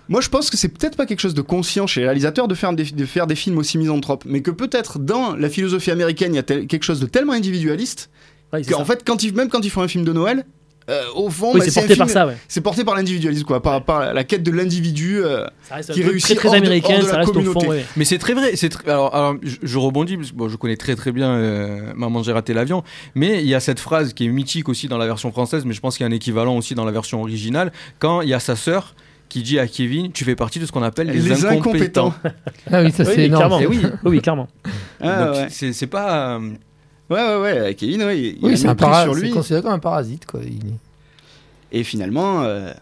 moi 0.08 0.20
je 0.20 0.28
pense 0.28 0.50
que 0.50 0.56
c'est 0.56 0.68
peut-être 0.68 0.96
pas 0.96 1.06
quelque 1.06 1.20
chose 1.20 1.34
de 1.34 1.40
conscient 1.42 1.86
chez 1.86 2.00
les 2.00 2.06
réalisateurs 2.06 2.48
de 2.48 2.54
faire 2.54 2.72
des, 2.72 2.84
de 2.84 3.04
faire 3.06 3.26
des 3.26 3.36
films 3.36 3.58
aussi 3.58 3.78
misanthropes, 3.78 4.24
mais 4.26 4.42
que 4.42 4.50
peut-être 4.50 4.98
dans 4.98 5.36
la 5.36 5.48
philosophie 5.48 5.90
américaine 5.90 6.32
il 6.34 6.36
y 6.36 6.40
a 6.40 6.42
tel- 6.42 6.66
quelque 6.66 6.82
chose 6.84 7.00
de 7.00 7.06
tellement 7.06 7.32
individualiste 7.32 8.10
Ouais, 8.52 8.62
qu'en 8.62 8.84
fait 8.84 9.02
quand 9.06 9.22
ils, 9.22 9.34
même 9.34 9.48
quand 9.48 9.64
ils 9.64 9.70
font 9.70 9.82
un 9.82 9.88
film 9.88 10.04
de 10.04 10.12
Noël, 10.12 10.44
euh, 10.90 11.02
au 11.14 11.30
fond 11.30 11.52
Oui, 11.54 11.60
bah, 11.60 11.64
c'est 11.66 11.72
porté 11.74 11.94
film- 11.94 11.98
par 12.06 12.10
ça, 12.10 12.26
ouais. 12.26 12.36
C'est 12.48 12.60
porté 12.60 12.84
par 12.84 12.94
l'individualisme 12.94 13.44
quoi, 13.44 13.62
par, 13.62 13.82
par 13.84 14.12
la 14.12 14.24
quête 14.24 14.42
de 14.42 14.50
l'individu. 14.50 15.22
euh, 15.24 15.46
qui 15.92 16.02
réussit 16.02 16.36
très 16.36 16.48
très 16.48 16.58
américain, 16.58 17.00
ça 17.02 17.12
la 17.12 17.18
reste 17.18 17.30
au 17.30 17.32
communauté. 17.32 17.64
fond. 17.66 17.70
ouais. 17.70 17.84
Mais 17.96 18.04
c'est 18.04 18.18
très 18.18 18.34
vrai. 18.34 18.54
C'est 18.56 18.72
tr- 18.72 18.88
alors, 18.88 19.14
alors, 19.14 19.36
je, 19.42 19.56
je 19.62 19.78
rebondis 19.78 20.16
parce 20.18 20.30
que 20.30 20.36
bon, 20.36 20.48
je 20.48 20.56
connais 20.56 20.76
très 20.76 20.94
très 20.96 21.12
bien 21.12 21.30
euh, 21.30 21.92
Maman 21.96 22.22
j'ai 22.22 22.32
raté 22.32 22.52
l'avion, 22.52 22.82
mais 23.14 23.40
il 23.42 23.48
y 23.48 23.54
a 23.54 23.60
cette 23.60 23.80
phrase 23.80 24.12
qui 24.12 24.26
est 24.26 24.28
mythique 24.28 24.68
aussi 24.68 24.88
dans 24.88 24.98
la 24.98 25.06
version 25.06 25.32
française, 25.32 25.64
mais 25.64 25.72
je 25.72 25.80
pense 25.80 25.96
qu'il 25.96 26.04
y 26.04 26.08
a 26.08 26.12
un 26.12 26.14
équivalent 26.14 26.56
aussi 26.56 26.74
dans 26.74 26.84
la 26.84 26.92
version 26.92 27.20
originale 27.22 27.72
quand 27.98 28.20
il 28.20 28.28
y 28.28 28.34
a 28.34 28.40
sa 28.40 28.54
sœur 28.56 28.94
qui 29.30 29.42
dit 29.42 29.58
à 29.58 29.66
Kevin, 29.66 30.12
tu 30.12 30.22
fais 30.24 30.36
partie 30.36 30.58
de 30.60 30.66
ce 30.66 30.70
qu'on 30.70 30.82
appelle 30.82 31.08
les, 31.08 31.14
les 31.18 31.44
incompétents. 31.46 32.08
incompétents. 32.08 32.14
Ah 32.70 32.82
oui, 32.82 32.92
ça 32.92 33.02
Oui, 33.04 33.12
c'est 33.14 33.24
énorme. 33.24 33.58
clairement. 33.58 33.60
Oui. 33.68 33.80
Oui, 34.04 34.20
clairement. 34.20 34.48
Ah, 35.00 35.32
ouais. 35.32 35.46
c'est 35.50 35.86
pas. 35.86 36.38
Ouais 37.10 37.36
ouais 37.36 37.60
ouais, 37.60 37.74
Kevin 37.74 38.02
ouais, 38.04 38.18
il, 38.20 38.38
Oui, 38.42 38.56
c'est 38.58 38.68
un 38.68 38.74
parasite. 38.74 39.24
C'est 39.24 39.30
considéré 39.30 39.62
comme 39.62 39.72
un 39.72 39.78
parasite, 39.78 40.26
quoi. 40.26 40.40
Il 40.42 40.60
et 41.72 41.82
finalement 41.84 42.42
euh. 42.42 42.72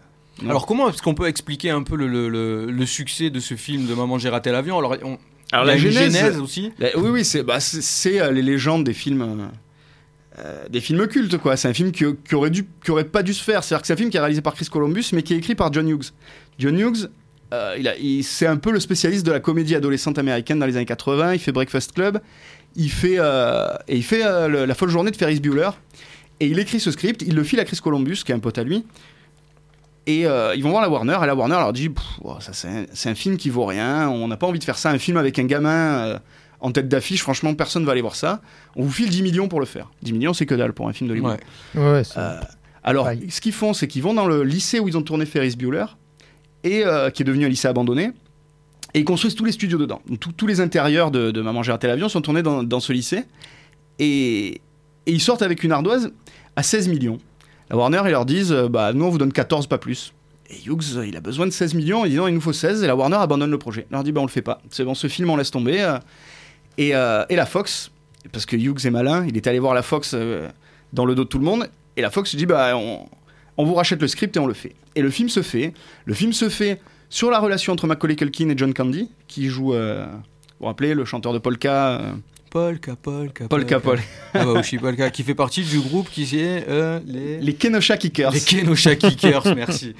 Alors 0.47 0.65
comment 0.65 0.89
est-ce 0.89 1.01
qu'on 1.01 1.13
peut 1.15 1.27
expliquer 1.27 1.69
un 1.69 1.83
peu 1.83 1.95
le, 1.95 2.07
le- 2.07 2.29
le- 2.29 2.69
le 2.71 2.85
succès 2.85 3.29
de 3.29 3.39
ce 3.39 3.55
film 3.55 3.85
de 3.85 3.93
Maman 3.93 4.17
j'ai 4.17 4.29
raté 4.29 4.51
l'avion? 4.51 4.77
Alors 4.79 4.95
on, 5.03 5.17
la 5.51 5.77
genèse, 5.77 6.13
genèse 6.15 6.39
aussi. 6.39 6.71
La- 6.79 6.97
oui, 6.97 7.09
oui, 7.09 7.25
c'est 7.25 7.43
bah, 7.43 7.59
c'est- 7.59 7.81
c'est, 7.81 8.19
euh, 8.21 8.31
les 8.31 8.41
légendes 8.41 8.83
des 8.83 8.93
films, 8.93 9.21
euh, 9.21 10.39
euh, 10.39 10.67
des 10.69 10.81
films 10.81 11.05
cultes, 11.07 11.37
quoi. 11.37 11.55
C'est 11.57 11.67
un 11.67 11.73
film 11.73 11.91
qui, 11.91 12.03
qui 12.27 12.35
aurait 12.35 12.49
dû, 12.49 12.65
qui 12.83 12.89
aurait 12.91 13.03
pas 13.03 13.21
dû 13.23 13.33
se 13.33 13.43
faire. 13.43 13.63
C'est-à-dire 13.63 13.81
que 13.81 13.87
c'est 13.87 13.93
un 13.93 13.97
film 13.97 14.09
qui 14.09 14.17
est 14.17 14.21
réalisé 14.21 14.41
par 14.41 14.55
Chris 14.55 14.65
Columbus, 14.71 15.05
mais 15.13 15.21
qui 15.21 15.33
est 15.35 15.37
écrit 15.37 15.53
par 15.55 15.71
John 15.71 15.87
Hughes. 15.87 16.11
John 16.57 16.77
Hughes, 16.77 17.09
euh, 17.53 17.75
il 17.77 17.87
a- 17.87 17.97
il- 17.97 18.23
c'est 18.23 18.47
un 18.47 18.57
peu 18.57 18.71
le 18.71 18.79
spécialiste 18.79 19.25
de 19.25 19.31
la 19.31 19.39
comédie 19.39 19.75
adolescente 19.75 20.17
américaine 20.17 20.59
dans 20.59 20.65
les 20.65 20.75
années 20.77 20.85
80. 20.85 21.33
Il 21.33 21.39
fait 21.39 21.51
Breakfast 21.51 21.93
Club, 21.93 22.19
il 22.75 22.89
fait 22.89 23.15
euh, 23.17 23.67
et 23.87 23.97
il 23.97 24.03
fait 24.03 24.25
euh, 24.25 24.47
le- 24.47 24.65
la 24.65 24.75
folle 24.75 24.89
journée 24.89 25.11
de 25.11 25.15
Ferris 25.15 25.39
Bueller. 25.39 25.69
Et 26.39 26.47
il 26.47 26.59
écrit 26.59 26.79
ce 26.79 26.91
script, 26.91 27.21
il 27.25 27.35
le 27.35 27.43
file 27.43 27.59
à 27.59 27.65
Chris 27.65 27.79
Columbus, 27.81 28.23
qui 28.25 28.31
est 28.31 28.35
un 28.35 28.39
pote 28.39 28.57
à 28.57 28.63
lui. 28.63 28.85
Et 30.05 30.21
ils 30.23 30.61
vont 30.63 30.71
voir 30.71 30.81
la 30.81 30.89
Warner, 30.89 31.17
et 31.23 31.25
la 31.25 31.33
Warner 31.35 31.55
leur 31.55 31.71
dit 31.71 31.89
oh, 32.23 32.35
ça, 32.41 32.51
c'est, 32.51 33.09
un, 33.09 33.15
film 33.15 33.37
qui 33.37 33.49
vaut 33.49 33.65
rien, 33.65 34.09
on 34.09 34.27
n'a 34.27 34.35
pas 34.35 34.47
envie 34.47 34.59
de 34.59 34.63
faire 34.65 34.77
ça, 34.77 34.89
un 34.89 34.97
film 34.97 35.15
avec 35.15 35.39
un 35.39 35.45
gamin 35.45 36.19
en 36.59 36.71
tête 36.71 36.87
d'affiche, 36.89 37.21
franchement, 37.21 37.53
personne 37.53 37.85
va 37.85 37.91
aller 37.91 38.01
voir 38.01 38.15
ça. 38.15 38.41
On 38.75 38.83
vous 38.83 38.91
file 38.91 39.09
10 39.09 39.21
millions 39.21 39.47
pour 39.49 39.59
le 39.59 39.65
faire. 39.65 39.91
10 40.01 40.13
millions, 40.13 40.33
c'est 40.33 40.45
que 40.45 40.55
dalle 40.55 40.73
pour 40.73 40.87
un 40.87 40.93
film 40.93 41.09
d'Hollywood. 41.09 41.37
Ouais. 41.75 41.81
Ouais, 41.81 42.01
alors, 42.83 43.09
ce 43.29 43.39
qu'ils 43.41 43.53
font, 43.53 43.73
c'est 43.73 43.87
qu'ils 43.87 44.01
vont 44.03 44.13
dans 44.13 44.25
le 44.27 44.43
lycée 44.43 44.79
où 44.79 44.87
ils 44.87 44.97
ont 44.97 45.01
tourné 45.01 45.25
Ferris 45.25 45.55
Bueller, 45.57 45.85
et, 46.63 46.85
euh, 46.85 47.09
qui 47.09 47.23
est 47.23 47.25
devenu 47.25 47.45
un 47.45 47.49
lycée 47.49 47.67
abandonné, 47.67 48.11
et 48.93 48.99
ils 48.99 49.05
construisent 49.05 49.35
tous 49.35 49.45
les 49.45 49.51
studios 49.51 49.77
dedans. 49.77 50.01
Tous- 50.19 50.47
les 50.47 50.61
intérieurs 50.61 51.11
de, 51.11 51.41
Maman 51.41 51.63
j'ai 51.63 51.71
raté 51.71 51.87
l'avion 51.87 52.09
sont 52.09 52.21
tournés 52.21 52.43
dans, 52.43 52.79
ce 52.79 52.93
lycée, 52.93 53.23
et, 53.99 54.61
ils 55.05 55.21
sortent 55.21 55.41
avec 55.41 55.63
une 55.63 55.71
ardoise 55.71 56.11
à 56.55 56.63
16 56.63 56.87
millions. 56.87 57.17
La 57.69 57.75
Warner, 57.75 58.01
ils 58.05 58.11
leur 58.11 58.25
disent, 58.25 58.53
euh, 58.53 58.69
bah, 58.69 58.93
nous, 58.93 59.05
on 59.05 59.09
vous 59.09 59.17
donne 59.17 59.33
14, 59.33 59.67
pas 59.67 59.77
plus. 59.77 60.13
Et 60.49 60.55
Hughes, 60.65 60.97
euh, 60.97 61.07
il 61.07 61.17
a 61.17 61.21
besoin 61.21 61.45
de 61.45 61.51
16 61.51 61.73
millions, 61.73 62.05
il 62.05 62.11
dit 62.11 62.15
non, 62.15 62.27
il 62.27 62.33
nous 62.33 62.41
faut 62.41 62.53
16, 62.53 62.83
et 62.83 62.87
la 62.87 62.95
Warner 62.95 63.17
abandonne 63.17 63.51
le 63.51 63.57
projet. 63.57 63.85
Il 63.89 63.93
leur 63.93 64.03
dit, 64.03 64.11
bah, 64.11 64.21
on 64.21 64.25
le 64.25 64.31
fait 64.31 64.41
pas. 64.41 64.61
C'est 64.69 64.85
bon, 64.85 64.93
ce 64.93 65.07
film, 65.07 65.29
on 65.29 65.35
laisse 65.35 65.51
tomber. 65.51 65.97
et, 66.77 66.91
la 66.91 67.45
Fox, 67.45 67.91
parce 68.31 68.45
que 68.45 68.55
Hughes 68.55 68.85
est 68.85 68.91
malin, 68.91 69.25
il 69.27 69.35
est 69.35 69.47
allé 69.47 69.59
voir 69.59 69.73
la 69.73 69.81
Fox 69.81 70.15
dans 70.93 71.05
le 71.05 71.15
dos 71.15 71.23
de 71.23 71.29
tout 71.29 71.39
le 71.39 71.45
monde, 71.45 71.67
et 71.97 72.01
la 72.01 72.11
Fox 72.11 72.35
dit, 72.35 72.45
bah, 72.45 72.77
on, 72.77 73.07
on 73.57 73.65
vous 73.65 73.73
rachète 73.75 74.01
le 74.01 74.07
script 74.07 74.35
et 74.35 74.39
on 74.39 74.47
le 74.47 74.53
fait. 74.53 74.73
Et 74.95 75.01
le 75.01 75.09
film 75.09 75.29
se 75.29 75.41
fait. 75.41 75.73
Le 76.05 76.13
film 76.13 76.33
se 76.33 76.49
fait 76.49 76.79
sur 77.09 77.29
la 77.29 77.39
relation 77.39 77.73
entre 77.73 77.87
Macaulay 77.87 78.15
Culkin 78.15 78.49
et 78.49 78.57
John 78.57 78.73
Candy, 78.73 79.09
qui 79.27 79.47
joue, 79.47 79.73
euh, 79.73 80.05
vous 80.07 80.21
vous 80.61 80.65
rappelez, 80.65 80.93
le 80.93 81.05
chanteur 81.05 81.33
de 81.33 81.39
polka. 81.39 81.99
euh, 81.99 82.11
Polka, 82.49 82.95
Polka, 82.95 83.47
Polka 83.47 83.79
Pol. 83.79 83.99
Ah 84.35 84.45
bah 84.45 84.51
Oshi 84.51 84.77
Polka, 84.77 85.09
qui 85.09 85.23
fait 85.23 85.33
partie 85.33 85.63
du 85.63 85.79
groupe 85.79 86.07
qui 86.11 86.23
est 86.39 86.65
euh, 86.69 86.99
les... 87.07 87.39
Les 87.39 87.53
Kenosha 87.55 87.97
Kickers, 87.97 88.31
Les 88.31 88.39
Kenosha 88.41 88.95
Kickers, 88.95 89.43
merci. 89.55 89.95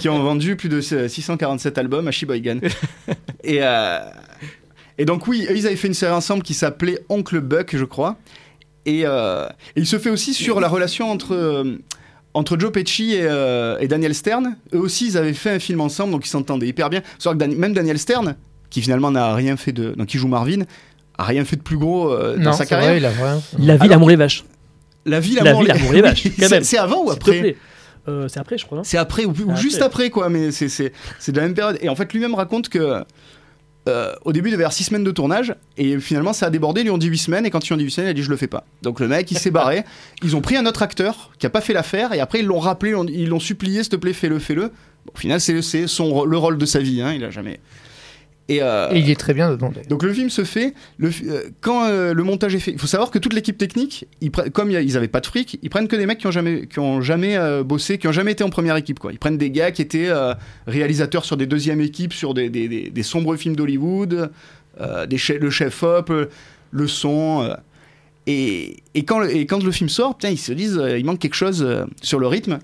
qui 0.00 0.08
ont 0.08 0.20
vendu 0.20 0.56
plus 0.56 0.68
de 0.68 0.80
647 0.80 1.78
albums 1.78 2.08
à 2.08 2.10
Sheboygan. 2.10 2.58
et, 3.44 3.60
et 4.98 5.04
donc, 5.04 5.26
oui, 5.28 5.46
ils 5.50 5.66
avaient 5.66 5.76
fait 5.76 5.86
une 5.88 5.94
série 5.94 6.12
ensemble 6.12 6.42
qui 6.42 6.54
s'appelait 6.54 6.98
Oncle 7.08 7.40
Buck, 7.40 7.76
je 7.76 7.84
crois. 7.84 8.16
Et, 8.86 9.02
euh, 9.04 9.46
et 9.76 9.80
il 9.80 9.86
se 9.86 9.98
fait 9.98 10.10
aussi 10.10 10.34
sur 10.34 10.60
la 10.60 10.68
relation 10.68 11.10
entre, 11.10 11.34
euh, 11.34 11.78
entre 12.34 12.58
Joe 12.58 12.70
Pesci 12.72 13.14
et, 13.14 13.20
euh, 13.22 13.78
et 13.80 13.88
Daniel 13.88 14.14
Stern. 14.14 14.56
Eux 14.74 14.78
aussi, 14.80 15.06
ils 15.06 15.16
avaient 15.16 15.32
fait 15.32 15.50
un 15.50 15.58
film 15.58 15.80
ensemble, 15.80 16.12
donc 16.12 16.26
ils 16.26 16.30
s'entendaient 16.30 16.66
hyper 16.68 16.90
bien. 16.90 17.00
Sauf 17.18 17.34
que 17.34 17.38
Dan- 17.38 17.54
même 17.56 17.72
Daniel 17.72 17.98
Stern, 17.98 18.34
qui 18.70 18.82
finalement 18.82 19.10
n'a 19.10 19.34
rien 19.34 19.56
fait 19.56 19.72
de. 19.72 19.90
Donc, 19.96 20.08
qui 20.08 20.18
joue 20.18 20.28
Marvin, 20.28 20.62
a 21.16 21.24
rien 21.24 21.44
fait 21.44 21.56
de 21.56 21.62
plus 21.62 21.76
gros 21.78 22.10
euh, 22.12 22.36
dans 22.36 22.50
Non, 22.50 22.52
sa 22.52 22.66
carrière. 22.66 22.90
vrai, 22.90 22.98
il 22.98 23.04
a. 23.06 23.10
La 23.58 23.76
vie, 23.76 23.88
l'amour 23.88 24.10
et 24.10 24.16
vache. 24.16 24.44
La 25.06 25.20
vie, 25.20 25.34
La 25.36 25.42
l'amour, 25.44 25.60
vie, 25.62 25.66
les- 25.68 25.72
l'amour 25.74 25.92
et 25.92 25.96
les 25.96 26.02
vaches, 26.02 26.22
c'est- 26.38 26.50
même. 26.50 26.64
C'est 26.64 26.78
avant 26.78 27.04
ou 27.04 27.10
après. 27.10 27.56
Euh, 28.08 28.28
c'est 28.28 28.38
après, 28.40 28.58
je 28.58 28.66
crois. 28.66 28.80
C'est 28.84 28.98
après 28.98 29.24
ou, 29.24 29.30
ou 29.30 29.50
Après. 29.50 29.56
juste 29.62 29.80
après 29.80 30.10
quoi, 30.10 30.28
mais 30.28 30.50
c'est 30.50 30.68
c'est 30.68 30.92
c'est 31.18 31.32
de 31.32 31.38
la 31.38 31.44
même 31.44 31.54
période. 31.54 31.78
Et 31.80 31.88
en 31.88 31.94
fait, 31.94 32.12
lui-même 32.12 32.34
raconte 32.34 32.68
que 32.68 33.02
euh, 33.88 34.14
au 34.24 34.32
début, 34.32 34.48
il 34.48 34.52
devait 34.52 34.62
y 34.62 34.64
avoir 34.64 34.72
6 34.72 34.84
semaines 34.84 35.04
de 35.04 35.10
tournage 35.10 35.54
et 35.76 35.98
finalement, 36.00 36.32
ça 36.32 36.46
a 36.46 36.50
débordé. 36.50 36.80
Ils 36.80 36.84
lui 36.84 36.90
ont 36.90 36.98
dit 36.98 37.06
8 37.08 37.18
semaines 37.18 37.46
et 37.46 37.50
quand 37.50 37.64
ils 37.64 37.68
lui 37.68 37.74
ont 37.74 37.76
dit 37.78 37.84
8 37.84 37.90
semaines, 37.90 38.08
il 38.08 38.10
a 38.10 38.14
dit 38.14 38.22
je 38.22 38.30
le 38.30 38.36
fais 38.36 38.46
pas. 38.46 38.64
Donc 38.82 39.00
le 39.00 39.08
mec, 39.08 39.30
il 39.30 39.38
s'est 39.38 39.50
barré. 39.50 39.84
Ils 40.22 40.36
ont 40.36 40.40
pris 40.40 40.56
un 40.56 40.64
autre 40.66 40.82
acteur 40.82 41.30
qui 41.38 41.44
a 41.46 41.50
pas 41.50 41.60
fait 41.60 41.72
l'affaire 41.74 42.12
et 42.14 42.20
après 42.20 42.38
ils 42.40 42.46
l'ont 42.46 42.58
rappelé, 42.58 42.94
ils 43.10 43.28
l'ont- 43.28 43.40
supplié, 43.40 43.82
s'il 43.82 43.90
te 43.90 43.96
plaît, 43.96 44.12
fais-le, 44.14 44.38
fais-le. 44.38 44.68
Bon, 44.68 45.12
au 45.14 45.18
final, 45.18 45.38
c'est 45.40 45.86
son 45.86 46.24
le 46.24 46.38
rôle 46.38 46.56
de 46.56 46.64
sa 46.64 46.78
vie. 46.78 47.02
Hein, 47.02 47.12
il 47.12 47.22
a 47.24 47.30
jamais. 47.30 47.60
Et, 48.50 48.60
euh, 48.60 48.90
Et 48.92 48.98
il 48.98 49.08
est 49.08 49.18
très 49.18 49.32
bien 49.32 49.50
dedans. 49.50 49.72
donc 49.88 50.02
le 50.02 50.12
film 50.12 50.28
se 50.28 50.44
fait 50.44 50.74
le, 50.98 51.08
euh, 51.28 51.44
quand 51.62 51.86
euh, 51.86 52.12
le 52.12 52.22
montage 52.24 52.54
est 52.54 52.58
fait. 52.58 52.72
Il 52.72 52.78
faut 52.78 52.86
savoir 52.86 53.10
que 53.10 53.18
toute 53.18 53.32
l'équipe 53.32 53.56
technique, 53.56 54.06
ils 54.20 54.30
comme 54.30 54.68
il 54.70 54.74
y 54.74 54.76
a- 54.76 54.82
ils 54.82 54.98
avaient 54.98 55.08
pas 55.08 55.20
de 55.20 55.26
fric, 55.26 55.58
ils 55.62 55.70
prennent 55.70 55.88
que 55.88 55.96
des 55.96 56.04
mecs 56.04 56.18
qui 56.18 56.26
ont 56.26 56.30
jamais, 56.30 56.66
qui 56.66 56.78
ont 56.78 57.00
jamais 57.00 57.38
euh, 57.38 57.62
bossé, 57.64 57.96
qui 57.96 58.06
ont 58.06 58.12
jamais 58.12 58.32
été 58.32 58.44
en 58.44 58.50
première 58.50 58.76
équipe. 58.76 58.98
Quoi. 58.98 59.12
Ils 59.12 59.18
prennent 59.18 59.38
des 59.38 59.50
gars 59.50 59.70
qui 59.70 59.80
étaient 59.80 60.08
euh, 60.10 60.34
réalisateurs 60.66 61.24
sur 61.24 61.38
des 61.38 61.46
deuxièmes 61.46 61.80
équipes, 61.80 62.12
sur 62.12 62.34
des, 62.34 62.50
des- 62.50 62.68
des- 62.68 62.90
des 62.90 63.02
sombres 63.02 63.34
films 63.36 63.56
d'Hollywood, 63.56 64.30
euh, 64.78 65.06
des 65.06 65.16
che- 65.16 65.38
le 65.40 65.48
chef 65.48 65.82
op, 65.82 66.12
le 66.70 66.86
son. 66.86 67.44
euh, 67.44 67.54
et, 68.26 68.76
et 68.94 69.04
quand 69.04 69.20
le, 69.20 69.34
et 69.34 69.46
quand 69.46 69.62
le 69.62 69.70
film 69.72 69.88
sort, 69.88 70.16
putain, 70.16 70.30
ils 70.30 70.38
se 70.38 70.52
disent, 70.52 70.78
euh, 70.78 70.98
il 70.98 71.04
manque 71.06 71.18
quelque 71.18 71.34
chose 71.34 71.62
euh, 71.62 71.84
sur 72.02 72.18
le 72.18 72.26
rythme. 72.26 72.58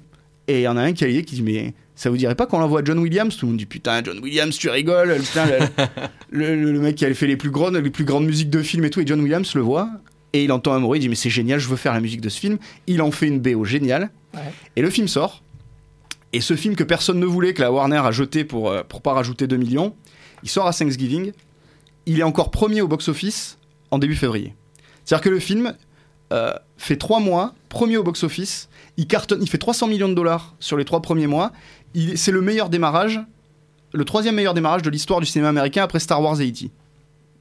Et 0.48 0.60
il 0.60 0.62
y 0.62 0.68
en 0.68 0.76
a 0.76 0.82
un 0.82 0.92
qui 0.92 1.04
a 1.04 1.06
l'idée 1.06 1.24
qui 1.24 1.36
dit 1.36 1.42
mais 1.42 1.74
ça 2.00 2.08
vous 2.08 2.16
dirait 2.16 2.34
pas 2.34 2.46
qu'on 2.46 2.58
l'envoie 2.60 2.80
à 2.80 2.84
John 2.84 2.98
Williams 2.98 3.36
Tout 3.36 3.44
le 3.44 3.50
monde 3.50 3.58
dit 3.58 3.66
putain 3.66 4.02
John 4.02 4.18
Williams 4.20 4.56
tu 4.56 4.70
rigoles 4.70 5.16
putain 5.18 5.44
le, 5.46 5.58
le, 6.30 6.56
le- 6.56 6.72
le 6.72 6.80
mec 6.80 6.96
qui 6.96 7.04
avait 7.04 7.12
fait 7.14 7.26
les 7.26 7.36
plus 7.36 7.50
grandes 7.50 7.76
les 7.76 7.90
plus 7.90 8.04
grandes 8.04 8.24
musiques 8.24 8.48
de 8.48 8.62
films 8.62 8.84
et 8.86 8.90
tout 8.90 9.00
et 9.00 9.06
John 9.06 9.20
Williams 9.20 9.54
le 9.54 9.60
voit 9.60 9.90
et 10.32 10.44
il 10.44 10.50
entend 10.52 10.72
un 10.72 10.80
bruit 10.80 10.98
il 10.98 11.02
dit 11.02 11.08
mais 11.10 11.14
c'est 11.14 11.28
génial 11.28 11.58
je 11.60 11.68
veux 11.68 11.76
faire 11.76 11.92
la 11.92 12.00
musique 12.00 12.20
de 12.22 12.28
ce 12.30 12.40
film 12.40 12.56
il 12.86 13.02
en 13.02 13.10
fait 13.10 13.26
une 13.26 13.38
BO 13.40 13.64
géniale 13.64 14.10
Ouais. 14.32 14.40
et 14.76 14.82
le 14.82 14.88
film 14.90 15.08
sort 15.08 15.42
et 16.32 16.40
ce 16.40 16.54
film 16.54 16.76
que 16.76 16.84
personne 16.84 17.18
ne 17.18 17.26
voulait 17.26 17.52
que 17.52 17.60
la 17.60 17.72
Warner 17.72 17.96
a 17.98 18.12
jeté 18.12 18.44
pour 18.44 18.70
euh, 18.70 18.82
pour 18.88 19.02
pas 19.02 19.12
rajouter 19.12 19.46
2 19.48 19.56
millions 19.56 19.94
il 20.44 20.48
sort 20.48 20.66
à 20.68 20.72
Thanksgiving 20.72 21.32
il 22.06 22.20
est 22.20 22.22
encore 22.22 22.50
premier 22.52 22.80
au 22.80 22.86
box-office 22.88 23.58
en 23.90 23.98
début 23.98 24.14
février 24.14 24.54
c'est 25.04 25.16
à 25.16 25.18
dire 25.18 25.24
que 25.24 25.28
le 25.30 25.40
film 25.40 25.74
euh, 26.32 26.52
fait 26.76 26.94
3 26.96 27.18
mois 27.18 27.54
premier 27.68 27.96
au 27.96 28.04
box-office 28.04 28.68
il 28.96 29.06
cartonne, 29.08 29.40
il 29.42 29.48
fait 29.50 29.58
300 29.58 29.88
millions 29.88 30.08
de 30.08 30.14
dollars 30.14 30.54
sur 30.60 30.76
les 30.76 30.84
trois 30.84 31.00
premiers 31.00 31.26
mois. 31.26 31.52
C'est 32.14 32.30
le 32.32 32.40
meilleur 32.40 32.68
démarrage, 32.70 33.20
le 33.92 34.04
troisième 34.04 34.34
meilleur 34.34 34.54
démarrage 34.54 34.82
de 34.82 34.90
l'histoire 34.90 35.20
du 35.20 35.26
cinéma 35.26 35.48
américain 35.48 35.82
après 35.82 35.98
Star 35.98 36.22
Wars 36.22 36.40
et 36.40 36.48
E.T. 36.48 36.70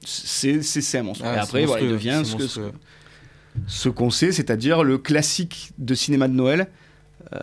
C'est 0.06 0.98
un 0.98 1.04
monstre. 1.04 1.24
Ah, 1.26 1.36
et 1.36 1.40
après, 1.40 1.66
voilà, 1.66 1.84
il 1.84 1.90
devient 1.90 2.22
ce 2.24 2.38
monstrueux. 2.38 2.72
ce 3.68 3.90
qu'on 3.90 4.10
sait, 4.10 4.32
c'est-à-dire 4.32 4.84
le 4.84 4.98
classique 4.98 5.72
de 5.78 5.94
cinéma 5.94 6.28
de 6.28 6.34
Noël 6.34 6.70
euh, 7.34 7.40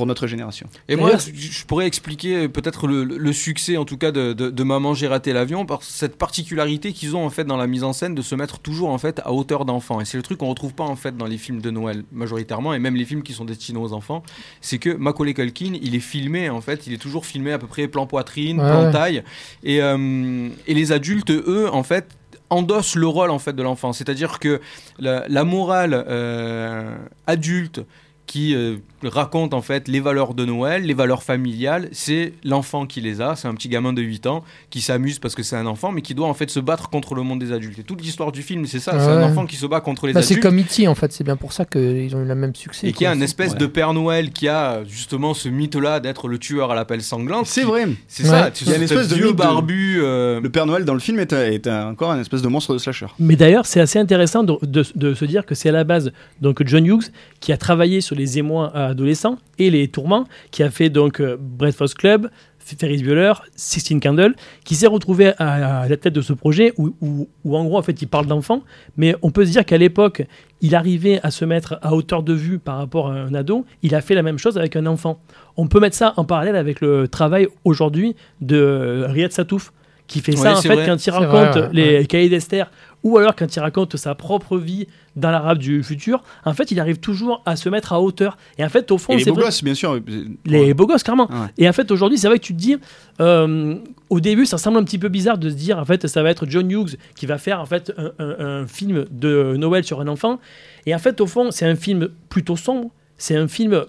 pour 0.00 0.06
notre 0.06 0.26
génération. 0.26 0.66
Et 0.88 0.96
moi, 0.96 1.10
je 1.18 1.64
pourrais 1.66 1.86
expliquer 1.86 2.48
peut-être 2.48 2.86
le, 2.86 3.04
le 3.04 3.32
succès, 3.34 3.76
en 3.76 3.84
tout 3.84 3.98
cas, 3.98 4.12
de, 4.12 4.32
de, 4.32 4.48
de 4.48 4.62
Maman, 4.62 4.94
j'ai 4.94 5.06
raté 5.06 5.34
l'avion, 5.34 5.66
par 5.66 5.82
cette 5.82 6.16
particularité 6.16 6.94
qu'ils 6.94 7.16
ont 7.16 7.26
en 7.26 7.28
fait 7.28 7.44
dans 7.44 7.58
la 7.58 7.66
mise 7.66 7.84
en 7.84 7.92
scène 7.92 8.14
de 8.14 8.22
se 8.22 8.34
mettre 8.34 8.60
toujours 8.60 8.88
en 8.88 8.96
fait 8.96 9.20
à 9.26 9.34
hauteur 9.34 9.66
d'enfant. 9.66 10.00
Et 10.00 10.06
c'est 10.06 10.16
le 10.16 10.22
truc 10.22 10.38
qu'on 10.38 10.48
retrouve 10.48 10.72
pas 10.72 10.84
en 10.84 10.96
fait 10.96 11.18
dans 11.18 11.26
les 11.26 11.36
films 11.36 11.60
de 11.60 11.70
Noël 11.70 12.04
majoritairement, 12.12 12.72
et 12.72 12.78
même 12.78 12.96
les 12.96 13.04
films 13.04 13.22
qui 13.22 13.34
sont 13.34 13.44
destinés 13.44 13.78
aux 13.78 13.92
enfants. 13.92 14.22
C'est 14.62 14.78
que 14.78 14.88
Macaulay 14.88 15.34
Culkin, 15.34 15.74
il 15.82 15.94
est 15.94 16.00
filmé 16.00 16.48
en 16.48 16.62
fait, 16.62 16.86
il 16.86 16.94
est 16.94 17.02
toujours 17.02 17.26
filmé 17.26 17.52
à 17.52 17.58
peu 17.58 17.66
près 17.66 17.86
plan 17.86 18.06
poitrine, 18.06 18.58
Ouais, 18.58 18.70
plan 18.70 18.90
taille, 18.90 19.22
et, 19.64 19.82
euh, 19.82 20.48
et 20.66 20.72
les 20.72 20.92
adultes, 20.92 21.30
eux, 21.30 21.68
en 21.70 21.82
fait 21.82 22.06
endossent 22.48 22.96
le 22.96 23.06
rôle 23.06 23.30
en 23.30 23.38
fait 23.38 23.52
de 23.52 23.62
l'enfant 23.62 23.92
c'est-à-dire 23.92 24.40
que 24.40 24.60
la, 24.98 25.24
la 25.28 25.44
morale 25.44 26.04
euh, 26.08 26.96
adulte 27.28 27.82
qui 28.26 28.54
euh, 28.54 28.78
raconte 29.02 29.54
en 29.54 29.62
fait 29.62 29.88
les 29.88 30.00
valeurs 30.00 30.34
de 30.34 30.44
Noël, 30.44 30.82
les 30.84 30.94
valeurs 30.94 31.22
familiales, 31.22 31.88
c'est 31.92 32.32
l'enfant 32.44 32.86
qui 32.86 33.00
les 33.00 33.20
a, 33.20 33.36
c'est 33.36 33.48
un 33.48 33.54
petit 33.54 33.68
gamin 33.68 33.92
de 33.92 34.02
8 34.02 34.26
ans 34.26 34.44
qui 34.70 34.80
s'amuse 34.80 35.18
parce 35.18 35.34
que 35.34 35.42
c'est 35.42 35.56
un 35.56 35.66
enfant 35.66 35.92
mais 35.92 36.02
qui 36.02 36.14
doit 36.14 36.28
en 36.28 36.34
fait 36.34 36.50
se 36.50 36.60
battre 36.60 36.90
contre 36.90 37.14
le 37.14 37.22
monde 37.22 37.38
des 37.40 37.52
adultes. 37.52 37.78
Et 37.78 37.82
toute 37.82 38.02
l'histoire 38.02 38.32
du 38.32 38.42
film, 38.42 38.66
c'est 38.66 38.78
ça, 38.80 38.92
c'est 38.92 39.06
un 39.10 39.22
enfant 39.22 39.46
qui 39.46 39.56
se 39.56 39.66
bat 39.66 39.80
contre 39.80 40.06
les 40.06 40.12
Bah, 40.12 40.22
c'est 40.22 40.34
adultes. 40.34 40.42
comme 40.42 40.58
E.T. 40.60 40.86
en 40.88 40.94
fait, 40.94 41.12
c'est 41.12 41.24
bien 41.24 41.36
pour 41.36 41.52
ça 41.52 41.64
qu'ils 41.64 42.14
ont 42.14 42.22
eu 42.22 42.26
le 42.26 42.34
même 42.34 42.54
succès. 42.54 42.88
Et 42.88 42.92
qui 42.92 43.06
a 43.06 43.10
un 43.10 43.20
espèce 43.20 43.52
Ouais. 43.52 43.58
de 43.58 43.66
Père 43.66 43.92
Noël 43.94 44.30
qui 44.30 44.48
a 44.48 44.84
justement 44.84 45.34
ce 45.34 45.48
mythe-là 45.48 46.00
d'être 46.00 46.28
le 46.28 46.38
tueur 46.38 46.70
à 46.70 46.74
la 46.74 46.84
pelle 46.84 47.02
sanglante. 47.02 47.46
C'est 47.46 47.62
vrai. 47.64 47.86
C'est 48.08 48.24
ça, 48.24 48.44
Ouais. 48.44 48.52
Il 48.60 48.66
y 48.68 48.70
a 48.70 48.74
sais, 48.74 48.80
une 48.82 48.86
ce 48.88 48.94
espèce 48.94 49.08
de 49.08 49.14
vieux 49.14 49.32
barbu. 49.32 50.00
euh, 50.02 50.40
Le 50.40 50.50
Père 50.50 50.66
Noël 50.66 50.84
dans 50.84 50.94
le 50.94 51.00
film 51.00 51.18
est, 51.20 51.32
un- 51.32 51.44
est 51.50 51.66
un- 51.66 51.88
encore 51.90 52.10
un 52.10 52.20
espèce 52.20 52.42
de 52.42 52.48
monstre 52.48 52.72
de 52.74 52.78
slasher. 52.78 53.06
Mais 53.18 53.36
d'ailleurs, 53.36 53.66
c'est 53.66 53.80
assez 53.80 53.98
intéressant 53.98 54.42
de, 54.44 54.54
de- 54.62 54.84
de 54.94 55.14
se 55.14 55.24
dire 55.24 55.46
que 55.46 55.54
c'est 55.54 55.68
à 55.68 55.72
la 55.72 55.84
base 55.84 56.12
donc 56.40 56.62
John 56.66 56.84
Hughes 56.86 57.10
qui 57.40 57.52
a 57.52 57.56
travaillé 57.56 58.00
sur 58.00 58.14
les 58.16 58.38
émois 58.38 58.70
adolescents 58.90 59.38
et 59.58 59.70
les 59.70 59.88
tourments, 59.88 60.26
qui 60.50 60.62
a 60.62 60.70
fait 60.70 60.90
donc 60.90 61.20
euh, 61.20 61.36
Breakfast 61.40 61.94
Club, 61.94 62.28
Ferris 62.58 63.02
Bueller, 63.02 63.32
Sixteen 63.56 63.98
Candles, 64.00 64.34
qui 64.64 64.76
s'est 64.76 64.86
retrouvé 64.86 65.32
à, 65.38 65.80
à 65.82 65.88
la 65.88 65.96
tête 65.96 66.12
de 66.12 66.20
ce 66.20 66.32
projet 66.32 66.72
où, 66.76 66.90
où- 67.00 67.28
où, 67.44 67.56
en 67.56 67.64
gros 67.64 67.78
en 67.78 67.82
fait 67.82 68.00
il 68.00 68.06
parle 68.06 68.26
d'enfants, 68.26 68.62
mais 68.96 69.16
on 69.22 69.30
peut 69.32 69.44
se 69.44 69.50
dire 69.50 69.64
qu'à 69.64 69.76
l'époque 69.78 70.22
il 70.60 70.74
arrivait 70.76 71.18
à 71.24 71.30
se 71.32 71.44
mettre 71.44 71.78
à 71.82 71.94
hauteur 71.94 72.22
de 72.22 72.32
vue 72.34 72.58
par 72.60 72.76
rapport 72.76 73.08
à 73.10 73.14
un 73.14 73.34
ado, 73.34 73.64
il 73.82 73.94
a 73.96 74.00
fait 74.00 74.14
la 74.14 74.22
même 74.22 74.38
chose 74.38 74.56
avec 74.56 74.76
un 74.76 74.86
enfant. 74.86 75.20
On 75.56 75.66
peut 75.66 75.80
mettre 75.80 75.96
ça 75.96 76.12
en 76.16 76.24
parallèle 76.24 76.54
avec 76.54 76.80
le 76.80 77.08
travail 77.08 77.48
aujourd'hui 77.64 78.14
de 78.40 79.04
Riyad 79.08 79.32
Satouf 79.32 79.72
qui 80.06 80.20
fait 80.20 80.32
Ouais, 80.32 80.38
ça 80.38 80.58
en 80.58 80.60
fait 80.62 80.74
vrai. 80.74 80.86
quand 80.86 80.94
il 80.96 81.00
C'est 81.00 81.10
raconte 81.12 81.30
vrai, 81.56 81.60
ouais, 81.62 81.68
les 81.72 81.98
ouais. 81.98 82.06
cahiers 82.06 82.28
d'Esther 82.28 82.70
ou 83.02 83.16
alors 83.18 83.34
quand 83.34 83.54
il 83.56 83.60
raconte 83.60 83.96
sa 83.96 84.14
propre 84.14 84.58
vie 84.58 84.86
dans 85.16 85.30
l'arabe 85.30 85.58
du 85.58 85.82
futur, 85.82 86.22
en 86.44 86.52
fait, 86.54 86.70
il 86.70 86.78
arrive 86.80 86.98
toujours 86.98 87.42
à 87.46 87.56
se 87.56 87.68
mettre 87.68 87.92
à 87.92 88.00
hauteur. 88.00 88.36
Et 88.58 88.64
en 88.64 88.68
fait, 88.68 88.90
au 88.90 88.98
fond, 88.98 89.16
les 89.16 89.24
beaux 89.24 89.34
vrai. 89.34 89.44
gosses, 89.44 89.64
bien 89.64 89.74
sûr. 89.74 89.98
Les 90.44 90.74
beaux 90.74 90.86
gosses, 90.86 91.02
clairement. 91.02 91.28
Ouais. 91.30 91.46
Et 91.58 91.68
en 91.68 91.72
fait, 91.72 91.90
aujourd'hui, 91.90 92.18
c'est 92.18 92.28
vrai 92.28 92.38
que 92.38 92.44
tu 92.44 92.52
te 92.54 92.58
dis, 92.58 92.76
euh, 93.20 93.76
au 94.10 94.20
début, 94.20 94.46
ça 94.46 94.58
semble 94.58 94.78
un 94.78 94.84
petit 94.84 94.98
peu 94.98 95.08
bizarre 95.08 95.38
de 95.38 95.48
se 95.50 95.54
dire, 95.54 95.78
en 95.78 95.84
fait, 95.84 96.06
ça 96.06 96.22
va 96.22 96.30
être 96.30 96.46
John 96.48 96.70
Hughes 96.70 96.96
qui 97.16 97.26
va 97.26 97.38
faire 97.38 97.60
en 97.60 97.66
fait 97.66 97.92
un, 97.96 98.12
un- 98.18 98.60
un 98.62 98.66
film 98.66 99.04
de 99.10 99.54
Noël 99.56 99.82
sur 99.84 100.00
un 100.00 100.08
enfant. 100.08 100.38
Et 100.86 100.94
en 100.94 100.98
fait, 100.98 101.20
au 101.20 101.26
fond, 101.26 101.50
c'est 101.50 101.66
un 101.66 101.76
film 101.76 102.08
plutôt 102.28 102.56
sombre. 102.56 102.90
C'est 103.16 103.36
un 103.36 103.48
film 103.48 103.84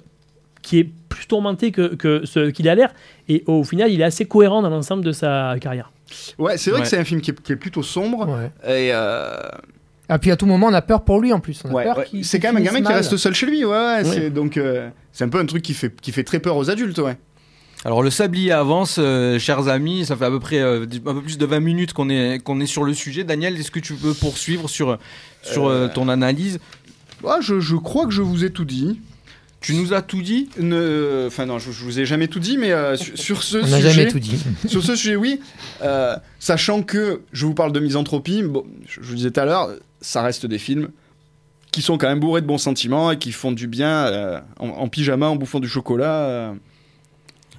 qui 0.62 0.80
est 0.80 0.90
plus 1.10 1.26
tourmenté 1.28 1.72
que, 1.72 1.96
que 1.96 2.22
ce 2.26 2.50
qu'il 2.52 2.70
a 2.70 2.76
l'air. 2.76 2.94
Et 3.28 3.44
au 3.48 3.64
final, 3.64 3.92
il 3.92 4.00
est 4.02 4.04
assez 4.06 4.26
cohérent 4.26 4.62
dans 4.62 4.70
l'ensemble 4.70 5.04
de 5.04 5.12
sa 5.12 5.56
carrière. 5.60 5.92
Ouais, 6.38 6.58
c'est 6.58 6.70
vrai 6.72 6.80
Ouais. 6.80 6.84
que 6.84 6.90
c'est 6.90 6.98
un 6.98 7.04
film 7.04 7.22
qui 7.22 7.32
est, 7.32 7.42
qui 7.42 7.52
est 7.52 7.56
plutôt 7.58 7.84
sombre. 7.84 8.28
Ouais. 8.28 8.52
Et 8.66 8.90
euh, 8.94 9.38
Ah, 10.10 10.20
puis 10.20 10.32
à 10.32 10.36
tout 10.36 10.46
moment, 10.46 10.68
on 10.68 10.74
a 10.74 10.82
peur 10.82 11.04
pour 11.04 11.20
lui 11.22 11.32
en 11.34 11.40
plus. 11.40 11.62
On 11.66 11.70
a 11.70 11.74
ouais, 11.74 11.84
peur 11.86 11.98
ouais. 12.00 12.06
qu'il- 12.06 12.26
c'est 12.26 12.40
quand 12.40 12.50
même 12.54 12.62
un 12.62 12.66
gamin 12.66 12.82
qui 12.82 12.92
reste 12.94 13.16
seul 13.18 13.34
chez 13.34 13.46
lui. 13.46 13.64
Ouais, 13.66 13.72
ouais, 13.72 14.02
Oui. 14.04 14.12
c'est 14.14 14.30
donc 14.30 14.58
euh, 14.58 14.90
c'est 15.14 15.24
un 15.24 15.30
peu 15.30 15.40
un 15.40 15.46
truc 15.46 15.62
qui 15.64 15.74
fait 15.74 15.94
qui 16.02 16.12
fait 16.12 16.24
très 16.24 16.40
peur 16.40 16.58
aux 16.58 16.70
adultes. 16.70 16.98
Ouais. 17.00 17.18
Alors 17.84 18.04
le 18.04 18.10
sablier 18.12 18.52
avance, 18.52 18.98
euh, 19.00 19.40
chers 19.40 19.68
amis, 19.68 20.06
ça 20.06 20.16
fait 20.16 20.26
à 20.26 20.30
peu 20.30 20.40
près 20.40 20.60
euh, 20.60 20.86
un 21.08 21.14
peu 21.16 21.22
plus 21.22 21.38
de 21.40 21.46
20 21.48 21.60
minutes 21.62 21.94
qu'on 21.94 22.10
est, 22.10 22.38
qu'on 22.44 22.60
est 22.60 22.68
sur 22.68 22.84
le 22.84 22.94
sujet. 22.94 23.24
Daniel, 23.24 23.60
est-ce 23.60 23.72
que 23.72 23.80
tu 23.80 23.94
peux 23.96 24.14
poursuivre 24.14 24.70
sur, 24.70 25.00
sur 25.42 25.68
euh, 25.68 25.86
Euh, 25.86 25.88
ton 25.88 26.08
analyse? 26.08 26.60
Ah, 27.28 27.38
je, 27.42 27.60
je 27.60 27.76
crois 27.76 28.06
que 28.06 28.12
je 28.12 28.22
vous 28.22 28.44
ai 28.46 28.52
tout 28.52 28.66
dit. 28.66 29.00
Tu 29.62 29.76
nous 29.76 29.94
as 29.94 30.02
tout 30.02 30.22
dit 30.22 30.50
Ne- 30.60 31.26
Enfin 31.28 31.46
non, 31.46 31.60
je, 31.60 31.72
je 31.72 31.84
vous 31.84 32.00
ai 32.00 32.06
jamais 32.06 32.28
tout 32.28 32.40
dit, 32.40 32.58
mais 32.58 32.72
euh, 32.72 32.98
sur, 32.98 33.18
sur 33.18 33.44
ce 33.44 33.58
On 33.58 33.68
n'a 33.68 33.78
sujet, 33.78 33.92
jamais 33.92 34.08
tout 34.12 34.20
dit. 34.20 34.44
sur 34.68 34.84
ce 34.84 34.96
sujet, 34.96 35.16
oui. 35.16 35.40
Euh, 35.84 36.16
sachant 36.40 36.82
que 36.82 37.22
je 37.32 37.46
vous 37.46 37.54
parle 37.54 37.72
de 37.72 37.80
misanthropie, 37.80 38.42
bon, 38.44 38.66
je, 38.88 39.02
je 39.02 39.08
vous 39.08 39.16
disais 39.16 39.32
tout 39.32 39.40
à 39.40 39.46
l'heure, 39.46 39.70
ça 40.02 40.22
reste 40.24 40.46
des 40.48 40.58
films 40.58 40.90
qui 41.72 41.82
sont 41.82 41.98
quand 41.98 42.08
même 42.10 42.20
bourrés 42.20 42.42
de 42.42 42.48
bons 42.48 42.58
sentiments 42.58 43.12
et 43.12 43.18
qui 43.20 43.32
font 43.32 43.52
du 43.54 43.68
bien 43.68 44.08
euh, 44.08 44.42
en, 44.60 44.68
en 44.70 44.88
pyjama, 44.90 45.28
en 45.28 45.36
bouffant 45.38 45.60
du 45.62 45.70
chocolat. 45.70 46.12
euh, 46.26 46.54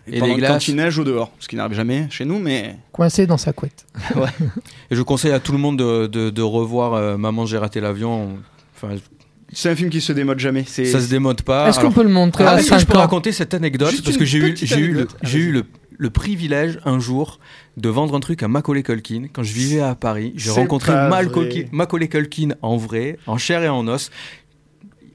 Et 0.09 0.19
pendant 0.19 0.35
les 0.35 0.41
que- 0.43 0.47
quand 0.47 0.53
glaces. 0.55 0.69
il 0.69 0.75
neige 0.77 0.99
au 0.99 1.05
dehors, 1.05 1.31
ce 1.39 1.47
qui 1.49 1.55
n'arrive 1.57 1.75
jamais 1.77 2.09
chez 2.11 2.25
nous, 2.25 2.39
mais 2.41 2.77
Coincé 2.91 3.27
dans 3.29 3.39
sa 3.39 3.53
couette. 3.53 3.87
Et 4.91 4.97
je 4.97 5.03
conseille 5.03 5.31
à 5.33 5.39
tout 5.41 5.53
le 5.53 5.59
monde 5.59 5.79
de, 5.79 6.09
de- 6.09 6.31
de 6.31 6.43
revoir 6.43 6.95
euh, 6.95 7.17
Maman, 7.17 7.47
j'ai 7.47 7.59
raté 7.59 7.81
l'avion. 7.81 8.39
Enfin, 8.77 8.97
c'est 9.53 9.71
un 9.71 9.77
film 9.77 9.91
qui 9.91 10.01
se 10.01 10.13
démode 10.13 10.39
jamais. 10.39 10.65
C'est 10.67 10.85
ça 10.87 11.01
se 11.01 11.09
démode 11.09 11.43
pas. 11.43 11.69
Est-ce 11.69 11.81
qu'on 11.81 11.93
peut 11.93 12.03
le 12.03 12.09
montrer 12.09 12.45
Ah 12.47 12.53
à 12.53 12.59
je 12.59 12.65
5 12.65 12.87
peux 12.87 12.99
raconter 12.99 13.33
cette 13.33 13.55
anecdote 13.55 13.91
Juste 13.91 14.05
parce 14.05 14.17
que 14.17 14.25
j'ai 14.25 14.39
eu, 14.39 14.55
j'ai 14.57 14.79
eu, 14.79 14.93
le, 14.93 15.09
j'ai 15.23 15.39
eu 15.39 15.53
le, 15.53 15.65
le 15.99 16.11
privilège 16.11 16.79
un 16.85 16.99
jour 16.99 17.39
de 17.77 17.89
vendre 17.89 18.15
un 18.15 18.21
truc 18.21 18.43
à 18.43 18.49
Macaulay 18.49 18.83
Culkin. 18.83 19.25
Quand 19.33 19.43
je 19.43 19.53
vivais 19.53 19.81
à 19.81 19.95
Paris, 19.95 20.33
j'ai 20.37 20.51
C'est 20.51 20.61
rencontré 20.61 20.93
vrai. 20.93 21.67
Macaulay 21.73 22.09
Culkin 22.09 22.51
en 22.63 22.77
vrai, 22.77 23.19
en 23.27 23.39
chair 23.39 23.63
et 23.63 23.69
en 23.69 23.87
os. 23.89 24.11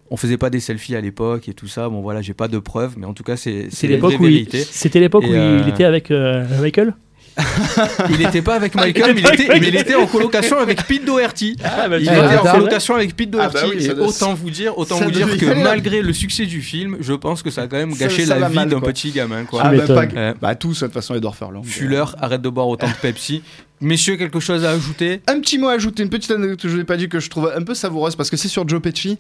On 0.09 0.15
faisait 0.15 0.37
pas 0.37 0.49
des 0.49 0.61
selfies 0.61 0.95
à 0.95 1.01
l'époque 1.01 1.49
et 1.49 1.53
tout 1.53 1.67
ça. 1.67 1.89
Bon 1.89 2.01
voilà, 2.01 2.21
j'ai 2.21 2.33
pas 2.33 2.47
de 2.47 2.59
preuves, 2.59 2.93
mais 2.97 3.05
en 3.05 3.13
tout 3.13 3.23
cas 3.23 3.35
c'est 3.35 3.67
C'est 3.69 3.75
c'est 3.75 3.87
l'époque 3.87 4.13
où 4.19 4.25
c'était 4.71 4.99
l'époque 5.01 5.25
Et, 5.25 5.31
où 5.31 5.33
euh, 5.33 5.61
il 5.61 5.69
était 5.69 5.83
avec 5.83 6.11
euh, 6.11 6.45
Michael. 6.61 6.93
Il 8.09 8.17
n'était 8.17 8.41
pas 8.41 8.55
avec 8.55 8.73
Michael, 8.75 9.13
mais 9.13 9.21
il 9.21 9.27
était, 9.27 9.59
mais 9.59 9.67
il 9.67 9.75
était 9.75 9.95
en 9.95 10.07
colocation 10.07 10.57
avec 10.57 10.83
Pete 10.87 11.05
Doherty. 11.05 11.55
Ah, 11.63 11.87
bah, 11.87 11.99
Il 11.99 12.09
Ah, 12.09 12.25
était 12.25 12.37
en 12.37 12.51
colocation 12.51 12.95
avec 12.95 13.15
Pete 13.15 13.29
Ah, 13.33 13.49
Doherty. 13.49 13.53
bah 13.55 13.61
oui, 13.75 13.83
ça 13.83 13.91
et 13.91 13.95
doit- 13.95 14.07
autant 14.07 14.33
vous 14.33 14.49
dire, 14.49 14.77
autant 14.77 14.97
vous 14.97 15.11
dire 15.11 15.37
que 15.37 15.63
malgré 15.63 16.01
le 16.01 16.13
succès 16.13 16.45
du 16.45 16.61
film, 16.61 16.97
je 16.99 17.13
pense 17.13 17.43
que 17.43 17.49
ça 17.51 17.63
a 17.63 17.67
quand 17.67 17.77
même 17.77 17.93
gâché 17.93 18.25
ça 18.25 18.39
la 18.39 18.49
vie 18.49 18.65
d'un 18.65 18.79
petit 18.81 19.11
gamin. 19.11 19.43
Quoi. 19.45 19.61
Ah, 19.63 19.71
bah, 19.71 19.85
pas- 19.85 19.95
Ouais. 20.05 20.33
bah, 20.41 20.55
tous, 20.55 20.79
de 20.81 20.85
toute 20.85 20.93
façon, 20.93 21.15
Edward 21.15 21.35
Furlong. 21.35 21.63
Fuller, 21.63 22.05
arrête 22.19 22.41
de 22.41 22.49
boire 22.49 22.67
autant 22.67 22.87
de 22.87 22.93
Pepsi. 22.93 23.43
Messieurs, 23.81 24.15
quelque 24.15 24.39
chose 24.39 24.65
à 24.65 24.71
ajouter? 24.71 25.21
Un 25.27 25.39
petit 25.39 25.59
mot 25.59 25.67
à 25.67 25.73
ajouter, 25.73 26.01
une 26.01 26.09
petite 26.09 26.31
anecdote 26.31 26.59
que 26.59 26.67
je 26.69 26.77
n'ai 26.77 26.83
pas 26.83 26.97
dit 26.97 27.07
que 27.09 27.19
je 27.19 27.29
trouve 27.29 27.51
un 27.55 27.61
peu 27.61 27.75
savoureuse 27.75 28.15
parce 28.15 28.31
que 28.31 28.37
c'est 28.37 28.47
sur 28.47 28.67
Joe 28.67 28.81
Pesci 28.81 29.19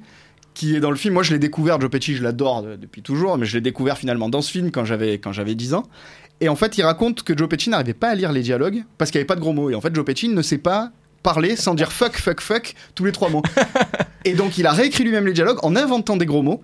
qui 0.55 0.75
est 0.75 0.79
dans 0.79 0.89
le 0.89 0.95
film. 0.97 1.13
Moi, 1.13 1.21
je 1.21 1.31
l'ai 1.33 1.37
découvert, 1.39 1.79
Joe 1.79 1.91
Pesci, 1.91 2.15
je 2.15 2.23
l'adore 2.23 2.63
de- 2.63 2.75
depuis 2.75 3.03
toujours, 3.03 3.37
mais 3.37 3.45
je 3.45 3.53
l'ai 3.53 3.61
découvert 3.61 3.95
finalement 3.99 4.27
dans 4.29 4.41
ce 4.41 4.49
film 4.51 4.71
quand 4.71 4.85
j'avais 4.85 5.19
quand 5.19 5.31
j'avais 5.31 5.53
10 5.53 5.75
ans. 5.75 5.83
Et 6.39 6.49
en 6.49 6.55
fait, 6.55 6.77
il 6.77 6.83
raconte 6.83 7.23
que 7.23 7.35
Joe 7.35 7.49
Pesci 7.49 7.69
n'arrivait 7.69 7.93
pas 7.93 8.09
à 8.09 8.15
lire 8.15 8.31
les 8.31 8.41
dialogues 8.41 8.83
parce 8.97 9.11
qu'il 9.11 9.19
n'y 9.19 9.21
avait 9.21 9.27
pas 9.27 9.35
de 9.35 9.41
gros 9.41 9.53
mots. 9.53 9.69
Et 9.69 9.75
en 9.75 9.81
fait, 9.81 9.93
Joe 9.93 10.05
Pesci 10.05 10.29
ne 10.29 10.41
sait 10.41 10.57
pas 10.59 10.91
parler 11.23 11.55
sans 11.55 11.73
dire 11.73 11.91
fuck, 11.91 12.15
fuck, 12.17 12.41
fuck 12.41 12.73
tous 12.95 13.05
les 13.05 13.11
trois 13.11 13.29
mots. 13.29 13.41
et 14.25 14.33
donc, 14.33 14.57
il 14.57 14.67
a 14.67 14.71
réécrit 14.71 15.03
lui-même 15.03 15.25
les 15.25 15.33
dialogues 15.33 15.59
en 15.63 15.75
inventant 15.75 16.15
des 16.15 16.25
gros 16.25 16.43
mots 16.43 16.61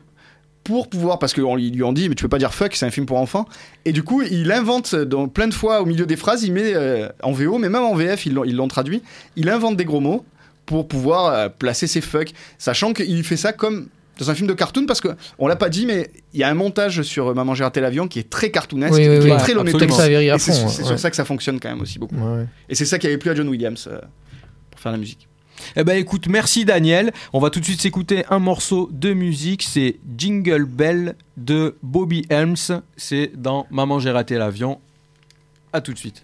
pour 0.63 0.89
pouvoir, 0.89 1.19
parce 1.19 1.33
qu'on 1.33 1.55
lui 1.55 1.83
ont 1.83 1.91
dit, 1.91 2.07
mais 2.07 2.15
tu 2.15 2.23
peux 2.23 2.29
pas 2.29 2.37
dire 2.37 2.53
fuck, 2.53 2.73
c'est 2.75 2.85
un 2.85 2.91
film 2.91 3.05
pour 3.05 3.17
enfants. 3.17 3.45
Et 3.85 3.91
du 3.91 4.03
coup, 4.03 4.21
il 4.21 4.51
invente 4.51 4.95
dans 4.95 5.27
plein 5.27 5.47
de 5.47 5.53
fois 5.53 5.81
au 5.81 5.85
milieu 5.85 6.05
des 6.05 6.15
phrases, 6.15 6.43
il 6.43 6.53
met 6.53 6.73
euh, 6.73 7.09
en 7.21 7.31
VO, 7.33 7.57
mais 7.57 7.69
même 7.69 7.83
en 7.83 7.95
VF, 7.95 8.25
ils 8.25 8.33
l'ont 8.33 8.45
ils 8.45 8.55
l'ont 8.55 8.67
traduit, 8.67 9.03
il 9.35 9.49
invente 9.49 9.75
des 9.75 9.85
gros 9.85 9.99
mots 9.99 10.25
pour 10.65 10.87
pouvoir 10.87 11.33
euh, 11.33 11.49
placer 11.49 11.87
ses 11.87 11.99
fuck, 11.99 12.31
sachant 12.57 12.93
qu'il 12.93 13.23
fait 13.23 13.37
ça 13.37 13.51
comme 13.51 13.87
dans 14.19 14.29
un 14.29 14.35
film 14.35 14.47
de 14.47 14.53
cartoon, 14.53 14.85
parce 14.85 15.01
que 15.01 15.09
on 15.39 15.47
l'a 15.47 15.55
pas 15.55 15.69
dit, 15.69 15.85
mais 15.85 16.11
il 16.33 16.39
y 16.39 16.43
a 16.43 16.49
un 16.49 16.53
montage 16.53 17.01
sur 17.01 17.29
euh, 17.29 17.33
Maman 17.33 17.55
j'ai 17.55 17.63
raté 17.63 17.81
l'avion 17.81 18.07
qui 18.07 18.19
est 18.19 18.29
très 18.29 18.51
cartoonesque, 18.51 18.93
Oui, 18.93 19.07
oui, 19.07 19.19
qui 19.19 19.25
oui. 19.25 19.31
est 19.31 19.37
très 19.37 19.53
Et 20.35 20.39
c'est 20.39 20.51
ouais. 20.63 20.87
sur 20.87 20.99
ça 20.99 21.09
que 21.09 21.15
ça 21.15 21.25
fonctionne 21.25 21.59
quand 21.59 21.69
même 21.69 21.81
aussi 21.81 21.99
beaucoup. 21.99 22.15
Ouais, 22.15 22.37
ouais. 22.39 22.47
Et 22.69 22.75
c'est 22.75 22.85
ça 22.85 22.99
qui 22.99 23.07
avait 23.07 23.17
plu 23.17 23.31
à 23.31 23.35
John 23.35 23.47
Williams 23.49 23.87
euh, 23.91 23.99
pour 24.71 24.79
faire 24.79 24.91
la 24.91 24.97
musique. 24.97 25.27
Eh 25.75 25.83
ben 25.83 25.97
écoute, 25.97 26.27
merci 26.27 26.65
Daniel. 26.65 27.11
On 27.31 27.39
va 27.39 27.49
tout 27.49 27.59
de 27.59 27.65
suite 27.65 27.81
s'écouter 27.81 28.25
un 28.29 28.39
morceau 28.39 28.89
de 28.91 29.13
musique. 29.13 29.63
C'est 29.63 29.97
Jingle 30.17 30.65
Bell 30.65 31.15
de 31.37 31.77
Bobby 31.81 32.25
Helms. 32.29 32.81
C'est 32.97 33.31
dans 33.35 33.67
Maman 33.71 33.99
j'ai 33.99 34.11
raté 34.11 34.35
l'avion. 34.37 34.79
À 35.71 35.81
tout 35.81 35.93
de 35.93 35.97
suite. 35.97 36.23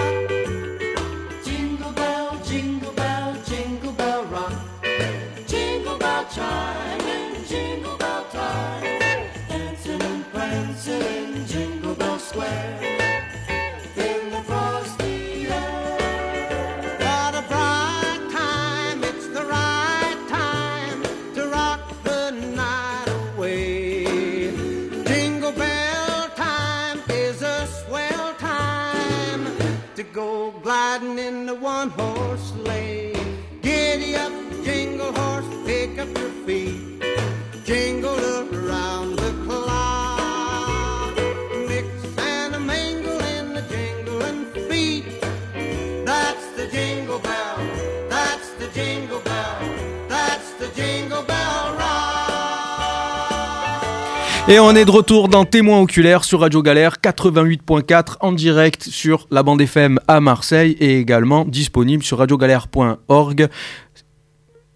Et 54.51 54.59
on 54.59 54.75
est 54.75 54.83
de 54.83 54.91
retour 54.91 55.29
dans 55.29 55.45
Témoins 55.45 55.79
oculaires 55.79 56.25
sur 56.25 56.41
Radio 56.41 56.61
Galère 56.61 56.97
88.4 57.01 58.17
en 58.19 58.33
direct 58.33 58.83
sur 58.83 59.29
la 59.31 59.43
bande 59.43 59.61
FM 59.61 59.97
à 60.09 60.19
Marseille 60.19 60.75
et 60.81 60.99
également 60.99 61.45
disponible 61.45 62.03
sur 62.03 62.17
radiogalère.org 62.17 63.47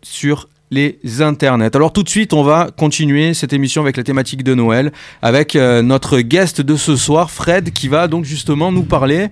sur 0.01 0.47
les 0.71 0.97
internets. 1.19 1.75
Alors 1.75 1.91
tout 1.91 2.03
de 2.03 2.09
suite, 2.09 2.31
on 2.31 2.41
va 2.41 2.69
continuer 2.77 3.33
cette 3.33 3.51
émission 3.51 3.81
avec 3.81 3.97
la 3.97 4.03
thématique 4.03 4.45
de 4.45 4.53
Noël 4.55 4.93
avec 5.21 5.57
euh, 5.57 5.81
notre 5.81 6.21
guest 6.21 6.61
de 6.61 6.77
ce 6.77 6.95
soir, 6.95 7.29
Fred, 7.29 7.73
qui 7.73 7.89
va 7.89 8.07
donc 8.07 8.23
justement 8.23 8.71
nous 8.71 8.83
parler. 8.83 9.27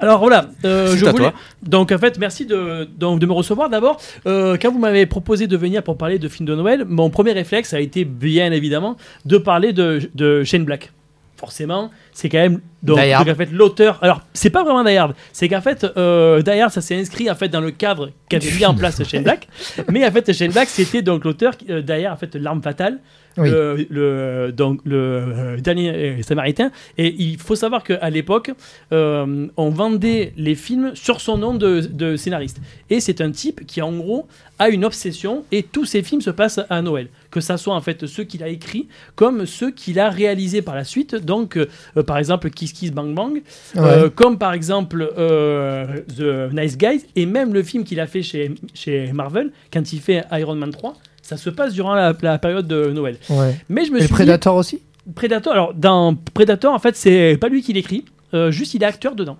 Alors 0.00 0.18
voilà, 0.18 0.46
euh, 0.64 0.96
je 0.96 1.04
à 1.06 1.10
voulais. 1.10 1.30
toi. 1.30 1.38
Donc 1.62 1.92
en 1.92 1.98
fait, 1.98 2.18
merci 2.18 2.46
de, 2.46 2.88
donc, 2.98 3.20
de 3.20 3.26
me 3.26 3.32
recevoir 3.32 3.68
d'abord. 3.68 4.00
Euh, 4.26 4.56
quand 4.60 4.72
vous 4.72 4.78
m'avez 4.78 5.06
proposé 5.06 5.46
de 5.46 5.56
venir 5.56 5.82
pour 5.82 5.96
parler 5.98 6.18
de 6.18 6.28
films 6.28 6.48
de 6.48 6.54
Noël, 6.54 6.84
mon 6.86 7.10
premier 7.10 7.32
réflexe 7.32 7.74
a 7.74 7.80
été 7.80 8.04
bien 8.04 8.50
évidemment 8.52 8.96
de 9.26 9.36
parler 9.38 9.72
de, 9.72 10.10
de 10.14 10.42
Shane 10.44 10.64
Black. 10.64 10.92
Forcément, 11.36 11.90
c'est 12.12 12.28
quand 12.28 12.36
même 12.38 12.60
donc, 12.82 12.98
donc, 12.98 13.28
en 13.28 13.34
fait 13.34 13.48
l'auteur. 13.50 13.98
Alors 14.02 14.20
c'est 14.34 14.50
pas 14.50 14.62
vraiment 14.62 14.84
Die 14.84 14.94
Hard, 14.94 15.14
c'est 15.32 15.48
qu'en 15.48 15.62
fait 15.62 15.86
euh, 15.96 16.42
Die 16.42 16.50
Hard 16.50 16.70
ça 16.70 16.82
s'est 16.82 16.96
inscrit 17.00 17.30
en 17.30 17.34
fait 17.34 17.48
dans 17.48 17.62
le 17.62 17.70
cadre 17.70 18.10
qu'avait 18.28 18.50
mis 18.58 18.66
en 18.66 18.74
place 18.74 19.02
Shane 19.04 19.22
Black. 19.22 19.48
Mais 19.90 20.06
en 20.06 20.10
fait 20.10 20.30
Shane 20.34 20.50
Black 20.52 20.68
c'était 20.68 21.00
donc 21.00 21.24
l'auteur 21.24 21.54
euh, 21.70 21.80
derrière 21.80 22.12
en 22.12 22.16
fait 22.16 22.34
l'arme 22.34 22.62
fatale 22.62 22.98
Oui. 23.40 23.50
le, 23.50 23.86
le- 23.90 24.52
donc 24.52 24.80
le 24.84 24.96
euh, 24.96 25.56
dernier 25.60 25.90
euh, 25.90 26.22
samaritain. 26.22 26.70
Et 26.98 27.14
il 27.18 27.38
faut 27.38 27.56
savoir 27.56 27.82
qu'à 27.84 28.10
l'époque 28.10 28.50
euh, 28.92 29.46
on 29.56 29.70
vendait 29.70 30.32
les 30.36 30.54
films 30.54 30.92
sur 30.94 31.20
son 31.20 31.38
nom 31.38 31.54
de, 31.54 31.80
de 31.80 32.16
scénariste. 32.16 32.60
Et 32.90 33.00
c'est 33.00 33.20
un 33.20 33.30
type 33.30 33.66
qui 33.66 33.82
en 33.82 33.92
gros 33.92 34.26
a 34.58 34.68
une 34.68 34.84
obsession 34.84 35.44
et 35.52 35.62
tous 35.62 35.86
ses 35.86 36.02
films 36.02 36.20
se 36.20 36.30
passent 36.30 36.60
à 36.68 36.82
Noël. 36.82 37.08
Que 37.30 37.40
ça 37.40 37.56
soit 37.56 37.74
en 37.74 37.80
fait 37.80 38.06
ceux 38.06 38.24
qu'il 38.24 38.42
a 38.42 38.48
écrits 38.48 38.88
comme 39.14 39.46
ceux 39.46 39.70
qu'il 39.70 39.98
a 39.98 40.10
réalisés 40.10 40.62
par 40.62 40.74
la 40.74 40.84
suite. 40.84 41.14
Donc 41.14 41.56
euh, 41.56 42.02
par 42.02 42.18
exemple 42.18 42.50
Kiss 42.50 42.72
Kiss 42.72 42.92
Bang 42.92 43.14
Bang 43.14 43.40
euh, 43.76 44.10
comme 44.10 44.36
par 44.38 44.52
exemple 44.52 45.10
The 45.16 46.52
Nice 46.52 46.76
Guys 46.76 47.06
et 47.16 47.26
même 47.26 47.52
le 47.54 47.62
film 47.62 47.84
qu'il 47.84 48.00
a 48.00 48.06
fait 48.06 48.22
chez, 48.22 48.54
chez 48.74 49.12
Marvel 49.12 49.50
quand 49.72 49.92
il 49.92 50.00
fait 50.00 50.24
Iron 50.32 50.54
Man 50.56 50.70
3 50.70 50.94
ça 51.30 51.36
se 51.36 51.48
passe 51.50 51.72
durant 51.74 51.94
la, 51.94 52.12
la 52.22 52.38
période 52.38 52.66
de 52.66 52.90
Noël 52.90 53.16
Ouais. 53.30 53.56
mais 53.68 53.84
je 53.84 53.92
me 53.92 53.96
Et 53.98 54.00
suis 54.00 54.08
dit- 54.08 54.14
Predator 54.14 54.56
aussi? 54.56 54.80
Predator, 55.14 55.52
alors 55.52 55.74
dans 55.74 56.14
Predator, 56.34 56.74
en 56.74 56.78
fait, 56.80 56.96
c'est 56.96 57.38
pas 57.40 57.48
lui 57.48 57.62
qui 57.62 57.72
l'écrit, 57.72 58.04
euh, 58.34 58.50
juste 58.50 58.74
il 58.74 58.82
est 58.82 58.86
acteur 58.86 59.14
dedans. 59.14 59.36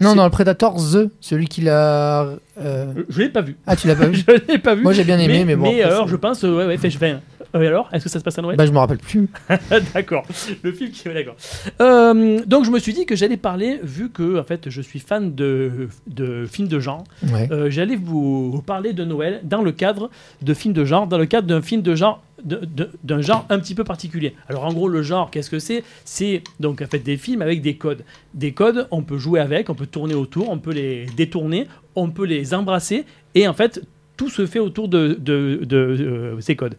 Non, 0.00 0.14
dans 0.16 0.24
le 0.24 0.30
Predator, 0.30 0.74
The, 0.76 1.10
celui 1.20 1.46
qui 1.46 1.60
l'a. 1.62 2.22
euh, 2.22 2.36
Euh, 2.60 2.86
Je 3.08 3.20
l'ai 3.20 3.28
pas 3.28 3.40
vu. 3.40 3.56
Ah, 3.66 3.76
tu 3.76 3.86
l'as 3.88 3.94
pas 3.94 4.06
vu? 4.08 4.16
Je 4.16 4.52
l'ai 4.52 4.58
pas 4.58 4.74
vu. 4.74 4.82
Moi, 4.82 4.92
j'ai 4.92 5.04
bien 5.04 5.18
aimé, 5.18 5.44
mais, 5.44 5.54
bon. 5.56 5.64
après, 5.66 5.82
alors, 5.82 6.04
c'est- 6.06 6.10
je 6.10 6.16
pense, 6.16 6.44
euh, 6.44 6.56
ouais, 6.56 6.66
ouais, 6.66 6.76
fait, 6.76 6.90
je 6.90 6.98
vais. 6.98 7.16
Euh, 7.54 7.60
et 7.62 7.66
alors, 7.66 7.88
est-ce 7.92 8.04
que 8.04 8.10
ça 8.10 8.18
se 8.18 8.24
passe 8.24 8.38
à 8.38 8.42
Noël 8.42 8.56
Bah, 8.56 8.66
je 8.66 8.72
me 8.72 8.78
rappelle 8.78 8.98
plus. 8.98 9.28
D'accord. 9.94 10.24
Le 10.62 10.72
film 10.72 10.90
qui. 10.90 11.08
ouais, 11.08 11.14
D'accord. 11.14 11.36
Euh, 11.80 12.40
donc, 12.46 12.64
je 12.64 12.70
me 12.70 12.78
suis 12.78 12.92
dit 12.94 13.06
que 13.06 13.16
j'allais 13.16 13.36
parler, 13.36 13.78
vu 13.82 14.10
que, 14.10 14.38
en 14.40 14.44
fait, 14.44 14.68
je 14.70 14.80
suis 14.82 14.98
fan 15.00 15.34
de, 15.34 15.88
de 16.06 16.46
films 16.46 16.68
de 16.68 16.80
genre. 16.80 17.04
Ouais. 17.32 17.48
Euh, 17.52 17.70
j'allais 17.70 17.96
vous, 17.96 18.50
vous 18.50 18.62
parler 18.62 18.92
de 18.92 19.04
Noël 19.04 19.40
dans 19.44 19.62
le 19.62 19.72
cadre 19.72 20.10
de 20.42 20.54
films 20.54 20.74
de 20.74 20.84
genre, 20.84 21.06
dans 21.06 21.18
le 21.18 21.26
cadre 21.26 21.46
d'un 21.46 21.62
film 21.62 21.82
de 21.82 21.94
genre 21.94 22.22
d'un 22.44 23.20
genre 23.20 23.46
un 23.50 23.60
petit 23.60 23.76
peu 23.76 23.84
particulier. 23.84 24.34
Alors 24.48 24.64
en 24.64 24.72
gros 24.72 24.88
le 24.88 25.02
genre 25.02 25.30
qu'est-ce 25.30 25.48
que 25.48 25.60
c'est? 25.60 25.84
C'est 26.04 26.42
donc 26.58 26.82
en 26.82 26.86
fait 26.86 26.98
des 26.98 27.16
films 27.16 27.40
avec 27.40 27.62
des 27.62 27.76
codes. 27.76 28.02
Des 28.34 28.50
codes 28.50 28.88
on 28.90 29.02
peut 29.02 29.16
jouer 29.16 29.38
avec, 29.38 29.70
on 29.70 29.76
peut 29.76 29.86
tourner 29.86 30.14
autour, 30.14 30.50
on 30.50 30.58
peut 30.58 30.72
les 30.72 31.06
détourner, 31.16 31.68
on 31.94 32.10
peut 32.10 32.24
les 32.26 32.52
embrasser 32.52 33.04
et 33.36 33.46
en 33.46 33.52
fait 33.54 33.80
tout 34.16 34.28
se 34.28 34.44
fait 34.46 34.58
autour 34.58 34.88
de, 34.88 35.16
de- 35.20 35.60
de, 35.62 36.36
ces 36.40 36.56
codes. 36.56 36.74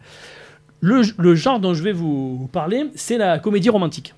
Le, 0.84 1.02
le 1.18 1.34
genre 1.34 1.60
dont 1.60 1.72
je 1.72 1.82
vais 1.82 1.92
vous 1.92 2.48
parler 2.52 2.84
c'est 2.94 3.16
la 3.16 3.38
comédie 3.38 3.70
romantique. 3.70 4.12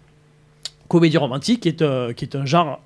Comédie 0.88 1.16
romantique 1.16 1.60
qui 1.60 1.68
est, 1.68 1.82
un- 1.82 2.12
qui 2.12 2.24
est 2.24 2.34
un 2.34 2.44
genre 2.44 2.80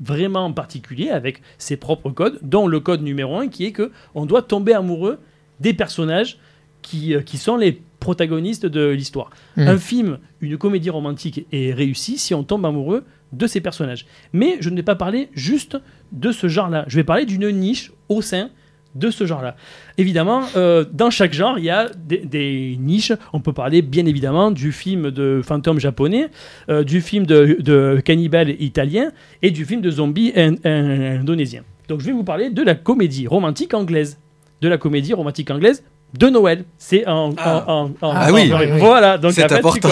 vraiment 0.00 0.52
particulier 0.52 1.10
avec 1.10 1.40
ses 1.58 1.76
propres 1.76 2.10
codes, 2.10 2.38
dont 2.42 2.66
le 2.66 2.80
code 2.80 3.02
numéro 3.02 3.36
un 3.38 3.48
qui 3.48 3.64
est 3.66 3.72
que 3.72 3.90
on 4.14 4.26
doit 4.26 4.42
tomber 4.42 4.74
amoureux 4.74 5.18
des 5.60 5.72
personnages 5.74 6.38
qui, 6.82 7.14
euh, 7.14 7.20
qui 7.22 7.38
sont 7.38 7.56
les 7.56 7.80
protagonistes 8.00 8.66
de 8.66 8.88
l'histoire. 8.88 9.30
Mhm. 9.56 9.68
Un 9.68 9.78
film, 9.78 10.18
une 10.40 10.58
comédie 10.58 10.90
romantique 10.90 11.46
est 11.52 11.72
réussi 11.72 12.18
si 12.18 12.34
on 12.34 12.42
tombe 12.42 12.66
amoureux 12.66 13.04
de 13.32 13.46
ces 13.46 13.60
personnages. 13.60 14.04
Mais 14.32 14.56
je 14.60 14.68
ne 14.70 14.76
vais 14.76 14.82
pas 14.82 14.96
parler 14.96 15.28
juste 15.34 15.78
de 16.10 16.32
ce 16.32 16.48
genre-là. 16.48 16.84
Je 16.88 16.96
vais 16.96 17.04
parler 17.04 17.24
d'une 17.24 17.48
niche 17.50 17.92
au 18.08 18.20
sein 18.20 18.50
de 18.94 19.10
ce 19.10 19.24
genre-là. 19.26 19.56
Évidemment, 19.98 20.42
euh, 20.56 20.84
dans 20.92 21.10
chaque 21.10 21.32
genre, 21.32 21.58
il 21.58 21.64
y 21.64 21.70
a 21.70 21.88
des, 21.96 22.76
niches. 22.78 23.12
On 23.32 23.40
peut 23.40 23.52
parler 23.52 23.82
bien 23.82 24.06
évidemment 24.06 24.50
du 24.50 24.72
film 24.72 25.10
de 25.10 25.40
fantôme 25.44 25.78
japonais, 25.80 26.28
euh, 26.68 26.84
du 26.84 27.00
film 27.00 27.26
de, 27.26 27.56
de 27.60 28.00
cannibale 28.04 28.50
italien 28.60 29.10
et 29.42 29.50
du 29.50 29.64
film 29.64 29.80
de 29.80 29.90
zombie 29.90 30.32
in- 30.36 30.54
in- 30.64 31.20
indonésien. 31.20 31.62
Donc 31.88 32.00
je 32.00 32.06
vais 32.06 32.12
vous 32.12 32.24
parler 32.24 32.50
de 32.50 32.62
la 32.62 32.74
comédie 32.74 33.26
romantique 33.26 33.74
anglaise. 33.74 34.18
De 34.60 34.68
la 34.68 34.78
comédie 34.78 35.12
romantique 35.12 35.50
anglaise 35.50 35.82
de 36.18 36.28
Noël. 36.28 36.64
C'est 36.78 37.06
en, 37.06 37.30
en- 37.30 37.90
Ah. 38.02 38.10
Ah 38.26 38.32
oui. 38.32 38.50
Voilà, 38.78 39.18
donc 39.18 39.32
C'est 39.32 39.42
important. 39.58 39.88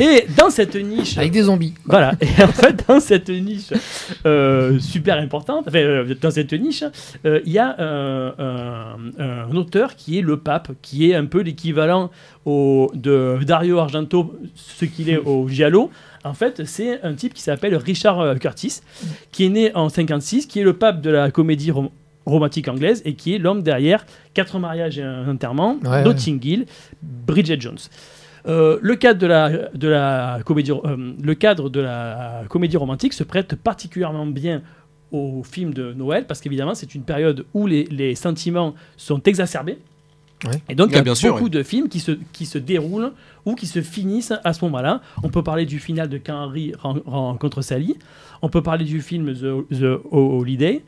Et 0.00 0.26
dans 0.36 0.50
cette 0.50 0.74
niche, 0.74 1.16
Avec 1.16 1.32
des 1.32 1.44
zombies. 1.44 1.72
voilà, 1.86 2.12
et 2.20 2.42
en 2.42 2.48
fait, 2.48 2.84
dans 2.86 3.00
cette 3.00 3.30
niche 3.30 3.70
euh, 4.26 4.78
super 4.78 5.16
importante, 5.16 5.64
enfin, 5.66 5.78
euh, 5.78 6.14
dans 6.20 6.30
cette 6.30 6.52
niche, 6.52 6.84
euh, 7.24 7.40
il 7.46 7.52
y 7.52 7.58
a 7.58 7.74
euh, 7.80 8.30
un, 9.18 9.48
un 9.50 9.56
auteur 9.56 9.96
qui 9.96 10.18
est 10.18 10.20
le 10.20 10.36
pape, 10.36 10.72
qui 10.82 11.10
est 11.10 11.14
un 11.14 11.24
peu 11.24 11.40
l'équivalent 11.40 12.10
de 12.46 13.38
Dario 13.44 13.78
Argento, 13.78 14.34
ce 14.54 14.84
qu'il 14.84 15.08
est 15.10 15.18
au 15.18 15.48
Giallo. 15.48 15.90
En 16.24 16.34
fait, 16.34 16.62
c'est 16.66 17.02
un 17.02 17.14
type 17.14 17.32
qui 17.32 17.42
s'appelle 17.42 17.74
Richard 17.76 18.38
Curtis, 18.40 18.80
qui 19.32 19.46
est 19.46 19.48
né 19.50 19.74
en 19.74 19.88
56, 19.88 20.46
qui 20.46 20.60
est 20.60 20.64
le 20.64 20.74
pape 20.74 21.00
de 21.00 21.10
la 21.10 21.30
comédie 21.30 21.70
rom- 21.70 21.90
romantique 22.26 22.68
anglaise 22.68 23.00
et 23.06 23.14
qui 23.14 23.34
est 23.34 23.38
l'homme 23.38 23.62
derrière 23.62 24.04
Quatre 24.38 24.60
mariages 24.60 24.96
et 25.00 25.02
un 25.02 25.28
enterrement, 25.28 25.78
Ouais, 25.84 26.04
Notting 26.04 26.38
Hill, 26.44 26.66
Bridget 27.02 27.58
Jones. 27.58 27.78
Euh, 28.46 28.78
le 28.80 28.94
cadre 28.94 29.18
de 29.18 29.26
la, 29.26 29.68
de 29.74 29.88
la 29.88 30.38
comédie, 30.44 30.70
euh, 30.70 31.12
le 31.20 31.34
cadre 31.34 31.68
de 31.68 31.80
la 31.80 32.42
comédie 32.48 32.76
romantique 32.76 33.14
se 33.14 33.24
prête 33.24 33.56
particulièrement 33.56 34.26
bien 34.26 34.62
aux 35.10 35.42
films 35.42 35.74
de 35.74 35.92
Noël 35.92 36.24
parce 36.28 36.40
qu'évidemment 36.40 36.76
c'est 36.76 36.94
une 36.94 37.02
période 37.02 37.46
où 37.52 37.66
les, 37.66 37.86
les 37.90 38.14
sentiments 38.14 38.76
sont 38.96 39.20
exacerbés. 39.24 39.78
Ouais. 40.46 40.62
Et 40.68 40.74
donc 40.76 40.90
il 40.90 40.94
y 40.94 40.98
a 40.98 41.02
bien 41.02 41.14
sûr, 41.16 41.34
beaucoup 41.34 41.48
de 41.48 41.62
films 41.64 41.88
qui 41.88 41.98
se, 42.00 42.12
qui 42.32 42.46
se 42.46 42.58
déroulent 42.58 43.12
ou 43.44 43.54
qui 43.56 43.66
se 43.66 43.82
finissent 43.82 44.32
à 44.44 44.52
ce 44.52 44.64
moment-là. 44.66 45.00
On 45.24 45.30
peut 45.30 45.42
parler 45.42 45.66
du 45.66 45.80
final 45.80 46.08
de 46.08 46.18
Quand 46.18 46.42
Harry 46.42 46.72
ren- 46.78 47.02
rencontre 47.06 47.60
Sally. 47.62 47.96
On 48.40 48.48
peut 48.48 48.62
parler 48.62 48.84
du 48.84 49.00
film 49.00 49.34
The, 49.34 49.68
The 49.76 50.00
Holiday 50.12 50.84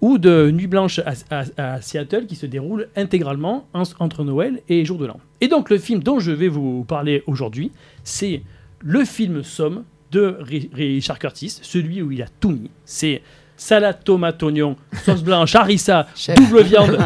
ou 0.00 0.18
de 0.18 0.50
Nuit 0.52 0.68
Blanche 0.68 1.00
à, 1.00 1.14
à- 1.30 1.44
à 1.74 1.80
Seattle 1.82 2.26
qui 2.26 2.36
se 2.36 2.46
déroule 2.46 2.88
intégralement 2.94 3.66
en- 3.74 3.82
entre 3.98 4.22
Noël 4.22 4.60
et 4.68 4.84
Jour 4.84 4.98
de 4.98 5.06
l'An. 5.06 5.18
Et 5.40 5.48
donc 5.48 5.68
le 5.70 5.78
film 5.78 6.00
dont 6.02 6.20
je 6.20 6.30
vais 6.30 6.48
vous 6.48 6.84
parler 6.84 7.24
aujourd'hui, 7.26 7.72
c'est 8.04 8.42
le 8.80 9.04
film 9.04 9.42
Somme 9.42 9.82
de 10.12 10.36
Ri- 10.40 10.70
Richard 10.72 11.18
Curtis, 11.18 11.58
celui 11.62 12.02
où 12.02 12.12
il 12.12 12.22
a 12.22 12.26
tout 12.40 12.50
mis. 12.50 12.70
C'est 12.84 13.22
salade, 13.56 14.02
tomate, 14.04 14.42
oignon, 14.42 14.76
sauce 15.04 15.22
blanche, 15.22 15.54
harissa, 15.54 16.06
double 16.36 16.62
viande. 16.62 16.98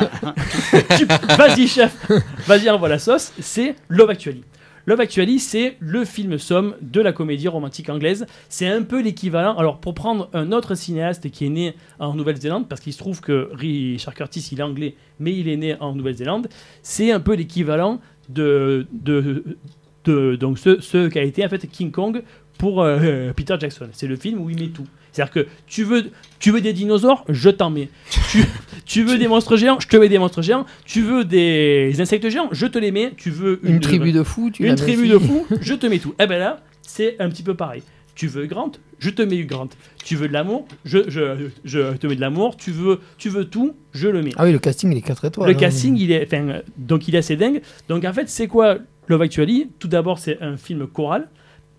Vas-y 1.37 1.67
chef, 1.67 2.11
vas-y 2.47 2.71
envoie 2.71 2.89
la 2.89 2.99
sauce. 2.99 3.33
C'est 3.41 3.77
Love 3.89 4.11
Actually. 4.11 4.43
Love 4.87 5.01
Actually, 5.01 5.41
c'est 5.41 5.77
le 5.81 6.05
film 6.05 6.39
somme 6.39 6.75
de 6.81 7.01
la 7.01 7.13
comédie 7.13 7.49
romantique 7.49 7.89
anglaise. 7.91 8.25
C'est 8.49 8.69
un 8.69 8.83
peu 8.83 9.03
l'équivalent. 9.03 9.57
Alors, 9.57 9.79
pour 9.81 9.95
prendre 9.95 10.31
un 10.33 10.53
autre 10.53 10.77
cinéaste 10.77 11.29
qui 11.31 11.47
est 11.47 11.51
né 11.51 11.75
en 11.99 12.15
Nouvelle-Zélande, 12.15 12.69
parce 12.69 12.81
qu'il 12.81 12.93
se 12.93 12.99
trouve 12.99 13.21
que 13.21 13.51
Richard 13.53 14.15
Curtis, 14.15 14.49
il 14.53 14.61
est 14.61 14.63
anglais, 14.63 14.95
mais 15.19 15.37
il 15.37 15.49
est 15.49 15.57
né 15.57 15.77
en 15.81 15.95
Nouvelle-Zélande, 15.95 16.49
c'est 16.83 17.11
un 17.11 17.19
peu 17.21 17.35
l'équivalent 17.35 18.01
de, 18.29 18.87
de, 18.93 19.57
de- 20.05 20.37
donc 20.37 20.59
ce, 20.59 20.81
ce 20.81 21.09
qu'a 21.09 21.23
été 21.23 21.45
en 21.45 21.49
fait 21.49 21.67
King 21.67 21.91
Kong 21.91 22.23
pour 22.59 22.81
euh, 22.83 23.33
Peter 23.35 23.57
Jackson. 23.59 23.89
C'est 23.93 24.07
le 24.07 24.17
film 24.17 24.41
où 24.41 24.51
il 24.51 24.59
met 24.61 24.69
tout. 24.69 24.87
C'est-à-dire 25.17 25.33
que 25.33 25.47
tu 25.67 25.83
veux, 25.83 26.11
tu 26.39 26.51
veux 26.51 26.61
des 26.61 26.75
dinosaures, 26.75 27.25
je 27.31 27.49
t'en 27.49 27.71
mets. 27.71 27.89
Tu, 28.31 28.45
tu 28.85 29.03
veux 29.03 29.17
des 29.17 29.29
monstres 29.29 29.57
géants, 29.57 29.81
je 29.81 29.89
te 29.89 29.97
mets 29.97 30.11
des 30.11 30.19
monstres 30.19 30.43
géants. 30.43 30.67
Tu 30.85 31.01
veux 31.01 31.25
des 31.25 31.95
insectes 31.99 32.29
géants, 32.29 32.51
je 32.53 32.67
te 32.67 32.77
les 32.77 32.93
mets. 32.93 33.13
Tu 33.17 33.31
veux 33.31 33.59
Une 33.63 33.81
tribu 33.81 34.13
de 34.13 34.23
fous, 34.23 34.51
tu 34.53 34.67
une 34.67 34.75
tribu 34.75 35.09
de 35.09 35.19
fous, 35.19 35.47
je 35.63 35.73
te 35.73 35.87
mets 35.87 36.01
tout. 36.01 36.15
Eh 36.21 36.27
ben 36.27 36.39
là, 36.39 36.63
c'est 36.83 37.17
un 37.19 37.31
petit 37.31 37.43
peu 37.43 37.55
pareil. 37.55 37.83
Tu 38.15 38.27
veux 38.27 38.45
Grant, 38.45 38.73
je 38.99 39.09
te 39.09 39.23
mets 39.23 39.43
Grant. 39.45 39.71
Tu 40.05 40.17
veux 40.17 40.29
de 40.29 40.35
l'amour, 40.35 40.67
je, 40.85 40.99
je, 41.09 41.49
je 41.65 41.97
te 41.97 42.07
mets 42.07 42.17
de 42.17 42.21
l'amour. 42.21 42.59
Tu 42.59 42.71
veux, 42.71 43.01
tu 43.17 43.31
veux 43.31 43.47
tout, 43.47 43.75
je 43.93 44.09
le 44.09 44.21
mets. 44.21 44.33
Ah 44.37 44.45
oui, 44.45 44.53
le 44.53 44.59
casting, 44.59 44.93
il 44.93 44.99
est 44.99 45.03
4 45.03 45.25
étoiles. 45.25 45.49
Le 45.49 45.57
hein. 45.57 45.59
casting, 45.59 45.97
il 45.97 46.13
est, 46.13 46.31
euh, 46.35 46.61
donc 46.77 47.09
il 47.09 47.15
est 47.15 47.19
assez 47.19 47.37
dingue. 47.37 47.63
Donc 47.89 48.05
en 48.05 48.13
fait, 48.13 48.29
c'est 48.29 48.49
quoi 48.49 48.77
Love 49.09 49.23
Actually? 49.23 49.71
Tout 49.79 49.89
d'abord, 49.89 50.19
c'est 50.19 50.43
un 50.43 50.59
film 50.59 50.87
choral 50.87 51.31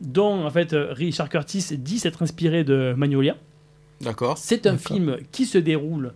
dont 0.02 0.45
en 0.45 0.50
fait 0.50 0.74
euh, 0.74 0.88
Richard 0.91 1.30
Curtis 1.30 1.78
dit 1.78 2.00
s'être 2.00 2.24
inspiré 2.24 2.64
de 2.64 2.93
Magnolia. 2.95 3.36
D'accord. 4.02 4.38
C'est 4.38 4.68
un 4.68 4.78
film 4.78 5.18
qui 5.32 5.45
se 5.45 5.58
déroule 5.58 6.14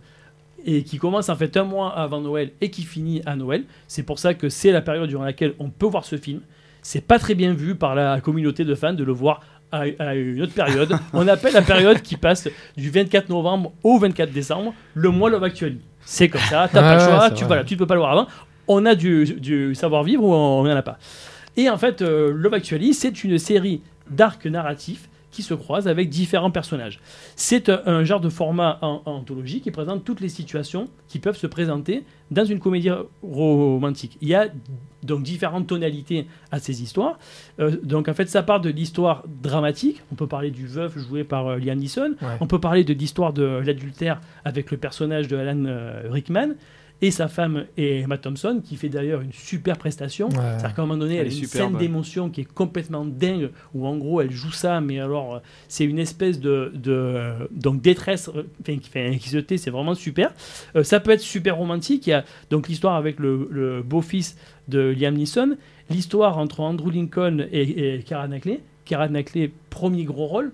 et 0.64 0.84
qui 0.84 0.98
commence 0.98 1.28
en 1.28 1.36
fait 1.36 1.56
un 1.56 1.64
mois 1.64 1.90
avant 1.90 2.20
Noël 2.20 2.52
et 2.60 2.70
qui 2.70 2.82
finit 2.82 3.22
à 3.26 3.34
Noël. 3.34 3.64
C'est 3.88 4.04
pour 4.04 4.18
ça 4.18 4.34
que 4.34 4.48
c'est 4.48 4.70
la 4.70 4.80
période 4.80 5.08
durant 5.08 5.24
laquelle 5.24 5.54
on 5.58 5.68
peut 5.70 5.86
voir 5.86 6.04
ce 6.04 6.16
film. 6.16 6.40
C'est 6.82 7.04
pas 7.04 7.18
très 7.18 7.34
bien 7.34 7.52
vu 7.52 7.74
par 7.74 7.94
la 7.94 8.20
communauté 8.20 8.64
de 8.64 8.74
fans 8.74 8.92
de 8.92 9.04
le 9.04 9.12
voir 9.12 9.40
à, 9.72 9.84
à 9.98 10.14
une 10.14 10.42
autre 10.42 10.54
période. 10.54 10.96
on 11.12 11.26
appelle 11.26 11.54
la 11.54 11.62
période 11.62 12.02
qui 12.02 12.16
passe 12.16 12.48
du 12.76 12.90
24 12.90 13.28
novembre 13.28 13.72
au 13.82 13.98
24 13.98 14.30
décembre 14.32 14.74
le 14.94 15.10
mois 15.10 15.30
Love 15.30 15.44
Actually. 15.44 15.80
C'est 16.04 16.28
comme 16.28 16.40
ça, 16.42 16.68
t'as 16.72 16.80
pas 16.80 16.96
Ouais, 16.96 17.04
le 17.04 17.10
choix, 17.10 17.30
tu, 17.30 17.44
voilà, 17.44 17.64
tu 17.64 17.74
ne 17.74 17.78
peux 17.78 17.86
pas 17.86 17.94
le 17.94 18.00
voir 18.00 18.12
avant. 18.12 18.26
On 18.68 18.86
a 18.86 18.94
du, 18.94 19.24
du 19.24 19.74
savoir-vivre 19.74 20.22
ou 20.22 20.32
on 20.32 20.64
n'en 20.64 20.76
a 20.76 20.82
pas? 20.82 20.98
Et 21.56 21.68
en 21.68 21.78
fait, 21.78 22.02
euh, 22.02 22.32
Love 22.32 22.54
Actually, 22.54 22.94
c'est 22.94 23.24
une 23.24 23.38
série 23.38 23.82
d'arcs 24.10 24.46
narratifs 24.46 25.08
qui 25.30 25.42
se 25.42 25.54
croisent 25.54 25.88
avec 25.88 26.10
différents 26.10 26.50
personnages. 26.50 27.00
C'est 27.36 27.70
un, 27.70 27.80
un 27.86 28.04
genre 28.04 28.20
de 28.20 28.28
format 28.28 28.78
en, 28.82 29.02
en 29.06 29.12
anthologie 29.12 29.62
qui 29.62 29.70
présente 29.70 30.04
toutes 30.04 30.20
les 30.20 30.28
situations 30.28 30.88
qui 31.08 31.18
peuvent 31.18 31.38
se 31.38 31.46
présenter 31.46 32.04
dans 32.30 32.44
une 32.44 32.60
comédie 32.60 32.90
romantique. 33.22 34.18
Il 34.20 34.28
y 34.28 34.34
a 34.34 34.48
donc 35.02 35.22
différentes 35.22 35.66
tonalités 35.66 36.26
à 36.50 36.58
ces 36.58 36.82
histoires. 36.82 37.18
Euh, 37.60 37.76
donc 37.82 38.08
en 38.08 38.14
fait, 38.14 38.28
ça 38.28 38.42
part 38.42 38.60
de 38.60 38.68
l'histoire 38.68 39.24
dramatique. 39.42 40.02
On 40.12 40.14
peut 40.14 40.26
parler 40.26 40.50
du 40.50 40.66
veuf 40.66 40.96
joué 40.98 41.24
par 41.24 41.48
euh, 41.48 41.58
Liam 41.58 41.78
Neeson. 41.78 42.14
Ouais. 42.20 42.28
On 42.40 42.46
peut 42.46 42.60
parler 42.60 42.84
de 42.84 42.92
l'histoire 42.92 43.32
de 43.32 43.42
l'adultère 43.64 44.20
avec 44.44 44.70
le 44.70 44.76
personnage 44.76 45.28
de 45.28 45.36
Alan 45.36 45.64
euh, 45.64 46.02
Rickman 46.10 46.50
et 47.02 47.10
sa 47.10 47.28
femme 47.28 47.66
Emma 47.76 48.16
Thompson 48.16 48.62
qui 48.64 48.76
fait 48.76 48.88
d'ailleurs 48.88 49.20
une 49.20 49.32
super 49.32 49.76
prestation. 49.76 50.28
Ouais. 50.28 50.36
C'est-à-dire 50.36 50.74
qu'à 50.74 50.82
un 50.82 50.86
moment 50.86 50.98
donné, 50.98 51.16
elle, 51.16 51.26
Elle 51.26 51.26
a 51.26 51.30
est 51.30 51.38
une 51.38 51.44
superbe, 51.46 51.70
scène 51.72 51.78
d'émotion 51.78 52.30
qui 52.30 52.42
est 52.42 52.52
complètement 52.52 53.04
dingue, 53.04 53.50
où 53.74 53.86
en 53.86 53.96
gros 53.96 54.20
elle 54.20 54.30
joue 54.30 54.52
ça, 54.52 54.80
mais 54.80 55.00
alors 55.00 55.34
euh, 55.34 55.38
c'est 55.68 55.84
une 55.84 55.98
espèce 55.98 56.40
de, 56.40 56.72
de 56.74 57.48
donc 57.50 57.82
détresse 57.82 58.28
euh, 58.28 58.44
enfin, 58.62 58.78
qui, 58.78 58.88
enfin, 58.88 59.18
qui 59.18 59.28
se 59.28 59.38
tait, 59.38 59.58
c'est 59.58 59.70
vraiment 59.70 59.94
super. 59.94 60.32
Euh, 60.76 60.84
ça 60.84 61.00
peut 61.00 61.10
être 61.10 61.20
super 61.20 61.56
romantique. 61.56 62.06
Il 62.06 62.10
y 62.10 62.14
a 62.14 62.24
donc 62.50 62.68
l'histoire 62.68 62.94
avec 62.94 63.18
le, 63.18 63.48
le 63.50 63.82
beau-fils 63.82 64.36
de 64.68 64.78
Liam 64.78 65.14
Neeson, 65.14 65.56
l'histoire 65.90 66.38
entre 66.38 66.60
Andrew 66.60 66.90
Lincoln 66.90 67.46
et, 67.50 67.96
et 67.96 68.04
Knightley. 68.08 68.60
Keira 68.84 69.08
Knightley, 69.08 69.52
premier 69.70 70.04
gros 70.04 70.26
rôle. 70.26 70.52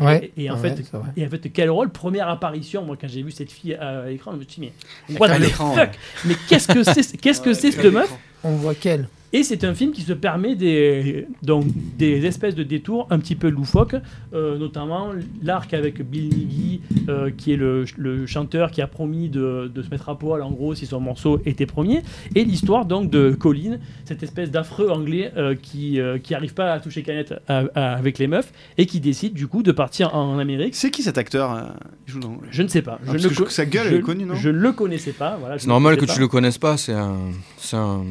Ouais. 0.00 0.32
Et, 0.36 0.44
et 0.44 0.50
en 0.50 0.54
Ouais, 0.54 0.70
fait, 0.70 0.82
et 1.16 1.26
en 1.26 1.30
fait, 1.30 1.52
quel 1.52 1.70
rôle? 1.70 1.90
Première 1.90 2.28
apparition. 2.28 2.82
Moi, 2.84 2.96
quand 3.00 3.08
j'ai 3.08 3.22
vu 3.22 3.30
cette 3.30 3.52
fille 3.52 3.74
à 3.74 4.06
l'écran, 4.06 4.32
je 4.32 4.36
me 4.38 4.42
suis 4.44 4.60
dit, 4.62 4.72
mais 5.08 5.18
what 5.18 5.28
the 5.38 5.44
fuck? 5.50 5.90
Mais 6.24 6.34
qu'est-ce 6.48 6.68
que 6.68 6.82
c'est 6.82 7.16
Qu'est-ce 7.18 7.40
que 7.40 7.52
c'est 7.52 7.70
cette 7.70 7.84
meuf? 7.92 8.10
On 8.42 8.52
voit 8.52 8.74
qu'elle. 8.74 9.08
Et 9.32 9.44
c'est 9.44 9.62
un 9.62 9.74
film 9.74 9.92
qui 9.92 10.00
se 10.02 10.12
permet 10.12 10.56
des, 10.56 11.26
donc, 11.42 11.64
des 11.96 12.26
espèces 12.26 12.56
de 12.56 12.64
détours 12.64 13.06
un 13.10 13.18
petit 13.20 13.36
peu 13.36 13.48
loufoques, 13.48 13.94
euh, 14.34 14.58
notamment 14.58 15.10
l'arc 15.42 15.72
avec 15.72 16.02
Bill 16.02 16.28
Nighy, 16.30 16.80
euh, 17.08 17.30
qui 17.30 17.52
est 17.52 17.56
le, 17.56 17.84
le 17.96 18.26
chanteur 18.26 18.72
qui 18.72 18.82
a 18.82 18.88
promis 18.88 19.28
de, 19.28 19.70
de 19.72 19.82
se 19.82 19.90
mettre 19.90 20.08
à 20.08 20.18
poil, 20.18 20.42
en 20.42 20.50
gros, 20.50 20.74
si 20.74 20.84
son 20.84 20.98
morceau 20.98 21.40
était 21.46 21.66
premier, 21.66 22.02
et 22.34 22.44
l'histoire 22.44 22.86
donc 22.86 23.08
de 23.08 23.30
Colin, 23.30 23.78
cette 24.04 24.24
espèce 24.24 24.50
d'affreux 24.50 24.90
anglais 24.90 25.30
euh, 25.36 25.54
qui 25.54 26.00
euh, 26.00 26.18
qui 26.18 26.34
arrive 26.34 26.54
pas 26.54 26.72
à 26.72 26.80
toucher 26.80 27.02
canette 27.04 27.34
à- 27.46 27.64
à- 27.76 27.92
avec 27.94 28.18
les 28.18 28.26
meufs 28.26 28.52
et 28.78 28.86
qui 28.86 28.98
décide 28.98 29.34
du 29.34 29.46
coup 29.46 29.62
de 29.62 29.70
partir 29.72 30.12
en 30.14 30.38
Amérique. 30.40 30.74
C'est 30.74 30.90
qui 30.90 31.02
cet 31.04 31.18
acteur 31.18 31.72
il 32.08 32.12
joue 32.14 32.18
dans- 32.20 32.36
Je 32.50 32.62
ne 32.62 32.68
sais 32.68 32.82
pas. 32.82 32.98
Ah, 33.00 33.04
Je 33.06 33.12
parce 33.12 33.22
ne 33.24 33.28
que 33.28 33.34
je 33.48 33.50
sa 33.50 33.64
gueule, 33.64 33.84
je- 33.86 33.92
elle 33.94 33.98
est 34.00 34.02
connue, 34.02 34.24
non? 34.24 34.34
Je 34.34 34.48
ne 34.50 34.58
le 34.58 34.72
connaissais 34.72 35.12
pas. 35.12 35.36
Voilà, 35.38 35.56
C'est 35.58 35.68
normal 35.68 35.96
que 35.96 36.00
tu 36.04 36.14
pas. 36.14 36.18
le 36.18 36.26
connaisses 36.26 36.58
pas, 36.58 36.76
c'est 36.76 36.94
un. 36.94 37.16
C'est 37.58 37.76
un. 37.76 38.02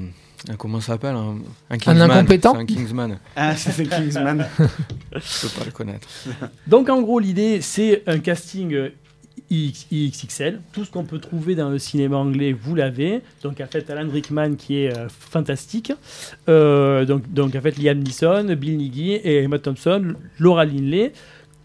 Un- 0.50 0.56
comment 0.56 0.80
ça 0.80 0.94
s'appelle 0.94 1.16
un, 1.16 1.38
un 1.70 1.78
Kingsman. 1.78 2.12
incompétent 2.12 2.54
C'est 2.54 2.60
un 2.62 2.66
Kingsman. 2.66 3.20
Ah, 3.36 3.56
c'est 3.56 3.78
le 3.84 3.90
Kingsman. 3.90 4.46
Je 4.60 5.48
peux 5.48 5.60
pas 5.60 5.66
le 5.66 5.72
connaître. 5.72 6.08
Donc 6.68 6.90
en 6.90 7.02
gros 7.02 7.20
l'idée 7.20 7.62
c'est 7.62 8.04
un 8.08 8.20
casting 8.20 8.74
euh, 8.74 8.90
XXL, 9.52 10.62
tout 10.74 10.86
ce 10.86 10.92
qu'on 10.92 11.04
peut 11.06 11.20
trouver 11.20 11.56
dans 11.56 11.70
le 11.70 11.80
cinéma 11.80 12.18
anglais 12.18 12.54
vous 12.54 12.76
l'avez. 12.76 13.22
Donc 13.44 13.60
en 13.62 13.66
fait 13.68 13.90
Alan 13.90 14.10
Rickman 14.10 14.56
qui 14.56 14.78
est 14.84 14.96
euh, 14.96 15.08
fantastique, 15.10 15.92
Euh, 16.48 17.06
donc 17.06 17.32
donc 17.34 17.56
en 17.56 17.62
fait 17.62 17.78
Liam 17.78 18.00
Neeson, 18.00 18.56
Bill 18.56 18.78
Nighy 18.78 19.14
et 19.14 19.44
Emma 19.44 19.60
Thompson, 19.60 20.14
Laura 20.40 20.66
Linley, 20.66 21.14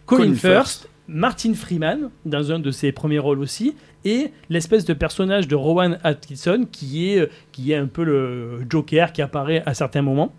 Colin, 0.06 0.24
Colin 0.24 0.34
Firth, 0.36 0.88
Martin 1.08 1.54
Freeman 1.54 2.10
dans 2.24 2.52
un 2.52 2.58
de 2.58 2.70
ses 2.70 2.92
premiers 2.92 3.18
rôles 3.18 3.40
aussi. 3.40 3.74
Et 4.06 4.32
l'espèce 4.50 4.84
de 4.84 4.92
personnage 4.92 5.48
de 5.48 5.54
Rowan 5.54 5.98
Atkinson 6.04 6.66
qui 6.70 7.08
est, 7.08 7.28
qui 7.52 7.72
est 7.72 7.76
un 7.76 7.86
peu 7.86 8.04
le 8.04 8.60
Joker 8.68 9.12
qui 9.12 9.22
apparaît 9.22 9.62
à 9.64 9.72
certains 9.74 10.02
moments. 10.02 10.34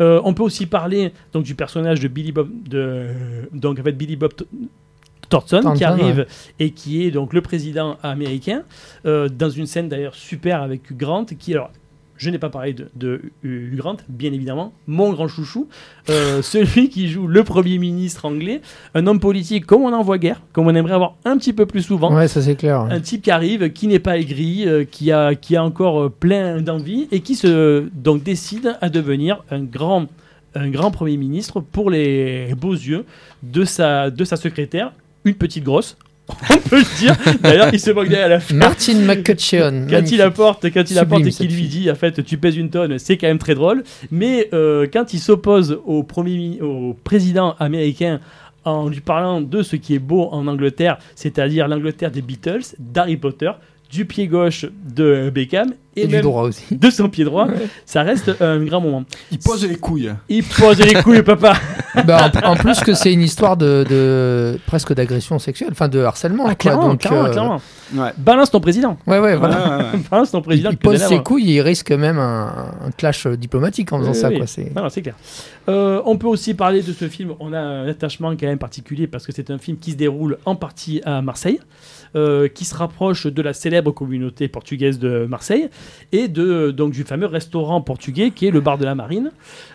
Euh, 0.00 0.20
on 0.24 0.32
peut 0.32 0.42
aussi 0.42 0.66
parler 0.66 1.12
donc 1.32 1.44
du 1.44 1.54
personnage 1.54 2.00
de 2.00 2.08
Billy 2.08 2.32
Bob 2.32 2.48
de 2.66 3.08
donc 3.52 3.78
en 3.78 3.82
fait 3.82 3.92
Billy 3.92 4.16
Bob 4.16 4.32
Th- 4.32 4.46
Thornton 5.28 5.74
qui 5.74 5.84
arrive 5.84 6.18
ouais. 6.18 6.26
et 6.58 6.70
qui 6.70 7.04
est 7.06 7.10
donc 7.10 7.32
le 7.34 7.42
président 7.42 7.96
américain 8.02 8.62
euh, 9.06 9.28
dans 9.28 9.50
une 9.50 9.66
scène 9.66 9.88
d'ailleurs 9.88 10.14
super 10.14 10.62
avec 10.62 10.96
Grant 10.96 11.24
qui 11.24 11.52
alors 11.52 11.70
je 12.22 12.30
n'ai 12.30 12.38
pas 12.38 12.50
parlé 12.50 12.72
de, 12.72 12.88
de 12.94 13.20
Hugh 13.42 13.74
Grant, 13.76 13.96
bien 14.08 14.32
évidemment, 14.32 14.72
mon 14.86 15.12
grand 15.12 15.26
chouchou, 15.26 15.68
euh, 16.08 16.40
celui 16.42 16.88
qui 16.88 17.08
joue 17.08 17.26
le 17.26 17.42
Premier 17.42 17.78
ministre 17.78 18.24
anglais, 18.26 18.60
un 18.94 19.08
homme 19.08 19.18
politique 19.18 19.66
comme 19.66 19.82
on 19.82 19.92
en 19.92 20.02
voit 20.04 20.18
guère, 20.18 20.40
comme 20.52 20.68
on 20.68 20.74
aimerait 20.74 20.94
avoir 20.94 21.16
un 21.24 21.36
petit 21.36 21.52
peu 21.52 21.66
plus 21.66 21.82
souvent, 21.82 22.14
Ouais, 22.14 22.28
ça 22.28 22.40
c'est 22.40 22.54
clair. 22.54 22.80
un 22.82 23.00
type 23.00 23.22
qui 23.22 23.30
arrive, 23.32 23.72
qui 23.72 23.88
n'est 23.88 23.98
pas 23.98 24.18
aigri, 24.18 24.68
euh, 24.68 24.84
qui, 24.84 25.10
a, 25.10 25.34
qui 25.34 25.56
a 25.56 25.64
encore 25.64 26.00
euh, 26.00 26.08
plein 26.10 26.60
d'envie 26.62 27.08
et 27.10 27.20
qui 27.20 27.34
se 27.34 27.88
donc 27.92 28.22
décide 28.22 28.76
à 28.80 28.88
devenir 28.88 29.42
un 29.50 29.64
grand, 29.64 30.06
un 30.54 30.70
grand 30.70 30.92
premier 30.92 31.16
ministre 31.16 31.58
pour 31.60 31.90
les 31.90 32.54
beaux 32.54 32.72
yeux 32.74 33.04
de 33.42 33.64
sa, 33.64 34.10
de 34.10 34.24
sa 34.24 34.36
secrétaire, 34.36 34.92
une 35.24 35.34
petite 35.34 35.64
grosse. 35.64 35.96
On 36.28 36.58
peut 36.68 36.78
le 36.78 36.98
dire. 36.98 37.16
D'ailleurs, 37.40 37.68
il 37.72 37.80
se 37.80 37.90
moque 37.90 38.08
derrière 38.08 38.28
la 38.28 38.40
fin. 38.40 38.54
Martin 38.54 38.94
McCutcheon. 39.00 39.86
Quand 39.90 40.10
il 40.10 40.22
apporte, 40.22 40.70
quand 40.72 40.90
il 40.90 40.98
apporte 40.98 41.26
et 41.26 41.30
qu'il 41.30 41.54
lui 41.54 41.66
dit, 41.66 41.90
en 41.90 41.94
fait, 41.94 42.24
tu 42.24 42.38
pèses 42.38 42.56
une 42.56 42.70
tonne, 42.70 42.98
c'est 42.98 43.16
quand 43.16 43.26
même 43.26 43.38
très 43.38 43.54
drôle. 43.54 43.82
Mais 44.10 44.48
euh, 44.52 44.86
quand 44.92 45.12
il 45.12 45.18
s'oppose 45.18 45.78
au, 45.84 46.02
premier, 46.02 46.60
au 46.60 46.96
président 47.04 47.54
américain 47.58 48.20
en 48.64 48.88
lui 48.88 49.00
parlant 49.00 49.40
de 49.40 49.62
ce 49.62 49.76
qui 49.76 49.94
est 49.94 49.98
beau 49.98 50.28
en 50.30 50.46
Angleterre, 50.46 50.98
c'est-à-dire 51.16 51.66
l'Angleterre 51.66 52.12
des 52.12 52.22
Beatles, 52.22 52.62
d'Harry 52.78 53.16
Potter, 53.16 53.50
du 53.92 54.06
pied 54.06 54.26
gauche 54.26 54.64
de 54.96 55.30
Beckham 55.30 55.74
et, 55.94 56.04
Et 56.04 56.06
du 56.06 56.14
même 56.14 56.22
droit 56.22 56.44
aussi. 56.44 56.74
de 56.74 56.88
son 56.90 57.10
pied 57.10 57.24
droit, 57.24 57.46
ça 57.84 58.02
reste 58.02 58.32
un 58.40 58.64
grand 58.64 58.80
moment. 58.80 59.04
Il 59.30 59.38
pose 59.38 59.66
les 59.66 59.76
couilles. 59.76 60.10
Il 60.30 60.42
pose 60.42 60.78
les 60.80 60.94
couilles, 60.94 61.22
papa. 61.22 61.54
Bah, 62.06 62.30
en, 62.42 62.52
en 62.52 62.56
plus 62.56 62.80
que 62.80 62.94
c'est 62.94 63.12
une 63.12 63.20
histoire 63.20 63.58
de, 63.58 63.84
de- 63.86 64.58
presque 64.66 64.94
d'agression 64.94 65.38
sexuelle, 65.38 65.68
enfin 65.72 65.88
de 65.88 65.98
harcèlement. 66.00 66.46
Ah, 66.48 66.54
clairement, 66.54 66.88
Donc, 66.88 67.00
clairement, 67.00 67.26
euh, 67.26 67.30
clairement. 67.30 67.60
Ouais. 67.94 68.08
Balance 68.16 68.50
ton 68.50 68.60
président. 68.60 68.96
Ouais, 69.06 69.18
ouais, 69.18 69.36
voilà. 69.36 69.56
Ouais, 69.56 69.76
ouais, 69.84 69.90
ouais. 69.92 70.00
Balance 70.10 70.30
ton 70.30 70.38
Il, 70.38 70.42
président. 70.44 70.70
il 70.70 70.78
pose 70.78 70.98
ses 71.02 71.10
l'air- 71.16 71.22
couilles, 71.22 71.44
il 71.56 71.60
risque 71.60 71.92
même 71.92 72.18
un, 72.18 72.46
un 72.86 72.90
clash 72.96 73.26
diplomatique 73.26 73.92
en 73.92 73.98
faisant 73.98 74.12
Oui, 74.12 74.16
ça. 74.16 74.28
oui. 74.30 74.38
Quoi. 74.38 74.46
C'est... 74.46 74.74
Non, 74.74 74.84
non, 74.84 74.88
c'est 74.88 75.02
clair. 75.02 75.16
Euh, 75.68 76.00
on 76.06 76.16
peut 76.16 76.28
aussi 76.28 76.54
parler 76.54 76.80
de 76.80 76.92
ce 76.94 77.08
film. 77.10 77.32
On 77.40 77.52
a 77.52 77.58
un 77.60 77.86
attachement 77.86 78.30
quand 78.30 78.46
même 78.46 78.56
particulier 78.56 79.06
parce 79.06 79.26
que 79.26 79.32
c'est 79.32 79.50
un 79.50 79.58
film 79.58 79.76
qui 79.76 79.90
se 79.90 79.96
déroule 79.96 80.38
en 80.46 80.56
partie 80.56 81.02
à 81.04 81.20
Marseille, 81.20 81.60
euh, 82.14 82.48
qui 82.48 82.64
se 82.64 82.74
rapproche 82.74 83.26
de 83.26 83.42
la 83.42 83.52
célèbre 83.52 83.90
communauté 83.90 84.48
portugaise 84.48 84.98
de 84.98 85.26
Marseille 85.26 85.68
et 86.12 86.28
de 86.28 86.70
donc 86.70 86.92
du 86.92 87.04
fameux 87.04 87.26
restaurant 87.26 87.80
portugais 87.80 88.30
qui 88.30 88.46
est 88.46 88.50
le 88.50 88.60
bar 88.60 88.78
de 88.78 88.84
la 88.84 88.94
Marine. 88.94 89.30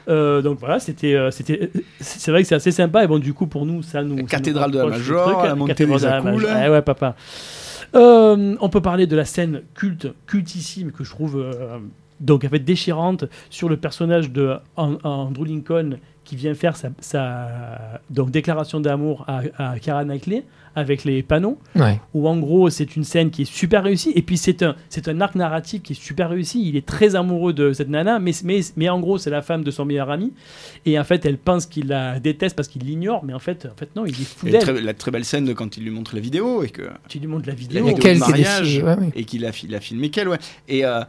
Euh, 0.07 0.41
donc 0.41 0.59
voilà, 0.59 0.79
c'était 0.79 1.15
euh, 1.15 1.31
c'était 1.31 1.71
c'est 1.99 2.31
vrai 2.31 2.41
que 2.41 2.47
c'est 2.47 2.55
assez 2.55 2.71
sympa 2.71 3.03
et 3.03 3.07
bon 3.07 3.19
du 3.19 3.33
coup 3.33 3.47
pour 3.47 3.65
nous 3.65 3.81
ça 3.83 4.03
nous 4.03 4.15
nous 4.15 4.25
cathédrale 4.25 4.71
de 4.71 4.79
la 4.79 4.85
Major, 4.85 5.31
truc. 5.31 5.47
la 5.47 5.55
montée 5.55 5.73
cathédrale 5.73 5.99
des 5.99 6.05
de 6.05 6.09
la. 6.09 6.21
Major. 6.21 6.49
Ouais, 6.49 6.69
ouais, 6.69 6.81
papa. 6.81 7.15
Euh, 7.95 8.55
on 8.59 8.69
peut 8.69 8.81
parler 8.81 9.07
de 9.07 9.15
la 9.15 9.25
scène 9.25 9.61
culte, 9.73 10.07
cultissime 10.25 10.91
que 10.91 11.03
je 11.03 11.09
trouve 11.09 11.39
euh, 11.39 11.79
donc 12.19 12.43
en 12.45 12.49
fait 12.49 12.59
déchirante 12.59 13.25
sur 13.49 13.69
le 13.69 13.77
personnage 13.77 14.31
de 14.31 14.55
An- 14.75 14.97
Andrew 15.03 15.45
Lincoln 15.45 15.97
qui 16.23 16.35
vient 16.35 16.53
faire 16.55 16.75
sa, 16.75 16.89
sa- 16.99 18.01
donc 18.09 18.31
déclaration 18.31 18.79
d'amour 18.81 19.23
à, 19.27 19.41
à 19.57 19.79
Keira 19.79 20.03
Knightley 20.03 20.43
avec 20.75 21.05
les 21.05 21.23
panneaux 21.23 21.57
Ouais. 21.75 21.99
où 22.13 22.27
en 22.27 22.37
gros 22.37 22.69
c'est 22.69 22.95
une 22.95 23.03
scène 23.03 23.29
qui 23.31 23.43
est 23.43 23.51
super 23.51 23.83
réussie 23.83 24.11
et 24.13 24.21
puis 24.21 24.37
c'est 24.37 24.61
un 24.61 24.75
c'est 24.89 25.07
un 25.07 25.21
arc 25.21 25.35
narratif 25.35 25.81
qui 25.83 25.93
est 25.93 25.95
super 25.95 26.29
réussi 26.29 26.67
il 26.67 26.75
est 26.75 26.85
très 26.85 27.15
amoureux 27.15 27.53
de 27.53 27.71
cette 27.73 27.87
nana 27.89 28.19
mais 28.19 28.31
mais, 28.43 28.59
mais 28.75 28.89
en 28.89 28.99
gros 28.99 29.17
c'est 29.17 29.29
la 29.29 29.41
femme 29.41 29.63
de 29.63 29.71
son 29.71 29.85
meilleur 29.85 30.11
ami 30.11 30.33
et 30.85 30.99
en 30.99 31.03
fait 31.03 31.25
elle 31.25 31.37
pense 31.37 31.65
qu'il 31.65 31.87
la 31.87 32.19
déteste 32.19 32.55
parce 32.55 32.67
qu'il 32.67 32.83
l'ignore 32.83 33.23
mais 33.23 33.33
en 33.33 33.39
fait 33.39 33.65
en 33.73 33.75
fait 33.77 33.95
non 33.95 34.05
il 34.05 34.11
est 34.11 34.25
fou 34.25 34.45
la 34.47 34.51
d'elle 34.51 34.61
très, 34.61 34.81
la 34.81 34.93
très 34.93 35.11
belle 35.11 35.25
scène 35.25 35.45
de 35.45 35.53
quand 35.53 35.77
il 35.77 35.83
lui 35.83 35.91
montre 35.91 36.13
la 36.13 36.21
vidéo 36.21 36.61
et 36.63 36.69
que 36.69 36.83
tu 37.07 37.19
lui 37.19 37.27
montres 37.27 37.47
la 37.47 37.53
la 37.53 37.57
vidéo 37.57 37.85
Il 37.85 37.87
y 37.87 37.93
a 37.93 37.95
vidéo 37.95 38.13
de 38.13 38.19
mariage 38.19 38.61
décès, 38.73 38.83
ouais, 38.83 38.97
ouais. 38.97 39.09
et 39.15 39.23
qu'il 39.23 39.45
a, 39.45 39.51
il 39.63 39.73
a 39.73 39.79
filmé 39.79 40.09
qu'elle, 40.09 40.27
ouais. 40.27 40.37
Et, 40.67 40.85
euh, 40.85 41.01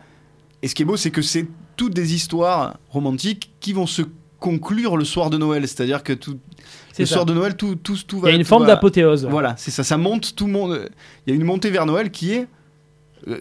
et 0.62 0.68
ce 0.68 0.74
qui 0.74 0.82
est 0.82 0.84
beau, 0.84 0.96
c'est 0.96 1.10
que 1.10 1.22
c'est 1.22 1.46
toutes 1.76 1.94
des 1.94 2.14
histoires 2.14 2.78
romantiques 2.90 3.50
qui 3.60 3.72
vont 3.72 3.86
se 3.86 4.02
conclure 4.40 4.96
le 4.96 5.04
soir 5.04 5.30
de 5.30 5.38
Noël. 5.38 5.66
C'est-à-dire 5.68 6.02
que 6.02 6.12
tout, 6.12 6.38
le 6.98 7.04
ça 7.06 7.14
soir 7.14 7.26
de 7.26 7.32
Noël, 7.34 7.56
tout, 7.56 7.76
tout, 7.76 7.96
tout 8.06 8.16
il 8.16 8.22
va. 8.22 8.30
y 8.30 8.32
a 8.32 8.36
une 8.36 8.44
forme 8.44 8.62
va- 8.64 8.68
d'apothéose 8.74 9.26
Voilà, 9.26 9.54
c'est 9.56 9.70
ça. 9.70 9.84
Ça 9.84 9.96
monte, 9.96 10.34
tout 10.34 10.46
le 10.46 10.52
monde. 10.52 10.88
Il 11.26 11.30
y 11.30 11.32
a 11.32 11.36
une 11.36 11.44
montée 11.44 11.70
vers 11.70 11.86
Noël 11.86 12.10
qui 12.10 12.32
est. 12.32 12.46
euh, 13.28 13.38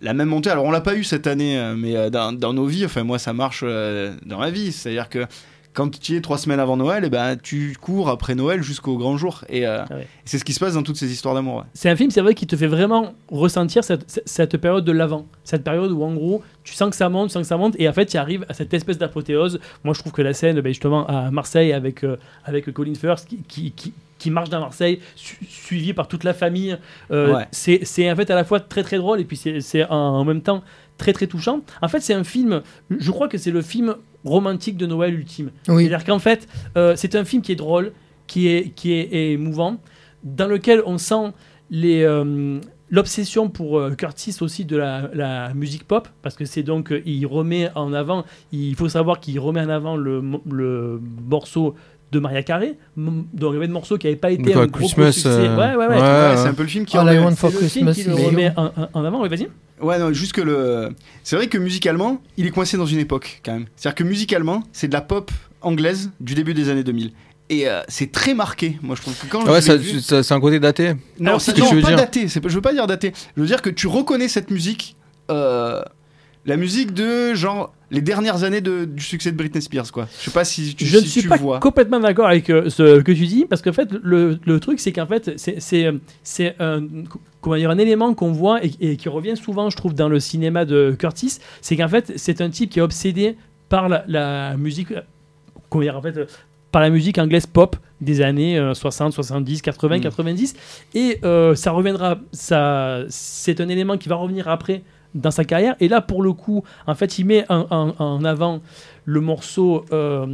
la 0.00 0.14
même 0.14 0.28
montée, 0.28 0.48
alors 0.50 0.64
on 0.64 0.70
l'a 0.70 0.80
pas 0.80 0.94
eu 0.94 1.02
cette 1.02 1.26
année, 1.26 1.58
euh, 1.58 1.74
mais 1.76 1.96
euh, 1.96 2.08
dans, 2.08 2.32
dans 2.32 2.52
nos 2.52 2.66
vies, 2.66 2.84
enfin 2.84 3.02
moi 3.02 3.18
ça 3.18 3.32
marche 3.32 3.62
euh, 3.66 4.14
dans 4.24 4.38
ma 4.38 4.48
vie, 4.50 4.70
c'est-à-dire 4.70 5.08
que 5.08 5.26
quand 5.74 5.96
tu 6.00 6.12
y 6.12 6.16
es 6.16 6.20
trois 6.20 6.38
semaines 6.38 6.58
avant 6.60 6.76
Noël, 6.76 7.04
et 7.04 7.10
ben 7.10 7.36
tu 7.40 7.76
cours 7.80 8.08
après 8.08 8.34
Noël 8.34 8.62
jusqu'au 8.62 8.96
grand 8.96 9.16
jour, 9.16 9.44
et 9.48 9.66
euh, 9.66 9.84
Ah 9.88 9.94
ouais. 9.94 10.06
c'est 10.24 10.38
ce 10.38 10.44
qui 10.44 10.52
se 10.52 10.58
passe 10.60 10.74
dans 10.74 10.82
toutes 10.82 10.96
ces 10.96 11.12
histoires 11.12 11.34
d'amour. 11.34 11.58
ouais. 11.58 11.62
c'est 11.72 11.88
un 11.88 11.94
film, 11.96 12.10
c'est 12.10 12.20
vrai, 12.20 12.34
qui 12.34 12.46
te 12.46 12.56
fait 12.56 12.66
vraiment 12.66 13.14
ressentir 13.30 13.84
cette, 13.84 14.56
période 14.56 14.84
de 14.84 14.92
l'avant. 14.92 15.26
Cette 15.44 15.62
période 15.62 15.92
où, 15.92 16.02
en 16.02 16.14
gros, 16.14 16.42
tu 16.64 16.74
sens 16.74 16.90
que 16.90 16.96
ça 16.96 17.08
monte, 17.08 17.28
tu 17.28 17.34
sens 17.34 17.42
que 17.42 17.48
ça 17.48 17.56
monte, 17.56 17.74
et 17.78 17.88
en 17.88 17.92
fait, 17.92 18.06
tu 18.06 18.16
arrives 18.16 18.44
à 18.48 18.54
cette 18.54 18.74
espèce 18.74 18.98
d'apothéose. 18.98 19.60
Moi, 19.84 19.94
je 19.94 20.00
trouve 20.00 20.12
que 20.12 20.22
la 20.22 20.32
scène, 20.34 20.60
ben, 20.60 20.70
justement, 20.70 21.06
à 21.06 21.30
Marseille, 21.30 21.72
avec, 21.72 22.02
euh, 22.04 22.16
avec 22.44 22.72
Colin 22.72 22.94
Firth, 22.94 23.24
qui, 23.26 23.38
qui, 23.46 23.70
qui- 23.72 23.92
qui 24.18 24.32
marche 24.32 24.50
dans 24.50 24.58
Marseille, 24.58 24.98
su- 25.14 25.38
suivi 25.48 25.92
par 25.92 26.08
toute 26.08 26.24
la 26.24 26.34
famille, 26.34 26.76
euh, 27.12 27.34
Ouais. 27.36 27.46
c'est 27.52 28.10
en 28.10 28.16
fait 28.16 28.28
à 28.32 28.34
la 28.34 28.42
fois 28.42 28.58
très 28.58 28.82
très 28.82 28.96
drôle, 28.96 29.20
et 29.20 29.24
puis 29.24 29.36
c'est 29.36 29.60
c'est 29.60 29.84
en, 29.88 29.94
en 29.94 30.24
même 30.24 30.40
temps 30.42 30.64
très 30.98 31.12
très 31.14 31.26
touchant. 31.26 31.62
En 31.80 31.88
fait, 31.88 32.00
c'est 32.00 32.14
un 32.14 32.24
film, 32.24 32.62
je 32.90 33.10
crois 33.10 33.28
que 33.28 33.38
c'est 33.38 33.50
le 33.50 33.62
film 33.62 33.96
romantique 34.24 34.76
de 34.76 34.84
Noël 34.84 35.14
ultime. 35.14 35.50
Oui. 35.68 35.86
C'est-à-dire 35.86 36.04
qu'en 36.04 36.18
fait, 36.18 36.46
euh, 36.76 36.94
c'est 36.96 37.14
un 37.14 37.24
film 37.24 37.40
qui 37.40 37.52
est 37.52 37.56
drôle, 37.56 37.92
qui 38.26 38.48
est, 38.48 38.74
qui 38.74 38.92
est 38.92 39.32
émouvant, 39.32 39.78
dans 40.24 40.48
lequel 40.48 40.82
on 40.84 40.98
sent 40.98 41.32
les, 41.70 42.02
euh, 42.02 42.60
l'obsession 42.90 43.48
pour 43.48 43.78
euh, 43.78 43.94
Curtis 43.94 44.36
aussi 44.40 44.64
de 44.64 44.76
la, 44.76 45.08
la 45.14 45.54
musique 45.54 45.84
pop, 45.84 46.08
parce 46.22 46.34
que 46.34 46.44
c'est 46.44 46.62
donc, 46.62 46.90
euh, 46.90 47.02
il 47.06 47.26
remet 47.26 47.70
en 47.74 47.92
avant, 47.92 48.24
il 48.52 48.74
faut 48.74 48.88
savoir 48.88 49.20
qu'il 49.20 49.38
remet 49.38 49.60
en 49.60 49.68
avant 49.68 49.96
le, 49.96 50.22
le 50.50 51.00
morceau 51.28 51.74
de 52.10 52.18
Maria 52.18 52.42
Carey, 52.42 52.74
m- 52.96 53.24
donc 53.34 53.50
il 53.52 53.54
y 53.54 53.56
avait 53.58 53.66
de 53.68 53.72
morceaux 53.72 53.98
qui 53.98 54.06
n'avaient 54.06 54.16
pas 54.16 54.30
été 54.30 54.52
quoi, 54.52 54.62
un 54.62 54.66
gros, 54.66 54.78
Christmas, 54.80 55.12
succès. 55.12 55.28
euh, 55.28 55.56
Ouais, 55.56 55.76
ouais, 55.76 55.86
ouais. 55.86 55.94
ouais. 55.96 56.00
Ouais, 56.00 56.36
c'est 56.36 56.48
un 56.48 56.54
peu 56.54 56.62
le 56.62 56.68
film 56.68 56.84
qui 56.86 56.96
All 56.96 57.08
en 57.08 57.12
I 57.12 57.16
est- 57.16 57.18
Want 57.18 57.36
for 57.36 57.50
C'est 57.50 57.60
le 57.62 57.68
film 57.68 57.86
Christmas. 57.92 58.12
qui 58.14 58.16
le 58.18 58.22
is 58.24 58.26
remet 58.26 58.44
You. 58.46 58.88
en, 58.94 59.04
avant, 59.04 59.22
oui, 59.22 59.28
vas-y. 59.28 59.48
Ouais, 59.80 59.98
non, 59.98 60.12
juste 60.12 60.32
que 60.32 60.40
le. 60.40 60.88
C'est 61.22 61.36
vrai 61.36 61.46
que 61.48 61.58
musicalement, 61.58 62.20
il 62.36 62.46
est 62.46 62.50
coincé 62.50 62.76
dans 62.76 62.86
une 62.86 62.98
époque 62.98 63.40
quand 63.44 63.52
même. 63.52 63.66
C'est-à-dire 63.76 63.94
que 63.96 64.04
musicalement, 64.04 64.62
c'est 64.72 64.88
de 64.88 64.92
la 64.92 65.00
pop 65.02 65.30
anglaise 65.60 66.10
du 66.20 66.34
début 66.34 66.54
des 66.54 66.68
années 66.70 66.82
2000. 66.84 67.12
Et 67.50 67.68
euh, 67.68 67.80
c'est 67.88 68.10
très 68.12 68.34
marqué, 68.34 68.78
moi 68.82 68.94
je 68.96 69.00
trouve 69.02 69.14
que 69.18 69.26
quand 69.26 69.40
Ah 69.46 69.52
ouais, 69.52 69.60
je 69.62 69.72
l'ai 69.72 69.72
ça, 69.72 69.76
vu- 69.76 70.00
ça- 70.00 70.22
c'est 70.22 70.34
un 70.34 70.40
côté 70.40 70.60
daté. 70.60 70.94
Non, 71.18 71.30
Alors, 71.32 71.44
que 71.44 71.60
non, 71.60 71.66
tu 71.68 71.74
veux 71.76 71.80
pas 71.82 71.88
dire. 71.88 71.96
daté. 71.96 72.26
Je 72.28 72.40
veux 72.54 72.60
pas 72.60 72.72
dire 72.74 72.86
daté. 72.86 73.12
Je 73.36 73.40
veux 73.40 73.46
dire 73.46 73.62
que 73.62 73.70
tu 73.70 73.86
reconnais 73.86 74.28
cette 74.28 74.50
musique, 74.50 74.96
euh, 75.30 75.80
la 76.48 76.56
musique 76.56 76.92
de 76.94 77.34
genre 77.34 77.72
les 77.90 78.00
dernières 78.02 78.42
années 78.44 78.60
de- 78.60 78.84
du 78.84 79.02
succès 79.02 79.30
de 79.32 79.36
Britney 79.36 79.62
Spears, 79.62 79.90
quoi. 79.92 80.08
Je 80.18 80.24
sais 80.26 80.30
pas 80.30 80.44
si 80.44 80.74
tu, 80.74 80.84
je 80.84 80.98
ne 80.98 81.02
suis 81.04 81.22
tu 81.22 81.28
pas 81.28 81.36
vois. 81.36 81.58
complètement 81.60 82.00
d'accord 82.00 82.26
avec 82.26 82.50
euh, 82.50 82.68
ce 82.68 83.00
que 83.00 83.12
tu 83.12 83.26
dis 83.26 83.46
parce 83.48 83.62
qu'en 83.62 83.72
fait 83.72 83.88
le, 84.02 84.38
le 84.44 84.60
truc 84.60 84.80
c'est 84.80 84.92
qu'en 84.92 85.06
fait 85.06 85.32
c'est 85.38 85.58
c'est 85.60 85.86
euh, 85.86 85.98
un 86.58 86.86
comment 87.40 87.56
dire 87.56 87.70
un 87.70 87.78
élément 87.78 88.12
qu'on 88.14 88.32
voit 88.32 88.62
et, 88.64 88.72
et 88.80 88.96
qui 88.96 89.08
revient 89.08 89.36
souvent 89.36 89.70
je 89.70 89.76
trouve 89.76 89.94
dans 89.94 90.08
le 90.08 90.20
cinéma 90.20 90.64
de 90.64 90.94
Curtis 90.98 91.38
c'est 91.62 91.76
qu'en 91.76 91.88
fait 91.88 92.12
c'est 92.16 92.40
un 92.40 92.50
type 92.50 92.70
qui 92.70 92.78
est 92.80 92.82
obsédé 92.82 93.36
par 93.68 93.88
la, 93.88 94.04
la 94.08 94.56
musique, 94.56 94.92
euh, 94.92 95.00
comment 95.70 95.82
dire, 95.84 95.96
en 95.96 96.02
fait, 96.02 96.14
par 96.72 96.80
la 96.82 96.88
musique 96.90 97.18
anglaise 97.18 97.46
pop 97.46 97.76
des 98.00 98.20
années 98.22 98.58
euh, 98.58 98.72
60, 98.74 99.12
70, 99.12 99.60
80, 99.62 99.98
Mm. 99.98 100.00
90. 100.00 100.54
Et 100.94 101.18
euh, 101.24 101.54
ça 101.54 101.70
reviendra, 101.72 102.18
ça, 102.32 103.00
c'est 103.08 103.60
un 103.60 103.68
élément 103.68 103.96
qui 103.98 104.08
va 104.08 104.16
revenir 104.16 104.48
après 104.48 104.82
dans 105.14 105.30
sa 105.30 105.44
carrière. 105.44 105.74
Et 105.80 105.88
là, 105.88 106.00
pour 106.00 106.22
le 106.22 106.32
coup, 106.32 106.62
en 106.86 106.94
fait, 106.94 107.18
il 107.18 107.24
met 107.26 107.44
en, 107.48 107.66
en- 107.70 107.94
en 107.98 108.24
avant 108.24 108.60
le 109.04 109.20
morceau, 109.22 109.86
euh, 109.92 110.26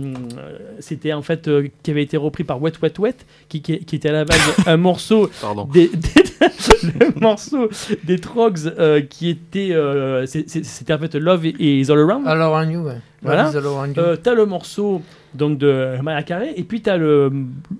c'était 0.80 1.12
en 1.12 1.22
fait 1.22 1.46
euh, 1.46 1.68
qui 1.84 1.92
avait 1.92 2.02
été 2.02 2.16
repris 2.16 2.42
par 2.42 2.60
Wet 2.60 2.72
Wet 2.82 2.98
Wet, 2.98 3.14
qui, 3.48 3.62
qui, 3.62 3.78
qui 3.84 3.96
était 3.96 4.08
à 4.08 4.12
la 4.12 4.24
base 4.24 4.40
un 4.66 4.76
morceau 4.76 5.30
Pardon. 5.40 5.68
des, 5.72 5.88
des- 5.88 6.24
le 7.00 7.20
morceau 7.20 7.68
des 8.02 8.18
Trogs 8.18 8.58
euh, 8.78 9.00
qui 9.00 9.28
était 9.30 9.70
euh, 9.72 10.26
c'était 10.26 10.92
en 10.92 10.98
fait 10.98 11.14
Love 11.14 11.46
is 11.46 11.90
All 11.90 12.00
Around. 12.00 12.26
All 12.26 12.42
Around 12.42 12.70
You, 12.72 12.80
ouais. 12.80 12.98
Voilà. 13.22 13.44
Love 13.44 13.52
is 13.54 13.56
All 13.58 13.66
Around 13.66 13.96
You. 13.96 14.02
Euh, 14.02 14.16
t'as 14.20 14.34
le 14.34 14.44
morceau 14.44 15.02
donc 15.34 15.58
de 15.58 15.96
Carey 16.26 16.52
et 16.56 16.62
puis 16.64 16.80
t'as 16.80 16.96
le 16.96 17.30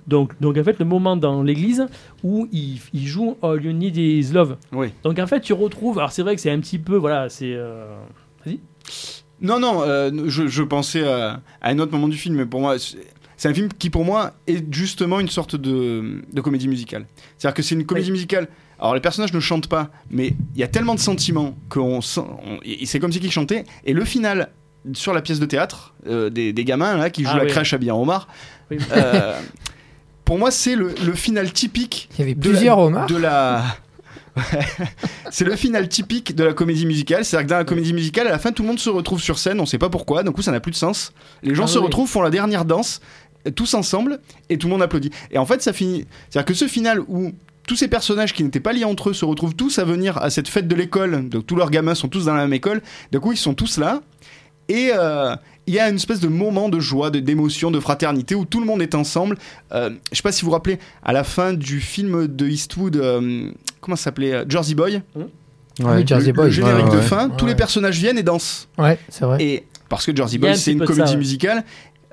donc 0.07 0.33
donc 0.41 0.57
en 0.59 0.65
fait 0.65 0.79
le 0.79 0.85
moment 0.85 1.17
dans 1.17 1.43
l'église 1.43 1.87
où 2.23 2.49
il, 2.53 2.81
il 2.93 3.07
joue 3.07 3.37
All 3.43 3.65
You 3.65 3.73
Need 3.73 3.97
Is 3.97 4.33
Love. 4.33 4.57
Oui. 4.73 4.89
Donc 5.03 5.19
en 5.19 5.27
fait 5.27 5.41
tu 5.41 5.53
retrouves 5.53 5.99
alors 5.99 6.13
c'est 6.13 6.23
vrai 6.23 6.35
que 6.35 6.41
c'est 6.41 6.51
un 6.51 6.61
petit 6.61 6.79
peu 6.79 6.97
voilà 6.97 7.29
c'est 7.29 7.53
euh, 7.55 7.95
Non, 9.41 9.59
non, 9.59 9.83
euh, 9.83 10.11
je, 10.27 10.47
je 10.47 10.63
pensais 10.63 11.07
à, 11.07 11.41
à 11.61 11.71
un 11.71 11.79
autre 11.79 11.93
moment 11.93 12.09
du 12.09 12.17
film, 12.17 12.37
mais 12.37 12.47
pour 12.47 12.61
moi, 12.61 12.77
c'est 13.37 13.49
un 13.49 13.55
film 13.55 13.69
qui, 13.79 13.91
pour 13.91 14.05
moi, 14.05 14.33
est 14.47 14.65
justement 14.73 15.21
une 15.21 15.29
sorte 15.29 15.57
de, 15.57 16.23
de 16.33 16.41
comédie 16.41 16.69
musicale. 16.69 17.07
C'est-à-dire 17.37 17.55
que 17.55 17.63
c'est 17.63 17.75
une 17.75 17.85
comédie 17.85 18.13
musicale. 18.13 18.49
Alors, 18.79 18.95
les 18.95 19.01
personnages 19.01 19.33
ne 19.33 19.41
chantent 19.41 19.69
pas, 19.69 19.91
mais 20.11 20.35
il 20.55 20.61
y 20.61 20.63
a 20.63 20.69
tellement 20.69 20.95
de 20.95 21.01
sentiments 21.01 21.57
qu'on 21.69 22.01
c'est 22.01 23.01
comme 23.01 23.13
si 23.13 23.19
ils 23.19 23.31
chantaient. 23.31 23.65
Et 23.85 23.93
le 23.93 24.05
final, 24.05 24.51
sur 24.93 25.13
la 25.15 25.23
pièce 25.23 25.41
de 25.41 25.47
théâtre, 25.47 25.95
euh, 26.07 26.29
des, 26.31 26.53
des 26.53 26.65
gamins 26.65 26.97
là, 26.97 27.11
qui 27.11 27.23
jouent 27.25 27.31
Ah 27.33 27.39
la 27.39 27.45
oui. 27.45 27.51
crèche 27.51 27.73
habillée 27.73 27.91
en 27.93 28.01
homard, 28.03 28.29
Oui. 28.71 28.79
euh, 28.93 29.39
pour 30.25 30.39
moi, 30.39 30.51
c'est 30.51 30.75
le, 30.77 30.95
le 31.05 31.13
final 31.15 31.53
typique 31.53 32.09
Il 32.15 32.19
y 32.21 32.23
avait 32.23 32.35
de 32.35 32.41
plusieurs 32.41 32.77
la, 32.79 32.83
homards. 32.85 33.07
de 33.07 33.17
la 33.17 33.65
c'est 35.31 35.45
le 35.45 35.55
final 35.57 35.89
typique 35.89 36.35
de 36.35 36.43
la 36.45 36.53
comédie 36.53 36.87
musicale. 36.87 37.25
C'est 37.25 37.37
à 37.37 37.41
dire 37.41 37.47
que 37.47 37.51
dans 37.51 37.59
la 37.59 37.65
comédie 37.65 37.93
musicale 37.93 38.27
à 38.27 38.31
la 38.31 38.39
fin 38.39 38.51
tout 38.53 38.63
le 38.63 38.69
monde 38.69 38.81
se 38.81 38.91
retrouve 38.91 39.21
sur 39.23 39.39
scène 39.39 39.61
on 39.61 39.67
sait 39.67 39.79
pas 39.79 39.91
pourquoi. 39.91 40.23
D'un 40.25 40.33
coup 40.33 40.43
ça 40.43 40.51
n'a 40.51 40.59
plus 40.61 40.73
de 40.73 40.77
sens. 40.77 41.13
Les 41.45 41.55
gens 41.55 41.65
Ah 41.65 41.69
se 41.69 41.79
oui. 41.79 41.85
retrouvent 41.85 42.09
font 42.09 42.21
la 42.23 42.31
dernière 42.31 42.65
danse 42.65 43.01
tous 43.55 43.75
ensemble 43.75 44.19
et 44.49 44.59
tout 44.59 44.67
le 44.67 44.73
monde 44.73 44.83
applaudit. 44.83 45.11
Et 45.31 45.39
en 45.39 45.47
fait 45.47 45.63
ça 45.63 45.73
finit. 45.73 46.07
C'est 46.31 46.39
à 46.39 46.43
dire 46.43 46.47
que 46.47 46.55
ce 46.55 46.67
final 46.67 47.01
où 47.07 47.33
tous 47.69 47.77
ces 47.77 47.87
personnages 47.89 48.33
qui 48.35 48.43
n'étaient 48.43 48.59
pas 48.61 48.73
liés 48.73 48.85
entre 48.85 49.11
eux 49.11 49.15
se 49.15 49.25
retrouvent 49.25 49.55
tous 49.55 49.79
à 49.79 49.85
venir 49.85 50.19
à 50.19 50.31
cette 50.31 50.49
fête 50.49 50.67
de 50.67 50.75
l'école. 50.75 51.29
Donc 51.29 51.47
tous 51.47 51.55
leurs 51.57 51.71
gamins 51.71 51.95
sont 51.95 52.09
tous 52.09 52.25
dans 52.25 52.35
la 52.35 52.43
même 52.43 52.53
école. 52.55 52.83
D'un 53.13 53.21
coup 53.21 53.33
ils 53.33 53.39
sont 53.39 53.55
tous 53.55 53.79
là 53.79 54.03
et 54.69 54.91
euh, 54.95 55.35
il 55.67 55.75
y 55.75 55.79
a 55.79 55.89
une 55.89 55.97
espèce 55.97 56.21
de 56.21 56.29
moment 56.29 56.69
de 56.69 56.79
joie, 56.81 57.11
de- 57.11 57.21
d'émotion, 57.21 57.71
de 57.71 57.81
fraternité 57.81 58.35
où 58.35 58.45
tout 58.45 58.61
le 58.61 58.67
monde 58.67 58.83
est 58.83 58.95
ensemble. 58.95 59.37
Euh, 59.73 59.91
je 60.11 60.17
sais 60.17 60.23
pas 60.23 60.33
si 60.33 60.43
vous 60.43 60.47
vous 60.47 60.53
rappelez, 60.53 60.79
à 61.03 61.13
la 61.13 61.25
fin 61.25 61.53
du 61.55 61.81
film 61.81 62.27
de 62.27 62.47
Eastwood, 62.49 62.97
euh, 62.97 63.51
comment 63.81 63.97
ça 63.97 64.05
s'appelait 64.05 64.33
euh, 64.33 64.45
Jersey 64.49 64.75
Boy. 64.75 65.01
Oui, 65.81 66.07
Jersey 66.07 66.29
le, 66.29 66.33
Boy. 66.35 66.45
le 66.47 66.51
générique 66.51 66.85
Ouais, 66.87 66.91
de 66.93 66.97
ouais. 66.97 67.03
fin, 67.03 67.29
tous 67.31 67.45
Ouais. 67.47 67.51
les 67.53 67.57
personnages 67.57 67.99
viennent 67.99 68.19
et 68.19 68.23
dansent. 68.23 68.69
Ouais, 68.79 68.99
c'est 69.09 69.25
vrai. 69.25 69.43
Et 69.43 69.65
parce 69.89 70.07
que 70.07 70.15
Jersey 70.15 70.39
Boy, 70.39 70.51
un 70.51 70.55
c'est 70.55 70.73
une 70.73 70.85
comédie 70.85 71.07
ça, 71.07 71.13
ouais. 71.13 71.19
musicale. 71.19 71.65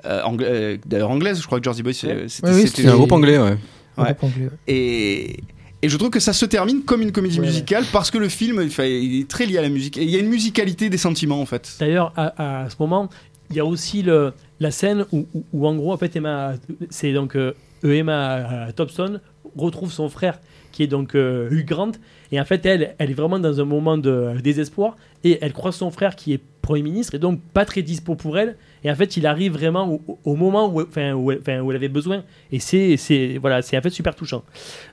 euh, 0.04 0.20
angla- 0.24 0.44
euh, 0.46 0.76
D'ailleurs 0.84 1.10
anglaise, 1.10 1.40
je 1.40 1.46
crois 1.46 1.58
que 1.60 1.64
Jersey 1.64 1.82
Boy, 1.84 1.94
c'est- 1.94 2.08
Ouais. 2.08 2.24
c'était 2.28 2.48
Oui, 2.50 2.64
oui, 2.74 2.88
un 2.88 2.94
groupe 2.96 3.12
anglais, 3.12 3.38
ouais. 3.38 3.56
Ouais. 3.98 4.04
ouais. 4.20 4.48
et, 4.66 5.36
et 5.82 5.88
je 5.88 5.96
trouve 5.96 6.10
que 6.10 6.20
ça 6.20 6.32
se 6.32 6.44
termine 6.46 6.82
comme 6.82 7.02
une 7.02 7.12
comédie 7.12 7.40
Ouais, 7.40 7.46
musicale 7.46 7.84
parce 7.92 8.10
que 8.10 8.18
le 8.18 8.28
film 8.28 8.68
il 8.78 9.20
est 9.20 9.28
très 9.28 9.46
lié 9.46 9.58
à 9.58 9.62
la 9.62 9.68
musique. 9.68 9.96
Et 9.98 10.02
il 10.04 10.10
y 10.10 10.16
a 10.16 10.20
une 10.20 10.28
musicalité 10.28 10.88
des 10.90 10.98
sentiments 10.98 11.40
en 11.40 11.46
fait. 11.46 11.76
D'ailleurs, 11.80 12.12
à, 12.16 12.62
à 12.64 12.70
ce 12.70 12.76
moment, 12.78 13.08
il 13.50 13.56
y 13.56 13.60
a 13.60 13.64
aussi 13.66 14.02
le, 14.02 14.32
la 14.60 14.70
scène 14.70 15.04
où, 15.12 15.26
où- 15.34 15.44
où, 15.52 15.66
en 15.66 15.74
gros, 15.76 15.92
en 15.92 15.96
fait, 15.96 16.14
Emma, 16.16 16.54
c'est 16.90 17.12
donc 17.12 17.36
euh, 17.36 17.52
Emma 17.84 18.36
euh, 18.68 18.72
Thompson 18.72 19.20
retrouve 19.56 19.92
son 19.92 20.08
frère 20.08 20.38
qui 20.70 20.82
est 20.82 20.86
donc 20.86 21.14
euh, 21.14 21.50
Hugh 21.50 21.66
Grant, 21.66 21.92
et 22.30 22.40
en 22.40 22.46
fait, 22.46 22.64
elle, 22.64 22.94
elle 22.96 23.10
est 23.10 23.14
vraiment 23.14 23.38
dans 23.38 23.60
un 23.60 23.64
moment 23.66 23.98
de 23.98 24.32
désespoir, 24.42 24.96
et 25.22 25.36
elle 25.42 25.52
croise 25.52 25.74
son 25.74 25.90
frère 25.90 26.16
qui 26.16 26.32
est 26.32 26.40
Premier 26.62 26.80
ministre, 26.82 27.14
et 27.14 27.18
donc 27.18 27.40
pas 27.52 27.66
très 27.66 27.82
dispo 27.82 28.14
pour 28.14 28.38
elle, 28.38 28.56
et 28.84 28.90
en 28.90 28.94
fait, 28.94 29.16
il 29.16 29.26
arrive 29.26 29.52
vraiment 29.52 29.88
au, 29.92 30.18
au 30.24 30.34
moment 30.36 30.68
où, 30.72 30.80
enfin, 30.82 31.12
où, 31.12 31.30
elle- 31.30 31.38
enfin, 31.40 31.60
où 31.60 31.70
elle 31.70 31.76
avait 31.76 31.88
besoin, 31.88 32.22
et 32.50 32.58
c'est, 32.58 32.96
c'est, 32.96 33.38
voilà, 33.40 33.62
c'est 33.62 33.76
en 33.78 33.82
fait 33.82 33.90
super 33.90 34.14
touchant. 34.14 34.42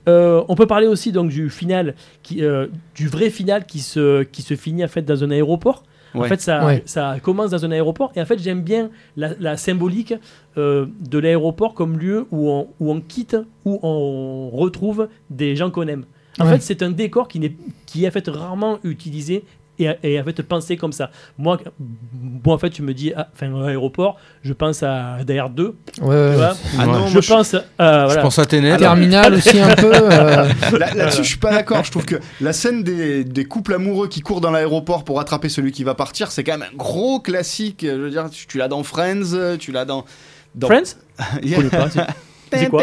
Euh, 0.08 0.44
on 0.48 0.56
peut 0.56 0.68
parler 0.68 0.88
aussi 0.88 1.12
donc 1.12 1.30
du 1.30 1.50
final, 1.50 1.96
qui, 2.24 2.44
euh, 2.44 2.68
du 2.96 3.08
vrai 3.08 3.30
final 3.30 3.66
qui 3.66 3.80
se, 3.80 4.24
qui 4.24 4.42
se 4.42 4.56
finit 4.56 4.84
en 4.84 4.88
fait 4.88 5.02
dans 5.04 5.24
un 5.24 5.32
aéroport. 5.32 5.84
En 6.16 6.24
fait, 6.24 6.42
ça, 6.42 6.66
Ouais. 6.66 6.82
ça 6.86 7.18
commence 7.22 7.52
dans 7.52 7.66
un 7.66 7.72
aéroport. 7.72 8.12
Et 8.16 8.22
en 8.22 8.26
fait, 8.26 8.40
j'aime 8.40 8.64
bien 8.64 8.90
la, 9.16 9.34
la 9.40 9.58
symbolique 9.58 10.16
euh, 10.58 10.88
de 11.08 11.20
l'aéroport 11.20 11.76
comme 11.76 12.00
lieu 12.00 12.26
où 12.32 12.50
on, 12.50 12.68
où 12.80 12.92
on 12.92 13.00
quitte, 13.00 13.38
où 13.64 13.80
on 13.84 14.50
retrouve 14.50 15.08
des 15.30 15.56
gens 15.56 15.70
qu'on 15.70 15.88
aime. 15.88 16.06
En 16.40 16.46
Ouais. 16.46 16.54
fait, 16.54 16.62
c'est 16.62 16.82
un 16.82 16.90
décor 16.90 17.28
qui, 17.28 17.40
n'est, 17.40 17.54
qui 17.86 18.06
est 18.06 18.08
en 18.08 18.12
fait 18.12 18.28
rarement 18.28 18.80
utilisé 18.84 19.44
et, 19.80 19.90
et 20.04 20.20
en 20.20 20.24
fait 20.24 20.42
pensé 20.44 20.78
comme 20.78 20.92
ça. 20.92 21.10
Moi, 21.38 21.58
moi 22.44 22.56
en 22.56 22.58
fait, 22.58 22.70
tu 22.70 22.82
me 22.82 22.94
dis, 22.94 23.14
ah, 23.16 23.28
enfin, 23.34 23.54
un 23.54 23.66
aéroport, 23.68 24.18
je 24.44 24.54
pense 24.54 24.84
à 24.84 25.18
DR2. 25.26 25.62
Ouais, 25.62 25.74
tu 26.00 26.04
ouais, 26.06 26.36
vois. 26.36 26.56
Ah 26.78 26.86
non, 26.86 27.08
je 27.08 27.20
pense 27.20 27.54
à. 27.78 28.10
Je 28.10 28.20
pense 28.20 28.40
à 28.40 28.46
Tenet. 28.46 28.78
Terminal 28.78 29.34
aussi 29.34 29.60
un 29.60 29.76
peu. 29.76 29.92
euh, 29.94 30.48
Là- 30.80 30.94
Là-dessus, 30.94 31.24
je 31.24 31.30
suis 31.30 31.38
pas 31.38 31.52
d'accord. 31.52 31.84
Je 31.84 31.92
trouve 31.92 32.06
que 32.06 32.16
la 32.42 32.54
scène 32.54 32.84
des, 32.84 33.24
des 33.24 33.46
couples 33.46 33.74
amoureux 33.74 34.08
qui 34.08 34.22
courent 34.22 34.42
dans 34.42 34.52
l'aéroport 34.52 35.04
pour 35.04 35.20
attraper 35.20 35.50
celui 35.50 35.72
qui 35.72 35.84
va 35.84 35.96
partir, 35.96 36.32
c'est 36.32 36.44
quand 36.44 36.58
même 36.58 36.68
un 36.72 36.76
gros 36.78 37.20
classique. 37.20 37.82
Je 37.88 37.92
veux 37.96 38.10
dire, 38.10 38.30
tu, 38.30 38.48
tu 38.48 38.58
l'as 38.58 38.68
dans 38.68 38.84
Friends, 38.84 39.58
tu 39.60 39.72
l'as 39.72 39.86
dans. 39.86 40.06
dans... 40.56 40.68
Friends? 40.68 40.96
Yeah. 41.44 41.60
Je 41.62 41.68
connais 41.68 41.70
pas, 41.70 41.90
c'est- 41.90 42.02
c'est 42.58 42.70
quoi? 42.70 42.82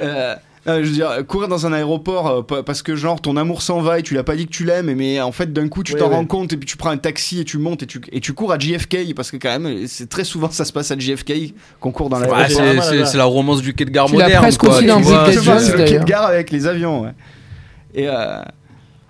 Euh, 0.00 0.34
euh, 0.66 0.82
je 0.82 0.88
veux 0.88 0.94
dire, 0.94 1.10
courir 1.28 1.48
dans 1.48 1.66
un 1.66 1.72
aéroport 1.72 2.26
euh, 2.28 2.42
pa- 2.42 2.62
parce 2.62 2.82
que 2.82 2.96
genre 2.96 3.20
ton 3.20 3.36
amour 3.36 3.60
s'en 3.62 3.80
va 3.80 3.98
et 3.98 4.02
tu 4.02 4.14
l'as 4.14 4.22
pas 4.24 4.34
dit 4.36 4.46
que 4.46 4.50
tu 4.52 4.64
l'aimes, 4.64 4.94
mais 4.94 5.20
en 5.20 5.30
fait 5.32 5.52
d'un 5.52 5.68
coup 5.68 5.82
tu 5.82 5.94
t'en 5.94 6.08
rends 6.08 6.24
compte 6.24 6.52
et 6.52 6.56
puis 6.56 6.66
tu 6.66 6.76
prends 6.76 6.90
un 6.90 6.96
taxi 6.96 7.40
et 7.40 7.44
tu 7.44 7.58
montes 7.58 7.82
et 7.82 7.86
tu, 7.86 8.00
et 8.12 8.20
tu 8.20 8.32
cours 8.32 8.50
à 8.52 8.58
JFK 8.58 9.14
parce 9.14 9.30
que 9.30 9.36
quand 9.36 9.58
même 9.58 9.86
c'est 9.86 10.08
très 10.08 10.24
souvent 10.24 10.50
ça 10.50 10.64
se 10.64 10.72
passe 10.72 10.90
à 10.90 10.98
JFK 10.98 11.52
qu'on 11.80 11.92
court 11.92 12.08
dans 12.08 12.18
Ouais, 12.20 12.30
Ouais, 12.30 12.48
l'aéroport. 12.48 13.06
c'est- 13.06 13.16
la 13.18 13.24
romance 13.24 13.60
du 13.62 13.74
quai 13.74 13.84
de 13.84 13.90
gare 13.90 14.06
Tu 14.06 14.16
l'as 14.16 14.22
moderne. 14.24 14.42
presque 14.42 14.60
quoi, 14.60 14.76
aussi 14.76 14.86
dans 14.86 15.00
vois. 15.00 15.28
Le 15.28 15.84
quai 15.84 15.98
de 15.98 16.04
gare 16.04 16.24
avec 16.26 16.50
les 16.50 16.66
avions. 16.66 17.02
Ouais. 17.02 17.10
Et 17.94 18.08
euh, 18.08 18.40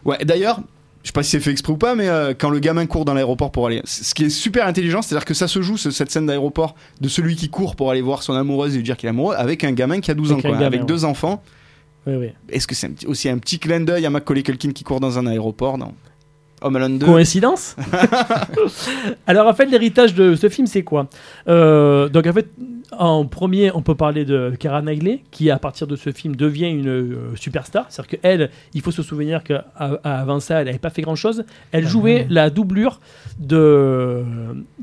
ouais, 0.04 0.18
d'ailleurs, 0.24 0.60
je 1.04 1.08
sais 1.08 1.12
pas 1.12 1.22
si 1.22 1.30
c'est 1.30 1.40
fait 1.40 1.50
exprès 1.52 1.72
ou 1.72 1.76
pas, 1.76 1.94
mais 1.94 2.08
euh, 2.08 2.34
quand 2.36 2.50
le 2.50 2.58
gamin 2.58 2.86
court 2.86 3.04
dans 3.04 3.14
l'aéroport 3.14 3.52
pour 3.52 3.66
aller, 3.68 3.80
ce 3.84 4.12
qui 4.14 4.24
est 4.24 4.28
super 4.30 4.66
intelligent, 4.66 5.00
c'est-à-dire 5.02 5.24
que 5.26 5.34
ça 5.34 5.46
se 5.46 5.62
joue 5.62 5.76
ce- 5.76 5.90
cette 5.92 6.10
scène 6.10 6.26
d'aéroport 6.26 6.74
de 7.00 7.08
celui 7.08 7.36
qui 7.36 7.48
court 7.50 7.76
pour 7.76 7.90
aller 7.90 8.00
voir 8.00 8.22
son 8.22 8.32
amoureuse 8.32 8.72
et 8.74 8.78
lui 8.78 8.82
dire 8.84 8.96
qu'il 8.96 9.06
est 9.06 9.10
amoureux 9.10 9.34
avec 9.36 9.62
un 9.64 9.72
gamin 9.72 10.00
qui 10.00 10.10
a 10.10 10.14
12 10.14 10.32
ans, 10.32 10.34
Avec 10.34 10.42
quoi, 10.46 10.50
gamin, 10.52 10.66
avec 10.66 10.80
ouais. 10.80 10.86
deux 10.86 11.04
enfants. 11.04 11.42
Oui, 12.06 12.14
oui. 12.16 12.28
Est-ce 12.50 12.66
que 12.66 12.74
c'est 12.74 13.06
aussi 13.06 13.28
un 13.28 13.38
petit 13.38 13.58
clin 13.58 13.80
d'œil 13.80 14.04
à 14.06 14.10
Macaulay 14.10 14.42
Culkin 14.42 14.72
qui 14.72 14.82
court 14.84 15.00
dans 15.00 15.18
un 15.18 15.26
aéroport 15.26 15.78
Home 16.64 16.76
Alone 16.76 16.98
2 16.98 17.06
Coïncidence 17.06 17.76
Alors 19.26 19.46
en 19.46 19.54
fait 19.54 19.66
l'héritage 19.66 20.14
de 20.14 20.34
ce 20.34 20.48
film 20.48 20.66
c'est 20.66 20.82
quoi? 20.82 21.08
Euh, 21.48 22.08
Donc 22.08 22.26
en 22.26 22.32
fait 22.32 22.48
en 22.96 23.24
premier 23.26 23.70
on 23.74 23.82
peut 23.82 23.94
parler 23.94 24.24
de 24.24 24.52
Cara 24.58 24.80
Knightley 24.82 25.20
qui 25.30 25.50
à 25.50 25.58
partir 25.58 25.86
de 25.86 25.96
ce 25.96 26.10
film 26.12 26.36
devient 26.36 26.68
une 26.70 26.88
euh, 26.88 27.16
superstar. 27.36 27.86
C'est-à-dire 27.88 28.20
qu'elle, 28.20 28.50
il 28.72 28.80
faut 28.82 28.90
se 28.92 29.02
souvenir 29.02 29.42
qu'avant 29.42 30.40
ça 30.40 30.60
elle 30.60 30.66
n'avait 30.66 30.78
pas 30.78 30.90
fait 30.90 31.02
grand-chose. 31.02 31.44
Elle 31.72 31.84
Ah, 31.86 31.88
jouait 31.88 32.26
la 32.30 32.50
doublure 32.50 33.00
de... 33.38 34.22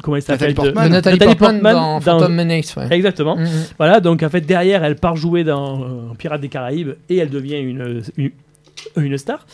Comment 0.04 0.18
elle 0.18 0.22
s'appelle? 0.24 0.50
Nathalie 0.50 0.54
de- 0.54 0.74
Portman. 0.74 0.88
de 0.90 0.94
Nathalie, 0.94 1.20
Nathalie 1.20 1.36
Portman, 1.38 1.62
Portman 1.62 1.74
dans 1.74 1.94
dans- 1.94 2.02
Phantom 2.20 2.34
Menace. 2.36 2.76
Ouais. 2.76 2.88
Exactement. 2.92 3.36
Mm, 3.38 3.44
mm. 3.44 3.48
Voilà, 3.78 4.00
donc 4.00 4.24
en 4.24 4.30
fait 4.30 4.42
derrière 4.42 4.84
elle 4.84 4.96
part 4.98 5.16
jouer 5.16 5.44
dans 5.44 5.82
euh, 5.82 5.86
Pirates 6.18 6.42
des 6.42 6.50
Caraïbes 6.50 6.92
et 7.10 7.18
elle 7.18 7.30
devient 7.30 7.60
une, 7.60 8.02
une, 8.18 8.32
une 8.98 9.18
star. 9.18 9.46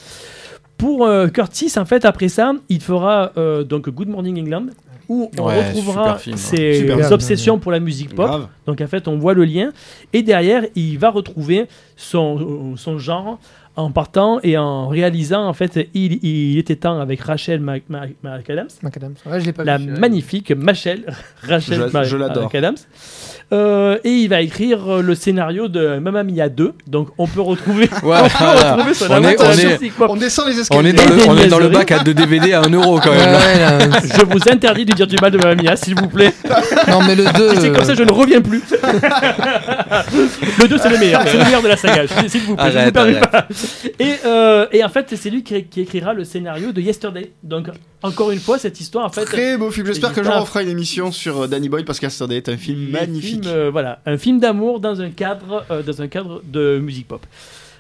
Pour 0.78 1.06
euh, 1.06 1.28
Curtis, 1.28 1.72
en 1.78 1.86
fait, 1.86 2.06
après 2.06 2.28
ça, 2.30 2.54
il 2.70 2.82
fera 2.82 3.32
euh, 3.38 3.64
donc 3.64 3.90
Good 3.90 4.10
Morning 4.10 4.40
England, 4.42 4.68
où 5.10 5.32
on 5.40 5.44
Ouais, 5.48 5.68
retrouvera 5.70 6.18
film, 6.20 6.36
hein. 6.36 6.38
ses 6.38 7.12
obsessions 7.12 7.58
pour 7.60 7.72
la 7.72 7.80
musique 7.80 8.14
pop. 8.14 8.28
Grave. 8.28 8.48
Donc 8.66 8.82
en 8.82 8.88
fait, 8.88 9.08
on 9.08 9.18
voit 9.18 9.34
le 9.34 9.46
lien. 9.46 9.72
Et 10.14 10.22
derrière, 10.22 10.64
il 10.76 11.00
va 11.00 11.10
retrouver 11.10 11.66
son, 11.96 12.76
son 12.76 12.98
genre 13.00 13.40
en 13.76 13.92
partant 13.92 14.40
et 14.42 14.58
en 14.58 14.88
réalisant, 14.88 15.48
en 15.48 15.54
fait, 15.54 15.88
il, 15.94 16.24
il 16.26 16.58
était 16.58 16.76
temps 16.76 17.00
avec 17.00 17.22
Rachel 17.22 17.60
Mac- 17.60 17.84
Mac- 17.90 18.16
McAdams, 18.24 18.68
McAdams. 18.82 19.14
Ouais, 19.28 19.40
je 19.40 19.46
l'ai 19.46 19.54
pas 19.54 19.64
la 19.64 19.78
vu. 19.78 19.92
magnifique 19.92 20.52
Rachel, 20.66 21.06
Rachel 21.44 21.90
Je- 21.94 22.04
je 22.04 22.18
l'adore. 22.18 22.46
McAdams. 22.46 22.76
Euh, 23.54 23.98
et 24.04 24.10
il 24.10 24.28
va 24.28 24.42
écrire 24.42 24.96
euh, 24.98 25.02
le 25.02 25.16
scénario 25.16 25.70
de 25.70 26.00
Mamma 26.00 26.24
Mia 26.24 26.50
2. 26.50 26.74
Donc 26.88 27.08
on 27.18 27.28
peut 27.28 27.40
retrouver, 27.40 27.88
on 27.92 27.96
peut 27.96 28.06
voilà. 28.08 28.24
retrouver 28.74 28.94
son 28.94 29.06
On 29.10 29.12
amour 29.14 29.30
est- 29.30 29.36
pour 29.36 29.46
la 29.46 29.50
on 29.52 29.58
est- 29.58 29.74
musique 29.80 29.96
pop. 29.96 30.08
On 30.10 30.16
descend 30.18 30.48
les 30.50 30.56
On 30.58 30.62
escaliers. 30.84 30.90
est 30.90 30.94
dans 30.94 31.06
le, 31.16 31.20
Et 31.22 31.30
on 31.30 31.38
est 31.38 31.48
dans 31.48 31.60
le 31.60 31.70
bac 31.70 31.92
à 31.92 32.00
2 32.00 32.14
DVD 32.14 32.52
à 32.54 32.62
1 32.64 32.70
euro 32.72 33.00
quand 33.00 33.12
même. 33.12 33.20
là. 33.32 33.38
ouais, 33.38 33.60
là. 33.60 33.80
Je 34.18 34.26
vous 34.26 34.40
interdis 34.52 34.84
de 34.86 34.94
dire 34.94 35.08
du 35.08 35.16
mal 35.22 35.32
de 35.32 35.38
Mamma 35.38 35.56
Mia, 35.64 35.76
s'il 35.78 35.96
vous 35.96 36.10
plaît. 36.10 36.34
Non, 36.90 37.00
mais 37.08 37.16
le 37.16 37.24
2. 37.24 37.56
Si 37.56 37.62
c'est 37.62 37.72
comme 37.72 37.86
ça, 37.86 37.96
je 37.96 38.04
ne 38.04 38.12
reviens 38.12 38.42
plus. 38.42 38.62
le 40.62 40.68
2, 40.68 40.78
c'est 40.78 40.90
le 40.90 40.98
meilleur. 40.98 41.22
C'est 41.26 41.38
le 41.38 41.44
meilleur 41.46 41.62
de 41.62 41.68
la 41.68 41.78
saga. 41.78 42.04
S'il 42.28 42.42
vous 42.42 42.56
plaît, 42.56 42.66
je 42.72 42.78
ne 42.78 42.82
vous 42.82 42.82
Arrête, 42.82 42.94
permets 42.94 43.16
arrête. 43.18 43.32
pas. 43.32 43.48
Et, 44.00 44.14
euh, 44.26 44.66
et 44.72 44.84
en 44.84 44.90
fait, 44.90 45.14
c'est 45.16 45.30
lui 45.30 45.44
qui, 45.44 45.64
qui 45.66 45.82
écrira 45.82 46.14
le 46.14 46.24
scénario 46.24 46.72
de 46.72 46.82
Yesterday. 46.82 47.32
Donc, 47.44 47.68
encore 48.04 48.32
une 48.32 48.40
fois, 48.40 48.58
cette 48.60 48.80
histoire, 48.80 49.06
en 49.06 49.10
fait. 49.10 49.26
Très 49.26 49.58
beau 49.58 49.72
film. 49.72 49.88
J'espère 49.88 50.14
que 50.14 50.20
il 50.20 50.24
j'en 50.26 50.32
tape. 50.32 50.42
refera 50.42 50.64
une 50.64 50.70
émission 50.70 51.12
sur 51.12 51.48
Danny 51.48 51.70
Boyle 51.70 51.86
parce 51.86 52.00
qu'Yesterday 52.00 52.38
est 52.38 52.50
un 52.50 52.58
film 52.58 52.90
magnifique. 52.92 53.37
Euh, 53.46 53.70
voilà, 53.72 54.00
un 54.06 54.18
film 54.18 54.40
d'amour 54.40 54.80
dans 54.80 55.02
un 55.02 55.10
cadre, 55.10 55.66
euh, 55.72 55.84
dans 55.84 56.02
un 56.02 56.08
cadre 56.08 56.42
de 56.46 56.80
musique 56.80 57.08
pop. 57.08 57.26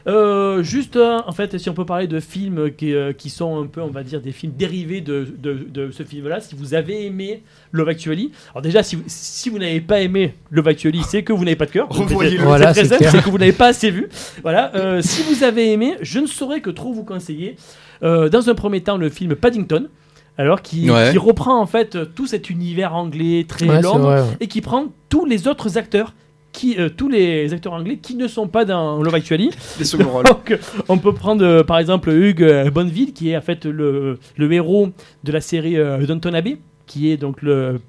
Euh, 0.07 0.63
juste, 0.63 0.95
en 0.95 1.31
fait, 1.33 1.57
si 1.57 1.69
on 1.69 1.73
peut 1.73 1.85
parler 1.85 2.07
de 2.07 2.21
films 2.21 2.71
qui, 2.71 2.93
euh, 2.93 3.11
qui 3.11 3.29
sont 3.29 3.61
un 3.61 3.65
peu, 3.65 3.81
on 3.81 3.87
va 3.89 4.03
dire, 4.03 4.21
des 4.21 4.31
films 4.31 4.53
dérivés 4.57 5.01
de, 5.01 5.27
de, 5.37 5.53
de 5.69 5.91
ce 5.91 6.03
film-là, 6.03 6.39
si 6.39 6.55
vous 6.55 6.73
avez 6.73 7.05
aimé 7.05 7.43
Love 7.73 7.89
Actually, 7.89 8.31
alors 8.53 8.61
déjà, 8.61 8.83
si 8.83 8.95
vous, 8.95 9.03
si 9.07 9.49
vous 9.49 9.59
n'avez 9.59 9.81
pas 9.81 9.99
aimé 9.99 10.33
Love 10.49 10.69
Actually, 10.69 11.01
c'est 11.03 11.23
que 11.23 11.33
vous 11.33 11.43
n'avez 11.43 11.57
pas 11.57 11.65
de 11.65 11.71
cœur. 11.71 11.89
Revoyez-le. 11.89 12.37
C'est 12.37 12.43
Voilà, 12.45 12.71
très 12.71 12.83
c'est 12.83 12.87
simple, 12.87 12.99
clair. 12.99 13.11
c'est 13.11 13.21
que 13.21 13.29
vous 13.29 13.37
n'avez 13.37 13.51
pas 13.51 13.67
assez 13.67 13.91
vu. 13.91 14.07
Voilà. 14.43 14.73
euh, 14.75 15.01
si 15.01 15.23
vous 15.23 15.43
avez 15.43 15.73
aimé, 15.73 15.95
je 16.01 16.19
ne 16.19 16.27
saurais 16.27 16.61
que 16.61 16.69
trop 16.69 16.93
vous 16.93 17.03
conseiller. 17.03 17.57
Euh, 18.01 18.29
dans 18.29 18.49
un 18.49 18.55
premier 18.55 18.79
temps, 18.79 18.95
le 18.95 19.09
film 19.09 19.35
Paddington. 19.35 19.89
Alors, 20.37 20.61
qui, 20.61 20.89
Ouais. 20.89 21.09
qui 21.11 21.17
reprend 21.17 21.59
en 21.59 21.65
fait 21.65 21.95
euh, 21.95 22.05
tout 22.05 22.27
cet 22.27 22.49
univers 22.49 22.93
anglais 22.95 23.45
très 23.47 23.67
Ouais, 23.67 23.85
ouais. 23.85 24.21
et 24.39 24.47
qui 24.47 24.61
prend 24.61 24.85
tous 25.09 25.25
les 25.25 25.47
autres 25.47 25.77
acteurs 25.77 26.13
qui 26.53 26.75
euh, 26.79 26.89
tous 26.89 27.07
les 27.09 27.53
acteurs 27.53 27.73
anglais 27.73 27.97
qui 27.97 28.15
ne 28.15 28.27
sont 28.27 28.47
pas 28.47 28.65
dans 28.65 29.01
Love 29.03 29.13
Actually. 29.15 29.51
Les 29.79 29.85
seconds 29.85 30.09
rôles. 30.09 30.25
Donc, 30.33 30.51
euh, 30.51 30.57
on 30.89 30.97
peut 30.97 31.13
prendre 31.13 31.43
euh, 31.43 31.63
par 31.63 31.77
exemple 31.79 32.09
Hugh 32.11 32.41
euh, 32.41 32.69
Bonneville 32.71 33.13
qui 33.13 33.31
est 33.31 33.37
en 33.37 33.41
fait 33.41 33.65
le, 33.65 34.17
le 34.37 34.51
héros 34.53 34.89
de 35.23 35.31
la 35.31 35.41
série 35.41 35.77
euh, 35.77 36.05
Downton 36.05 36.33
Abbey, 36.35 36.57
qui 36.85 37.11
est 37.11 37.17
donc 37.17 37.41
le 37.41 37.79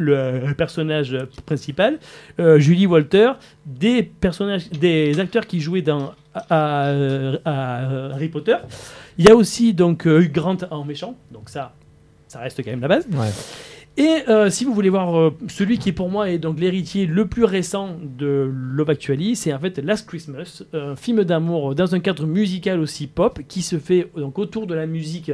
le 0.00 0.52
personnage 0.56 1.16
principal, 1.44 1.98
Euh, 2.38 2.60
Julie 2.60 2.86
Walter, 2.86 3.32
des 3.66 4.04
personnages, 4.04 4.70
des 4.70 5.18
acteurs 5.18 5.44
qui 5.46 5.60
jouaient 5.60 5.82
dans 5.82 6.12
à, 6.34 6.44
à- 6.50 7.40
à 7.44 8.14
Harry 8.14 8.28
Potter. 8.28 8.56
Il 9.18 9.24
y 9.26 9.28
a 9.30 9.34
aussi 9.34 9.74
donc 9.74 10.06
euh, 10.06 10.20
Hugh 10.22 10.30
Grant 10.32 10.58
en 10.70 10.84
méchant, 10.84 11.16
donc 11.32 11.48
ça, 11.48 11.72
ça 12.28 12.40
reste 12.40 12.62
quand 12.62 12.70
même 12.70 12.80
la 12.80 12.88
base. 12.88 13.06
Ouais. 13.12 13.30
Et 13.98 14.22
euh, 14.28 14.48
si 14.48 14.64
vous 14.64 14.72
voulez 14.74 14.90
voir 14.90 15.18
euh, 15.18 15.34
celui 15.48 15.78
qui 15.78 15.90
pour 15.90 16.08
moi 16.08 16.30
est 16.30 16.38
donc 16.38 16.60
l'héritier 16.60 17.04
le 17.04 17.26
plus 17.26 17.42
récent 17.42 17.96
de 18.00 18.48
Love 18.48 18.90
Actually, 18.90 19.34
c'est 19.34 19.52
en 19.52 19.58
fait 19.58 19.76
Last 19.78 20.06
Christmas, 20.06 20.62
un 20.72 20.94
film 20.94 21.24
d'amour 21.24 21.74
dans 21.74 21.96
un 21.96 21.98
cadre 21.98 22.24
musical 22.24 22.78
aussi 22.78 23.08
pop 23.08 23.40
qui 23.48 23.60
se 23.60 23.76
fait 23.76 24.08
donc 24.16 24.38
autour 24.38 24.68
de 24.68 24.74
la 24.74 24.86
musique 24.86 25.32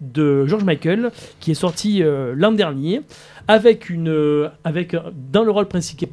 de 0.00 0.46
George 0.46 0.64
Michael 0.64 1.10
qui 1.40 1.50
est 1.50 1.54
sorti 1.54 2.02
euh, 2.02 2.32
l'an 2.34 2.52
dernier 2.52 3.02
avec 3.48 3.90
une 3.90 4.50
avec 4.64 4.96
dans 5.30 5.44
le 5.44 5.50
rôle 5.50 5.68
principal 5.68 6.08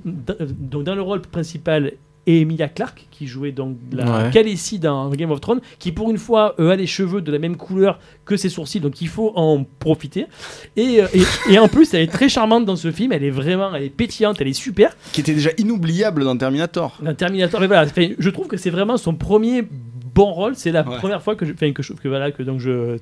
donc 0.60 0.84
dans 0.84 0.96
le 0.96 1.02
rôle 1.02 1.22
principal 1.22 1.94
Emilia 2.26 2.70
Clarke 2.70 3.06
qui 3.12 3.28
jouait 3.28 3.52
donc 3.52 3.76
la 3.92 4.06
Ouais. 4.26 4.32
Khaleesi 4.32 4.80
dans 4.80 5.10
Game 5.10 5.32
of 5.32 5.42
Thrones 5.42 5.60
qui 5.80 5.92
pour 5.92 6.10
une 6.10 6.18
fois 6.18 6.56
euh, 6.60 6.70
a 6.72 6.76
les 6.76 6.88
cheveux 6.88 7.22
de 7.22 7.32
la 7.32 7.40
même 7.40 7.58
couleur 7.58 8.00
que 8.26 8.38
ses 8.38 8.50
sourcils 8.50 8.80
donc 8.80 9.02
il 9.02 9.08
faut 9.10 9.34
en 9.36 9.66
profiter 9.80 10.28
et, 10.78 11.02
euh, 11.02 11.08
et, 11.14 11.54
et 11.54 11.60
en 11.60 11.68
plus, 11.68 11.94
elle 11.94 12.02
est 12.04 12.08
très 12.12 12.30
charmante 12.30 12.66
dans 12.66 12.76
ce 12.76 12.92
film. 12.92 13.12
Elle 13.12 13.24
est 13.24 13.30
vraiment, 13.30 13.74
elle 13.76 13.84
est 13.84 13.90
pétillante, 13.90 14.40
elle 14.42 14.48
est 14.48 14.54
super. 14.54 14.96
Qui 15.12 15.22
était 15.22 15.34
déjà 15.34 15.50
inoubliable 15.58 16.24
dans 16.24 16.38
Terminator. 16.38 16.98
Dans 17.02 17.14
Terminator, 17.14 17.60
mais 17.60 17.68
voilà, 17.68 17.86
je 18.18 18.30
trouve 18.30 18.48
que 18.48 18.58
c'est 18.58 18.70
vraiment 18.70 18.98
son 18.98 19.14
premier 19.16 19.64
bon 20.16 20.32
rôle. 20.32 20.56
C'est 20.56 20.72
la 20.72 20.88
Ouais. 20.88 20.98
première 20.98 21.22
fois 21.22 21.36
que 21.36 21.46
je, 21.46 21.54
enfin, 21.54 21.72
que 21.72 21.84
je, 21.84 21.94
que 21.94 22.08
voilà, 22.08 22.32
que 22.32 22.44
donc 22.44 22.60
je 22.60 22.98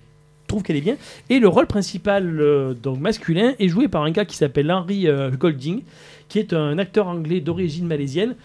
trouve 0.48 0.64
qu'elle 0.64 0.76
est 0.78 0.82
bien. 0.82 0.96
Et 1.30 1.40
le 1.40 1.48
rôle 1.48 1.68
principal, 1.68 2.40
euh, 2.42 2.74
donc 2.74 3.00
masculin, 3.00 3.54
est 3.60 3.68
joué 3.70 3.88
par 3.88 4.04
un 4.04 4.12
gars 4.12 4.26
qui 4.26 4.36
s'appelle 4.36 4.72
Henry 4.72 5.08
euh, 5.08 5.30
Golding, 5.32 5.82
qui 6.28 6.40
est 6.40 6.54
un 6.54 6.78
acteur 6.78 7.08
anglais 7.08 7.40
d'origine 7.42 7.88
malaisienne, 7.88 8.36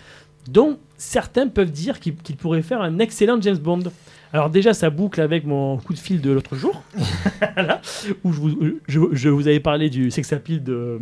dont 0.48 0.78
certains 0.96 1.48
peuvent 1.48 1.70
dire 1.70 2.00
qu'il 2.00 2.14
pourrait 2.14 2.62
faire 2.62 2.80
un 2.80 2.98
excellent 2.98 3.40
James 3.40 3.58
Bond. 3.58 3.84
Alors 4.32 4.50
déjà, 4.50 4.74
ça 4.74 4.90
boucle 4.90 5.20
avec 5.20 5.46
mon 5.46 5.78
coup 5.78 5.94
de 5.94 5.98
fil 5.98 6.20
de 6.20 6.30
l'autre 6.30 6.56
jour, 6.56 6.82
où 8.24 8.32
je 8.32 9.28
vous, 9.28 9.48
avais 9.48 9.60
parlé 9.60 9.88
du 9.88 10.10
sex 10.10 10.32
appeal 10.32 10.62
de, 10.62 10.98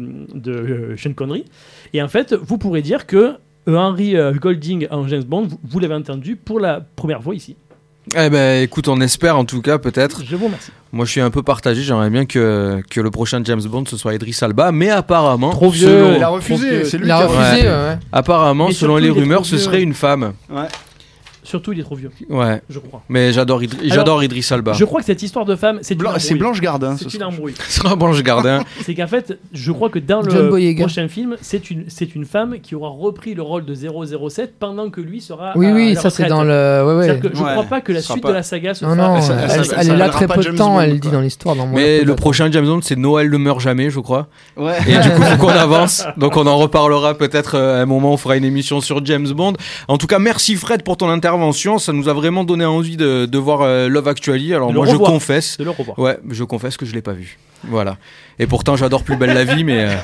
euh, 0.46 0.96
Sean 0.96 1.14
Connery. 1.14 1.44
Et 1.92 2.02
en 2.02 2.08
fait, 2.08 2.34
vous 2.34 2.58
pourrez 2.58 2.82
dire 2.82 3.06
que 3.06 3.36
Henry 3.66 4.16
euh, 4.16 4.32
Golding 4.34 4.86
en 4.90 5.08
James 5.08 5.24
Bond, 5.24 5.42
vous, 5.42 5.58
vous 5.64 5.78
l'avez 5.78 5.94
entendu 5.94 6.36
pour 6.36 6.60
la 6.60 6.80
première 6.80 7.22
fois 7.22 7.34
ici. 7.34 7.56
Eh 8.16 8.28
ben, 8.28 8.62
écoute, 8.62 8.86
on 8.88 9.00
espère 9.00 9.36
en 9.38 9.44
tout 9.44 9.62
cas, 9.62 9.78
peut-être. 9.78 10.22
Je 10.24 10.36
vous 10.36 10.46
remercie. 10.46 10.70
Moi, 10.92 11.04
je 11.06 11.10
suis 11.10 11.20
un 11.20 11.30
peu 11.30 11.42
partagé. 11.42 11.82
J'aimerais 11.82 12.10
bien 12.10 12.26
que, 12.26 12.82
que 12.90 13.00
le 13.00 13.10
prochain 13.10 13.40
James 13.44 13.62
Bond 13.62 13.84
ce 13.88 13.96
soit 13.96 14.14
Idris 14.14 14.36
Alba, 14.42 14.72
mais 14.72 14.90
apparemment, 14.90 15.50
Trop 15.50 15.70
vieux. 15.70 15.88
selon, 15.88 16.16
Il 16.16 16.22
a 16.22 16.28
refusé. 16.28 16.84
C'est 16.84 16.98
lui 16.98 17.06
Il 17.06 17.10
a 17.10 17.16
qui 17.16 17.22
a 17.22 17.26
refusé, 17.26 17.62
Ouais. 17.66 17.72
ouais, 17.72 17.74
ouais. 17.88 17.98
apparemment, 18.12 18.68
Mais 18.68 18.74
selon 18.74 18.96
les 18.98 19.10
rumeurs, 19.10 19.46
ce 19.46 19.56
serait 19.58 19.82
une 19.82 19.94
femme. 19.94 20.34
Ouais. 20.50 20.62
Surtout, 21.54 21.72
il 21.72 21.78
est 21.78 21.84
trop 21.84 21.94
vieux, 21.94 22.10
Ouais, 22.30 22.60
je 22.68 22.80
crois. 22.80 23.02
mais 23.08 23.32
j'adore 23.32 23.62
Idri- 23.62 23.78
Alors, 23.82 23.94
j'adore 23.94 24.24
Idris 24.24 24.44
Alba. 24.50 24.72
Je 24.72 24.84
crois 24.84 24.98
que 24.98 25.06
cette 25.06 25.22
histoire 25.22 25.44
de 25.44 25.54
femme, 25.54 25.78
c'est 25.82 25.94
Blan- 25.94 26.14
C'est. 26.18 26.34
Blanche 26.34 26.60
Gardin. 26.60 26.96
C'est 26.96 27.08
ce 27.08 27.16
une 27.16 27.22
embrouille. 27.22 27.54
Ce 27.68 27.78
sera 27.80 27.94
Blanche 27.94 28.20
Gardin. 28.24 28.64
C'est 28.82 28.94
qu'en 28.96 29.06
fait, 29.06 29.38
je 29.52 29.70
crois 29.70 29.88
que 29.88 30.00
dans 30.00 30.20
le 30.20 30.74
prochain 30.80 31.06
film, 31.06 31.36
c'est 31.40 31.70
une, 31.70 31.84
c'est 31.86 32.16
une 32.16 32.24
femme 32.24 32.56
qui 32.60 32.74
aura 32.74 32.88
repris 32.88 33.34
le 33.34 33.42
rôle 33.42 33.64
de 33.64 33.72
007 33.74 34.54
pendant 34.58 34.90
que 34.90 35.00
lui 35.00 35.20
sera. 35.20 35.52
Oui, 35.54 35.66
à 35.66 35.72
oui, 35.74 35.94
ça 35.94 36.10
c'est 36.10 36.26
dans 36.26 36.42
le. 36.42 36.82
Ouais, 36.86 36.94
ouais. 37.06 37.20
Que 37.20 37.28
je 37.32 37.40
Ouais. 37.40 37.52
crois 37.52 37.64
pas 37.64 37.80
que 37.80 37.92
la 37.92 38.02
suite 38.02 38.20
pas- 38.20 38.30
de 38.30 38.34
la 38.34 38.42
saga 38.42 38.74
se 38.74 38.84
Non, 38.84 38.96
fera- 38.96 39.06
non, 39.20 39.20
elle, 39.78 39.90
est 39.90 39.96
là 39.96 40.08
très 40.08 40.26
peu 40.26 40.36
de 40.38 40.42
James 40.42 40.56
temps, 40.56 40.74
Bond, 40.74 40.80
elle 40.80 40.98
dit 40.98 41.10
dans 41.10 41.20
l'histoire. 41.20 41.54
dans 41.54 41.68
Mais 41.68 42.02
le 42.02 42.16
prochain 42.16 42.50
James 42.50 42.66
Bond, 42.66 42.80
c'est 42.82 42.96
Noël 42.98 43.30
ne 43.30 43.36
meurt 43.38 43.60
jamais, 43.60 43.90
je 43.90 44.00
crois. 44.00 44.26
Ouais. 44.56 44.72
Et 44.88 44.98
du 44.98 45.10
coup, 45.10 45.22
faut 45.22 45.36
qu'on 45.38 45.48
avance. 45.68 46.04
Donc, 46.16 46.36
on 46.36 46.46
en 46.48 46.56
reparlera 46.56 47.14
peut-être 47.14 47.54
euh, 47.56 47.78
à 47.78 47.82
un 47.82 47.86
moment. 47.86 48.12
On 48.12 48.16
fera 48.16 48.36
une 48.36 48.44
émission 48.44 48.80
sur 48.80 49.04
James 49.06 49.28
Bond. 49.28 49.52
En 49.86 49.98
tout 49.98 50.08
cas, 50.08 50.18
merci 50.18 50.56
Fred 50.56 50.82
pour 50.82 50.96
ton 50.96 51.08
intervention. 51.08 51.43
Ça 51.52 51.92
nous 51.92 52.08
a 52.08 52.12
vraiment 52.12 52.44
donné 52.44 52.64
envie 52.64 52.96
de, 52.96 53.26
de 53.26 53.38
voir 53.38 53.62
euh, 53.62 53.88
Love 53.88 54.08
Actually. 54.08 54.54
Alors, 54.54 54.72
moi, 54.72 54.86
je 54.86 54.96
confesse. 54.96 55.58
De 55.58 55.64
le 55.64 55.70
revoir. 55.70 55.98
Ouais, 55.98 56.18
je 56.30 56.44
confesse 56.44 56.76
que 56.76 56.86
je 56.86 56.94
l'ai 56.94 57.02
pas 57.02 57.12
vu. 57.12 57.38
Voilà. 57.68 57.96
Et 58.38 58.46
pourtant, 58.46 58.76
j'adore 58.76 59.02
Plus 59.04 59.16
belle 59.16 59.34
la 59.34 59.44
vie, 59.44 59.64
mais 59.64 59.86
euh, 59.86 59.96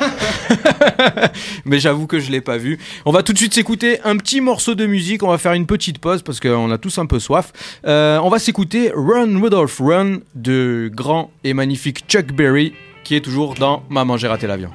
mais 1.64 1.78
j'avoue 1.78 2.06
que 2.06 2.18
je 2.18 2.30
l'ai 2.30 2.40
pas 2.40 2.56
vu. 2.56 2.78
On 3.04 3.12
va 3.12 3.22
tout 3.22 3.32
de 3.32 3.38
suite 3.38 3.54
s'écouter 3.54 4.00
un 4.04 4.16
petit 4.16 4.40
morceau 4.40 4.74
de 4.74 4.86
musique. 4.86 5.22
On 5.22 5.28
va 5.28 5.38
faire 5.38 5.52
une 5.52 5.66
petite 5.66 5.98
pause 5.98 6.22
parce 6.22 6.40
qu'on 6.40 6.70
a 6.70 6.78
tous 6.78 6.98
un 6.98 7.06
peu 7.06 7.18
soif. 7.18 7.52
Euh, 7.86 8.18
on 8.22 8.28
va 8.28 8.38
s'écouter 8.38 8.92
Run 8.94 9.40
Rudolph 9.40 9.78
Run 9.78 10.18
de 10.34 10.90
grand 10.92 11.30
et 11.44 11.54
magnifique 11.54 12.04
Chuck 12.08 12.32
Berry, 12.32 12.72
qui 13.04 13.14
est 13.14 13.20
toujours 13.20 13.54
dans 13.54 13.82
Maman 13.88 14.16
j'ai 14.16 14.28
raté 14.28 14.46
l'avion. 14.46 14.70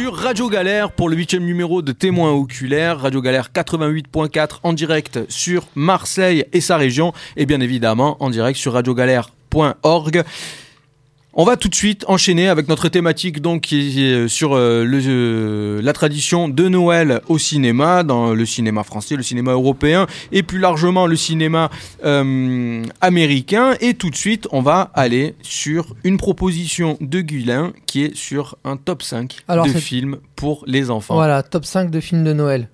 Sur 0.00 0.16
Radio 0.16 0.48
Galère 0.48 0.92
pour 0.92 1.10
le 1.10 1.16
huitième 1.16 1.44
numéro 1.44 1.82
de 1.82 1.92
Témoins 1.92 2.32
oculaires. 2.32 3.00
Radio 3.00 3.20
Galère 3.20 3.50
88.4 3.54 4.60
en 4.62 4.72
direct 4.72 5.20
sur 5.28 5.66
Marseille 5.74 6.46
et 6.54 6.62
sa 6.62 6.78
région 6.78 7.12
et 7.36 7.44
bien 7.44 7.60
évidemment 7.60 8.16
en 8.20 8.30
direct 8.30 8.58
sur 8.58 8.72
radiogalère.org. 8.72 10.24
On 11.32 11.44
va 11.44 11.56
tout 11.56 11.68
de 11.68 11.74
suite 11.76 12.04
enchaîner 12.08 12.48
avec 12.48 12.66
notre 12.66 12.88
thématique 12.88 13.40
donc 13.40 13.62
qui 13.62 14.04
est 14.04 14.26
sur 14.26 14.52
euh, 14.52 14.84
le, 14.84 15.00
euh, 15.06 15.80
la 15.80 15.92
tradition 15.92 16.48
de 16.48 16.68
Noël 16.68 17.20
au 17.28 17.38
cinéma, 17.38 18.02
dans 18.02 18.34
le 18.34 18.44
cinéma 18.44 18.82
français, 18.82 19.14
le 19.14 19.22
cinéma 19.22 19.52
européen 19.52 20.08
et 20.32 20.42
plus 20.42 20.58
largement 20.58 21.06
le 21.06 21.14
cinéma 21.14 21.70
euh, 22.04 22.82
américain. 23.00 23.74
Et 23.80 23.94
tout 23.94 24.10
de 24.10 24.16
suite, 24.16 24.48
on 24.50 24.60
va 24.60 24.90
aller 24.92 25.36
sur 25.40 25.94
une 26.02 26.16
proposition 26.16 26.98
de 27.00 27.20
Guilain 27.20 27.72
qui 27.86 28.02
est 28.02 28.16
sur 28.16 28.56
un 28.64 28.76
top 28.76 29.00
5 29.00 29.36
Alors, 29.46 29.66
de 29.66 29.70
films 29.70 30.16
pour 30.34 30.64
les 30.66 30.90
enfants. 30.90 31.14
Voilà, 31.14 31.44
top 31.44 31.64
5 31.64 31.92
de 31.92 32.00
films 32.00 32.24
de 32.24 32.32
Noël. 32.32 32.68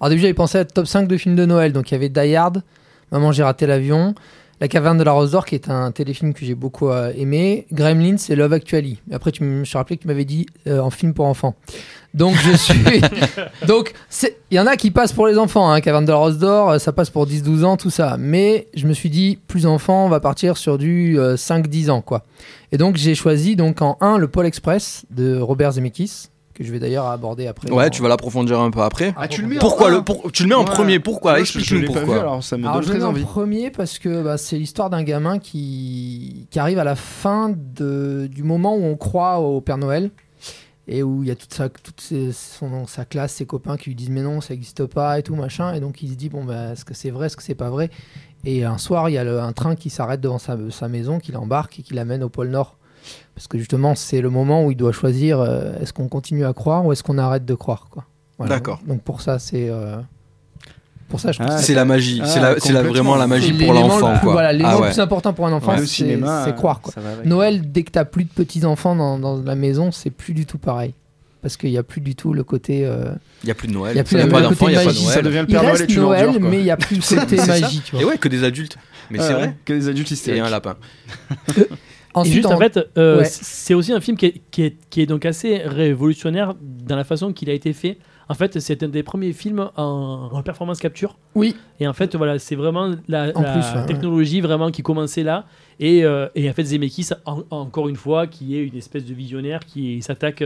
Alors, 0.00 0.08
début, 0.08 0.22
j'avais 0.22 0.34
pensé 0.34 0.58
à 0.58 0.64
top 0.64 0.88
5 0.88 1.06
de 1.06 1.16
films 1.16 1.36
de 1.36 1.46
Noël. 1.46 1.72
Donc, 1.72 1.92
il 1.92 1.94
y 1.94 1.96
avait 1.96 2.08
Die 2.08 2.34
Hard, 2.34 2.64
Maman, 3.12 3.30
j'ai 3.30 3.44
raté 3.44 3.66
l'avion, 3.66 4.16
La 4.62 4.68
caverne 4.68 4.96
de 4.96 5.02
la 5.02 5.10
Rose 5.10 5.32
d'Or, 5.32 5.44
qui 5.44 5.56
est 5.56 5.68
un 5.70 5.90
téléfilm 5.90 6.32
que 6.32 6.44
j'ai 6.46 6.54
beaucoup 6.54 6.88
euh, 6.88 7.12
aimé, 7.16 7.66
Gremlins 7.72 8.14
et 8.28 8.36
Love 8.36 8.52
Actually. 8.52 9.00
Après, 9.10 9.32
tu 9.32 9.42
me- 9.42 9.54
je 9.54 9.58
me 9.58 9.64
suis 9.64 9.76
rappelé 9.76 9.96
que 9.96 10.02
tu 10.02 10.06
m'avais 10.06 10.24
dit 10.24 10.46
euh, 10.68 10.78
en 10.78 10.90
film 10.90 11.14
pour 11.14 11.24
enfants. 11.26 11.56
Donc, 12.14 12.36
je 12.36 12.56
suis. 12.56 13.00
Donc, 13.66 13.92
c'est- 14.08 14.36
il 14.52 14.56
y 14.56 14.60
en 14.60 14.68
a 14.68 14.76
qui 14.76 14.92
passent 14.92 15.12
pour 15.14 15.26
les 15.26 15.36
enfants. 15.36 15.68
Hein, 15.68 15.80
caverne 15.80 16.04
de 16.04 16.10
la 16.12 16.16
Rose 16.16 16.38
d'Or, 16.38 16.70
euh, 16.70 16.78
ça 16.78 16.92
passe 16.92 17.10
pour 17.10 17.26
10-12 17.26 17.64
ans, 17.64 17.76
tout 17.76 17.90
ça. 17.90 18.14
Mais 18.20 18.68
je 18.74 18.86
me 18.86 18.92
suis 18.92 19.10
dit, 19.10 19.36
plus 19.48 19.66
enfant, 19.66 20.06
on 20.06 20.08
va 20.08 20.20
partir 20.20 20.56
sur 20.56 20.78
du 20.78 21.18
euh, 21.18 21.34
5-10 21.34 21.90
ans, 21.90 22.00
quoi. 22.00 22.22
Et 22.70 22.76
donc, 22.76 22.94
j'ai 22.96 23.16
choisi 23.16 23.56
donc 23.56 23.82
en 23.82 23.98
1 24.00 24.16
le 24.18 24.28
Pôle 24.28 24.46
Express 24.46 25.06
de 25.10 25.38
Robert 25.40 25.72
Zemeckis, 25.72 26.28
que 26.54 26.64
je 26.64 26.70
vais 26.72 26.78
d'ailleurs 26.78 27.06
aborder 27.06 27.46
après. 27.46 27.70
Ouais, 27.70 27.84
dans- 27.84 27.90
tu 27.90 28.02
vas 28.02 28.08
l'approfondir 28.08 28.60
un 28.60 28.70
peu 28.70 28.80
après. 28.82 29.14
Ah, 29.16 29.28
tu 29.28 29.42
le 29.42 29.48
mets 29.48 29.56
en 29.56 29.60
Pourquoi 29.60 29.88
un 29.88 29.96
le 29.96 30.02
pour- 30.02 30.30
tu 30.32 30.42
le 30.42 30.48
mets 30.50 30.54
en 30.54 30.60
Ouais. 30.64 30.70
premier 30.70 30.98
Pourquoi 31.00 31.40
Explique-nous 31.40 31.86
pas 31.92 32.00
pourquoi. 32.00 32.14
vu, 32.14 32.20
alors 32.20 32.42
ça 32.44 32.56
me 32.56 32.62
Alors, 32.64 32.74
donne 32.76 32.82
je 32.84 32.88
le 32.88 32.98
très 33.00 33.12
mets 33.12 33.22
en 33.22 33.26
premier 33.26 33.70
parce 33.70 33.98
que 33.98 34.22
bah, 34.22 34.36
c'est 34.38 34.56
l'histoire 34.58 34.90
d'un 34.90 35.02
gamin 35.02 35.38
qui, 35.38 36.46
qui 36.50 36.58
arrive 36.58 36.78
à 36.78 36.84
la 36.84 36.94
fin 36.96 37.50
de, 37.56 38.28
du 38.30 38.42
moment 38.42 38.76
où 38.76 38.84
on 38.84 38.96
croit 38.96 39.38
au 39.40 39.60
Père 39.60 39.78
Noël 39.78 40.10
et 40.88 41.02
où 41.02 41.22
il 41.22 41.28
y 41.28 41.30
a 41.30 41.36
toute 41.36 41.54
sa, 41.54 41.68
toute 41.68 42.00
ses- 42.00 42.32
son, 42.32 42.86
sa 42.86 43.04
classe, 43.04 43.32
ses 43.34 43.46
copains 43.46 43.76
qui 43.76 43.90
lui 43.90 43.94
disent 43.94 44.10
mais 44.10 44.22
non, 44.22 44.40
ça 44.40 44.52
n'existe 44.52 44.84
pas 44.86 45.18
et 45.18 45.22
tout 45.22 45.34
machin. 45.36 45.72
Et 45.74 45.80
donc 45.80 46.02
il 46.02 46.10
se 46.10 46.14
dit 46.14 46.28
bon, 46.28 46.44
bah, 46.44 46.72
est-ce 46.72 46.84
que 46.84 46.94
c'est 46.94 47.10
vrai, 47.10 47.26
est-ce 47.26 47.36
que 47.36 47.42
c'est 47.42 47.54
pas 47.54 47.70
vrai? 47.70 47.88
Et 48.44 48.64
un 48.64 48.76
soir, 48.78 49.08
il 49.08 49.12
y 49.12 49.18
a 49.18 49.24
le- 49.24 49.40
un 49.40 49.52
train 49.52 49.76
qui 49.76 49.88
s'arrête 49.88 50.20
devant 50.20 50.38
sa, 50.38 50.56
sa 50.70 50.88
maison, 50.88 51.20
qui 51.20 51.30
l'embarque 51.30 51.78
et 51.78 51.82
qui 51.82 51.94
l'amène 51.94 52.24
au 52.24 52.28
pôle 52.28 52.48
Nord. 52.48 52.76
Parce 53.34 53.46
que 53.48 53.56
justement, 53.58 53.94
c'est 53.94 54.20
le 54.20 54.30
moment 54.30 54.64
où 54.64 54.70
il 54.70 54.76
doit 54.76 54.92
choisir 54.92 55.40
euh, 55.40 55.72
est-ce 55.80 55.92
qu'on 55.92 56.08
continue 56.08 56.44
à 56.44 56.52
croire 56.52 56.84
ou 56.84 56.92
est-ce 56.92 57.02
qu'on 57.02 57.18
arrête 57.18 57.44
de 57.44 57.54
croire. 57.54 57.86
quoi. 57.90 58.04
Voilà. 58.38 58.56
D'accord. 58.56 58.80
Donc 58.86 59.02
pour 59.02 59.20
ça, 59.22 59.38
c'est. 59.38 59.68
euh, 59.70 59.96
pour 61.08 61.20
ça, 61.20 61.32
je 61.32 61.38
trouve 61.38 61.50
Ah, 61.52 61.56
que 61.58 61.62
C'est 61.64 61.74
la 61.74 61.84
magie, 61.84 62.20
Ah, 62.22 62.26
c'est 62.26 62.40
la- 62.40 62.54
c'est 62.58 62.72
la- 62.72 62.80
complètement. 62.80 62.90
vraiment 63.12 63.16
la 63.16 63.26
magie 63.26 63.54
c'est 63.58 63.64
pour 63.64 63.74
l'élément 63.74 63.88
l'enfant 63.94 64.08
le 64.12 64.14
plus- 64.18 64.22
quoi. 64.24 64.32
Voilà, 64.32 64.52
l'élément 64.52 64.70
Ah 64.70 64.76
le 64.76 64.80
ouais. 64.82 64.90
plus 64.92 65.00
important 65.00 65.32
pour 65.32 65.46
un 65.46 65.52
enfant, 65.52 65.72
Ouais, 65.72 65.78
le 65.80 65.86
c'est 65.86 65.94
cinéma, 66.04 66.42
c'est 66.46 66.54
croire. 66.54 66.80
Quoi. 66.80 66.92
ça 66.92 67.00
va 67.00 67.12
avec. 67.12 67.26
Noël, 67.26 67.70
dès 67.72 67.82
que 67.82 67.90
t'as 67.90 68.04
plus 68.04 68.24
de 68.24 68.30
petits 68.30 68.64
enfants 68.64 68.96
dans, 68.96 69.18
dans 69.18 69.36
la 69.42 69.54
maison, 69.54 69.92
c'est 69.92 70.10
plus 70.10 70.34
du 70.34 70.46
tout 70.46 70.58
pareil. 70.58 70.94
Parce 71.42 71.56
qu'il 71.56 71.70
n'y 71.70 71.78
a 71.78 71.82
plus 71.82 72.00
du 72.00 72.14
tout 72.14 72.32
le 72.34 72.44
côté. 72.44 72.82
euh, 72.86 73.12
Il 73.42 73.48
y 73.48 73.50
a 73.50 73.54
plus 73.54 73.66
de 73.66 73.72
Noël. 73.72 73.94
Il 73.94 73.96
y 73.96 74.00
a 74.00 74.04
plus 74.04 74.16
a 74.16 74.24
le 74.24 74.30
pas 74.30 74.42
côté 74.42 74.48
d'enfants, 74.54 74.68
il 74.68 74.74
y 74.74 74.76
a 74.76 74.78
pas 74.78 74.84
de 74.84 74.88
magie, 74.90 75.02
Noël. 75.04 75.14
Ça 75.14 75.22
devient 75.22 75.36
le 75.38 75.42
Il 75.42 75.46
Père 75.52 75.62
Noël 75.62 75.72
reste 75.76 75.90
est 75.90 75.94
une 75.94 76.00
Noël, 76.02 76.24
ordure, 76.26 76.40
quoi. 76.40 76.50
mais 76.50 76.58
il 76.58 76.62
n'y 76.64 76.70
a 76.70 76.76
plus 76.76 76.96
le 76.96 77.02
C'est 77.02 77.16
côté 77.16 77.36
ça. 77.38 77.46
magie. 77.46 77.82
tu 77.84 77.92
vois. 77.96 78.02
Et 78.02 78.04
ouais, 78.04 78.16
que 78.18 78.28
des 78.28 78.44
adultes. 78.44 78.76
Mais 79.10 79.18
c'est 79.18 79.28
Ouais, 79.28 79.34
vrai. 79.34 79.56
Que 79.64 79.72
des 79.72 79.88
adultes 79.88 80.10
Et 80.10 80.14
hystériques. 80.14 80.42
un 80.42 80.50
lapin. 80.50 80.76
Ensuite, 82.14 82.34
juste, 82.34 82.46
en 82.46 82.54
en- 82.54 82.58
fait, 82.58 82.78
euh, 82.98 83.18
Ouais. 83.18 83.24
c'est 83.24 83.74
aussi 83.74 83.92
un 83.92 84.00
film 84.00 84.16
qui 84.16 84.26
est, 84.26 84.40
qui, 84.50 84.62
est, 84.64 84.76
qui 84.90 85.00
est 85.00 85.06
donc 85.06 85.24
assez 85.24 85.58
révolutionnaire 85.58 86.54
dans 86.60 86.96
la 86.96 87.04
façon 87.04 87.32
qu'il 87.32 87.48
a 87.50 87.52
été 87.52 87.72
fait. 87.72 87.98
En 88.28 88.34
fait, 88.34 88.60
c'est 88.60 88.82
un 88.82 88.88
des 88.88 89.02
premiers 89.02 89.32
films 89.32 89.68
en, 89.76 90.28
en 90.32 90.42
performance 90.42 90.78
capture. 90.78 91.16
Oui. 91.34 91.54
Et 91.80 91.86
en 91.88 91.92
fait, 91.92 92.14
voilà, 92.16 92.38
c'est 92.38 92.54
vraiment 92.56 92.90
la, 93.08 93.32
En 93.34 93.42
la 93.42 93.52
plus, 93.52 93.60
ouais, 93.74 93.80
ouais. 93.80 93.86
technologie 93.86 94.40
vraiment 94.40 94.70
qui 94.70 94.82
commençait 94.82 95.22
là. 95.22 95.44
Et, 95.80 96.04
euh, 96.04 96.28
et 96.34 96.48
en 96.48 96.52
fait, 96.52 96.64
Zemeckis, 96.64 97.10
en- 97.26 97.42
encore 97.50 97.88
une 97.88 97.96
fois, 97.96 98.26
qui 98.26 98.56
est 98.56 98.62
une 98.64 98.76
espèce 98.76 99.04
de 99.04 99.12
visionnaire 99.14 99.60
qui 99.66 100.00
s'attaque 100.02 100.44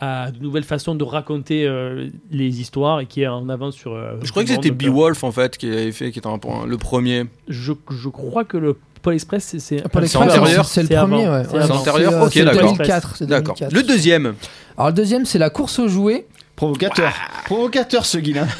à 0.00 0.30
de 0.30 0.38
nouvelles 0.40 0.62
façons 0.64 0.94
de 0.94 1.02
raconter 1.02 1.66
euh, 1.66 2.06
les 2.30 2.60
histoires 2.60 3.00
et 3.00 3.06
qui 3.06 3.22
est 3.22 3.26
en 3.26 3.48
avance 3.48 3.74
sur. 3.74 3.92
euh, 3.94 4.14
Je 4.22 4.30
crois 4.30 4.44
que 4.44 4.50
c'était 4.50 4.70
Beowulf 4.70 5.24
en 5.24 5.32
fait 5.32 5.56
qui 5.58 5.66
avait 5.66 5.90
fait, 5.90 6.12
qui 6.12 6.20
était 6.20 6.28
un 6.28 6.38
point- 6.38 6.66
le 6.66 6.78
premier. 6.78 7.24
Je, 7.48 7.72
je 7.90 8.08
crois 8.08 8.44
que 8.44 8.56
le 8.56 8.76
Pôle 9.00 9.14
Express, 9.14 9.56
c'est-. 9.58 9.82
Paul 9.88 10.08
c'est 10.08 10.18
Express, 10.18 10.68
C'est 10.68 10.82
le 10.82 10.88
premier, 10.88 11.28
ouais. 11.28 11.42
C'est 11.50 11.70
antérieur 11.70 12.12
euh, 12.14 12.26
Ok, 12.26 12.38
d'accord. 12.38 12.72
2004. 12.72 13.16
c'est 13.16 13.26
D'accord. 13.26 13.54
2004. 13.56 13.72
Le 13.72 13.82
deuxième. 13.82 14.34
Alors, 14.76 14.88
le 14.88 14.94
deuxième, 14.94 15.26
c'est 15.26 15.38
la 15.38 15.50
course 15.50 15.78
aux 15.78 15.88
jouets. 15.88 16.26
Provocateur. 16.56 17.12
Provocateur 17.44 18.04
ce 18.04 18.18
Guilin. 18.18 18.48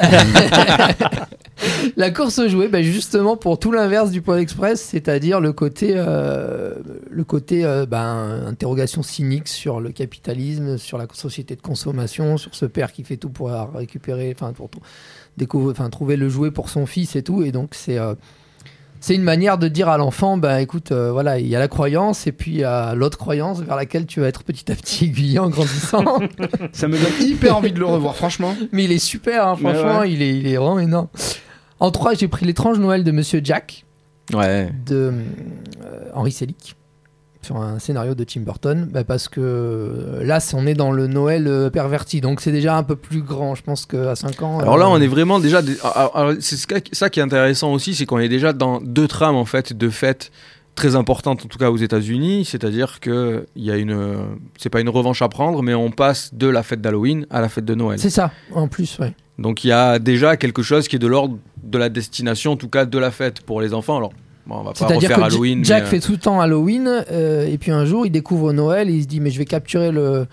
La 1.97 2.11
course 2.13 2.39
aux 2.39 2.49
jouets, 2.49 2.69
ben 2.69 2.85
justement 2.85 3.37
pour 3.37 3.59
tout 3.59 3.73
l'inverse 3.73 4.13
du 4.13 4.23
Pôle 4.23 4.39
Express, 4.39 4.81
c'est-à-dire 4.81 5.41
le 5.41 5.53
côté, 5.53 5.95
euh, 5.97 6.75
le 7.11 7.25
côté 7.25 7.65
euh, 7.65 7.85
ben, 7.87 8.45
interrogation 8.47 9.03
cynique 9.03 9.49
sur 9.49 9.81
le 9.81 9.91
capitalisme, 9.91 10.79
sur 10.79 10.99
la 10.99 11.07
société 11.13 11.57
de 11.57 11.61
consommation, 11.61 12.37
sur 12.37 12.55
ce 12.55 12.67
père 12.67 12.93
qui 12.93 13.03
fait 13.03 13.17
tout 13.17 13.31
pour 13.31 13.51
récupérer, 13.75 14.33
enfin 14.35 14.53
pour 14.53 14.71
découvrir, 15.37 15.73
enfin 15.73 15.91
trouver 15.91 16.17
le 16.17 16.29
jouet 16.29 16.53
pour 16.53 16.69
son 16.69 16.87
fils 16.87 17.17
et 17.17 17.23
tout. 17.23 17.43
Et 17.43 17.51
donc 17.51 17.71
c'est 17.75 17.99
euh, 17.99 18.15
c'est 19.01 19.15
une 19.15 19.23
manière 19.23 19.59
de 19.59 19.69
dire 19.69 19.89
à 19.89 19.97
l'enfant, 19.99 20.37
ben 20.37 20.59
écoute, 20.59 20.93
euh, 20.93 21.13
voilà, 21.13 21.39
il 21.39 21.47
y 21.47 21.55
a 21.57 21.59
la 21.59 21.69
croyance 21.69 22.27
et 22.27 22.33
puis 22.33 22.51
il 22.53 22.57
y 22.59 22.65
a 22.65 22.95
l'autre 22.95 23.19
croyance 23.19 23.61
vers 23.61 23.77
laquelle 23.77 24.07
tu 24.07 24.21
vas 24.21 24.29
être 24.29 24.43
petit 24.45 24.71
à 24.73 24.75
petit 24.75 25.07
aiguillé 25.07 25.39
en 25.39 25.49
grandissant. 25.49 26.05
Ça 26.73 26.89
me 26.89 26.97
donne 26.99 27.29
hyper 27.29 27.57
envie 27.57 27.73
de 27.73 27.79
le 27.79 27.87
revoir, 27.87 28.17
franchement. 28.17 28.55
Mais 28.73 28.85
il 28.85 28.93
est 28.93 28.99
super, 28.99 29.47
hein, 29.47 29.57
franchement, 29.57 30.01
ouais. 30.01 30.13
il, 30.13 30.23
est, 30.23 30.39
il 30.39 30.47
est 30.47 30.57
vraiment 30.57 30.79
énorme. 30.81 31.09
En 31.81 31.91
3, 31.91 32.15
j'ai 32.15 32.29
pris 32.29 32.45
l'étrange 32.47 32.79
Noël 32.79 33.05
de 33.05 33.13
Monsieur 33.13 33.41
Jack 33.43 33.85
Ouais. 34.35 34.71
de 34.87 35.13
euh, 35.85 36.01
Henri 36.15 36.33
Selick 36.33 36.77
sur 37.43 37.57
un 37.57 37.79
scénario 37.79 38.15
de 38.15 38.25
Tim 38.25 38.41
Burton 38.41 38.89
bah, 38.93 39.05
parce 39.05 39.29
que 39.29 39.41
euh, 39.41 40.25
là 40.25 40.39
on 40.55 40.67
est 40.67 40.75
dans 40.75 40.91
le 40.91 41.07
Noël 41.07 41.47
euh, 41.47 41.71
perverti 41.71 42.21
donc 42.21 42.41
c'est 42.41 42.51
déjà 42.53 42.77
un 42.77 42.83
peu 42.83 42.97
plus 42.97 43.23
grand 43.23 43.55
je 43.55 43.63
pense 43.63 43.87
qu'à 43.87 44.17
5 44.17 44.43
ans 44.43 44.59
Alors 44.59 44.77
là, 44.77 44.87
euh, 44.87 44.91
on 44.91 45.01
est 45.01 45.07
vraiment 45.07 45.39
déjà. 45.39 45.63
des- 45.63 45.79
alors, 45.83 46.17
alors, 46.17 46.33
C'est 46.41 46.57
ça 46.93 47.11
qui 47.11 47.21
est 47.21 47.23
intéressant 47.23 47.73
aussi, 47.73 47.95
c'est 47.95 48.07
qu'on 48.07 48.19
est 48.19 48.29
déjà 48.29 48.53
dans 48.53 48.81
deux 48.81 49.07
trames 49.09 49.37
en 49.37 49.45
fait 49.45 49.73
de 49.73 49.89
fêtes 49.89 50.31
très 50.75 50.95
importantes, 50.95 51.45
en 51.45 51.49
tout 51.49 51.59
cas 51.59 51.71
aux 51.71 51.77
États-Unis. 51.77 52.45
C'est-à-dire 52.45 53.01
que 53.01 53.47
il 53.57 53.65
y 53.65 53.71
a 53.73 53.77
une, 53.77 54.17
c'est 54.59 54.71
pas 54.71 54.81
une 54.81 54.89
revanche 54.89 55.23
à 55.23 55.29
prendre, 55.29 55.61
mais 55.63 55.75
on 55.75 55.91
passe 55.91 56.33
de 56.35 56.47
la 56.47 56.63
fête 56.63 56.81
d'Halloween 56.81 57.27
à 57.31 57.41
la 57.41 57.49
fête 57.49 57.65
de 57.65 57.75
Noël. 57.75 57.99
c'est 57.99 58.11
ça 58.11 58.31
en 58.55 58.69
plus 58.69 58.99
ouais. 59.01 59.13
Donc 59.39 59.63
il 59.65 59.69
y 59.69 59.73
a 59.73 59.99
déjà 60.01 60.37
quelque 60.37 60.63
chose 60.63 60.87
qui 60.89 60.97
est 60.97 61.01
de 61.01 61.07
l'ordre 61.07 61.39
de 61.63 61.79
la 61.79 61.89
destination, 61.89 62.53
en 62.53 62.57
tout 62.57 62.69
cas 62.69 62.85
de 62.85 62.99
la 62.99 63.11
fête 63.11 63.41
pour 63.43 63.61
les 63.61 63.75
enfants. 63.75 63.97
Alors, 63.97 64.13
bon, 64.49 64.57
on 64.57 64.63
va 64.65 64.73
pas 64.73 64.87
refaire 64.87 65.19
que 65.19 65.23
Halloween. 65.23 65.65
Jack 65.65 65.83
mais, 65.83 65.87
euh, 65.87 65.91
fait 65.91 66.01
tout 66.01 66.13
le 66.13 66.19
temps 66.19 66.41
Halloween 66.41 67.05
euh, 67.13 67.47
et 67.47 67.59
puis 67.59 67.71
un 67.71 67.85
jour 67.85 68.07
il 68.07 68.11
découvre 68.11 68.53
Noël 68.53 68.91
et 68.91 68.95
il 68.95 69.03
se 69.03 69.07
dit 69.07 69.21
mais 69.21 69.31
je 69.31 69.39
vais 69.39 69.45
capturer 69.45 69.93
le 69.93 70.27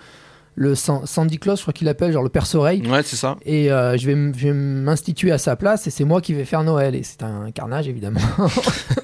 le 0.58 0.74
San- 0.74 1.06
Sandy 1.06 1.38
Claus 1.38 1.58
je 1.60 1.64
crois 1.64 1.74
qu'il 1.74 1.88
appelle 1.90 2.14
genre 2.14 2.24
le 2.24 2.30
Perce 2.30 2.56
Oreille 2.56 2.82
Ouais, 2.90 3.04
c'est 3.04 3.18
ça. 3.18 3.36
et 3.46 3.70
euh, 3.72 3.98
je 3.98 4.06
vais 4.08 4.14
m- 4.14 4.32
je 4.38 4.48
vais 4.48 4.54
m'instituer 4.54 5.32
à 5.34 5.38
sa 5.38 5.56
place 5.58 5.86
et 5.86 5.90
c'est 5.92 6.06
moi 6.06 6.22
qui 6.22 6.34
vais 6.34 6.46
faire 6.46 6.64
Noël 6.64 6.96
et 6.96 7.04
c'est 7.04 7.22
un 7.24 7.52
carnage 7.52 7.88
évidemment 7.90 8.22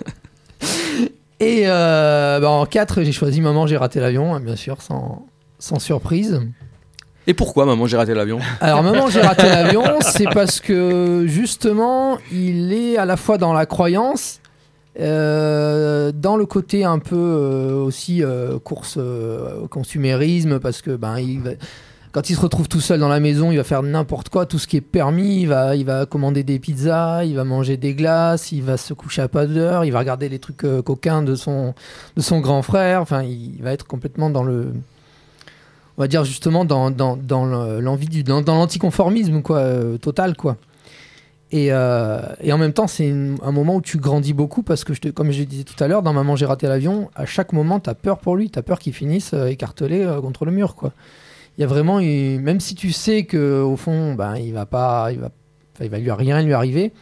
et 1.39 1.63
euh, 1.65 2.39
bah, 2.39 2.49
en 2.49 2.65
4 2.65 3.03
j'ai 3.03 3.11
choisi 3.11 3.41
Maman 3.41 3.67
j'ai 3.67 3.77
raté 3.77 3.99
l'avion 3.99 4.33
hein, 4.33 4.39
bien 4.39 4.55
sûr 4.55 4.81
sans, 4.81 5.25
sans 5.59 5.79
surprise 5.79 6.39
Et 7.27 7.33
pourquoi, 7.33 7.65
maman, 7.65 7.85
j'ai 7.87 7.97
raté 7.97 8.13
l'avion? 8.13 8.39
Alors 8.61 8.83
Maman 8.83 9.09
j'ai 9.09 9.21
raté 9.21 9.43
l'avion 9.49 9.83
c'est 10.01 10.29
parce 10.33 10.59
que 10.59 11.25
justement 11.27 12.17
il 12.31 12.73
est 12.73 12.97
à 12.97 13.05
la 13.05 13.17
fois 13.17 13.37
dans 13.37 13.53
la 13.53 13.65
croyance 13.65 14.39
Euh, 14.99 16.11
dans 16.13 16.35
le 16.35 16.45
côté 16.45 16.83
un 16.83 16.99
peu 16.99 17.15
euh, 17.15 17.81
aussi 17.81 18.23
euh, 18.23 18.59
course 18.59 18.95
euh, 18.97 19.65
consumérisme, 19.69 20.59
parce 20.59 20.81
que 20.81 20.95
ben, 20.97 21.15
quand 22.11 22.29
il 22.29 22.35
se 22.35 22.41
retrouve 22.41 22.67
tout 22.67 22.81
seul 22.81 22.99
dans 22.99 23.07
la 23.07 23.21
maison, 23.21 23.51
il 23.51 23.57
va 23.57 23.63
faire 23.63 23.83
n'importe 23.83 24.27
quoi, 24.27 24.45
tout 24.45 24.59
ce 24.59 24.67
qui 24.67 24.75
est 24.75 24.81
permis. 24.81 25.43
Il 25.43 25.47
va, 25.47 25.77
il 25.77 25.85
va 25.85 26.05
commander 26.05 26.43
des 26.43 26.59
pizzas, 26.59 27.23
il 27.23 27.37
va 27.37 27.45
manger 27.45 27.77
des 27.77 27.93
glaces, 27.93 28.51
il 28.51 28.63
va 28.63 28.75
se 28.75 28.93
coucher 28.93 29.21
à 29.21 29.27
pas 29.29 29.47
d'heure, 29.47 29.85
il 29.85 29.91
va 29.91 29.99
regarder 29.99 30.27
les 30.27 30.39
trucs 30.39 30.65
coquins 30.83 31.21
de 31.21 31.35
son, 31.35 31.73
de 32.17 32.21
son 32.21 32.41
grand 32.41 32.61
frère. 32.61 32.99
Enfin, 33.01 33.23
il 33.23 33.61
va 33.61 33.71
être 33.71 33.87
complètement 33.87 34.29
dans 34.29 34.43
le. 34.43 34.73
On 35.97 36.01
va 36.01 36.07
dire 36.09 36.25
justement 36.25 36.65
dans, 36.65 36.91
dans, 36.91 37.15
dans 37.15 37.45
le- 37.45 37.79
l'envie 37.79 38.07
du. 38.09 38.23
dans, 38.23 38.41
dans 38.41 38.55
l'anticonformisme, 38.55 39.41
quoi, 39.41 39.63
total, 40.01 40.35
quoi. 40.35 40.57
Et, 41.53 41.67
euh, 41.71 42.21
et 42.41 42.53
en 42.53 42.57
même 42.57 42.71
temps, 42.71 42.87
c'est 42.87 43.09
un 43.09 43.51
moment 43.51 43.75
où 43.75 43.81
tu 43.81 43.97
grandis 43.97 44.33
beaucoup 44.33 44.63
parce 44.63 44.85
que, 44.85 45.09
comme 45.09 45.31
je 45.31 45.43
disais 45.43 45.63
tout 45.65 45.81
à 45.83 45.87
l'heure, 45.87 46.01
dans 46.01 46.13
Maman, 46.13 46.37
j'ai 46.37 46.45
raté 46.45 46.65
l'avion, 46.67 47.09
à 47.13 47.25
chaque 47.25 47.51
moment, 47.51 47.79
tu 47.81 47.89
as 47.89 47.93
peur 47.95 48.19
pour 48.19 48.37
lui, 48.37 48.49
tu 48.49 48.57
as 48.57 48.61
peur 48.63 48.79
qu'il 48.79 48.93
finisse 48.93 49.33
euh, 49.33 49.47
écartelé 49.47 50.01
euh, 50.01 50.21
contre 50.21 50.45
le 50.45 50.51
mur. 50.51 50.75
Il 51.57 51.61
y 51.61 51.63
a 51.65 51.67
vraiment, 51.67 51.99
une- 51.99 52.39
même 52.41 52.61
si 52.61 52.73
tu 52.75 52.93
sais 52.93 53.23
que 53.25 53.61
au 53.61 53.75
fond, 53.75 54.13
ben, 54.13 54.37
il 54.37 54.53
va 54.53 54.65
pas, 54.65 55.11
il 55.11 55.19
va, 55.19 55.29
il 55.81 55.89
va 55.89 55.99
lui 55.99 56.11
rien 56.11 56.41
lui 56.41 56.53
arriver, 56.53 56.93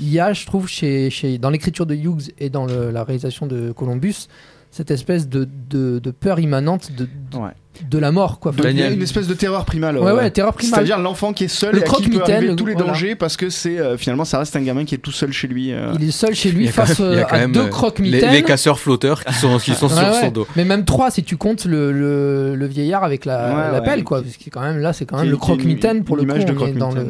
il 0.00 0.10
y 0.12 0.20
a, 0.20 0.34
je 0.34 0.44
trouve, 0.44 0.68
chez, 0.68 1.08
chez, 1.08 1.38
dans 1.38 1.48
l'écriture 1.50 1.86
de 1.86 1.94
Hughes 1.94 2.32
et 2.38 2.50
dans 2.50 2.66
la 2.66 3.04
réalisation 3.04 3.46
de 3.46 3.72
Columbus, 3.72 4.28
cette 4.74 4.90
espèce 4.90 5.28
de, 5.28 5.46
de, 5.70 6.00
de 6.00 6.10
peur 6.10 6.40
immanente 6.40 6.90
de, 6.96 7.04
de, 7.04 7.36
Ouais. 7.38 7.50
de 7.90 7.98
la 7.98 8.10
mort. 8.10 8.40
Quoi. 8.40 8.50
Enfin, 8.52 8.62
Il 8.62 8.76
y 8.76 8.80
a 8.80 8.82
Daniel. 8.82 8.92
une 8.98 9.02
espèce 9.02 9.28
de 9.28 9.34
terreur 9.34 9.64
primale. 9.64 9.98
Ouais, 9.98 10.10
ouais, 10.10 10.30
terreur 10.32 10.52
primale. 10.52 10.74
C'est-à-dire 10.74 10.98
l'enfant 10.98 11.32
qui 11.32 11.44
est 11.44 11.48
seul 11.48 11.74
Le 11.74 11.80
et 11.80 11.84
à 11.84 11.86
qui 11.86 12.08
peut 12.08 12.20
arriver 12.22 12.48
le- 12.48 12.56
tous 12.56 12.66
les 12.66 12.72
voilà. 12.74 12.88
dangers 12.88 13.14
parce 13.14 13.36
que 13.36 13.50
c'est 13.50 13.78
euh, 13.78 13.96
finalement 13.96 14.24
ça 14.24 14.40
reste 14.40 14.56
un 14.56 14.62
gamin 14.62 14.84
qui 14.84 14.96
est 14.96 14.98
tout 14.98 15.12
seul 15.12 15.32
chez 15.32 15.46
lui. 15.46 15.72
euh. 15.72 15.92
Il 16.00 16.08
est 16.08 16.10
seul 16.10 16.34
chez 16.34 16.50
lui 16.50 16.66
face 16.68 16.98
même- 16.98 17.08
euh, 17.08 17.24
à 17.28 17.38
même, 17.38 17.52
deux 17.52 17.60
euh, 17.60 17.64
les, 17.64 17.70
croque-mitaines. 17.70 18.32
les 18.32 18.42
casseurs 18.42 18.80
flotteurs 18.80 19.24
qui 19.24 19.34
sont, 19.34 19.58
qui 19.58 19.74
sont 19.74 19.86
Ouais, 19.86 19.94
sur 19.94 20.02
ouais. 20.12 20.20
son 20.22 20.30
dos. 20.30 20.46
Mais 20.56 20.64
même 20.64 20.84
trois 20.84 21.10
si 21.12 21.22
tu 21.22 21.36
comptes 21.36 21.64
le, 21.66 21.92
le, 21.92 22.54
le 22.56 22.66
vieillard 22.66 23.04
avec 23.04 23.24
la, 23.24 23.48
Ouais, 23.48 23.72
la 23.72 23.78
ouais. 23.80 23.84
pelle, 23.84 24.02
quoi. 24.04 24.22
Parce 24.22 24.36
que 24.36 24.50
quand 24.50 24.60
même, 24.62 24.78
là, 24.78 24.92
c'est 24.92 25.04
quand 25.06 25.18
même 25.20 25.30
le 25.30 25.36
croque-mitaine 25.36 26.02
pour 26.04 26.16
le 26.16 26.24
coup. 26.24 26.32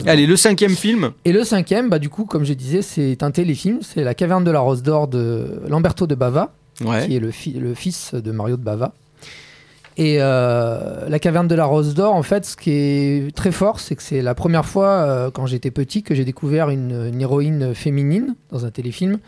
Allez, 0.06 0.26
le 0.26 0.36
cinquième 0.36 0.74
film. 0.76 1.10
Et 1.24 1.32
le 1.32 1.44
cinquième, 1.44 1.88
bah, 1.88 1.98
du 1.98 2.08
coup, 2.10 2.24
comme 2.26 2.44
je 2.44 2.52
disais, 2.52 2.82
c'est 2.82 3.22
un 3.22 3.30
téléfilm. 3.30 3.78
C'est 3.80 4.04
La 4.04 4.14
caverne 4.14 4.44
de 4.44 4.50
la 4.50 4.60
Rose 4.60 4.82
d'Or 4.82 5.08
de 5.08 5.60
Lamberto 5.68 6.06
de 6.06 6.14
Bava, 6.14 6.52
Qui 6.76 7.16
est 7.16 7.20
le, 7.20 7.32
le 7.60 7.74
fils 7.74 8.14
de 8.14 8.30
Mario 8.30 8.56
de 8.56 8.62
Bava. 8.62 8.92
Et 9.96 10.16
euh, 10.18 11.08
La 11.08 11.18
caverne 11.18 11.46
de 11.46 11.54
la 11.54 11.64
Rose 11.64 11.94
d'Or, 11.94 12.14
en 12.14 12.22
fait, 12.22 12.44
ce 12.44 12.56
qui 12.56 12.70
est 12.72 13.34
très 13.34 13.52
fort, 13.52 13.78
c'est 13.78 13.94
que 13.94 14.02
c'est 14.02 14.22
la 14.22 14.34
première 14.34 14.66
fois, 14.66 14.88
euh, 14.88 15.30
quand 15.30 15.46
j'étais 15.46 15.70
petit, 15.70 16.02
que 16.02 16.14
j'ai 16.14 16.24
découvert 16.24 16.70
une, 16.70 17.20
héroïne 17.20 17.74
féminine 17.74 18.34
dans 18.50 18.66
un 18.66 18.70
téléfilm, 18.70 19.18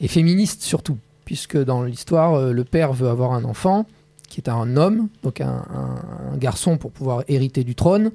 et 0.00 0.08
féministe 0.08 0.62
surtout, 0.62 0.98
puisque 1.24 1.56
dans 1.56 1.82
l'histoire, 1.82 2.34
euh, 2.34 2.52
le 2.52 2.64
père 2.64 2.92
veut 2.92 3.08
avoir 3.08 3.32
un 3.32 3.44
enfant, 3.44 3.86
qui 4.28 4.40
est 4.40 4.48
un 4.48 4.76
homme, 4.76 5.08
donc 5.24 5.40
un 5.40 5.64
garçon 6.36 6.76
pour 6.76 6.92
pouvoir 6.92 7.24
hériter 7.26 7.64
du 7.64 7.74
trône. 7.74 8.12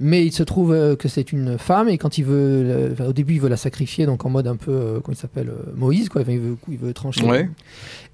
Mais 0.00 0.24
il 0.24 0.32
se 0.32 0.44
trouve 0.44 0.72
euh, 0.72 0.94
que 0.94 1.08
c'est 1.08 1.32
une 1.32 1.58
femme 1.58 1.88
et 1.88 1.98
quand 1.98 2.18
il 2.18 2.24
veut, 2.24 2.62
euh, 2.64 2.92
enfin, 2.92 3.06
au 3.06 3.12
début 3.12 3.34
il 3.34 3.40
veut 3.40 3.48
la 3.48 3.56
sacrifier 3.56 4.06
donc 4.06 4.24
en 4.24 4.30
mode 4.30 4.46
un 4.46 4.54
peu, 4.54 4.70
euh, 4.70 5.00
comment 5.00 5.14
il 5.14 5.18
s'appelle, 5.20 5.48
euh, 5.48 5.72
Moïse 5.74 6.08
quoi. 6.08 6.20
Enfin, 6.22 6.32
il 6.32 6.38
veut, 6.40 6.56
il 6.70 6.78
veut 6.78 6.92
trancher. 6.92 7.24
Ouais. 7.24 7.50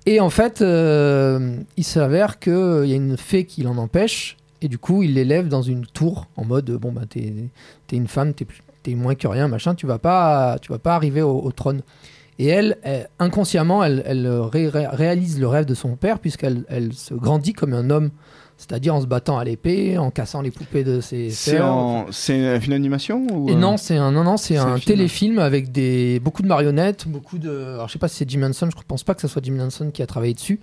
Et 0.06 0.18
en 0.20 0.30
fait, 0.30 0.62
euh, 0.62 1.56
il 1.76 1.84
s'avère 1.84 2.38
qu'il 2.38 2.52
y 2.86 2.92
a 2.92 2.96
une 2.96 3.16
fée 3.18 3.44
qui 3.44 3.62
l'en 3.62 3.76
empêche 3.76 4.36
et 4.62 4.68
du 4.68 4.78
coup 4.78 5.02
il 5.02 5.12
l'élève 5.14 5.48
dans 5.48 5.60
une 5.62 5.84
tour 5.84 6.26
en 6.36 6.44
mode 6.46 6.70
bon 6.70 6.90
bah 6.90 7.02
t'es 7.08 7.32
es 7.92 7.96
une 7.96 8.06
femme, 8.08 8.32
t'es 8.32 8.94
moins 8.94 9.14
que 9.14 9.28
rien 9.28 9.46
machin, 9.48 9.74
tu 9.74 9.86
vas 9.86 9.98
pas, 9.98 10.58
tu 10.62 10.72
vas 10.72 10.78
pas 10.78 10.94
arriver 10.94 11.20
au, 11.20 11.38
au 11.38 11.52
trône. 11.52 11.82
Et 12.38 12.46
elle, 12.48 12.78
elle, 12.82 13.08
inconsciemment, 13.18 13.84
elle, 13.84 14.02
elle 14.06 14.26
ré- 14.26 14.68
ré- 14.68 14.88
réalise 14.88 15.38
le 15.38 15.46
rêve 15.48 15.66
de 15.66 15.74
son 15.74 15.96
père 15.96 16.18
puisqu'elle 16.18 16.64
elle 16.68 16.92
se 16.94 17.12
grandit 17.14 17.52
comme 17.52 17.74
un 17.74 17.90
homme, 17.90 18.10
c'est-à-dire 18.56 18.94
en 18.94 19.00
se 19.00 19.06
battant 19.06 19.36
à 19.38 19.44
l'épée, 19.44 19.98
en 19.98 20.10
cassant 20.10 20.40
les 20.40 20.50
poupées 20.50 20.84
de 20.84 21.00
ses 21.00 21.30
C'est 21.30 21.60
en- 21.60 22.06
une 22.28 22.72
animation 22.72 23.26
ou 23.32 23.48
Et 23.48 23.52
euh, 23.52 23.56
non, 23.56 23.76
c'est 23.76 23.96
un, 23.96 24.12
non, 24.12 24.24
non, 24.24 24.36
c'est 24.36 24.56
un, 24.56 24.66
un 24.74 24.76
film. 24.78 24.96
téléfilm 24.96 25.38
avec 25.38 25.72
des, 25.72 26.20
beaucoup 26.20 26.42
de 26.42 26.48
marionnettes, 26.48 27.06
beaucoup 27.08 27.38
de. 27.38 27.50
Alors, 27.50 27.88
je 27.88 27.92
sais 27.94 27.98
pas 27.98 28.08
si 28.08 28.16
c'est 28.16 28.30
Jim 28.30 28.42
Henson, 28.42 28.68
je 28.70 28.82
pense 28.86 29.02
pas 29.02 29.14
que 29.14 29.20
ce 29.20 29.28
soit 29.28 29.42
Jim 29.44 29.58
Henson 29.60 29.90
qui 29.92 30.02
a 30.02 30.06
travaillé 30.06 30.34
dessus, 30.34 30.60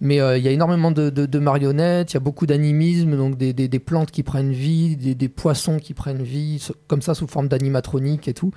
mais 0.00 0.20
euh, 0.20 0.38
il 0.38 0.44
y 0.44 0.48
a 0.48 0.50
énormément 0.50 0.90
de, 0.90 1.10
de- 1.10 1.26
de 1.26 1.38
marionnettes, 1.38 2.12
il 2.12 2.14
y 2.14 2.16
a 2.16 2.20
beaucoup 2.20 2.46
d'animisme, 2.46 3.16
donc 3.16 3.36
des, 3.36 3.52
des- 3.52 3.68
des 3.68 3.78
plantes 3.78 4.10
qui 4.10 4.22
prennent 4.22 4.52
vie, 4.52 4.96
des, 4.96 5.14
des 5.14 5.28
poissons 5.28 5.78
qui 5.78 5.92
prennent 5.94 6.22
vie, 6.22 6.66
comme 6.88 7.02
ça 7.02 7.14
sous 7.14 7.26
forme 7.26 7.48
d'animatronique 7.48 8.28
et 8.28 8.34
tout. 8.34 8.50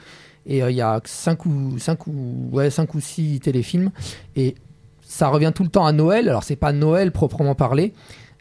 Et 0.45 0.63
euh, 0.63 0.71
il 0.71 0.77
y 0.77 0.81
a 0.81 0.99
5 1.03 1.45
ou, 1.45 1.77
cinq 1.79 2.07
ou, 2.07 2.13
ouais, 2.53 2.69
cinq 2.69 2.95
ou 2.95 3.01
6 3.01 3.41
téléfilms, 3.41 3.91
et 4.37 4.55
ça 5.01 5.27
revient 5.27 5.51
tout 5.53 5.63
le 5.63 5.69
temps 5.69 5.85
à 5.85 5.91
Noël. 5.91 6.29
Alors, 6.29 6.43
c'est 6.43 6.55
pas 6.55 6.71
Noël 6.71 7.11
proprement 7.11 7.55
parlé. 7.55 7.93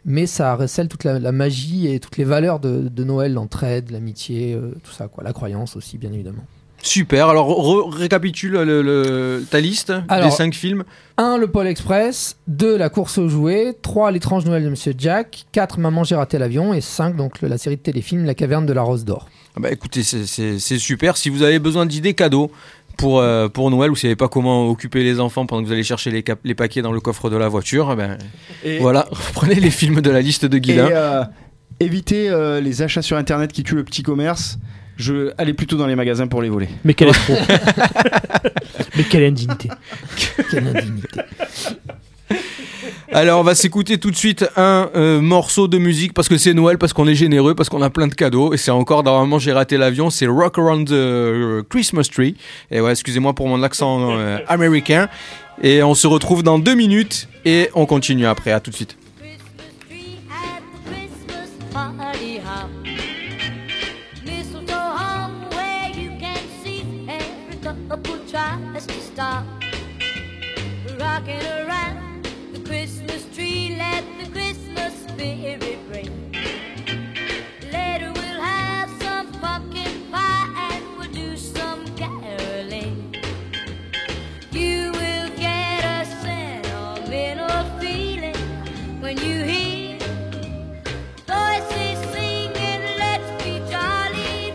Mais 0.05 0.25
ça 0.27 0.55
recèle 0.55 0.87
toute 0.87 1.03
la, 1.03 1.19
la 1.19 1.31
magie 1.31 1.87
et 1.87 1.99
toutes 1.99 2.17
les 2.17 2.23
valeurs 2.23 2.59
de, 2.59 2.87
de 2.89 3.03
Noël, 3.03 3.33
l'entraide, 3.33 3.91
l'amitié, 3.91 4.53
euh, 4.53 4.71
tout 4.83 4.91
ça, 4.91 5.07
quoi. 5.07 5.23
La 5.23 5.33
croyance 5.33 5.75
aussi, 5.75 5.97
bien 5.97 6.11
évidemment. 6.13 6.43
Super. 6.81 7.27
Alors, 7.27 7.93
récapitule 7.93 8.53
le- 8.53 8.81
le- 8.81 9.43
ta 9.51 9.59
liste 9.59 9.91
Alors- 10.07 10.29
des 10.29 10.35
cinq 10.35 10.53
films. 10.55 10.85
1. 11.17 11.37
Le 11.37 11.47
Pôle 11.47 11.67
Express. 11.67 12.37
2. 12.47 12.77
La 12.77 12.87
course 12.87 13.17
aux 13.17 13.27
jouets. 13.27 13.75
3. 13.81 14.11
L'étrange 14.11 14.45
Noël 14.45 14.63
de 14.63 14.69
Monsieur 14.69 14.93
Jack. 14.97 15.45
4. 15.51 15.77
Maman, 15.77 16.05
j'ai 16.05 16.15
raté 16.15 16.37
l'avion. 16.37 16.73
Et 16.73 16.79
5. 16.79 17.17
Donc 17.17 17.41
le- 17.41 17.49
la 17.49 17.57
série 17.57 17.75
de 17.75 17.81
téléfilms 17.81 18.23
La 18.23 18.33
caverne 18.33 18.65
de 18.65 18.71
la 18.71 18.81
Rose 18.81 19.03
d'Or. 19.03 19.27
Ah 19.57 19.59
bah, 19.59 19.71
écoutez, 19.71 20.03
c'est 20.03 20.59
super. 20.79 21.17
Si 21.17 21.29
vous 21.29 21.43
avez 21.43 21.59
besoin 21.59 21.85
d'idées 21.85 22.13
cadeaux 22.13 22.49
pour, 22.99 23.19
euh, 23.21 23.47
pour 23.47 23.71
Noël 23.71 23.87
si 23.87 23.91
vous 23.91 23.95
savez 24.01 24.15
pas 24.15 24.27
comment 24.27 24.67
occuper 24.69 25.03
les 25.03 25.19
enfants 25.19 25.45
pendant 25.45 25.61
que 25.63 25.67
vous 25.67 25.73
allez 25.73 25.83
chercher 25.83 26.11
les, 26.11 26.21
cap- 26.21 26.39
les 26.43 26.53
paquets 26.55 26.81
dans 26.81 26.91
le 26.91 26.99
coffre 26.99 27.29
de 27.29 27.37
la 27.37 27.47
voiture, 27.47 27.89
eh 27.93 27.95
ben, 27.95 28.17
Et, 28.63 28.77
voilà, 28.79 29.07
prenez 29.33 29.55
les 29.55 29.71
films 29.71 30.01
de 30.01 30.09
la 30.11 30.21
liste 30.21 30.45
de 30.45 30.57
et, 30.57 30.61
Guilin. 30.61 30.87
euh, 30.91 31.23
évitez 31.79 32.29
euh, 32.29 32.59
les 32.61 32.81
achats 32.81 33.01
sur 33.01 33.17
internet 33.17 33.51
qui 33.53 33.63
tuent 33.63 33.75
le 33.75 33.83
petit 33.85 34.03
commerce. 34.03 34.57
Je 34.97 35.31
allez 35.37 35.53
plutôt 35.53 35.77
dans 35.77 35.87
les 35.87 35.95
magasins 35.95 36.27
pour 36.27 36.41
les 36.41 36.49
voler. 36.49 36.67
Mais 36.83 36.93
quel 36.93 37.07
escroc 37.07 37.35
Mais 38.97 39.03
quelle 39.03 39.23
indignité 39.23 39.69
Quelle 40.51 40.67
indignité. 40.67 41.21
Alors, 43.11 43.39
on 43.39 43.43
va 43.43 43.55
s'écouter 43.55 43.97
tout 43.97 44.11
de 44.11 44.15
suite 44.15 44.45
un 44.55 44.89
euh, 44.95 45.19
morceau 45.19 45.67
de 45.67 45.79
musique 45.79 46.13
parce 46.13 46.29
que 46.29 46.37
c'est 46.37 46.53
Noël, 46.53 46.77
parce 46.77 46.93
qu'on 46.93 47.07
est 47.07 47.15
généreux, 47.15 47.55
parce 47.55 47.67
qu'on 47.67 47.81
a 47.81 47.89
plein 47.89 48.07
de 48.07 48.13
cadeaux. 48.13 48.53
Et 48.53 48.57
c'est 48.57 48.69
encore 48.69 49.03
Maman, 49.03 49.39
j'ai 49.39 49.51
raté 49.51 49.77
l'avion. 49.77 50.11
C'est 50.11 50.27
Rock 50.27 50.59
Around 50.59 50.87
the 50.87 50.91
euh, 50.91 51.63
Christmas 51.67 52.07
Tree. 52.13 52.35
Et 52.69 52.81
ouais, 52.81 52.91
excusez-moi 52.91 53.33
pour 53.33 53.47
mon 53.47 53.63
accent 53.63 54.11
euh, 54.11 54.37
américain. 54.47 55.09
Et 55.63 55.81
on 55.81 55.95
se 55.95 56.05
retrouve 56.05 56.43
dans 56.43 56.59
deux 56.59 56.75
minutes 56.75 57.27
et 57.45 57.69
on 57.73 57.87
continue 57.87 58.27
après. 58.27 58.51
À 58.51 58.59
tout 58.59 58.69
de 58.69 58.75
suite. 58.75 58.95
Later 75.19 75.59
we'll 78.13 78.41
have 78.41 78.89
some 79.01 79.33
pumpkin 79.33 80.09
pie 80.09 80.71
and 80.71 80.97
we'll 80.97 81.11
do 81.11 81.35
some 81.35 81.85
caroling. 81.97 83.13
You 84.51 84.93
will 84.93 85.29
get 85.35 85.83
a 85.83 86.05
sentimental 86.23 87.65
feeling 87.81 88.37
when 89.01 89.17
you 89.17 89.43
hear 89.43 89.97
voices 91.27 91.99
singing, 92.13 92.81
let's 92.97 93.43
be 93.43 93.59
jolly, 93.69 94.53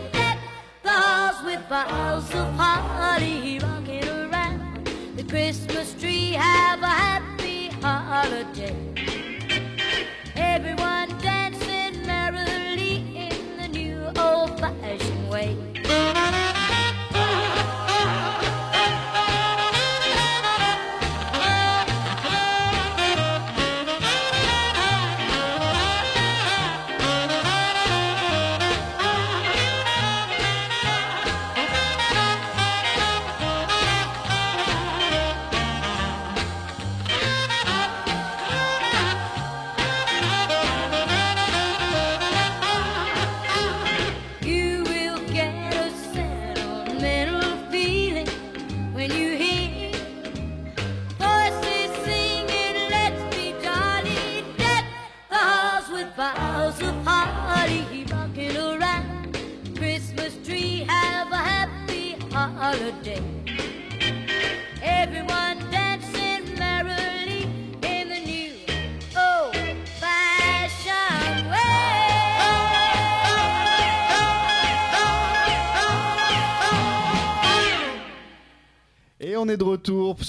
with 1.45 1.61
boughs 1.69 2.33
of 2.33 2.51
holly 2.55 3.59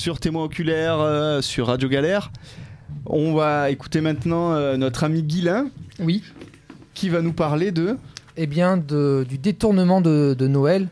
sur 0.07 0.21
Témoin 0.21 0.45
oculaire 0.45 1.01
euh, 1.01 1.43
sur 1.43 1.67
Radio 1.67 1.89
Galère. 1.89 2.31
On 3.07 3.35
va 3.35 3.71
écouter 3.71 4.01
maintenant 4.01 4.53
euh, 4.53 4.77
notre 4.77 5.03
ami 5.03 5.25
Guilain 5.25 5.67
Oui. 5.99 6.23
qui 6.95 7.09
va 7.09 7.23
nous 7.23 7.33
parler 7.33 7.73
de? 7.73 7.97
Eh 8.37 8.47
bien, 8.47 8.77
de- 8.77 9.27
du 9.29 9.37
détournement 9.37 10.01
de, 10.01 10.37
de 10.39 10.47
Noël 10.47 10.87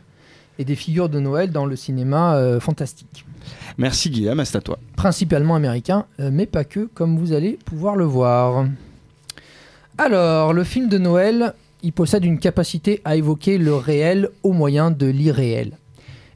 et 0.59 0.65
des 0.65 0.75
figures 0.75 1.07
de 1.07 1.21
Noël 1.21 1.49
dans 1.51 1.65
le 1.65 1.77
cinéma 1.77 2.35
euh, 2.35 2.59
fantastique. 2.59 3.23
Merci 3.77 4.09
Guillaume, 4.09 4.43
c'est 4.43 4.57
à 4.57 4.61
toi. 4.61 4.79
Principalement 4.97 5.55
américain, 5.55 6.07
mais 6.19 6.45
pas 6.45 6.65
que, 6.65 6.81
comme 6.93 7.17
vous 7.17 7.31
allez 7.31 7.57
pouvoir 7.63 7.95
le 7.95 8.03
voir. 8.03 8.65
Alors, 9.97 10.51
le 10.51 10.65
film 10.65 10.89
de 10.89 10.97
Noël, 10.97 11.53
il 11.83 11.93
possède 11.93 12.25
une 12.25 12.37
capacité 12.37 12.99
à 13.05 13.15
évoquer 13.15 13.59
le 13.59 13.75
réel 13.75 14.27
au 14.43 14.51
moyen 14.51 14.91
de 14.91 15.05
l'irréel. 15.05 15.77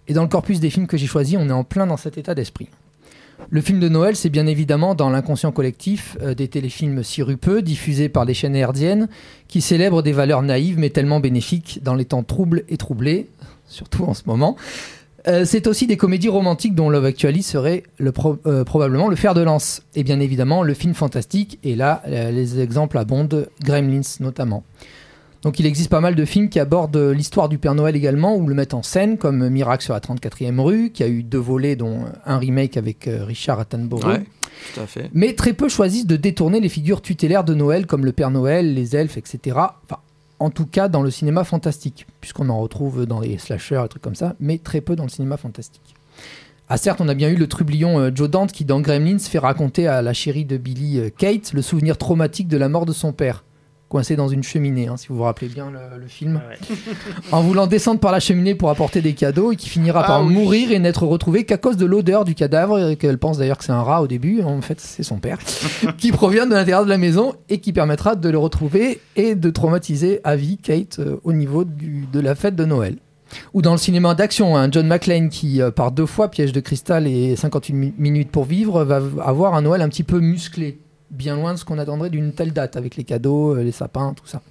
Et 0.10 0.14
dans 0.14 0.24
le 0.24 0.28
corpus 0.28 0.60
des 0.60 0.72
films 0.72 0.88
que 0.88 0.98
j'ai 0.98 1.06
choisis, 1.06 1.38
on 1.40 1.48
est 1.48 1.54
en 1.54 1.64
plein 1.64 1.86
dans 1.88 1.96
cet 1.96 2.18
état 2.18 2.34
d'esprit. 2.34 2.68
Le 3.52 3.62
film 3.62 3.80
de 3.80 3.88
Noël, 3.88 4.16
c'est 4.16 4.30
bien 4.30 4.48
évidemment 4.48 4.96
dans 4.96 5.10
l'inconscient 5.10 5.52
collectif 5.52 6.18
euh, 6.22 6.34
des 6.34 6.48
téléfilms 6.48 7.04
sirupeux 7.04 7.62
diffusés 7.62 8.10
par 8.10 8.26
les 8.26 8.34
chaînes 8.34 8.56
hertziennes 8.56 9.08
qui 9.48 9.62
célèbrent 9.62 10.04
des 10.04 10.12
valeurs 10.12 10.42
naïves 10.42 10.78
mais 10.78 10.90
tellement 10.90 11.20
bénéfiques 11.20 11.80
dans 11.84 11.96
les 11.96 12.06
temps 12.06 12.24
troubles 12.24 12.64
et 12.70 12.78
troublés, 12.78 13.28
surtout 13.68 14.04
en 14.04 14.14
ce 14.14 14.24
moment. 14.26 14.58
Euh, 15.28 15.46
c'est 15.46 15.68
aussi 15.68 15.86
des 15.86 15.98
comédies 15.98 16.30
romantiques 16.30 16.76
dont 16.76 16.90
Love 16.90 17.06
Actually 17.06 17.44
serait 17.44 17.84
euh, 18.02 18.64
probablement 18.64 19.10
le 19.10 19.16
fer 19.16 19.34
de 19.34 19.42
lance. 19.42 19.84
Et 19.96 20.04
bien 20.04 20.20
évidemment, 20.20 20.64
le 20.64 20.74
film 20.74 20.94
fantastique, 20.94 21.60
et 21.64 21.76
là, 21.76 22.02
les 22.08 22.60
exemples 22.60 22.98
abondent, 22.98 23.48
Gremlins 23.64 24.02
notamment. 24.22 24.64
Donc 25.42 25.60
il 25.60 25.66
existe 25.66 25.90
pas 25.90 26.02
mal 26.02 26.16
de 26.16 26.26
films 26.26 26.50
qui 26.50 26.60
abordent 26.60 26.98
l'histoire 26.98 27.48
du 27.48 27.58
Père 27.58 27.76
Noël 27.76 27.96
également, 27.96 28.36
ou 28.36 28.48
le 28.48 28.54
mettent 28.54 28.74
en 28.74 28.84
scène, 28.84 29.18
comme 29.18 29.48
Miracle 29.50 29.84
sur 29.84 29.94
la 29.94 30.02
34e 30.02 30.60
rue, 30.60 30.92
qui 30.92 31.04
a 31.04 31.08
eu 31.08 31.24
deux 31.24 31.38
volets, 31.38 31.76
dont 31.76 32.06
un 32.26 32.38
remake 32.38 32.76
avec 32.76 33.08
euh, 33.08 33.24
Richard 33.24 33.60
Attenborough. 33.60 34.06
Ouais, 34.06 34.26
tout 34.74 34.82
à 34.82 34.86
fait. 34.86 35.10
Mais 35.14 35.34
très 35.34 35.54
peu 35.54 35.70
choisissent 35.70 36.08
de 36.08 36.18
détourner 36.18 36.60
les 36.60 36.70
figures 36.70 37.02
tutélaires 37.02 37.46
de 37.46 37.54
Noël, 37.54 37.86
comme 37.88 38.04
le 38.04 38.12
Père 38.12 38.32
Noël, 38.32 38.74
les 38.74 38.96
elfes, 38.96 39.18
etc. 39.18 39.58
Enfin, 39.86 40.02
en 40.40 40.50
tout 40.50 40.66
cas 40.66 40.88
dans 40.88 41.02
le 41.02 41.12
cinéma 41.12 41.44
fantastique, 41.44 42.06
puisqu'on 42.20 42.50
en 42.50 42.60
retrouve 42.60 43.06
dans 43.06 43.20
les 43.20 43.38
slashers 43.38 43.82
et 43.86 43.88
trucs 43.88 44.02
comme 44.02 44.16
ça, 44.16 44.36
mais 44.40 44.58
très 44.58 44.82
peu 44.82 44.96
dans 44.96 45.04
le 45.04 45.10
cinéma 45.10 45.38
fantastique. 45.38 45.96
Ah 46.68 46.78
certes, 46.78 47.02
on 47.02 47.10
a 47.10 47.16
bien 47.16 47.30
eu 47.30 47.36
le 47.36 47.48
trublion 47.48 48.00
euh, 48.00 48.12
Joe 48.14 48.30
Dante 48.30 48.52
qui, 48.52 48.64
dans 48.64 48.80
Gremlins, 48.80 49.18
fait 49.18 49.40
raconter 49.40 49.88
à 49.88 50.04
la 50.04 50.14
chérie 50.14 50.46
de 50.46 50.58
Billy, 50.58 51.00
euh, 51.00 51.10
Kate, 51.10 51.52
le 51.54 51.64
souvenir 51.64 51.98
traumatique 51.98 52.48
de 52.48 52.58
la 52.58 52.70
mort 52.70 52.86
de 52.86 52.94
son 52.94 53.12
père, 53.12 53.44
coincé 53.90 54.16
dans 54.16 54.28
une 54.30 54.44
cheminée, 54.44 54.88
hein, 54.88 54.96
si 54.98 55.08
vous 55.08 55.16
vous 55.18 55.24
rappelez 55.24 55.48
bien 55.50 55.70
le, 55.72 56.00
le 56.00 56.08
film. 56.08 56.40
En 57.32 57.42
voulant 57.42 57.68
descendre 57.68 58.00
par 58.00 58.12
la 58.12 58.20
cheminée 58.20 58.56
pour 58.56 58.70
apporter 58.70 59.02
des 59.02 59.14
cadeaux 59.14 59.52
et 59.52 59.56
qui 59.56 59.68
finira 59.70 60.02
Ah 60.04 60.08
par 60.08 60.26
oui. 60.26 60.34
mourir 60.34 60.72
et 60.72 60.80
n'être 60.80 61.06
retrouvé 61.06 61.44
qu'à 61.46 61.58
cause 61.58 61.78
de 61.78 61.86
l'odeur 61.86 62.24
du 62.26 62.36
cadavre 62.36 62.90
et 62.92 62.96
qu'elle 62.96 63.18
pense 63.18 63.38
d'ailleurs 63.38 63.58
que 63.58 63.64
c'est 63.64 63.72
un 63.72 63.84
rat 63.84 64.02
au 64.02 64.08
début 64.08 64.42
en 64.42 64.62
fait 64.62 64.80
c'est 64.80 65.04
son 65.04 65.18
père 65.20 65.38
qui 65.98 66.12
provient 66.12 66.46
de 66.46 66.54
l'intérieur 66.54 66.86
de 66.86 66.90
la 66.90 66.98
maison 66.98 67.34
et 67.50 67.60
qui 67.60 67.74
permettra 67.74 68.16
de 68.16 68.30
le 68.30 68.38
retrouver 68.38 69.00
et 69.16 69.36
de 69.36 69.50
traumatiser 69.50 70.22
à 70.24 70.36
vie 70.36 70.58
Kate 70.58 71.00
euh, 71.00 71.18
au 71.24 71.34
niveau 71.34 71.64
du- 71.66 72.06
de 72.12 72.20
la 72.20 72.36
fête 72.36 72.56
de 72.56 72.66
Noël. 72.66 72.98
Ou 73.54 73.62
dans 73.62 73.74
le 73.74 73.78
cinéma 73.78 74.16
d'action, 74.16 74.58
un 74.58 74.72
John 74.72 74.88
McClane 74.88 75.30
qui, 75.30 75.62
euh, 75.62 75.70
par 75.70 75.92
deux 75.92 76.08
fois, 76.08 76.30
Piège 76.32 76.52
de 76.52 76.60
cristal 76.62 77.06
et 77.06 77.36
58 77.36 77.74
mi- 77.74 77.94
minutes 77.98 78.32
pour 78.32 78.44
vivre, 78.46 78.84
va 78.84 79.02
avoir 79.24 79.54
un 79.54 79.62
Noël 79.62 79.82
un 79.84 79.90
petit 79.90 80.02
peu 80.04 80.20
musclé, 80.20 80.80
bien 81.12 81.36
loin 81.36 81.54
de 81.54 81.60
ce 81.60 81.66
qu'on 81.66 81.78
attendrait 81.78 82.10
d'une 82.10 82.34
telle 82.34 82.54
date, 82.54 82.76
avec 82.76 82.96
les 82.96 83.04
cadeaux, 83.04 83.56
euh, 83.56 83.64
les 83.64 83.72
sapins, 83.72 84.14
tout 84.14 84.28
ça. 84.28 84.42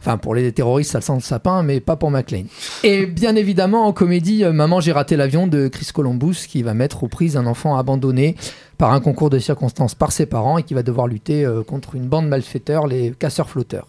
Enfin, 0.00 0.18
pour 0.18 0.34
les 0.34 0.52
terroristes, 0.52 0.92
ça 0.92 1.00
sent 1.00 1.14
le 1.14 1.20
sapin, 1.20 1.62
mais 1.62 1.80
pas 1.80 1.96
pour 1.96 2.10
McLean. 2.10 2.44
Et 2.84 3.06
bien 3.06 3.34
évidemment, 3.34 3.86
en 3.86 3.92
comédie, 3.92 4.44
euh, 4.44 4.52
Maman, 4.52 4.80
j'ai 4.80 4.92
raté 4.92 5.16
l'avion 5.16 5.46
de 5.46 5.68
Chris 5.68 5.88
Columbus, 5.92 6.46
qui 6.48 6.62
va 6.62 6.74
mettre 6.74 7.02
aux 7.02 7.08
prises 7.08 7.36
un 7.36 7.46
enfant 7.46 7.76
abandonné 7.76 8.36
par 8.78 8.92
un 8.92 9.00
concours 9.00 9.30
de 9.30 9.38
circonstances 9.38 9.94
par 9.94 10.12
ses 10.12 10.26
parents 10.26 10.58
et 10.58 10.62
qui 10.62 10.74
va 10.74 10.82
devoir 10.82 11.08
lutter 11.08 11.44
euh, 11.44 11.62
contre 11.62 11.94
une 11.94 12.06
bande 12.06 12.28
malfaiteurs, 12.28 12.86
les 12.86 13.12
casseurs-flotteurs. 13.18 13.88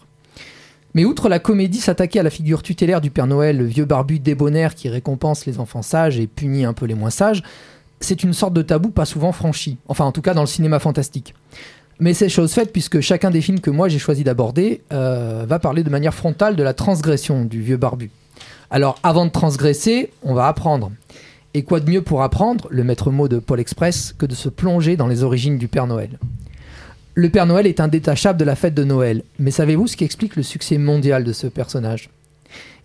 Mais 0.94 1.04
outre 1.04 1.28
la 1.28 1.38
comédie 1.38 1.78
s'attaquer 1.80 2.18
à 2.18 2.22
la 2.22 2.30
figure 2.30 2.62
tutélaire 2.62 3.00
du 3.00 3.10
Père 3.10 3.26
Noël, 3.26 3.58
le 3.58 3.64
vieux 3.64 3.84
barbu 3.84 4.18
débonnaire 4.18 4.74
qui 4.74 4.88
récompense 4.88 5.46
les 5.46 5.60
enfants 5.60 5.82
sages 5.82 6.18
et 6.18 6.26
punit 6.26 6.64
un 6.64 6.72
peu 6.72 6.86
les 6.86 6.94
moins 6.94 7.10
sages, 7.10 7.42
c'est 8.00 8.22
une 8.22 8.32
sorte 8.32 8.54
de 8.54 8.62
tabou 8.62 8.90
pas 8.90 9.04
souvent 9.04 9.32
franchi. 9.32 9.76
Enfin, 9.88 10.04
en 10.04 10.12
tout 10.12 10.22
cas, 10.22 10.34
dans 10.34 10.40
le 10.40 10.46
cinéma 10.46 10.78
fantastique. 10.78 11.34
Mais 12.00 12.14
c'est 12.14 12.28
chose 12.28 12.52
faite 12.52 12.72
puisque 12.72 13.00
chacun 13.00 13.30
des 13.30 13.40
films 13.40 13.60
que 13.60 13.70
moi 13.70 13.88
j'ai 13.88 13.98
choisi 13.98 14.22
d'aborder 14.22 14.82
euh, 14.92 15.44
va 15.48 15.58
parler 15.58 15.82
de 15.82 15.90
manière 15.90 16.14
frontale 16.14 16.54
de 16.54 16.62
la 16.62 16.74
transgression 16.74 17.44
du 17.44 17.60
vieux 17.60 17.76
barbu. 17.76 18.10
Alors 18.70 18.98
avant 19.02 19.26
de 19.26 19.30
transgresser, 19.30 20.10
on 20.22 20.34
va 20.34 20.46
apprendre. 20.46 20.92
Et 21.54 21.64
quoi 21.64 21.80
de 21.80 21.90
mieux 21.90 22.02
pour 22.02 22.22
apprendre, 22.22 22.68
le 22.70 22.84
maître 22.84 23.10
mot 23.10 23.26
de 23.26 23.38
Paul 23.38 23.58
Express, 23.58 24.14
que 24.16 24.26
de 24.26 24.34
se 24.34 24.48
plonger 24.48 24.96
dans 24.96 25.08
les 25.08 25.24
origines 25.24 25.58
du 25.58 25.66
Père 25.66 25.86
Noël? 25.86 26.18
Le 27.14 27.30
Père 27.30 27.46
Noël 27.46 27.66
est 27.66 27.80
indétachable 27.80 28.38
de 28.38 28.44
la 28.44 28.54
fête 28.54 28.74
de 28.74 28.84
Noël, 28.84 29.24
mais 29.40 29.50
savez-vous 29.50 29.88
ce 29.88 29.96
qui 29.96 30.04
explique 30.04 30.36
le 30.36 30.44
succès 30.44 30.78
mondial 30.78 31.24
de 31.24 31.32
ce 31.32 31.48
personnage? 31.48 32.10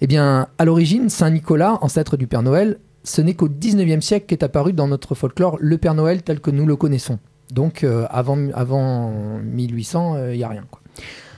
Eh 0.02 0.08
bien, 0.08 0.48
à 0.58 0.66
l'origine, 0.66 1.10
Saint 1.10 1.30
Nicolas, 1.30 1.78
ancêtre 1.82 2.18
du 2.18 2.26
Père 2.26 2.42
Noël, 2.42 2.80
ce 3.04 3.22
n'est 3.22 3.36
qu'au 3.36 3.50
19e 3.50 4.02
siècle 4.02 4.26
qu'est 4.28 4.44
apparu 4.44 4.74
dans 4.74 4.88
notre 4.88 5.14
folklore 5.14 5.58
le 5.60 5.78
Père 5.78 5.94
Noël 5.94 6.24
tel 6.24 6.40
que 6.40 6.50
nous 6.50 6.66
le 6.66 6.76
connaissons. 6.76 7.20
Donc 7.54 7.84
euh, 7.84 8.06
avant, 8.10 8.50
avant 8.54 9.12
1800, 9.44 10.30
il 10.32 10.38
n'y 10.38 10.44
a 10.44 10.50
rien. 10.50 10.66
Quoi. 10.70 10.82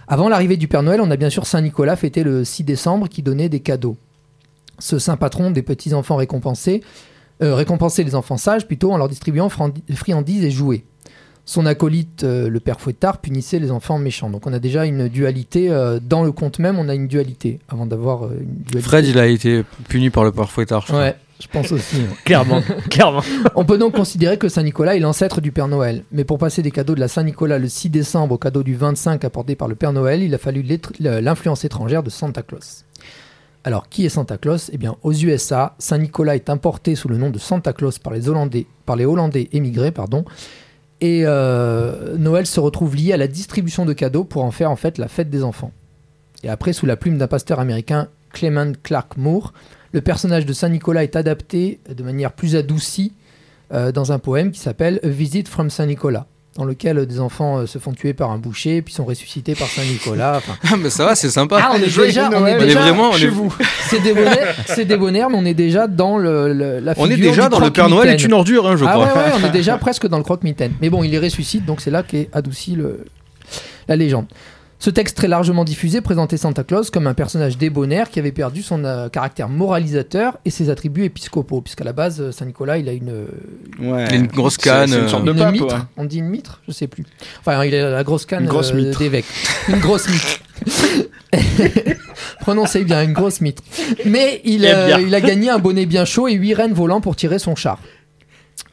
Avant 0.07 0.29
l'arrivée 0.29 0.57
du 0.57 0.67
Père 0.67 0.83
Noël, 0.83 1.01
on 1.01 1.11
a 1.11 1.17
bien 1.17 1.29
sûr 1.29 1.45
Saint 1.45 1.61
Nicolas 1.61 1.95
fêté 1.95 2.23
le 2.23 2.43
6 2.43 2.63
décembre 2.63 3.09
qui 3.09 3.21
donnait 3.21 3.49
des 3.49 3.59
cadeaux. 3.59 3.97
Ce 4.79 4.99
saint 4.99 5.17
patron 5.17 5.51
des 5.51 5.61
petits-enfants 5.61 6.17
récompensés, 6.17 6.81
euh, 7.41 7.55
récompensait 7.55 8.03
les 8.03 8.13
enfants 8.13 8.37
sages 8.37 8.67
plutôt 8.67 8.91
en 8.91 8.97
leur 8.97 9.09
distribuant 9.09 9.49
friandises 9.49 10.43
et 10.43 10.51
jouets. 10.51 10.83
Son 11.47 11.65
acolyte, 11.65 12.23
euh, 12.23 12.49
le 12.49 12.59
père 12.59 12.81
Fouettard, 12.81 13.19
punissait 13.19 13.59
les 13.59 13.71
enfants 13.71 13.99
méchants. 13.99 14.29
Donc 14.29 14.47
on 14.47 14.53
a 14.53 14.59
déjà 14.59 14.85
une 14.85 15.07
dualité, 15.07 15.69
euh, 15.69 15.99
dans 16.01 16.23
le 16.23 16.31
conte 16.31 16.59
même, 16.59 16.77
on 16.79 16.89
a 16.89 16.95
une 16.95 17.07
dualité, 17.07 17.59
avant 17.69 17.85
d'avoir 17.85 18.31
une 18.31 18.63
dualité. 18.63 18.81
Fred, 18.81 19.05
il 19.05 19.19
a 19.19 19.27
été 19.27 19.63
puni 19.87 20.09
par 20.09 20.23
le 20.23 20.31
père 20.31 20.51
Fouettard. 20.51 20.81
je 20.81 20.87
crois. 20.87 20.99
Ouais, 20.99 21.15
je 21.39 21.47
pense 21.47 21.71
aussi. 21.71 21.97
ouais. 21.97 22.07
Clairement, 22.23 22.61
clairement. 22.89 23.21
On 23.55 23.65
peut 23.65 23.77
donc 23.77 23.95
considérer 23.95 24.37
que 24.37 24.47
Saint-Nicolas 24.47 24.95
est 24.95 24.99
l'ancêtre 24.99 25.41
du 25.41 25.51
Père 25.51 25.67
Noël. 25.67 26.03
Mais 26.11 26.23
pour 26.23 26.37
passer 26.37 26.61
des 26.61 26.71
cadeaux 26.71 26.95
de 26.95 26.99
la 26.99 27.07
Saint-Nicolas 27.07 27.59
le 27.59 27.67
6 27.67 27.89
décembre 27.89 28.35
au 28.35 28.37
cadeau 28.37 28.63
du 28.63 28.75
25 28.75 29.23
apporté 29.25 29.55
par 29.55 29.67
le 29.67 29.75
Père 29.75 29.93
Noël, 29.93 30.23
il 30.23 30.33
a 30.33 30.37
fallu 30.37 30.65
l'influence 30.99 31.65
étrangère 31.65 32.03
de 32.03 32.09
Santa 32.09 32.41
Claus. 32.41 32.85
Alors, 33.65 33.89
qui 33.89 34.05
est 34.05 34.09
Santa 34.09 34.37
Claus? 34.37 34.69
Eh 34.73 34.77
bien, 34.77 34.95
aux 35.01 35.11
USA, 35.11 35.75
Saint-Nicolas 35.79 36.35
est 36.35 36.49
importé 36.49 36.95
sous 36.95 37.07
le 37.09 37.17
nom 37.17 37.31
de 37.31 37.39
Santa 37.39 37.73
Claus 37.73 37.97
par 37.97 38.13
les 38.13 38.29
Hollandais, 38.29 38.67
par 38.85 38.95
les 38.95 39.05
Hollandais 39.05 39.49
émigrés, 39.53 39.91
pardon. 39.91 40.23
Et 41.01 41.23
euh, 41.25 42.15
Noël 42.17 42.45
se 42.45 42.59
retrouve 42.59 42.95
lié 42.95 43.11
à 43.11 43.17
la 43.17 43.27
distribution 43.27 43.85
de 43.85 43.93
cadeaux 43.93 44.23
pour 44.23 44.43
en 44.43 44.51
faire 44.51 44.71
en 44.71 44.75
fait 44.75 44.97
la 44.97 45.07
fête 45.07 45.29
des 45.29 45.43
enfants. 45.43 45.71
Et 46.43 46.49
après, 46.49 46.73
sous 46.73 46.85
la 46.85 46.95
plume 46.95 47.17
d'un 47.17 47.27
pasteur 47.27 47.59
américain, 47.59 48.07
Clement 48.31 48.71
Clark 48.83 49.17
Moore, 49.17 49.51
le 49.95 50.01
personnage 50.01 50.45
de 50.45 50.51
Saint-Nicolas 50.51 51.03
est 51.03 51.15
adapté 51.15 51.80
de 51.89 52.03
manière 52.03 52.34
plus 52.34 52.57
adoucie 52.57 53.13
euh, 53.73 53.93
dans 53.93 54.11
un 54.11 54.19
poème 54.19 54.51
qui 54.51 54.59
s'appelle 54.59 54.99
A 55.03 55.07
Visit 55.07 55.47
from 55.47 55.69
Saint-Nicolas, 55.69 56.26
dans 56.57 56.65
lequel 56.65 56.97
euh, 56.97 57.05
des 57.05 57.22
enfants 57.22 57.59
euh, 57.59 57.65
se 57.65 57.80
font 57.80 57.93
tuer 57.93 58.13
par 58.13 58.30
un 58.31 58.38
boucher, 58.38 58.81
puis 58.81 58.93
sont 58.93 59.05
ressuscités 59.05 59.55
par 59.55 59.69
Saint-Nicolas. 59.69 60.34
Enfin, 60.39 60.57
Ah, 60.69 60.76
mais 60.77 60.89
ça 60.89 61.05
va, 61.05 61.15
c'est 61.15 61.30
sympa. 61.30 61.59
ah, 61.63 61.72
on 61.76 61.77
est 61.77 61.85
déjà, 61.85 62.27
on 62.30 62.31
est 62.34 62.35
On 62.35 62.45
est 62.47 62.65
déjà 62.65 62.81
vraiment- 62.81 63.13
chez 63.13 63.27
vous. 63.30 63.55
C'est 63.89 64.01
débonnaire, 64.01 64.55
c'est 64.65 64.84
débonnaire, 64.84 65.30
mais 65.30 65.38
on 65.38 65.45
est 65.45 65.53
déjà 65.53 65.88
dans 65.88 66.17
le, 66.17 66.51
le- 66.51 66.80
la 66.80 66.93
On 66.97 67.09
est 67.09 67.15
déjà 67.15 67.43
du 67.43 67.49
dans 67.51 67.59
le 67.61 67.69
Père 67.72 67.88
Noël 67.88 68.09
est 68.09 68.23
une 68.23 68.34
ordure, 68.34 68.67
hein, 68.67 68.76
je 68.76 68.84
ah 68.84 68.91
crois. 68.91 69.05
ouais, 69.05 69.13
ouais, 69.13 69.31
on 69.41 69.45
est 69.47 69.51
déjà 69.61 69.77
presque 69.77 70.07
dans 70.07 70.17
le 70.17 70.23
croque-mitaine. 70.23 70.73
Mais 70.81 70.89
bon, 70.89 71.03
il 71.03 71.11
les 71.11 71.19
ressuscite, 71.19 71.65
donc 71.65 71.80
c'est 71.80 71.91
là 71.91 72.03
qu'est 72.03 72.27
adouci 72.34 72.76
le, 72.76 73.05
la 73.88 73.95
légende. 73.95 74.26
Ce 74.85 74.91
texte 74.91 75.17
très 75.17 75.27
largement 75.27 75.63
diffusé 75.63 75.99
présentait 75.99 76.37
Santa 76.37 76.63
Claus 76.63 76.91
comme 76.91 77.07
un 77.07 77.15
personnage 77.15 77.57
débonnaire 77.57 78.11
qui 78.11 78.19
avait 78.19 78.31
perdu 78.31 78.61
son 78.61 78.83
euh, 78.83 79.09
caractère 79.09 79.49
moralisateur 79.49 80.37
et 80.45 80.51
ses 80.51 80.69
attributs 80.69 81.05
épiscopaux, 81.05 81.59
puisqu'à 81.61 81.83
la 81.83 81.91
base, 81.91 82.21
euh, 82.21 82.31
Saint-Nicolas, 82.31 82.77
il 82.77 82.87
a 82.87 82.91
une, 82.91 83.25
Ouais. 83.79 84.05
Il 84.09 84.13
a 84.13 84.15
une 84.15 84.27
grosse 84.27 84.57
canne, 84.57 84.89
C'est 84.89 84.99
une 84.99 85.09
sorte 85.09 85.25
de 85.25 85.31
une 85.31 85.39
pape, 85.39 85.53
mitre. 85.53 85.73
ouais. 85.73 85.81
On 85.97 86.05
dit 86.05 86.19
une 86.19 86.29
mitre 86.29 86.61
Je 86.67 86.71
sais 86.71 86.85
plus. 86.85 87.03
Enfin, 87.39 87.63
il 87.65 87.73
a 87.73 87.89
la 87.89 88.03
grosse 88.03 88.27
canne 88.27 88.47
euh, 88.47 88.93
d'évêque. 88.99 89.25
Une 89.69 89.79
grosse 89.79 90.07
mitre. 90.07 90.39
Prononcez 92.41 92.83
bien, 92.83 93.01
une 93.01 93.13
grosse 93.13 93.41
mitre. 93.41 93.63
Mais 94.05 94.39
il, 94.45 94.65
Eh 94.65 94.71
euh, 94.71 95.01
il 95.01 95.15
a 95.15 95.21
gagné 95.21 95.49
un 95.49 95.57
bonnet 95.57 95.87
bien 95.87 96.05
chaud 96.05 96.27
et 96.27 96.33
huit 96.33 96.53
rennes 96.53 96.73
volant 96.73 97.01
pour 97.01 97.15
tirer 97.15 97.39
son 97.39 97.55
char. 97.55 97.79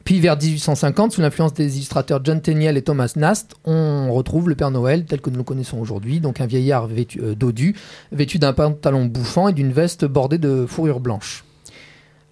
Puis 0.05 0.21
vers 0.21 0.37
1850, 0.37 1.13
sous 1.13 1.21
l'influence 1.21 1.55
des 1.55 1.77
illustrateurs 1.77 2.21
John 2.25 2.41
Tenniel 2.41 2.77
et 2.77 2.83
Thomas 2.83 3.13
Nast, 3.17 3.55
on 3.65 4.13
retrouve 4.13 4.49
le 4.49 4.57
Père 4.57 4.71
Noël 4.71 5.05
tel 5.05 5.21
que 5.21 5.31
nous 5.31 5.37
le 5.37 5.45
connaissons 5.45 5.79
aujourd'hui, 5.79 6.19
donc 6.19 6.41
un 6.41 6.47
vieillard 6.47 6.87
vêtu, 6.89 7.21
euh, 7.21 7.35
dodu, 7.35 7.77
vêtu 8.11 8.39
d'un 8.39 8.53
pantalon 8.53 9.05
bouffant 9.05 9.49
et 9.49 9.53
d'une 9.53 9.73
veste 9.73 10.05
bordée 10.05 10.39
de 10.39 10.67
fourrure 10.67 10.99
blanche. 10.99 11.45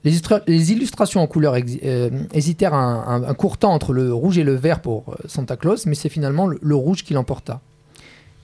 Les, 0.02 0.72
illustrations 0.72 1.20
en 1.20 1.26
couleur 1.26 1.54
euh, 1.84 2.10
hésitèrent 2.32 2.74
un, 2.74 3.34
court 3.34 3.58
temps 3.58 3.72
entre 3.72 3.92
le 3.92 4.14
rouge 4.14 4.38
et 4.38 4.44
le 4.44 4.54
vert 4.54 4.80
pour 4.80 5.10
euh, 5.10 5.14
Santa 5.28 5.56
Claus, 5.56 5.84
mais 5.86 5.94
c'est 5.94 6.08
finalement 6.08 6.48
le, 6.48 6.74
rouge 6.74 7.04
qui 7.04 7.12
l'emporta. 7.12 7.60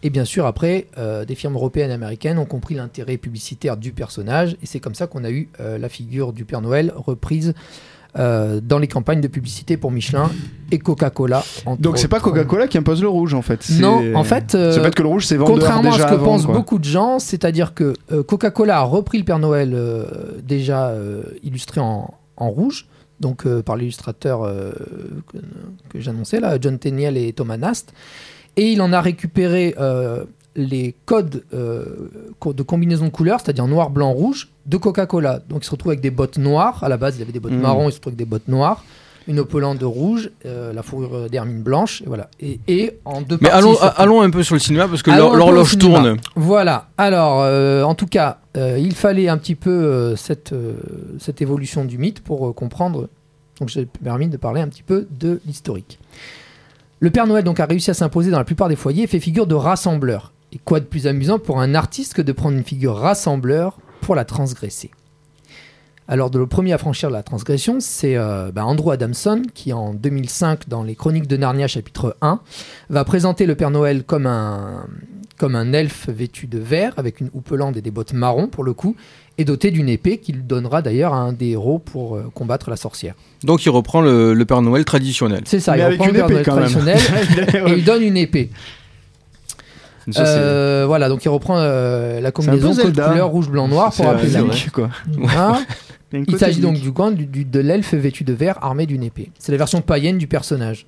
Et 0.02 0.10
bien 0.10 0.26
sûr, 0.26 0.46
après, 0.46 0.86
des 1.26 1.34
firmes 1.34 1.54
européennes 1.54 1.90
et 1.90 1.94
américaines 1.94 2.38
ont 2.38 2.44
compris 2.44 2.74
l'intérêt 2.74 3.16
publicitaire 3.16 3.78
du 3.78 3.92
personnage, 3.92 4.56
et 4.62 4.66
c'est 4.66 4.78
comme 4.78 4.94
ça 4.94 5.06
qu'on 5.08 5.24
a 5.24 5.30
eu 5.30 5.48
la 5.58 5.88
figure 5.88 6.34
du 6.34 6.44
Père 6.44 6.60
Noël 6.60 6.92
reprise 6.94 7.54
euh, 8.18 8.60
dans 8.62 8.78
les 8.78 8.88
campagnes 8.88 9.20
de 9.20 9.28
publicité 9.28 9.76
pour 9.76 9.90
Michelin 9.90 10.30
et 10.70 10.78
Coca-Cola. 10.78 11.44
Donc 11.78 11.98
c'est 11.98 12.08
pas. 12.08 12.20
Coca-Cola 12.20 12.66
qui 12.66 12.78
impose 12.78 13.02
le 13.02 13.08
rouge 13.08 13.34
en 13.34 13.42
fait. 13.42 13.68
Non, 13.78 14.02
en 14.14 14.24
fait, 14.24 14.54
euh, 14.54 14.72
c'est 14.72 14.80
peut-être 14.80 14.94
que 14.94 15.02
le 15.02 15.08
rouge 15.08 15.26
c'est 15.26 15.36
Contrairement 15.36 15.90
déjà 15.90 16.04
à 16.04 16.08
ce 16.08 16.14
que 16.14 16.18
avant, 16.20 16.24
pensent 16.24 16.46
quoi. 16.46 16.54
beaucoup 16.54 16.78
de 16.78 16.84
gens, 16.84 17.18
c'est-à-dire 17.18 17.74
que 17.74 17.94
euh, 18.12 18.22
Coca-Cola 18.22 18.78
a 18.78 18.82
repris 18.82 19.18
le 19.18 19.24
Père 19.24 19.38
Noël 19.38 19.72
euh, 19.74 20.04
déjà 20.42 20.92
illustré 21.42 21.80
en, 21.80 22.14
en 22.36 22.50
rouge, 22.50 22.86
donc 23.20 23.46
par 23.62 23.76
l'illustrateur 23.76 24.42
que, 25.28 25.38
que 25.90 26.00
j'annonçais 26.00 26.40
là, 26.40 26.58
John 26.60 26.78
Tenniel 26.78 27.16
et 27.16 27.32
Thomas 27.32 27.56
Nast, 27.56 27.92
et 28.56 28.72
il 28.72 28.80
en 28.80 28.92
a 28.92 29.00
récupéré 29.00 29.74
les 30.56 30.94
codes 31.04 31.44
euh, 31.54 31.84
de 32.44 32.62
combinaison 32.62 33.04
de 33.04 33.10
couleurs, 33.10 33.40
c'est-à-dire 33.40 33.66
noir, 33.66 33.90
blanc, 33.90 34.10
rouge, 34.12 34.48
de 34.64 34.76
Coca-Cola. 34.78 35.40
Donc 35.48 35.62
il 35.62 35.66
se 35.66 35.70
retrouve 35.70 35.90
avec 35.90 36.00
des 36.00 36.10
bottes 36.10 36.38
noires, 36.38 36.82
à 36.82 36.88
la 36.88 36.96
base 36.96 37.16
il 37.18 37.22
avait 37.22 37.32
des 37.32 37.40
bottes 37.40 37.52
Mhm. 37.52 37.60
marron, 37.60 37.88
il 37.88 37.92
se 37.92 37.96
retrouve 37.98 38.12
avec 38.12 38.18
des 38.18 38.24
bottes 38.24 38.48
noires. 38.48 38.82
Une 39.28 39.40
opulente 39.40 39.78
de 39.78 39.84
rouge, 39.84 40.30
euh, 40.46 40.72
la 40.72 40.82
fourrure 40.84 41.28
d'hermine 41.28 41.60
blanche, 41.60 42.00
et 42.02 42.04
voilà. 42.06 42.30
Et, 42.38 42.60
et 42.68 42.98
en 43.04 43.22
deux 43.22 43.36
Mais 43.40 43.48
parties, 43.50 43.66
allons, 43.66 43.76
allons 43.96 44.20
un 44.22 44.30
peu 44.30 44.44
sur 44.44 44.54
le 44.54 44.60
cinéma 44.60 44.86
parce 44.86 45.02
que 45.02 45.10
l'horloge 45.10 45.76
tourne. 45.78 46.16
Voilà. 46.36 46.88
Alors, 46.96 47.40
euh, 47.42 47.82
en 47.82 47.94
tout 47.96 48.06
cas, 48.06 48.38
il 48.54 48.94
fallait 48.94 49.28
un 49.28 49.36
petit 49.36 49.56
peu 49.56 50.14
cette, 50.16 50.54
cette 51.18 51.42
évolution 51.42 51.84
du 51.84 51.98
mythe 51.98 52.20
pour 52.20 52.54
comprendre. 52.54 53.08
Donc, 53.58 53.68
j'ai 53.68 53.86
permis 53.86 54.28
de 54.28 54.36
parler 54.36 54.60
un 54.60 54.68
petit 54.68 54.84
peu 54.84 55.08
de 55.10 55.40
l'historique. 55.44 55.98
Le 57.00 57.10
Père 57.10 57.26
Noël 57.26 57.42
donc 57.44 57.58
a 57.60 57.66
réussi 57.66 57.90
à 57.90 57.94
s'imposer 57.94 58.30
dans 58.30 58.38
la 58.38 58.44
plupart 58.44 58.68
des 58.68 58.76
foyers 58.76 59.02
et 59.04 59.06
fait 59.06 59.20
figure 59.20 59.46
de 59.46 59.54
rassembleur. 59.54 60.32
Et 60.52 60.58
quoi 60.58 60.80
de 60.80 60.84
plus 60.84 61.06
amusant 61.06 61.38
pour 61.38 61.60
un 61.60 61.74
artiste 61.74 62.14
que 62.14 62.22
de 62.22 62.32
prendre 62.32 62.56
une 62.56 62.64
figure 62.64 62.96
rassembleur 62.96 63.78
pour 64.00 64.14
la 64.14 64.24
transgresser? 64.24 64.90
Alors, 66.08 66.30
de 66.30 66.38
le 66.38 66.46
premier 66.46 66.72
à 66.72 66.78
franchir 66.78 67.10
la 67.10 67.24
transgression, 67.24 67.78
c'est 67.80 68.16
euh, 68.16 68.52
bah, 68.52 68.64
Andrew 68.64 68.92
Adamson 68.92 69.42
qui, 69.54 69.72
en 69.72 69.92
2005, 69.92 70.68
dans 70.68 70.84
les 70.84 70.94
Chroniques 70.94 71.26
de 71.26 71.36
Narnia, 71.36 71.66
chapitre 71.66 72.16
1, 72.20 72.40
va 72.90 73.04
présenter 73.04 73.44
le 73.44 73.56
Père 73.56 73.70
Noël 73.70 74.04
comme 74.04 74.26
un, 74.26 74.86
comme 75.36 75.56
un 75.56 75.72
elfe 75.72 76.08
vêtu 76.08 76.46
de 76.46 76.58
vert, 76.58 76.92
avec 76.96 77.20
une 77.20 77.30
houppelande 77.34 77.76
et 77.76 77.82
des 77.82 77.90
bottes 77.90 78.12
marron 78.12 78.46
pour 78.46 78.62
le 78.62 78.72
coup, 78.72 78.94
et 79.38 79.44
doté 79.44 79.72
d'une 79.72 79.88
épée 79.88 80.18
qu'il 80.18 80.46
donnera 80.46 80.80
d'ailleurs 80.80 81.12
à 81.12 81.18
un 81.18 81.32
des 81.32 81.48
héros 81.48 81.80
pour 81.80 82.16
euh, 82.16 82.30
combattre 82.32 82.70
la 82.70 82.76
sorcière. 82.76 83.14
Donc 83.42 83.66
il 83.66 83.70
reprend 83.70 84.00
le, 84.00 84.32
le 84.32 84.44
Père 84.44 84.62
Noël 84.62 84.84
traditionnel. 84.84 85.42
C'est 85.44 85.60
ça, 85.60 85.72
Mais 85.72 85.80
il 85.80 85.84
reprend 85.86 86.06
une 86.06 86.12
le 86.12 86.18
Père 86.18 86.24
épée 86.26 86.34
Noël 86.34 86.44
traditionnel 86.44 86.98
et 87.66 87.78
il 87.78 87.84
donne 87.84 88.02
une 88.02 88.16
épée. 88.16 88.50
Ça, 90.12 90.24
Euh, 90.26 90.84
voilà, 90.86 91.08
donc 91.08 91.24
il 91.24 91.28
reprend 91.28 91.58
euh, 91.58 92.20
la 92.20 92.30
combinaison 92.32 92.68
code 92.82 92.94
couleur 93.10 93.28
rouge, 93.28 93.48
blanc, 93.50 93.66
noir 93.68 93.92
pour 93.92 94.06
un 94.06 94.12
appeler 94.16 94.30
la 94.30 94.40
quoi. 94.72 94.90
Hein 95.36 95.64
Il 96.12 96.38
s'agit 96.38 96.60
donc 96.60 96.76
du 96.78 96.92
du- 97.26 97.44
de 97.44 97.60
l'elfe 97.60 97.94
vêtu 97.94 98.22
de 98.24 98.32
vert 98.32 98.58
armé 98.62 98.86
d'une 98.86 99.02
épée. 99.02 99.30
C'est 99.38 99.50
la 99.52 99.58
version 99.58 99.80
païenne 99.80 100.18
du 100.18 100.26
personnage. 100.28 100.86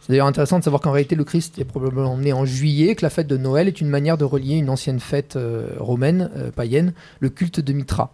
C'est 0.00 0.12
d'ailleurs 0.12 0.26
intéressant 0.26 0.58
de 0.58 0.64
savoir 0.64 0.80
qu'en 0.80 0.90
réalité 0.92 1.14
le 1.16 1.24
Christ 1.24 1.58
est 1.58 1.64
probablement 1.66 2.16
né 2.16 2.32
en 2.32 2.46
juillet, 2.46 2.94
que 2.94 3.04
la 3.04 3.10
fête 3.10 3.26
de 3.26 3.36
Noël 3.36 3.68
est 3.68 3.80
une 3.82 3.88
manière 3.88 4.16
de 4.16 4.24
relier 4.24 4.54
une 4.54 4.70
ancienne 4.70 5.00
fête 5.00 5.36
euh, 5.36 5.66
romaine, 5.78 6.30
euh, 6.36 6.50
païenne, 6.50 6.94
le 7.20 7.28
culte 7.28 7.60
de 7.60 7.72
Mitra. 7.74 8.10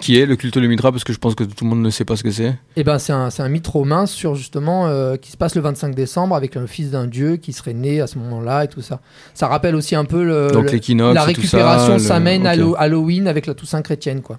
Qui 0.00 0.18
est 0.18 0.26
le 0.26 0.36
culte 0.36 0.58
de 0.58 0.66
Mitra 0.66 0.90
parce 0.90 1.04
que 1.04 1.12
je 1.12 1.18
pense 1.18 1.34
que 1.34 1.44
tout 1.44 1.64
le 1.64 1.70
monde 1.70 1.80
ne 1.82 1.88
sait 1.90 2.04
pas 2.04 2.16
ce 2.16 2.22
que 2.22 2.30
c'est. 2.30 2.54
Et 2.76 2.82
ben 2.84 2.98
c'est 2.98 3.12
un, 3.12 3.30
c'est 3.30 3.42
un 3.42 3.48
mythe 3.48 3.66
romain 3.68 4.06
sur 4.06 4.34
justement 4.34 4.86
euh, 4.88 5.16
qui 5.16 5.30
se 5.30 5.36
passe 5.36 5.54
le 5.54 5.62
25 5.62 5.94
décembre 5.94 6.34
avec 6.34 6.56
le 6.56 6.66
fils 6.66 6.90
d'un 6.90 7.06
dieu 7.06 7.36
qui 7.36 7.52
serait 7.52 7.74
né 7.74 8.00
à 8.00 8.06
ce 8.06 8.18
moment-là 8.18 8.64
et 8.64 8.68
tout 8.68 8.82
ça. 8.82 9.00
Ça 9.34 9.46
rappelle 9.46 9.76
aussi 9.76 9.94
un 9.94 10.04
peu 10.04 10.24
le, 10.24 10.50
Donc 10.50 10.64
le- 10.64 10.70
l'équinoxe 10.72 11.14
la 11.14 11.22
récupération 11.22 11.92
le- 11.94 11.98
s'amène. 12.00 12.46
Hallo- 12.46 12.74
Halloween 12.76 13.28
avec 13.28 13.46
la 13.46 13.54
Toussaint 13.54 13.82
chrétienne 13.82 14.20
quoi. 14.20 14.38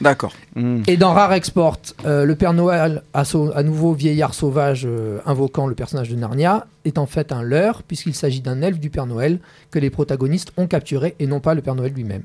D'accord. 0.00 0.32
Hmm. 0.56 0.82
Et 0.86 0.96
dans 0.96 1.12
Rare 1.12 1.32
Export, 1.34 1.78
euh, 2.06 2.24
le 2.24 2.34
Père 2.34 2.54
Noël, 2.54 3.02
à, 3.12 3.22
à 3.54 3.62
nouveau 3.62 3.92
vieillard 3.92 4.34
sauvage 4.34 4.84
euh, 4.86 5.18
invoquant 5.26 5.66
le 5.66 5.74
personnage 5.74 6.08
de 6.08 6.16
Narnia, 6.16 6.66
est 6.84 6.98
en 6.98 7.06
fait 7.06 7.30
un 7.30 7.42
leurre, 7.42 7.82
puisqu'il 7.86 8.14
s'agit 8.14 8.40
d'un 8.40 8.62
elfe 8.62 8.80
du 8.80 8.90
Père 8.90 9.06
Noël 9.06 9.38
que 9.70 9.78
les 9.78 9.90
protagonistes 9.90 10.52
ont 10.56 10.66
capturé 10.66 11.14
et 11.20 11.26
non 11.26 11.38
pas 11.40 11.54
le 11.54 11.60
Père 11.62 11.74
Noël 11.76 11.92
lui-même. 11.92 12.22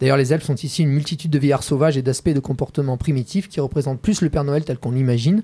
D'ailleurs, 0.00 0.16
les 0.16 0.32
elfes 0.32 0.44
sont 0.44 0.54
ici 0.54 0.82
une 0.82 0.90
multitude 0.90 1.30
de 1.30 1.38
vieillards 1.38 1.62
sauvages 1.62 1.96
et 1.96 2.02
d'aspects 2.02 2.28
de 2.30 2.40
comportements 2.40 2.96
primitifs 2.96 3.48
qui 3.48 3.60
représentent 3.60 4.00
plus 4.00 4.20
le 4.20 4.30
Père 4.30 4.44
Noël 4.44 4.64
tel 4.64 4.78
qu'on 4.78 4.92
l'imagine, 4.92 5.42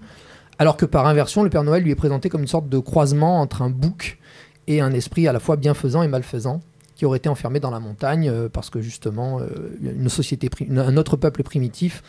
alors 0.58 0.76
que 0.76 0.86
par 0.86 1.06
inversion, 1.06 1.42
le 1.42 1.50
Père 1.50 1.64
Noël 1.64 1.82
lui 1.82 1.90
est 1.90 1.96
présenté 1.96 2.28
comme 2.28 2.42
une 2.42 2.48
sorte 2.48 2.68
de 2.68 2.78
croisement 2.78 3.40
entre 3.40 3.62
un 3.62 3.70
bouc 3.70 4.18
et 4.66 4.80
un 4.80 4.92
esprit 4.92 5.26
à 5.26 5.32
la 5.32 5.40
fois 5.40 5.56
bienfaisant 5.56 6.02
et 6.02 6.08
malfaisant, 6.08 6.60
qui 6.94 7.04
aurait 7.04 7.18
été 7.18 7.28
enfermé 7.28 7.58
dans 7.58 7.70
la 7.70 7.80
montagne 7.80 8.28
euh, 8.28 8.48
parce 8.48 8.70
que 8.70 8.80
justement, 8.80 9.40
euh, 9.40 9.46
une 9.82 10.08
société, 10.08 10.48
un 10.70 10.96
autre 10.96 11.16
peuple 11.16 11.42
primitif 11.42 12.02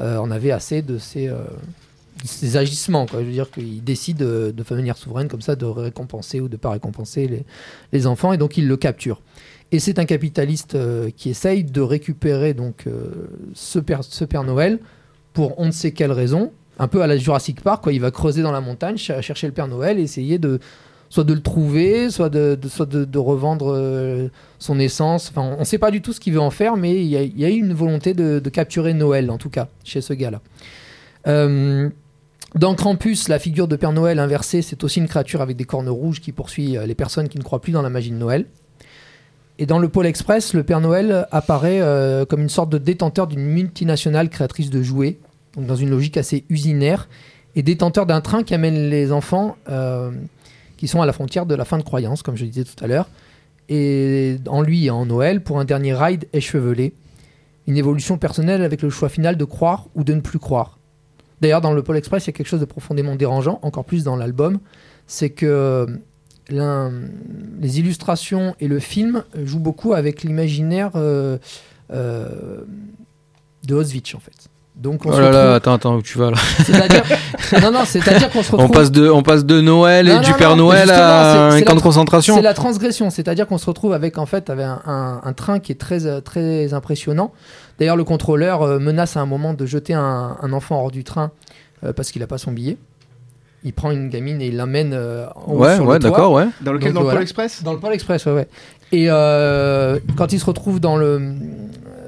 euh, 0.00 0.18
on 0.22 0.30
avait 0.30 0.52
assez 0.52 0.80
de 0.82 0.98
ces, 0.98 1.28
agissements. 2.56 3.06
Quoi. 3.06 3.20
Je 3.20 3.26
veux 3.26 3.32
dire 3.32 3.50
qu'il 3.50 3.82
décide 3.82 4.18
de, 4.18 4.52
de 4.54 4.62
devenir 4.62 4.96
souveraine 4.96 5.28
comme 5.28 5.40
ça, 5.40 5.56
de 5.56 5.64
récompenser 5.64 6.40
ou 6.40 6.48
de 6.48 6.56
pas 6.56 6.70
récompenser 6.70 7.44
les 7.92 8.06
enfants, 8.06 8.32
et 8.32 8.38
donc 8.38 8.56
il 8.56 8.68
le 8.68 8.76
capture. 8.76 9.20
Et 9.70 9.80
c'est 9.80 9.98
un 9.98 10.06
capitaliste 10.06 10.74
euh, 10.74 11.10
qui 11.14 11.28
essaye 11.30 11.62
de 11.64 11.80
récupérer 11.80 12.54
donc 12.54 12.84
euh, 12.86 13.28
ce, 13.54 13.78
père, 13.78 14.44
Noël 14.44 14.78
pour 15.34 15.58
on 15.60 15.66
ne 15.66 15.70
sait 15.70 15.92
quelle 15.92 16.12
raison, 16.12 16.52
un 16.78 16.88
peu 16.88 17.02
à 17.02 17.06
la 17.06 17.16
Jurassic 17.18 17.60
Park, 17.60 17.82
quoi. 17.82 17.92
il 17.92 18.00
va 18.00 18.10
creuser 18.10 18.42
dans 18.42 18.52
la 18.52 18.62
montagne, 18.62 18.96
ch- 18.96 19.20
chercher 19.22 19.46
le 19.46 19.52
Père 19.52 19.68
Noël, 19.68 19.98
essayer 19.98 20.38
de 20.38 20.58
soit 21.10 21.24
de 21.24 21.32
le 21.34 21.40
trouver, 21.40 22.10
soit 22.10 22.28
de, 22.28 23.18
revendre 23.18 23.72
euh, 23.74 24.28
son 24.58 24.78
essence. 24.78 25.30
Enfin, 25.30 25.54
on 25.56 25.60
ne 25.60 25.64
sait 25.64 25.78
pas 25.78 25.90
du 25.90 26.00
tout 26.02 26.12
ce 26.12 26.20
qu'il 26.20 26.32
veut 26.32 26.40
en 26.40 26.50
faire, 26.50 26.76
mais 26.76 26.96
il 26.96 27.06
y 27.06 27.40
y 27.40 27.44
a 27.44 27.48
une 27.48 27.72
volonté 27.74 28.14
de, 28.14 28.38
de 28.40 28.50
capturer 28.50 28.94
Noël, 28.94 29.30
en 29.30 29.38
tout 29.38 29.50
cas, 29.50 29.68
chez 29.84 30.00
ce 30.00 30.12
gars-là. 30.14 30.40
Dans 32.54 32.74
Krampus, 32.74 33.28
la 33.28 33.38
figure 33.38 33.68
de 33.68 33.76
Père 33.76 33.92
Noël 33.92 34.18
inversée, 34.18 34.62
c'est 34.62 34.82
aussi 34.82 35.00
une 35.00 35.08
créature 35.08 35.42
avec 35.42 35.56
des 35.56 35.66
cornes 35.66 35.90
rouges 35.90 36.20
qui 36.22 36.32
poursuit 36.32 36.78
les 36.86 36.94
personnes 36.94 37.28
qui 37.28 37.36
ne 37.38 37.42
croient 37.42 37.60
plus 37.60 37.72
dans 37.72 37.82
la 37.82 37.90
magie 37.90 38.10
de 38.10 38.16
Noël. 38.16 38.46
Et 39.58 39.66
dans 39.66 39.80
le 39.80 39.88
Pôle 39.88 40.06
Express, 40.06 40.54
le 40.54 40.62
Père 40.62 40.80
Noël 40.80 41.26
apparaît 41.32 41.80
euh, 41.80 42.24
comme 42.24 42.40
une 42.40 42.48
sorte 42.48 42.70
de 42.70 42.78
détenteur 42.78 43.26
d'une 43.26 43.44
multinationale 43.44 44.28
créatrice 44.28 44.70
de 44.70 44.82
jouets, 44.82 45.18
donc 45.56 45.66
dans 45.66 45.74
une 45.74 45.90
logique 45.90 46.16
assez 46.16 46.44
usinaire, 46.48 47.08
et 47.56 47.62
détenteur 47.62 48.06
d'un 48.06 48.20
train 48.20 48.44
qui 48.44 48.54
amène 48.54 48.88
les 48.88 49.10
enfants 49.10 49.56
euh, 49.68 50.12
qui 50.76 50.86
sont 50.86 51.02
à 51.02 51.06
la 51.06 51.12
frontière 51.12 51.44
de 51.44 51.56
la 51.56 51.64
fin 51.64 51.76
de 51.76 51.82
croyance, 51.82 52.22
comme 52.22 52.36
je 52.36 52.44
disais 52.44 52.62
tout 52.62 52.82
à 52.84 52.86
l'heure, 52.86 53.08
et 53.68 54.36
en 54.46 54.62
lui 54.62 54.86
et 54.86 54.90
en 54.90 55.06
Noël 55.06 55.42
pour 55.42 55.58
un 55.58 55.64
dernier 55.64 55.92
ride 55.92 56.26
échevelé, 56.32 56.94
une 57.66 57.76
évolution 57.76 58.16
personnelle 58.16 58.62
avec 58.62 58.80
le 58.80 58.90
choix 58.90 59.08
final 59.08 59.36
de 59.36 59.44
croire 59.44 59.88
ou 59.96 60.04
de 60.04 60.14
ne 60.14 60.20
plus 60.20 60.38
croire. 60.38 60.78
D'ailleurs, 61.40 61.60
dans 61.60 61.72
le 61.72 61.82
Pôle 61.82 61.96
Express, 61.96 62.24
il 62.24 62.28
y 62.28 62.30
a 62.30 62.32
quelque 62.32 62.46
chose 62.46 62.60
de 62.60 62.64
profondément 62.64 63.16
dérangeant, 63.16 63.58
encore 63.62 63.84
plus 63.84 64.04
dans 64.04 64.16
l'album, 64.16 64.60
c'est 65.08 65.30
que 65.30 66.00
les 66.50 67.78
illustrations 67.78 68.54
et 68.60 68.68
le 68.68 68.78
film 68.78 69.22
jouent 69.44 69.58
beaucoup 69.58 69.92
avec 69.94 70.22
l'imaginaire 70.22 70.90
euh, 70.94 71.38
euh, 71.92 72.28
de 73.66 73.74
Auschwitz, 73.74 74.14
en 74.14 74.20
fait. 74.20 74.32
Donc 74.76 75.04
on 75.04 75.08
Oh 75.10 75.12
se 75.12 75.20
là 75.20 75.30
là, 75.32 75.38
retrouve- 75.40 75.54
attends, 75.56 75.72
attends, 75.74 75.96
où 75.96 76.02
tu 76.02 76.18
vas 76.18 76.30
là 76.30 76.36
non, 77.60 77.72
non, 77.72 77.84
c'est-à-dire 77.84 78.30
qu'on 78.30 78.44
se 78.44 78.52
retrouve. 78.52 78.70
on 78.70 78.72
passe, 78.72 78.92
de, 78.92 79.08
on 79.10 79.24
passe 79.24 79.44
de 79.44 79.60
Noël 79.60 80.08
et 80.08 80.14
Non, 80.14 80.20
du 80.20 80.30
non, 80.30 80.36
Père 80.36 80.50
non, 80.50 80.66
Noël 80.68 80.88
à 80.90 81.48
un 81.48 81.60
camp 81.62 81.74
de 81.74 81.80
tra- 81.80 81.82
concentration. 81.82 82.36
C'est 82.36 82.42
la 82.42 82.54
transgression, 82.54 83.10
c'est-à-dire 83.10 83.48
qu'on 83.48 83.58
se 83.58 83.66
retrouve 83.66 83.92
avec 83.92 84.18
en 84.18 84.26
fait 84.26 84.50
avec 84.50 84.64
un, 84.64 84.80
un- 84.86 85.20
un 85.24 85.32
train 85.32 85.58
qui 85.58 85.72
est 85.72 85.80
très 85.80 86.06
euh, 86.06 86.20
très 86.20 86.74
impressionnant. 86.74 87.32
D'ailleurs, 87.80 87.96
le 87.96 88.04
contrôleur 88.04 88.62
euh, 88.62 88.78
menace 88.78 89.16
à 89.16 89.20
un 89.20 89.26
moment 89.26 89.52
de 89.52 89.66
jeter 89.66 89.94
un, 89.94 90.36
un 90.40 90.52
enfant 90.52 90.80
hors 90.80 90.92
du 90.92 91.02
train 91.02 91.32
euh, 91.84 91.92
parce 91.92 92.12
qu'il 92.12 92.20
n'a 92.20 92.28
pas 92.28 92.38
son 92.38 92.52
billet. 92.52 92.76
Il 93.64 93.72
prend 93.72 93.90
une 93.90 94.08
gamine 94.08 94.40
et 94.40 94.46
il 94.48 94.56
l'amène 94.56 94.92
euh, 94.94 95.26
en 95.34 95.52
haut 95.52 95.58
Ouais, 95.58 95.74
sur 95.76 95.86
ouais, 95.86 95.98
le 95.98 96.08
toit. 96.08 96.30
ouais. 96.32 96.46
Dans 96.60 96.72
lequel 96.72 96.88
Donc, 96.88 96.94
Dans 96.94 97.00
le 97.00 97.04
voilà. 97.04 97.18
Pôle 97.18 97.22
Express? 97.22 97.62
Dans 97.64 97.72
le 97.72 97.78
Pôle 97.80 97.92
Express, 97.92 98.24
ouais, 98.26 98.32
ouais. 98.32 98.48
Et 98.92 99.06
euh, 99.10 99.98
quand 100.16 100.32
il 100.32 100.38
se 100.40 100.44
retrouve 100.46 100.80
dans 100.80 100.96
le 100.96 101.20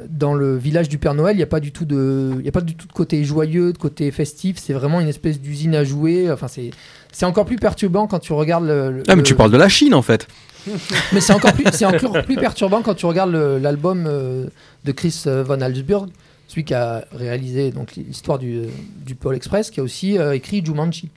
dans 0.08 0.34
le 0.34 0.56
village 0.56 0.88
du 0.88 0.98
Père 0.98 1.14
Noël, 1.14 1.34
il 1.34 1.38
n'y 1.38 1.42
a 1.42 1.46
pas 1.46 1.60
du 1.60 1.72
tout 1.72 1.84
de, 1.86 2.32
il 2.40 2.44
y 2.44 2.48
a 2.48 2.52
pas 2.52 2.60
du 2.60 2.74
tout 2.76 2.86
de 2.86 2.92
côté 2.92 3.24
joyeux, 3.24 3.72
de 3.72 3.78
côté 3.78 4.10
festif. 4.10 4.56
C'est 4.58 4.72
vraiment 4.74 5.00
une 5.00 5.08
espèce 5.08 5.40
d'usine 5.40 5.74
à 5.74 5.82
jouer. 5.84 6.30
Enfin, 6.30 6.46
c'est 6.48 6.70
c'est 7.12 7.24
encore 7.26 7.44
plus 7.46 7.56
perturbant 7.56 8.06
quand 8.06 8.18
tu 8.18 8.32
regardes 8.32 8.66
le. 8.66 8.90
le- 8.92 9.02
Ah, 9.08 9.16
mais 9.16 9.22
tu 9.22 9.34
parles 9.34 9.50
de 9.50 9.56
la 9.56 9.68
Chine 9.68 9.94
en 9.94 10.02
fait. 10.02 10.26
mais 11.12 11.20
c'est 11.20 11.32
encore 11.32 11.52
plus, 11.54 11.64
c'est 11.72 11.86
encore 11.86 12.22
plus 12.22 12.36
perturbant 12.36 12.82
quand 12.82 12.94
tu 12.94 13.06
regardes 13.06 13.32
l'album 13.34 14.04
euh, 14.06 14.46
de 14.84 14.92
Chris 14.92 15.22
euh, 15.26 15.42
Von 15.42 15.60
Halsburg, 15.62 16.06
celui 16.48 16.64
qui 16.64 16.74
a 16.74 17.04
réalisé 17.12 17.70
donc 17.70 17.96
l'histoire 17.96 18.38
du, 18.38 18.62
du 19.06 19.14
Pôle 19.14 19.36
Express, 19.36 19.70
qui 19.70 19.80
a 19.80 19.82
aussi 19.82 20.18
euh, 20.18 20.34
écrit 20.34 20.62
Jumanji. 20.64 21.08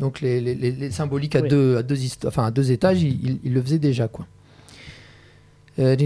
Donc 0.00 0.20
les, 0.20 0.40
les- 0.40 0.54
les- 0.54 0.70
les 0.72 0.90
symboliques 0.90 1.34
à 1.36 1.40
Oui. 1.40 1.48
deux, 1.48 1.76
à 1.76 1.82
deux, 1.82 1.96
histo- 1.96 2.28
enfin 2.28 2.46
à 2.46 2.50
deux 2.50 2.70
étages, 2.70 3.02
il, 3.02 3.18
il- 3.24 3.38
il 3.44 3.52
le 3.54 3.62
faisait 3.62 3.78
déjà 3.78 4.06
quoi. 4.08 4.26
Euh. 5.80 5.96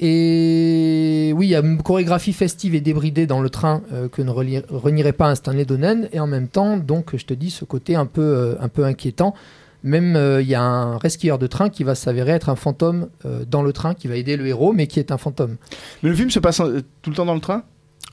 Et 0.00 1.32
oui, 1.36 1.46
il 1.46 1.50
y 1.50 1.54
a 1.54 1.60
une 1.60 1.80
chorégraphie 1.82 2.32
festive 2.32 2.74
et 2.74 2.80
débridée 2.80 3.26
dans 3.26 3.40
le 3.40 3.48
train 3.48 3.82
euh, 3.92 4.08
que 4.08 4.22
ne 4.22 4.30
renierait 4.30 5.12
pas 5.12 5.30
un 5.30 5.34
Stanley 5.34 5.64
Donen, 5.64 6.08
et 6.12 6.20
en 6.20 6.26
même 6.26 6.48
temps, 6.48 6.76
donc, 6.76 7.16
je 7.16 7.24
te 7.24 7.32
dis, 7.32 7.50
ce 7.50 7.64
côté 7.64 7.94
un 7.94 8.06
peu, 8.06 8.20
euh, 8.22 8.54
un 8.60 8.68
peu 8.68 8.84
inquiétant. 8.84 9.34
Même 9.82 10.16
euh, 10.16 10.40
il 10.42 10.48
y 10.48 10.54
a 10.54 10.62
un 10.62 10.96
rescueur 10.98 11.38
de 11.38 11.46
train 11.46 11.68
qui 11.68 11.84
va 11.84 11.94
s'avérer 11.94 12.32
être 12.32 12.48
un 12.48 12.56
fantôme 12.56 13.08
euh, 13.26 13.44
dans 13.48 13.62
le 13.62 13.72
train, 13.72 13.94
qui 13.94 14.08
va 14.08 14.16
aider 14.16 14.36
le 14.36 14.46
héros, 14.46 14.72
mais 14.72 14.86
qui 14.86 14.98
est 14.98 15.12
un 15.12 15.18
fantôme. 15.18 15.56
Mais 16.02 16.08
le 16.10 16.16
film 16.16 16.30
se 16.30 16.38
passe 16.40 16.60
euh, 16.60 16.80
tout 17.02 17.10
le 17.10 17.16
temps 17.16 17.26
dans 17.26 17.34
le 17.34 17.40
train? 17.40 17.62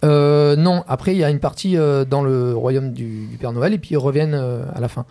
Euh, 0.04 0.56
non, 0.56 0.84
après 0.88 1.14
il 1.14 1.20
y 1.20 1.24
a 1.24 1.30
une 1.30 1.40
partie 1.40 1.78
euh, 1.78 2.06
dans 2.06 2.24
le 2.24 2.56
royaume 2.56 2.92
du, 2.92 3.28
du 3.28 3.38
Père 3.38 3.52
Noël 3.54 3.74
et 3.74 3.78
puis 3.78 3.92
ils 3.92 3.98
reviennent 3.98 4.34
euh, 4.34 4.64
à 4.74 4.80
la 4.80 4.88
fin. 4.88 5.06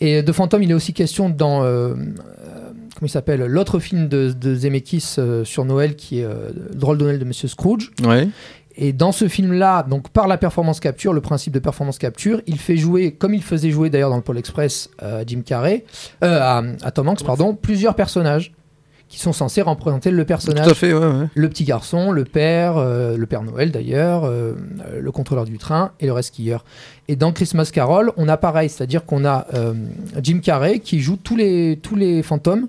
Et 0.00 0.22
de 0.22 0.32
fantôme, 0.32 0.62
il 0.62 0.70
est 0.70 0.74
aussi 0.74 0.92
question 0.94 1.28
dans 1.28 1.62
euh, 1.62 1.66
euh, 1.66 1.94
comment 1.94 3.06
il 3.06 3.08
s'appelle 3.08 3.44
l'autre 3.46 3.78
film 3.78 4.08
de, 4.08 4.32
de 4.32 4.54
Zemeckis 4.54 5.14
euh, 5.18 5.44
sur 5.44 5.64
Noël 5.64 5.94
qui 5.94 6.20
est 6.20 6.24
euh, 6.24 6.50
Le 6.70 6.74
drôle 6.74 6.98
de 6.98 7.04
Noël 7.04 7.18
de 7.18 7.24
Monsieur 7.24 7.46
Scrooge. 7.48 7.92
Ouais. 8.04 8.28
Et 8.74 8.92
dans 8.92 9.12
ce 9.12 9.28
film-là, 9.28 9.82
donc 9.82 10.08
par 10.08 10.26
la 10.26 10.38
performance 10.38 10.80
capture, 10.80 11.12
le 11.12 11.20
principe 11.20 11.52
de 11.52 11.58
performance 11.58 11.98
capture, 11.98 12.40
il 12.46 12.58
fait 12.58 12.76
jouer, 12.78 13.12
comme 13.12 13.34
il 13.34 13.42
faisait 13.42 13.70
jouer 13.70 13.90
d'ailleurs 13.90 14.10
dans 14.10 14.16
le 14.16 14.22
Pôle 14.22 14.38
Express 14.38 14.88
euh, 15.02 15.20
à 15.20 15.26
Jim 15.26 15.42
Carrey, 15.44 15.84
euh, 16.24 16.38
à, 16.40 16.62
à 16.82 16.90
Tom 16.90 17.08
Hanks, 17.08 17.22
pardon, 17.22 17.54
plusieurs 17.54 17.94
personnages 17.94 18.52
qui 19.12 19.18
sont 19.18 19.34
censés 19.34 19.60
représenter 19.60 20.10
le 20.10 20.24
personnage 20.24 20.64
Tout 20.64 20.70
à 20.70 20.74
fait, 20.74 20.94
ouais, 20.94 21.06
ouais. 21.06 21.26
le 21.34 21.48
petit 21.50 21.64
garçon, 21.64 22.12
le 22.12 22.24
père, 22.24 22.78
euh, 22.78 23.18
le 23.18 23.26
père 23.26 23.42
Noël 23.42 23.70
d'ailleurs, 23.70 24.24
euh, 24.24 24.54
le 24.98 25.12
contrôleur 25.12 25.44
du 25.44 25.58
train 25.58 25.92
et 26.00 26.06
le 26.06 26.14
rescueur. 26.14 26.64
Et 27.08 27.16
dans 27.16 27.30
Christmas 27.30 27.68
Carol, 27.70 28.12
on 28.16 28.26
a 28.26 28.38
pareil, 28.38 28.70
c'est-à-dire 28.70 29.04
qu'on 29.04 29.26
a 29.26 29.46
euh, 29.52 29.74
Jim 30.22 30.38
Carrey 30.42 30.78
qui 30.78 31.00
joue 31.00 31.18
tous 31.22 31.36
les, 31.36 31.78
tous 31.82 31.94
les 31.94 32.22
fantômes. 32.22 32.68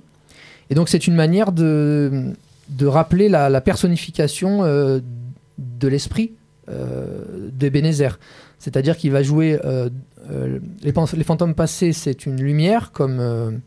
Et 0.69 0.75
donc 0.75 0.89
c'est 0.89 1.07
une 1.07 1.15
manière 1.15 1.53
de, 1.53 2.33
de 2.67 2.87
rappeler 2.87 3.29
la, 3.29 3.49
la 3.49 3.61
personnification 3.61 4.63
de 4.63 5.87
l'esprit 5.87 6.33
euh, 6.67 7.49
d'Ebenezer. 7.53 8.19
C'est-à-dire 8.59 8.97
qu'il 8.97 9.13
va 9.13 9.23
jouer 9.23 9.57
les, 10.29 10.93
les 11.13 11.23
fantômes 11.23 11.55
passés, 11.55 11.93
c'est 11.93 12.25
une 12.25 12.41
lumière 12.41 12.91
comme, 12.91 13.61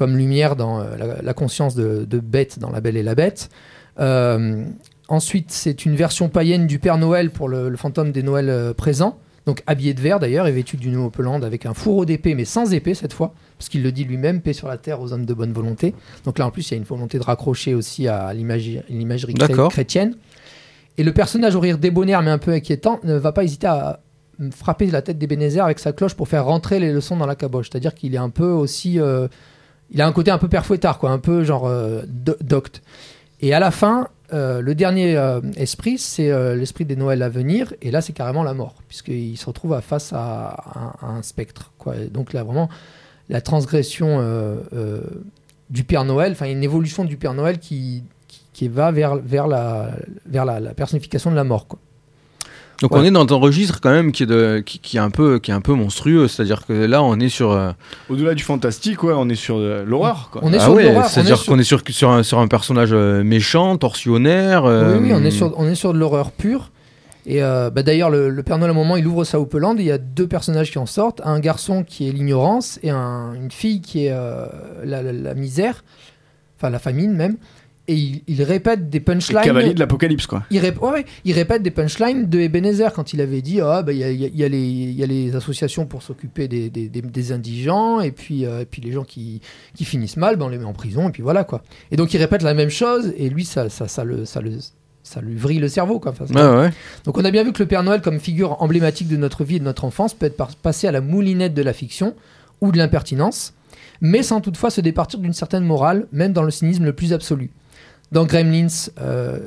comme 0.00 0.16
lumière 0.16 0.56
dans 0.56 0.80
euh, 0.80 0.96
la, 0.96 1.20
la 1.20 1.34
conscience 1.34 1.74
de, 1.74 2.06
de 2.08 2.20
Bête 2.20 2.58
dans 2.58 2.70
La 2.70 2.80
Belle 2.80 2.96
et 2.96 3.02
la 3.02 3.14
Bête. 3.14 3.50
Euh, 3.98 4.64
ensuite, 5.08 5.50
c'est 5.50 5.84
une 5.84 5.94
version 5.94 6.30
païenne 6.30 6.66
du 6.66 6.78
Père 6.78 6.96
Noël 6.96 7.30
pour 7.30 7.50
le, 7.50 7.68
le 7.68 7.76
fantôme 7.76 8.10
des 8.10 8.22
Noëls 8.22 8.48
euh, 8.48 8.72
présents. 8.72 9.18
Donc 9.44 9.62
habillé 9.66 9.92
de 9.92 10.00
vert 10.00 10.18
d'ailleurs 10.18 10.46
et 10.46 10.52
vêtu 10.52 10.78
d'une 10.78 10.96
opelande 10.96 11.44
avec 11.44 11.66
un 11.66 11.74
fourreau 11.74 12.06
d'épée 12.06 12.34
mais 12.34 12.46
sans 12.46 12.72
épée 12.72 12.94
cette 12.94 13.12
fois 13.12 13.34
parce 13.58 13.68
qu'il 13.68 13.82
le 13.82 13.92
dit 13.92 14.04
lui-même 14.04 14.40
paix 14.40 14.54
sur 14.54 14.68
la 14.68 14.78
terre 14.78 15.02
aux 15.02 15.12
hommes 15.12 15.26
de 15.26 15.34
bonne 15.34 15.52
volonté. 15.52 15.94
Donc 16.24 16.38
là 16.38 16.46
en 16.46 16.50
plus 16.50 16.70
il 16.70 16.70
y 16.72 16.74
a 16.74 16.78
une 16.78 16.84
volonté 16.84 17.18
de 17.18 17.24
raccrocher 17.24 17.74
aussi 17.74 18.08
à 18.08 18.32
l'imagerie 18.32 19.34
chrétienne. 19.70 20.14
Et 20.96 21.04
le 21.04 21.12
personnage 21.12 21.56
au 21.56 21.60
rire 21.60 21.76
débonnaire 21.76 22.22
mais 22.22 22.30
un 22.30 22.38
peu 22.38 22.52
inquiétant 22.52 23.00
ne 23.02 23.14
va 23.14 23.32
pas 23.32 23.44
hésiter 23.44 23.66
à 23.66 24.00
frapper 24.50 24.86
la 24.86 25.02
tête 25.02 25.18
d'Ebenezer 25.18 25.64
avec 25.64 25.78
sa 25.78 25.92
cloche 25.92 26.14
pour 26.14 26.28
faire 26.28 26.46
rentrer 26.46 26.78
les 26.78 26.92
leçons 26.92 27.16
dans 27.16 27.26
la 27.26 27.34
caboche. 27.34 27.68
C'est-à-dire 27.70 27.94
qu'il 27.94 28.14
est 28.14 28.18
un 28.18 28.30
peu 28.30 28.50
aussi 28.50 29.00
euh, 29.00 29.26
il 29.90 30.00
a 30.00 30.06
un 30.06 30.12
côté 30.12 30.30
un 30.30 30.38
peu 30.38 30.48
père 30.48 30.64
Fouettard, 30.66 30.98
quoi, 30.98 31.10
un 31.10 31.18
peu 31.18 31.44
genre 31.44 31.66
euh, 31.66 32.02
do- 32.06 32.36
docte. 32.40 32.82
Et 33.40 33.54
à 33.54 33.60
la 33.60 33.70
fin, 33.70 34.08
euh, 34.32 34.60
le 34.60 34.74
dernier 34.74 35.16
euh, 35.16 35.40
esprit, 35.56 35.98
c'est 35.98 36.30
l'esprit 36.56 36.84
des 36.84 36.96
Noëls 36.96 37.22
à 37.22 37.28
venir, 37.28 37.74
et 37.82 37.90
là, 37.90 38.00
c'est 38.00 38.12
carrément 38.12 38.42
la 38.42 38.54
mort, 38.54 38.74
puisqu'il 38.86 39.36
se 39.36 39.46
retrouve 39.46 39.80
face 39.80 40.12
à, 40.12 40.96
un- 41.02 41.22
spectre. 41.22 41.72
Quoi. 41.78 41.94
Donc 42.10 42.32
là, 42.32 42.42
vraiment, 42.44 42.68
la 43.28 43.40
transgression 43.40 44.20
du 45.70 45.84
Père 45.84 46.04
Noël, 46.04 46.32
enfin, 46.32 46.46
une 46.50 46.62
évolution 46.62 47.04
du 47.04 47.16
Père 47.16 47.34
Noël 47.34 47.58
qui, 47.58 48.04
qui, 48.52 48.68
va 48.68 48.90
vers, 48.92 49.16
vers, 49.16 49.46
la, 49.46 49.90
vers 50.26 50.44
la 50.44 50.74
personnification 50.74 51.30
de 51.30 51.36
la 51.36 51.44
mort. 51.44 51.66
Quoi. 51.66 51.78
Donc 52.80 52.92
Ouais. 52.94 53.00
on 53.00 53.04
est 53.04 53.10
dans 53.10 53.26
un 53.30 53.38
registre 53.38 53.80
quand 53.82 53.90
même 53.90 54.10
qui 54.10 54.22
est, 54.22 54.26
de, 54.26 54.62
qui, 54.64 54.78
qui 54.78 54.96
est, 54.96 55.00
un, 55.00 55.10
peu, 55.10 55.38
qui 55.38 55.50
est 55.50 55.54
un 55.54 55.60
peu 55.60 55.74
monstrueux. 55.74 56.28
C'est-à-dire 56.28 56.64
que 56.66 56.72
là, 56.72 57.02
on 57.02 57.18
est 57.20 57.28
sur. 57.28 57.50
euh, 57.52 57.72
Au-delà 58.08 58.34
du 58.34 58.42
fantastique, 58.42 59.02
ouais, 59.02 59.12
on 59.14 59.28
est 59.28 59.34
sur 59.34 59.56
euh, 59.58 59.84
l'horreur, 59.86 60.30
quoi. 60.32 60.40
On 60.42 60.52
est 60.52 60.56
ah 60.56 60.60
sur 60.60 60.72
ouais, 60.72 60.84
l'horreur, 60.84 61.02
on 61.02 61.06
est 61.06 61.08
c'est-à-dire 61.10 61.36
sur- 61.36 61.52
qu'on 61.52 61.58
est 61.58 61.62
sur, 61.64 61.82
sur, 61.90 62.10
un, 62.10 62.22
sur 62.22 62.38
un 62.38 62.48
personnage 62.48 62.90
euh, 62.92 63.22
méchant, 63.22 63.76
torsionnaire. 63.76 64.64
euh, 64.64 64.96
Oui, 64.98 65.08
oui, 65.08 65.12
on 65.14 65.22
est 65.24 65.30
sur, 65.30 65.52
on 65.58 65.66
est 65.68 65.74
sur 65.74 65.92
de 65.92 65.98
l'horreur 65.98 66.30
pure. 66.32 66.70
Et 67.26 67.42
euh, 67.42 67.68
bah, 67.68 67.82
d'ailleurs, 67.82 68.08
le, 68.08 68.30
le 68.30 68.42
Père 68.42 68.56
Noël, 68.56 68.70
à 68.70 68.72
un 68.72 68.76
moment, 68.76 68.96
il 68.96 69.06
ouvre 69.06 69.24
sa 69.24 69.38
houpelande. 69.38 69.78
et 69.78 69.82
Il 69.82 69.86
y 69.86 69.92
a 69.92 69.98
deux 69.98 70.26
personnages 70.26 70.70
qui 70.70 70.78
en 70.78 70.86
sortent 70.86 71.20
un 71.22 71.38
garçon 71.38 71.84
qui 71.84 72.08
est 72.08 72.12
l'ignorance 72.12 72.78
et 72.82 72.88
un- 72.88 73.34
une 73.34 73.50
fille 73.50 73.82
qui 73.82 74.06
est 74.06 74.12
euh, 74.12 74.46
la, 74.84 75.02
la- 75.02 75.12
la 75.12 75.34
misère, 75.34 75.84
enfin 76.56 76.70
la 76.70 76.78
famine 76.78 77.12
même. 77.12 77.36
Et 77.90 77.94
il, 77.94 78.22
il 78.28 78.42
répète 78.44 78.88
des 78.88 79.00
punchlines. 79.00 79.40
cavalier 79.42 79.74
de 79.74 79.80
l'apocalypse, 79.80 80.26
quoi. 80.28 80.44
Il, 80.52 80.60
rép- 80.60 80.78
ouais, 80.78 80.90
ouais, 80.92 81.04
il 81.24 81.32
répète 81.32 81.62
des 81.62 81.72
punchlines 81.72 82.28
de 82.30 82.38
Ebenezer 82.38 82.92
quand 82.92 83.12
il 83.12 83.20
avait 83.20 83.42
dit 83.42 83.60
Ah, 83.60 83.82
bah, 83.82 83.92
il 83.92 83.98
y, 83.98 84.04
a, 84.04 84.10
il 84.10 84.20
y 84.20 84.44
a- 84.44 84.46
y 84.46 84.48
les- 84.50 84.58
il 84.62 84.92
y 84.92 85.02
a 85.02 85.06
les 85.06 85.34
associations 85.34 85.86
pour 85.86 86.02
s'occuper 86.02 86.46
des, 86.46 86.70
des- 86.70 86.88
des- 86.88 87.02
des 87.02 87.32
indigents, 87.32 88.00
et 88.00 88.12
puis, 88.12 88.46
euh, 88.46 88.60
et 88.60 88.64
puis 88.64 88.80
les 88.80 88.92
gens 88.92 89.02
qui, 89.02 89.40
qui 89.74 89.84
finissent 89.84 90.16
mal, 90.16 90.36
ben, 90.36 90.44
on 90.44 90.48
les 90.50 90.58
met 90.58 90.64
en 90.64 90.72
prison, 90.72 91.08
et 91.08 91.12
puis 91.12 91.22
voilà 91.22 91.42
quoi. 91.42 91.62
Et 91.90 91.96
donc 91.96 92.14
il 92.14 92.18
répète 92.18 92.42
la 92.42 92.54
même 92.54 92.70
chose, 92.70 93.12
et 93.16 93.28
lui, 93.28 93.44
ça, 93.44 93.68
ça, 93.68 93.88
ça, 93.88 94.04
le, 94.04 94.24
ça, 94.24 94.40
le, 94.40 94.52
ça 95.02 95.20
lui 95.20 95.34
vrille 95.34 95.58
le 95.58 95.68
cerveau. 95.68 95.98
Quoi. 95.98 96.12
Enfin, 96.12 96.26
ouais. 96.62 96.70
donc 97.04 97.18
on 97.18 97.24
a 97.24 97.30
bien 97.32 97.42
vu 97.42 97.52
que 97.52 97.60
le 97.62 97.66
Père 97.66 97.82
Noël, 97.82 98.02
comme 98.02 98.20
figure 98.20 98.62
emblématique 98.62 99.08
de 99.08 99.16
notre 99.16 99.42
vie 99.42 99.56
et 99.56 99.58
de 99.58 99.64
notre 99.64 99.84
enfance, 99.84 100.14
peut 100.14 100.26
être 100.26 100.36
par- 100.36 100.54
passé 100.54 100.86
à 100.86 100.92
la 100.92 101.00
moulinette 101.00 101.54
de 101.54 101.62
la 101.62 101.72
fiction 101.72 102.14
ou 102.60 102.70
de 102.70 102.78
l'impertinence, 102.78 103.52
mais 104.00 104.22
sans 104.22 104.40
toutefois 104.40 104.70
se 104.70 104.80
départir 104.80 105.18
d'une 105.18 105.32
certaine 105.32 105.64
morale, 105.64 106.06
même 106.12 106.32
dans 106.32 106.42
le 106.44 106.50
cynisme 106.52 106.84
le 106.84 106.92
plus 106.92 107.12
absolu. 107.12 107.50
Dans 108.12 108.24
Gremlins, 108.24 108.66
euh, 109.00 109.38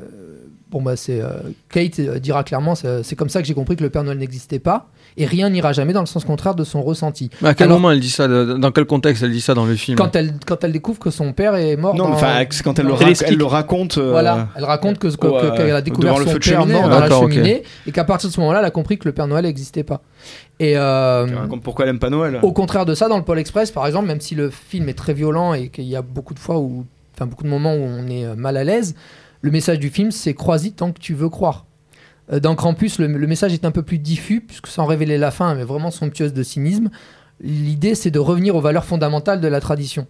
bon 0.72 0.82
bah 0.82 0.96
c'est 0.96 1.22
euh, 1.22 1.30
Kate 1.70 2.00
euh, 2.00 2.20
dira 2.20 2.44
clairement, 2.44 2.76
c'est 2.76 3.16
comme 3.16 3.30
ça 3.30 3.42
que 3.42 3.48
j'ai 3.48 3.54
compris 3.54 3.76
que 3.76 3.84
le 3.84 3.90
Père 3.90 4.04
Noël 4.04 4.18
n'existait 4.18 4.60
pas, 4.60 4.88
et 5.18 5.26
rien 5.26 5.50
n'ira 5.50 5.74
jamais 5.74 5.92
dans 5.94 6.00
le 6.00 6.06
sens 6.08 6.24
contraire 6.24 6.56
de 6.56 6.64
son 6.64 6.82
ressenti. 6.82 7.30
Mais 7.42 7.50
à 7.50 7.54
quel 7.56 7.66
Alors- 7.68 7.80
moment 7.80 7.92
elle 7.92 8.00
dit 8.00 8.10
ça 8.10 8.28
Dans 8.28 8.72
quel 8.72 8.86
contexte 8.86 9.22
elle 9.22 9.32
dit 9.34 9.42
ça 9.42 9.54
dans 9.54 9.66
le 9.66 9.76
film 9.76 9.98
Quand 9.98 10.16
elle, 10.16 10.34
quand 10.48 10.64
elle 10.64 10.72
découvre 10.72 10.98
que 10.98 11.10
son 11.12 11.34
père 11.34 11.56
est 11.56 11.76
mort, 11.76 11.94
Non, 11.96 12.06
dans- 12.06 12.14
enfin, 12.14 12.42
c'est 12.52 12.64
quand 12.64 12.80
elle, 12.80 12.86
le, 12.86 12.92
dans- 12.92 12.98
rac- 12.98 13.06
l'explique. 13.08 13.32
elle 13.34 13.38
le 13.38 13.46
raconte. 13.46 13.98
euh, 13.98 14.12
Voilà, 14.12 14.48
elle 14.56 14.64
raconte 14.64 14.98
que, 14.98 15.08
que- 15.10 15.28
au, 15.28 15.32
que- 15.34 15.46
euh, 15.46 15.52
qu'elle 15.58 15.76
a 15.76 15.82
découvert 15.82 16.18
son 16.18 16.24
père 16.40 16.66
mort 16.66 16.88
dans 16.90 17.00
la 17.02 17.10
cheminée, 17.10 17.64
et 17.86 17.92
qu'à 17.92 18.06
partir 18.06 18.30
de 18.30 18.34
ce 18.34 18.40
moment-là, 18.40 18.60
elle 18.60 18.66
a 18.66 18.72
compris 18.72 18.98
que 18.98 19.10
le 19.10 19.14
Père 19.14 19.28
Noël 19.28 19.44
n'existait 19.44 19.84
pas. 19.84 20.02
Et 20.62 20.78
euh, 20.78 21.26
Elle 21.28 21.36
raconte 21.38 21.64
pourquoi 21.64 21.84
elle 21.84 21.90
aime 21.90 22.00
pas 22.00 22.10
Noël. 22.10 22.40
au 22.42 22.54
contraire 22.54 22.86
de 22.86 22.96
ça, 22.96 23.10
dans 23.10 23.18
le 23.18 23.24
Pôle 23.26 23.40
Express, 23.40 23.72
par 23.72 23.86
exemple, 23.86 24.08
même 24.08 24.22
si 24.22 24.36
le 24.36 24.50
film 24.50 24.88
est 24.88 24.94
très 24.98 25.14
violent 25.14 25.54
et 25.54 25.68
qu'il 25.68 25.84
y 25.86 25.96
a 25.98 26.02
beaucoup 26.02 26.34
de 26.34 26.40
fois 26.40 26.60
où, 26.60 26.86
enfin 27.14 27.26
beaucoup 27.26 27.44
de 27.44 27.50
moments 27.50 27.74
où 27.74 27.82
on 27.82 28.08
est 28.08 28.26
euh, 28.26 28.36
mal 28.36 28.58
à 28.58 28.64
l'aise, 28.64 28.96
le 29.42 29.52
message 29.52 29.80
du 29.80 29.90
film, 29.90 30.12
c'est 30.12 30.34
crois-y 30.34 30.72
tant 30.72 30.92
que 30.92 31.00
tu 31.00 31.14
veux 31.14 31.30
croire. 31.30 31.66
Euh, 32.32 32.40
Dans 32.40 32.56
Krampus, 32.56 33.00
le, 33.00 33.08
message 33.08 33.54
est 33.54 33.66
un 33.66 33.72
peu 33.72 33.84
plus 33.84 34.00
diffus, 34.00 34.42
puisque 34.42 34.68
sans 34.68 34.86
révéler 34.86 35.18
la 35.18 35.32
fin, 35.32 35.54
mais 35.56 35.64
vraiment 35.64 35.92
somptueuse 35.92 36.34
de 36.34 36.44
cynisme. 36.44 36.90
L'idée, 37.42 37.96
c'est 37.96 38.12
de 38.12 38.20
revenir 38.20 38.56
aux 38.56 38.62
valeurs 38.62 38.86
fondamentales 38.86 39.42
de 39.42 39.48
la 39.48 39.60
tradition. 39.60 40.08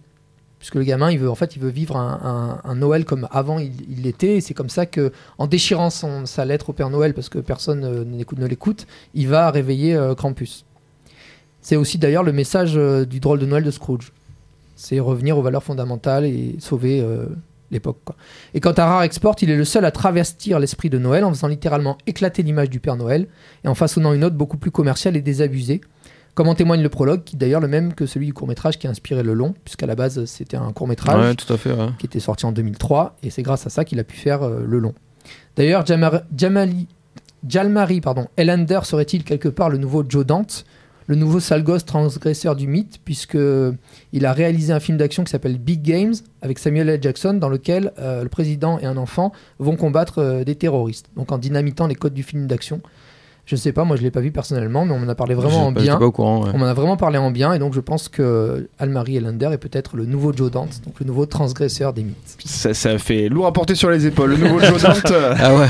Puisque 0.58 0.76
le 0.76 0.84
gamin, 0.84 1.10
il 1.10 1.18
veut, 1.18 1.28
en 1.28 1.34
fait, 1.34 1.56
il 1.56 1.62
veut 1.62 1.68
vivre 1.68 1.96
un, 1.96 2.74
Noël 2.74 3.04
comme 3.04 3.28
avant 3.30 3.58
il 3.58 4.02
l'était. 4.02 4.36
Et 4.36 4.40
c'est 4.40 4.54
comme 4.54 4.70
ça 4.70 4.86
que, 4.86 5.12
en 5.36 5.46
déchirant 5.46 5.90
sa 5.90 6.44
lettre 6.44 6.70
au 6.70 6.72
Père 6.72 6.88
Noël, 6.88 7.12
parce 7.12 7.28
que 7.28 7.38
personne 7.38 7.84
euh, 7.84 8.04
ne 8.04 8.46
l'écoute, 8.46 8.86
il 9.12 9.28
va 9.28 9.50
réveiller 9.50 9.94
euh, 9.94 10.14
Krampus. 10.14 10.64
C'est 11.60 11.76
aussi 11.76 11.98
d'ailleurs 11.98 12.22
le 12.22 12.32
message 12.32 12.74
euh, 12.76 13.04
du 13.04 13.20
drôle 13.20 13.40
de 13.40 13.46
Noël 13.46 13.64
de 13.64 13.70
Scrooge. 13.70 14.12
C'est 14.76 14.98
revenir 15.00 15.38
aux 15.38 15.42
valeurs 15.42 15.62
fondamentales 15.62 16.24
et 16.24 16.56
sauver 16.58 17.00
euh, 17.00 17.26
l'époque. 17.70 17.98
Et 18.54 18.60
quant 18.60 18.72
à 18.72 18.84
Rare 18.86 19.02
Export, 19.04 19.36
il 19.42 19.50
est 19.50 19.56
le 19.56 19.64
seul 19.64 19.84
à 19.84 19.90
travestir 19.90 20.58
l'esprit 20.58 20.90
de 20.90 20.98
Noël 20.98 21.24
en 21.24 21.30
faisant 21.30 21.48
littéralement 21.48 21.96
éclater 22.06 22.42
l'image 22.42 22.70
du 22.70 22.80
Père 22.80 22.96
Noël 22.96 23.28
et 23.64 23.68
en 23.68 23.74
façonnant 23.74 24.12
une 24.12 24.24
autre 24.24 24.36
beaucoup 24.36 24.56
plus 24.58 24.70
commerciale 24.70 25.16
et 25.16 25.22
désabusée. 25.22 25.80
Comme 26.34 26.48
en 26.48 26.56
témoigne 26.56 26.82
le 26.82 26.88
prologue, 26.88 27.22
qui 27.22 27.36
est 27.36 27.38
d'ailleurs 27.38 27.60
le 27.60 27.68
même 27.68 27.94
que 27.94 28.06
celui 28.06 28.26
du 28.26 28.34
court-métrage 28.34 28.76
qui 28.80 28.88
a 28.88 28.90
inspiré 28.90 29.22
le 29.22 29.34
long, 29.34 29.54
puisqu'à 29.64 29.86
la 29.86 29.94
base 29.94 30.24
c'était 30.24 30.56
un 30.56 30.72
court-métrage 30.72 31.16
Ouais, 31.24 31.34
tout 31.36 31.52
à 31.52 31.56
fait. 31.56 31.70
ouais. 31.72 31.90
qui 32.00 32.06
était 32.06 32.18
sorti 32.18 32.44
en 32.44 32.50
2003, 32.50 33.16
et 33.22 33.30
c'est 33.30 33.42
grâce 33.42 33.66
à 33.68 33.70
ça 33.70 33.84
qu'il 33.84 34.00
a 34.00 34.04
pu 34.04 34.16
faire 34.16 34.42
euh, 34.42 34.64
le 34.66 34.80
long. 34.80 34.94
D'ailleurs, 35.54 35.84
Jamar- 35.84 36.22
Jamali- 36.36 36.88
Jalmari 37.48 38.00
pardon, 38.00 38.26
Elander 38.36 38.80
serait-il 38.82 39.22
quelque 39.22 39.48
part 39.48 39.68
le 39.70 39.78
nouveau 39.78 40.02
Joe 40.08 40.26
Dante, 40.26 40.64
le 41.06 41.16
nouveau 41.16 41.38
sale 41.40 41.62
gosse 41.62 41.84
transgresseur 41.84 42.56
du 42.56 42.66
mythe, 42.66 42.98
puisque 43.04 43.36
il 44.12 44.26
a 44.26 44.32
réalisé 44.32 44.72
un 44.72 44.80
film 44.80 44.96
d'action 44.98 45.22
qui 45.24 45.30
s'appelle 45.30 45.58
Big 45.58 45.82
Games 45.82 46.14
avec 46.42 46.58
Samuel 46.58 46.88
L. 46.88 46.98
Jackson, 47.02 47.34
dans 47.34 47.48
lequel 47.48 47.92
euh, 47.98 48.22
le 48.22 48.28
président 48.28 48.78
et 48.78 48.86
un 48.86 48.96
enfant 48.96 49.32
vont 49.58 49.76
combattre 49.76 50.18
euh, 50.20 50.44
des 50.44 50.54
terroristes, 50.54 51.06
donc 51.16 51.30
en 51.32 51.38
dynamitant 51.38 51.86
les 51.86 51.94
codes 51.94 52.14
du 52.14 52.22
film 52.22 52.46
d'action. 52.46 52.80
Je 53.46 53.56
sais 53.56 53.72
pas, 53.72 53.84
moi 53.84 53.96
je 53.98 54.02
l'ai 54.02 54.10
pas 54.10 54.20
vu 54.22 54.30
personnellement, 54.32 54.86
mais 54.86 54.92
on 54.94 54.98
m'en 54.98 55.08
a 55.10 55.14
parlé 55.14 55.34
vraiment 55.34 55.66
en 55.66 55.72
pas- 55.74 55.82
bien. 55.82 55.98
pas 55.98 56.06
au 56.06 56.10
courant. 56.12 56.44
ouais. 56.44 56.50
On 56.54 56.58
m'en 56.58 56.64
a 56.64 56.72
vraiment 56.72 56.96
parlé 56.96 57.18
en 57.18 57.30
bien, 57.30 57.52
et 57.52 57.58
donc 57.58 57.74
je 57.74 57.80
pense 57.80 58.08
que 58.08 58.70
Almari 58.78 59.16
Elander 59.18 59.50
est 59.52 59.58
peut-être 59.58 59.96
le 59.96 60.06
nouveau 60.06 60.32
Joe 60.32 60.50
Dante, 60.50 60.80
donc 60.86 60.98
le 61.00 61.04
nouveau 61.04 61.26
transgresseur 61.26 61.92
des 61.92 62.04
mythes. 62.04 62.38
Ça, 62.46 62.72
ça 62.72 62.96
fait 62.96 63.28
lourd 63.28 63.44
à 63.46 63.52
porter 63.52 63.74
sur 63.74 63.90
les 63.90 64.06
épaules. 64.06 64.30
Le 64.30 64.36
nouveau 64.38 64.60
Joe 64.60 64.82
Dante, 64.82 65.10
euh, 65.10 65.34
Ah 65.38 65.54
ouais. 65.54 65.68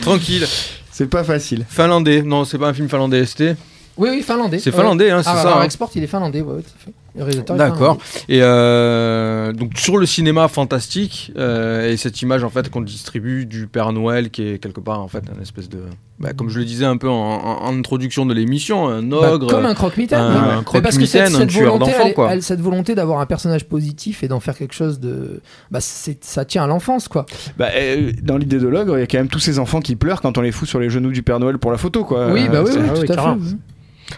Tranquille. 0.00 0.44
c'est 0.90 1.06
pas 1.06 1.22
facile. 1.22 1.64
Finlandais. 1.68 2.22
Non, 2.22 2.44
c'est 2.44 2.58
pas 2.58 2.68
un 2.70 2.74
film 2.74 2.88
finlandais. 2.88 3.24
C'était. 3.24 3.54
Oui, 3.98 4.08
oui, 4.10 4.22
finlandais. 4.22 4.58
C'est 4.58 4.70
Ouais. 4.70 4.76
finlandais, 4.76 5.10
hein, 5.10 5.22
c'est 5.22 5.30
Ah, 5.30 5.42
ça. 5.42 5.48
Rare 5.50 5.60
hein. 5.60 5.64
Export, 5.64 5.90
il 5.94 6.02
est 6.02 6.06
finlandais, 6.06 6.40
ouais, 6.40 6.54
ouais, 6.54 6.62
tout 6.62 7.54
D'accord. 7.54 7.98
Et 8.28 8.38
euh, 8.42 9.52
donc 9.52 9.78
sur 9.78 9.98
le 9.98 10.06
cinéma 10.06 10.48
fantastique 10.48 11.30
euh, 11.36 11.90
et 11.90 11.98
cette 11.98 12.22
image 12.22 12.42
en 12.42 12.48
fait 12.48 12.70
qu'on 12.70 12.80
distribue 12.80 13.44
du 13.44 13.66
Père 13.66 13.92
Noël 13.92 14.30
qui 14.30 14.42
est 14.48 14.58
quelque 14.58 14.80
part 14.80 15.00
en 15.00 15.08
fait 15.08 15.22
un 15.36 15.40
espèce 15.42 15.68
de 15.68 15.80
bah, 16.18 16.30
comme 16.34 16.48
je 16.48 16.58
le 16.58 16.64
disais 16.64 16.86
un 16.86 16.96
peu 16.96 17.10
en, 17.10 17.12
en- 17.14 17.64
en 17.64 17.78
introduction 17.78 18.24
de 18.24 18.32
l'émission 18.32 18.88
un 18.88 19.02
Bah, 19.02 19.32
ogre 19.34 19.48
comme 19.48 19.66
un 19.66 19.74
croque-mitaine. 19.74 20.18
un- 20.18 20.32
oui. 20.32 20.38
un 20.52 20.64
Mais 20.72 20.80
parce 20.80 20.96
que 20.96 21.04
cette, 21.04 21.24
croque-mitaine, 21.24 21.34
un 21.34 21.38
cette 21.40 21.48
tueur 21.50 21.72
volonté, 21.74 21.92
d'enfants, 21.92 22.12
quoi. 22.14 22.32
elle- 22.32 22.42
cette 22.42 22.60
volonté 22.60 22.94
d'avoir 22.94 23.20
un 23.20 23.26
personnage 23.26 23.64
positif 23.64 24.22
et 24.22 24.28
d'en 24.28 24.40
faire 24.40 24.56
quelque 24.56 24.74
chose 24.74 24.98
de, 24.98 25.42
bah, 25.70 25.80
c'est- 25.82 26.24
ça 26.24 26.46
tient 26.46 26.64
à 26.64 26.66
l'enfance, 26.66 27.08
quoi. 27.08 27.26
Bah, 27.58 27.68
euh, 27.74 28.12
dans 28.22 28.38
l'idée 28.38 28.58
de 28.58 28.68
l'ogre, 28.68 28.96
il 28.96 29.00
y 29.00 29.04
a 29.04 29.06
quand 29.06 29.18
même 29.18 29.28
tous 29.28 29.38
ces 29.40 29.58
enfants 29.58 29.80
qui 29.80 29.96
pleurent 29.96 30.22
quand 30.22 30.38
on 30.38 30.40
les 30.40 30.52
fout 30.52 30.66
sur 30.66 30.78
les 30.80 30.88
genoux 30.88 31.10
du 31.10 31.22
Père 31.22 31.40
Noël 31.40 31.58
pour 31.58 31.70
la 31.72 31.76
photo, 31.78 32.04
quoi. 32.04 32.32
oui, 32.32 32.48
bah 32.50 32.62
oui, 32.64 32.70
c'est- 32.72 32.78
oui, 32.78 32.86
ah 32.88 32.92
oui, 32.98 33.06
tout 33.06 33.12
à 33.12 33.16
fait. 33.34 33.56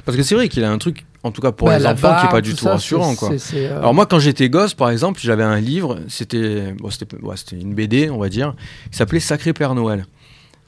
Parce 0.04 0.16
que 0.16 0.22
c'est 0.22 0.34
vrai 0.34 0.48
qu'il 0.48 0.64
a 0.64 0.70
un 0.70 0.78
truc 0.78 1.04
en 1.22 1.30
tout 1.30 1.40
cas 1.40 1.52
pour 1.52 1.68
Bah, 1.68 1.78
les 1.78 1.86
enfants 1.86 2.16
qui 2.20 2.26
est 2.26 2.30
pas 2.30 2.40
du 2.40 2.50
tout 2.52 2.64
ça, 2.64 2.72
rassurant 2.72 3.14
euh, 3.22 3.78
Alors 3.78 3.94
moi 3.94 4.06
quand 4.06 4.18
j'étais 4.18 4.48
gosse 4.48 4.74
par 4.74 4.90
exemple 4.90 5.20
j'avais 5.22 5.42
un 5.42 5.60
livre 5.60 6.00
c'était 6.08 6.74
bon, 6.78 6.90
ouais, 7.22 7.36
une 7.52 7.74
BD 7.74 8.10
on 8.10 8.18
va 8.18 8.28
dire 8.28 8.54
qui 8.90 8.96
s'appelait 8.96 9.20
Sacré 9.20 9.52
Père 9.52 9.74
Noël. 9.74 10.06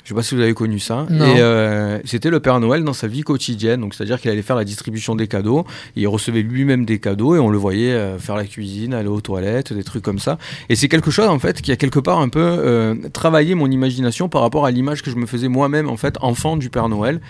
Je 0.06 0.10
sais 0.10 0.14
pas 0.14 0.22
si 0.22 0.36
vous 0.36 0.40
avez 0.40 0.54
connu 0.54 0.78
ça. 0.78 1.04
Non. 1.10 1.24
Et 1.24 1.40
euh, 1.40 1.98
c'était 2.04 2.30
le 2.30 2.38
Père 2.38 2.60
Noël 2.60 2.84
dans 2.84 2.92
sa 2.92 3.08
vie 3.08 3.22
quotidienne. 3.22 3.80
Donc 3.80 3.92
c'est-à-dire 3.92 4.20
qu'il 4.20 4.30
allait 4.30 4.40
faire 4.42 4.54
la 4.54 4.62
distribution 4.62 5.16
des 5.16 5.26
cadeaux. 5.26 5.66
Il 5.96 6.06
recevait 6.06 6.42
lui-même 6.42 6.84
des 6.84 7.00
cadeaux 7.00 7.34
et 7.34 7.40
on 7.40 7.50
le 7.50 7.58
voyait 7.58 7.90
euh, 7.92 8.16
faire 8.16 8.36
la 8.36 8.44
cuisine, 8.44 8.94
aller 8.94 9.08
aux 9.08 9.20
toilettes, 9.20 9.72
des 9.72 9.82
trucs 9.82 10.04
comme 10.04 10.20
ça. 10.20 10.38
Et 10.68 10.76
c'est 10.76 10.86
quelque 10.86 11.10
chose 11.10 11.26
en 11.26 11.40
fait 11.40 11.60
qui 11.60 11.72
a 11.72 11.76
quelque 11.76 11.98
part 11.98 12.20
un 12.20 12.28
peu 12.28 12.38
euh, 12.40 12.94
travaillé 13.12 13.56
mon 13.56 13.68
imagination 13.68 14.28
par 14.28 14.42
rapport 14.42 14.64
à 14.64 14.70
l'image 14.70 15.02
que 15.02 15.10
je 15.10 15.16
me 15.16 15.26
faisais 15.26 15.48
moi-même 15.48 15.88
en 15.88 15.96
fait 15.96 16.16
enfant 16.20 16.56
du 16.56 16.70
Père 16.70 16.88
Noël. 16.88 17.20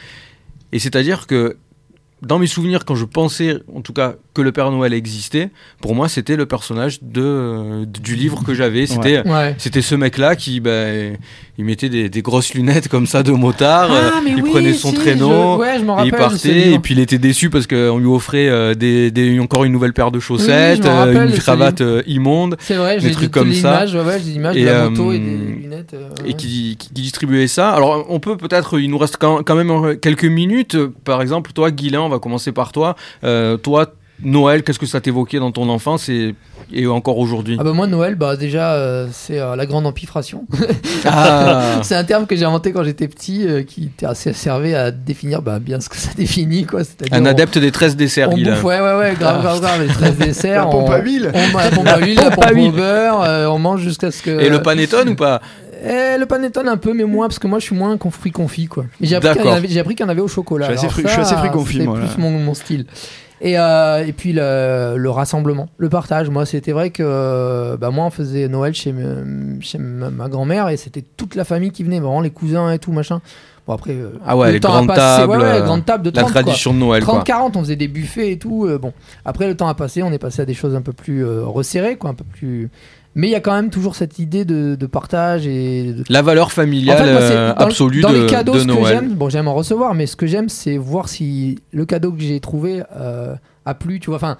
Et 0.73 0.79
c'est-à-dire 0.79 1.27
que 1.27 1.57
dans 2.27 2.39
mes 2.39 2.47
souvenirs, 2.47 2.85
quand 2.85 2.95
je 2.97 3.05
pensais, 3.05 3.57
en 3.75 3.81
tout 3.81 3.93
cas, 3.93 4.15
que 4.35 4.43
le 4.43 4.53
Père 4.53 4.71
Noël 4.71 4.93
existait, 4.93 5.51
pour 5.81 5.95
moi, 5.95 6.09
c'était 6.09 6.37
le 6.37 6.45
personnage 6.45 6.99
de, 7.03 7.23
euh, 7.23 7.85
du 7.87 8.15
livre 8.17 8.43
que 8.45 8.53
j'avais. 8.53 8.87
C'était, 8.87 9.27
Ouais. 9.27 9.55
c'était 9.59 9.81
ce 9.83 9.95
mec-là 9.95 10.37
qui, 10.37 10.61
ben, 10.61 11.17
il 11.57 11.65
mettait 11.65 11.89
des, 11.89 12.09
des 12.11 12.21
grosses 12.23 12.53
lunettes 12.53 12.89
comme 12.89 13.07
ça 13.07 13.23
de 13.23 13.33
motard. 13.33 13.91
euh, 13.93 14.11
Ah, 14.13 14.21
mais 14.23 14.33
il 14.37 14.43
oui, 14.43 14.51
prenait 14.51 14.73
son 14.75 14.91
si, 14.91 14.97
traîneau. 14.97 15.55
je- 15.55 15.59
ouais, 15.61 15.79
je 15.79 15.85
m'en 15.85 16.03
et 16.05 16.09
il 16.09 16.11
rappelle 16.15 16.29
partait, 16.29 16.73
et 16.73 16.79
puis 16.79 16.93
il 16.95 17.01
était 17.01 17.17
déçu 17.19 17.49
parce 17.49 17.67
qu'on 17.67 17.99
lui 17.99 18.07
offrait 18.09 18.49
euh, 18.49 18.75
des, 18.75 19.11
des- 19.11 19.39
encore 19.41 19.65
une 19.65 19.73
nouvelle 19.73 19.95
paire 19.95 20.11
de 20.11 20.21
chaussettes, 20.21 20.85
euh, 20.85 21.29
une 21.29 21.33
cravate 21.39 21.81
euh, 21.81 22.03
immonde, 22.07 22.57
C'est 22.61 22.75
vrai, 22.75 22.99
des 22.99 23.11
trucs 23.13 23.31
comme 23.31 23.53
ça. 23.55 23.85
images, 23.87 23.95
ouais, 23.95 24.01
ouais, 24.03 24.19
j'ai 24.19 24.25
des 24.33 24.37
images 24.37 24.57
Et, 24.57 24.61
de 24.63 24.67
la 24.67 24.85
euh, 24.85 24.91
moto 24.91 25.13
et 25.13 25.19
des 25.19 25.31
lunettes. 25.31 25.95
euh, 25.95 26.09
et 26.27 26.35
qui, 26.35 26.77
qui- 26.79 26.89
qui 26.89 27.03
distribuait 27.03 27.47
ça. 27.47 27.71
Alors, 27.71 28.05
on 28.09 28.21
peut 28.21 28.37
peut-être, 28.37 28.79
il 28.79 28.91
nous 28.91 28.99
reste 28.99 29.17
quand, 29.19 29.43
quand 29.43 29.55
même 29.55 29.71
euh, 29.71 29.95
quelques 29.95 30.25
minutes. 30.25 30.77
Par 31.05 31.23
exemple, 31.23 31.53
toi, 31.53 31.71
Guilain, 31.71 32.01
on 32.03 32.09
va 32.09 32.16
commencer 32.19 32.53
par 32.53 32.73
toi. 32.73 32.97
Euh, 33.25 33.57
toi, 33.57 33.87
Noël, 34.23 34.63
qu'est-ce 34.63 34.79
que 34.79 34.87
ça 34.87 35.01
t'évoquait 35.03 35.39
dans 35.39 35.53
ton 35.53 35.69
enfance 35.69 36.09
et, 36.09 36.35
et 36.73 36.87
encore 36.87 37.19
aujourd'hui 37.19 37.59
Ah 37.61 37.65
bah 37.65 37.75
moi 37.75 37.87
Noël 37.87 38.15
bah 38.15 38.35
déjà 38.37 38.73
euh, 38.73 39.09
c'est 39.13 39.39
euh, 39.39 39.57
la 39.57 39.67
grande 39.67 39.87
empifration. 39.87 40.47
Ah. 41.05 41.79
c'est 41.83 41.95
un 41.95 42.05
terme 42.05 42.27
que 42.27 42.35
j'ai 42.35 42.47
inventé 42.47 42.73
quand 42.73 42.83
j'étais 42.83 43.09
petit 43.09 43.47
euh, 43.47 43.63
qui 43.63 43.85
était 43.85 44.07
assez 44.07 44.33
servait 44.33 44.75
à 44.75 44.91
définir 44.91 45.43
bah, 45.43 45.59
bien 45.59 45.81
ce 45.81 45.91
que 45.91 45.97
ça 45.99 46.11
définit 46.17 46.65
quoi. 46.65 46.81
Un 47.13 47.23
on- 47.23 47.27
adepte 47.27 47.59
des 47.59 47.71
13 47.71 47.97
desserts, 47.97 48.31
On 48.31 48.35
Guilain. 48.37 48.55
bouffe, 48.55 48.65
ouais, 48.65 48.81
ouais, 48.81 48.97
ouais, 48.97 49.15
grave, 49.21 49.43
grave, 49.43 49.61
grave, 49.61 49.83
les 49.83 49.89
13 49.89 50.17
desserts. 50.17 50.65
La 50.65 50.71
pompe 50.71 50.89
on- 50.89 50.93
à 50.93 50.99
huile. 51.01 51.31
On, 51.35 51.57
la 51.59 51.71
pompe 51.71 51.87
à 51.89 51.99
huile, 51.99 52.17
la 52.17 52.31
pompe 52.31 52.51
au 52.57 52.71
beurre, 52.73 53.23
euh, 53.23 53.47
on 53.49 53.59
mange 53.59 53.83
jusqu'à 53.83 54.11
ce 54.11 54.23
que. 54.23 54.31
Et 54.31 54.49
le 54.49 54.63
panettone 54.63 55.11
ou 55.11 55.15
pas? 55.15 55.43
Eh, 55.89 56.19
le 56.19 56.27
panettone 56.27 56.69
un 56.69 56.77
peu, 56.77 56.93
mais 56.95 57.05
moins, 57.05 57.29
parce 57.29 57.39
que 57.39 57.47
moi 57.47 57.59
je 57.59 57.65
suis 57.65 57.77
moins 57.77 57.97
fruit 58.11 58.33
confit, 58.33 58.67
quoi. 58.67 58.87
J'ai 59.01 59.17
appris 59.17 59.31
qu'il 59.37 59.45
y 59.45 59.49
en 59.49 59.53
avait- 59.53 59.69
y 59.69 59.81
en 60.05 60.09
au 60.23 60.29
chocolat. 60.29 60.67
Je 60.71 60.77
suis 60.77 60.87
assez 60.87 60.89
fruit- 60.93 61.05
ça, 61.05 61.09
je 61.09 61.13
suis 61.15 61.23
assez 61.23 61.37
fruit 61.37 61.51
confit, 61.51 61.79
c'est 61.79 61.85
moi, 61.85 61.99
plus 61.99 62.07
là. 62.07 62.15
mon, 62.19 62.31
mon 62.31 62.55
style. 62.55 62.87
Et, 63.43 63.59
euh, 63.59 64.03
et 64.07 64.13
puis 64.13 64.33
le, 64.33 64.95
le 64.97 65.11
rassemblement, 65.11 65.69
le 65.77 65.89
partage. 65.91 66.31
Moi, 66.31 66.47
c'était 66.47 66.73
vrai 66.73 66.89
que 66.89 67.03
euh, 67.05 67.77
bah, 67.77 67.91
moi, 67.91 68.07
on 68.07 68.11
faisait 68.11 68.49
Noël 68.49 68.73
chez, 68.73 68.93
me- 68.93 69.61
chez 69.61 69.77
ma, 69.79 70.09
grand-mère 70.31 70.71
et 70.71 70.79
c'était 70.79 71.05
toute 71.19 71.35
la 71.35 71.45
famille 71.45 71.71
qui 71.71 71.85
venait, 71.85 72.01
vraiment 72.01 72.23
les 72.23 72.31
cousins 72.31 72.71
et 72.73 72.79
tout, 72.79 72.93
machin. 72.93 73.21
Bon, 73.67 73.75
après. 73.75 73.93
euh, 73.93 74.13
Ah 74.25 74.37
ouais, 74.39 74.47
le 74.47 74.53
les 74.55 74.61
temps 74.61 74.71
a 74.71 74.77
grandes 74.77 74.87
passé- 74.89 75.21
tables, 75.21 75.31
ouais, 75.33 75.37
ouais, 75.39 75.61
grandes 75.63 75.85
tables 75.85 76.05
de 76.05 76.11
La 76.17 76.23
30, 76.23 76.33
quoi. 76.33 76.43
tradition 76.45 76.73
de 76.73 76.79
Noël, 76.79 77.05
quoi. 77.05 77.23
30-40, 77.25 77.57
on 77.57 77.61
faisait 77.61 77.77
des 77.77 77.89
buffets 77.89 78.33
et 78.33 78.39
tout. 78.39 78.65
euh, 78.65 78.79
bon, 78.79 78.95
après 79.27 79.47
le 79.49 79.55
temps 79.57 79.69
a 79.69 79.75
passé, 79.75 80.03
on 80.03 80.13
est 80.13 80.19
passé 80.19 80.41
à 80.41 80.45
des 80.47 80.55
choses 80.55 80.75
un 80.75 80.81
peu 80.83 80.93
plus 80.95 81.23
euh, 81.25 81.43
resserrées, 81.45 81.97
quoi, 81.97 82.11
un 82.11 82.15
peu 82.15 82.25
plus. 82.25 82.71
Mais 83.19 83.29
il 83.29 83.31
y 83.31 83.35
a 83.35 83.41
quand 83.41 83.55
même 83.55 83.71
toujours 83.71 83.97
cette 83.97 84.19
idée 84.19 84.45
de, 84.45 84.77
de 84.77 84.87
partage 84.87 85.47
et 85.47 85.95
de... 85.95 86.05
La 86.11 86.21
valeur 86.21 86.53
familiale 86.53 87.01
En 87.01 87.05
fait, 87.05 87.13
moi, 87.13 87.21
c'est 87.23 87.35
euh, 87.35 87.55
dans- 87.55 87.65
absolue 87.65 88.01
dans 88.03 88.13
de, 88.13 88.21
les 88.21 88.27
cadeaux, 88.27 88.53
de 88.53 88.59
ce 88.61 88.65
que 88.67 88.71
Noël. 88.73 88.87
j'aime, 89.01 89.15
bon, 89.15 89.31
j'aime 89.31 89.49
en 89.49 89.55
recevoir, 89.55 89.95
mais 89.95 90.07
ce 90.07 90.17
que 90.17 90.27
j'aime, 90.27 90.51
c'est 90.51 90.77
voir 90.77 91.09
si 91.09 91.59
le 91.73 91.87
cadeau 91.87 92.13
que 92.13 92.21
j'ai 92.21 92.39
trouvé 92.41 92.83
euh, 92.95 93.35
a 93.65 93.75
plu, 93.75 94.01
tu 94.01 94.11
vois. 94.11 94.17
Enfin, 94.17 94.37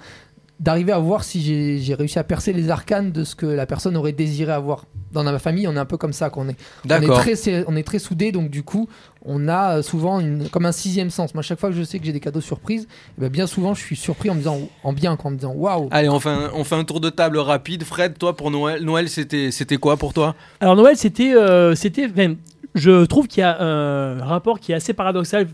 d'arriver 0.59 0.91
à 0.91 0.97
voir 0.97 1.23
si 1.23 1.79
j'ai 1.79 1.93
réussi 1.93 2.17
à 2.17 2.23
percer 2.23 2.51
les 2.51 2.69
arcanes 2.69 3.11
de 3.11 3.23
ce 3.23 3.35
que 3.35 3.45
la 3.45 3.65
personne 3.65 3.95
aurait 3.95 4.11
désiré 4.11 4.51
avoir. 4.51 4.85
Dans 5.11 5.23
ma 5.23 5.39
famille, 5.39 5.67
on 5.67 5.75
est 5.75 5.79
un 5.79 5.85
peu 5.85 5.97
comme 5.97 6.13
ça, 6.13 6.29
qu'on 6.29 6.49
est, 6.49 6.57
on 6.89 7.01
est 7.01 7.07
très, 7.07 7.65
on 7.67 7.75
est 7.75 7.83
très 7.83 7.99
soudés, 7.99 8.31
donc 8.31 8.49
du 8.49 8.63
coup, 8.63 8.89
on 9.23 9.47
a 9.47 9.77
euh, 9.77 9.81
souvent 9.81 10.19
une, 10.19 10.49
comme 10.49 10.65
un 10.65 10.71
sixième 10.71 11.09
sens. 11.09 11.33
Moi, 11.33 11.43
chaque 11.43 11.59
fois 11.59 11.69
que 11.69 11.75
je 11.75 11.83
sais 11.83 11.99
que 11.99 12.05
j'ai 12.05 12.11
des 12.11 12.19
cadeaux 12.19 12.41
surprises, 12.41 12.87
eh 13.17 13.21
ben, 13.21 13.29
bien 13.29 13.47
souvent, 13.47 13.73
je 13.73 13.81
suis 13.81 13.95
surpris 13.95 14.29
en 14.29 14.33
me 14.33 14.39
disant, 14.39 14.59
en 14.83 14.93
bien, 14.93 15.17
en 15.23 15.29
me 15.29 15.35
disant, 15.35 15.53
waouh. 15.53 15.87
Allez, 15.91 16.09
on 16.09 16.19
fait, 16.19 16.29
un, 16.29 16.51
on 16.53 16.63
fait 16.63 16.75
un 16.75 16.83
tour 16.83 16.99
de 16.99 17.09
table 17.09 17.37
rapide. 17.37 17.83
Fred, 17.83 18.17
toi, 18.17 18.35
pour 18.35 18.51
Noël, 18.51 18.83
Noël 18.83 19.09
c'était 19.09 19.51
c'était 19.51 19.77
quoi 19.77 19.95
pour 19.95 20.13
toi? 20.13 20.35
Alors 20.59 20.75
Noël, 20.75 20.97
c'était, 20.97 21.33
euh, 21.33 21.75
c'était, 21.75 22.09
je 22.75 23.05
trouve 23.05 23.27
qu'il 23.27 23.41
y 23.41 23.43
a 23.43 23.61
un 23.61 24.23
rapport 24.23 24.59
qui 24.59 24.71
est 24.71 24.75
assez 24.75 24.93
paradoxal. 24.93 25.47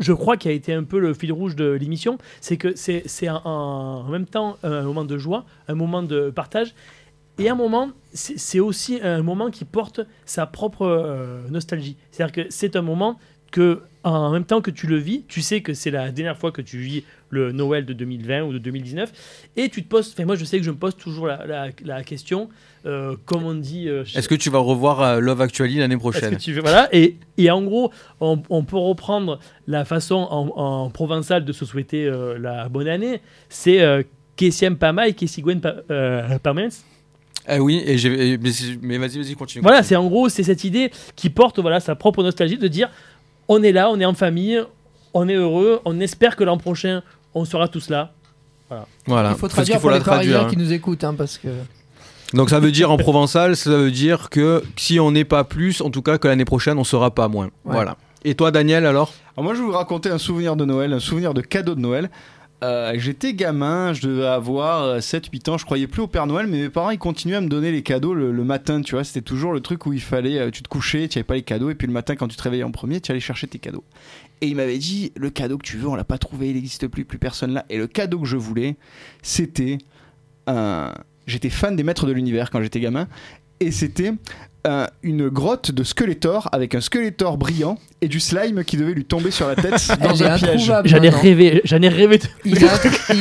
Je 0.00 0.12
crois 0.12 0.36
qu'il 0.36 0.50
a 0.50 0.54
été 0.54 0.72
un 0.72 0.84
peu 0.84 0.98
le 1.00 1.12
fil 1.12 1.32
rouge 1.32 1.56
de 1.56 1.70
l'émission, 1.70 2.18
c'est 2.40 2.56
que 2.56 2.74
c'est, 2.76 3.28
en 3.28 4.04
même 4.04 4.26
temps 4.26 4.56
un 4.62 4.82
moment 4.82 5.04
de 5.04 5.18
joie, 5.18 5.44
un 5.66 5.74
moment 5.74 6.02
de 6.02 6.30
partage, 6.30 6.74
et 7.38 7.48
un 7.48 7.54
moment, 7.54 7.90
c'est, 8.12 8.38
c'est 8.38 8.60
aussi 8.60 9.00
un 9.02 9.22
moment 9.22 9.50
qui 9.50 9.64
porte 9.64 10.00
sa 10.24 10.46
propre 10.46 10.82
euh, 10.82 11.48
nostalgie. 11.50 11.96
C'est-à-dire 12.10 12.44
que 12.44 12.50
c'est 12.50 12.74
un 12.74 12.82
moment 12.82 13.18
que, 13.52 13.82
en 14.02 14.30
même 14.30 14.44
temps 14.44 14.60
que 14.60 14.70
tu 14.70 14.86
le 14.86 14.96
vis, 14.96 15.24
tu 15.28 15.40
sais 15.40 15.62
que 15.62 15.72
c'est 15.72 15.90
la 15.90 16.10
dernière 16.10 16.36
fois 16.36 16.50
que 16.50 16.62
tu 16.62 16.78
vis 16.78 17.04
le 17.30 17.52
Noël 17.52 17.84
de 17.84 17.92
2020 17.92 18.42
ou 18.44 18.52
de 18.52 18.58
2019, 18.58 19.12
et 19.56 19.68
tu 19.68 19.82
te 19.82 19.88
poses. 19.88 20.12
Enfin, 20.14 20.24
moi, 20.24 20.36
je 20.36 20.44
sais 20.44 20.58
que 20.58 20.64
je 20.64 20.70
me 20.70 20.76
pose 20.76 20.96
toujours 20.96 21.26
la, 21.26 21.44
la- 21.46 21.68
la 21.84 22.02
question, 22.02 22.48
euh, 22.86 23.16
comme 23.26 23.44
on 23.44 23.54
dit. 23.54 23.88
euh, 23.88 24.04
Est-ce 24.14 24.28
que 24.28 24.34
tu 24.34 24.48
vas 24.50 24.58
revoir 24.60 25.02
euh, 25.02 25.20
Love 25.20 25.40
Actually 25.42 25.76
l'année 25.76 25.96
prochaine 25.96 26.36
que 26.36 26.40
tu 26.42 26.52
veux, 26.52 26.60
voilà, 26.62 26.88
et, 26.92 27.16
et 27.36 27.50
en 27.50 27.62
gros, 27.62 27.90
on, 28.20 28.40
on 28.50 28.64
peut 28.64 28.76
reprendre 28.78 29.38
la 29.66 29.84
façon 29.84 30.16
en, 30.30 30.48
en 30.56 30.90
provençal 30.90 31.44
de 31.44 31.52
se 31.52 31.64
souhaiter 31.64 32.06
euh, 32.06 32.38
la 32.38 32.68
bonne 32.68 32.88
année. 32.88 33.20
C'est 33.48 33.80
euh, 33.82 34.02
Kessiem 34.36 34.76
Pama 34.76 35.08
et 35.08 35.12
Kessiguen 35.14 35.60
pa, 35.60 35.74
euh, 35.90 36.38
Pamens. 36.38 36.84
Eh 37.50 37.58
oui, 37.58 37.82
et 37.86 37.96
j'ai- 37.98 38.36
mais, 38.38 38.50
mais 38.82 38.98
vas-y, 38.98 39.18
vas-y, 39.22 39.34
continue. 39.34 39.62
Voilà, 39.62 39.82
c'est 39.82 39.96
en 39.96 40.06
gros, 40.06 40.28
c'est 40.28 40.42
cette 40.42 40.64
idée 40.64 40.90
qui 41.16 41.30
porte 41.30 41.58
voilà, 41.60 41.80
sa 41.80 41.94
propre 41.94 42.22
nostalgie 42.22 42.58
de 42.58 42.68
dire 42.68 42.90
on 43.48 43.62
est 43.62 43.72
là, 43.72 43.90
on 43.90 43.98
est 43.98 44.04
en 44.04 44.12
famille, 44.14 44.60
on 45.14 45.26
est 45.30 45.34
heureux, 45.34 45.80
on 45.86 45.98
espère 46.00 46.36
que 46.36 46.44
l'an 46.44 46.58
prochain, 46.58 47.02
on 47.34 47.44
sera 47.44 47.68
tous 47.68 47.88
là. 47.90 48.12
Voilà, 49.06 49.30
Il 49.30 49.36
faut 49.38 49.48
traduire 49.48 49.64
qu'il 49.64 49.74
faut 49.76 49.80
pour 49.80 49.90
la 49.90 49.96
les 49.98 50.02
traduire. 50.04 50.42
hein. 50.42 50.46
qui 50.50 50.56
nous 50.56 50.72
écoutent, 50.72 51.02
hein, 51.04 51.14
parce 51.16 51.38
que. 51.38 51.48
Donc 52.34 52.50
ça 52.50 52.60
veut 52.60 52.70
dire 52.70 52.90
en 52.90 52.98
provençal, 52.98 53.56
ça 53.56 53.70
veut 53.70 53.90
dire 53.90 54.28
que 54.28 54.62
si 54.76 55.00
on 55.00 55.10
n'est 55.10 55.24
pas 55.24 55.44
plus, 55.44 55.80
en 55.80 55.88
tout 55.90 56.02
cas 56.02 56.18
que 56.18 56.28
l'année 56.28 56.44
prochaine 56.44 56.76
on 56.78 56.84
sera 56.84 57.10
pas 57.14 57.28
moins. 57.28 57.48
Voilà. 57.64 57.96
Et 58.24 58.34
toi 58.34 58.50
Daniel 58.50 58.84
alors? 58.84 59.14
Alors 59.36 59.44
moi, 59.44 59.54
je 59.54 59.60
vais 59.60 59.64
vous 59.66 59.72
raconter 59.72 60.10
un 60.10 60.18
souvenir 60.18 60.54
de 60.56 60.64
Noël, 60.66 60.92
un 60.92 61.00
souvenir 61.00 61.32
de 61.32 61.40
cadeau 61.40 61.74
de 61.74 61.80
Noël. 61.80 62.10
Euh, 62.64 62.92
J'étais 62.98 63.32
gamin, 63.34 63.92
je 63.94 64.06
devais 64.08 64.26
avoir 64.26 64.82
euh, 64.82 64.98
7-8 64.98 65.48
ans, 65.50 65.58
je 65.58 65.64
croyais 65.64 65.86
plus 65.86 66.02
au 66.02 66.08
Père 66.08 66.26
Noël, 66.26 66.48
mais 66.48 66.58
mes 66.58 66.68
parents 66.68 66.90
ils 66.90 66.98
continuaient 66.98 67.36
à 67.36 67.40
me 67.40 67.48
donner 67.48 67.70
les 67.70 67.82
cadeaux 67.84 68.12
le, 68.14 68.32
le 68.32 68.44
matin, 68.44 68.82
tu 68.82 68.96
vois. 68.96 69.04
C'était 69.04 69.22
toujours 69.22 69.52
le 69.52 69.60
truc 69.60 69.86
où 69.86 69.92
il 69.92 70.00
fallait, 70.02 70.38
euh, 70.40 70.50
tu 70.50 70.62
te 70.64 70.68
couchais, 70.68 71.06
tu 71.08 71.16
n'avais 71.18 71.24
pas 71.24 71.34
les 71.36 71.42
cadeaux, 71.42 71.70
et 71.70 71.76
puis 71.76 71.86
le 71.86 71.92
matin 71.92 72.16
quand 72.16 72.26
tu 72.28 72.36
te 72.36 72.42
réveillais 72.42 72.64
en 72.64 72.72
premier, 72.72 73.00
tu 73.00 73.12
allais 73.12 73.20
chercher 73.20 73.46
tes 73.46 73.60
cadeaux. 73.60 73.84
Et 74.40 74.48
il 74.48 74.56
m'avait 74.56 74.78
dit, 74.78 75.12
le 75.16 75.30
cadeau 75.30 75.58
que 75.58 75.66
tu 75.66 75.78
veux, 75.78 75.88
on 75.88 75.96
l'a 75.96 76.04
pas 76.04 76.18
trouvé, 76.18 76.50
il 76.50 76.54
n'existe 76.54 76.86
plus, 76.86 77.04
plus 77.04 77.18
personne 77.18 77.52
là. 77.52 77.64
Et 77.68 77.76
le 77.76 77.86
cadeau 77.86 78.20
que 78.20 78.26
je 78.26 78.36
voulais, 78.36 78.76
c'était 79.22 79.78
un. 80.46 80.94
J'étais 81.26 81.50
fan 81.50 81.76
des 81.76 81.82
Maîtres 81.82 82.06
de 82.06 82.12
l'Univers 82.12 82.50
quand 82.50 82.62
j'étais 82.62 82.80
gamin, 82.80 83.06
et 83.60 83.70
c'était 83.70 84.12
une 85.02 85.28
grotte 85.28 85.70
de 85.72 85.82
Skeletor 85.84 86.48
avec 86.52 86.74
un 86.74 86.80
Skeletor 86.80 87.36
brillant 87.38 87.78
et 88.00 88.08
du 88.08 88.20
slime 88.20 88.62
qui 88.64 88.76
devait 88.76 88.92
lui 88.92 89.04
tomber 89.04 89.30
sur 89.30 89.48
la 89.48 89.56
tête 89.56 89.88
dans 90.02 90.22
un 90.22 90.36
piège. 90.36 90.72
J'en 90.84 91.02
ai 91.02 91.08
rêvé, 91.08 91.60
j'en 91.64 91.82
ai 91.82 91.88
rêvé. 91.88 92.18
de- 92.18 92.24
Il 92.44 92.56
il 92.56 92.62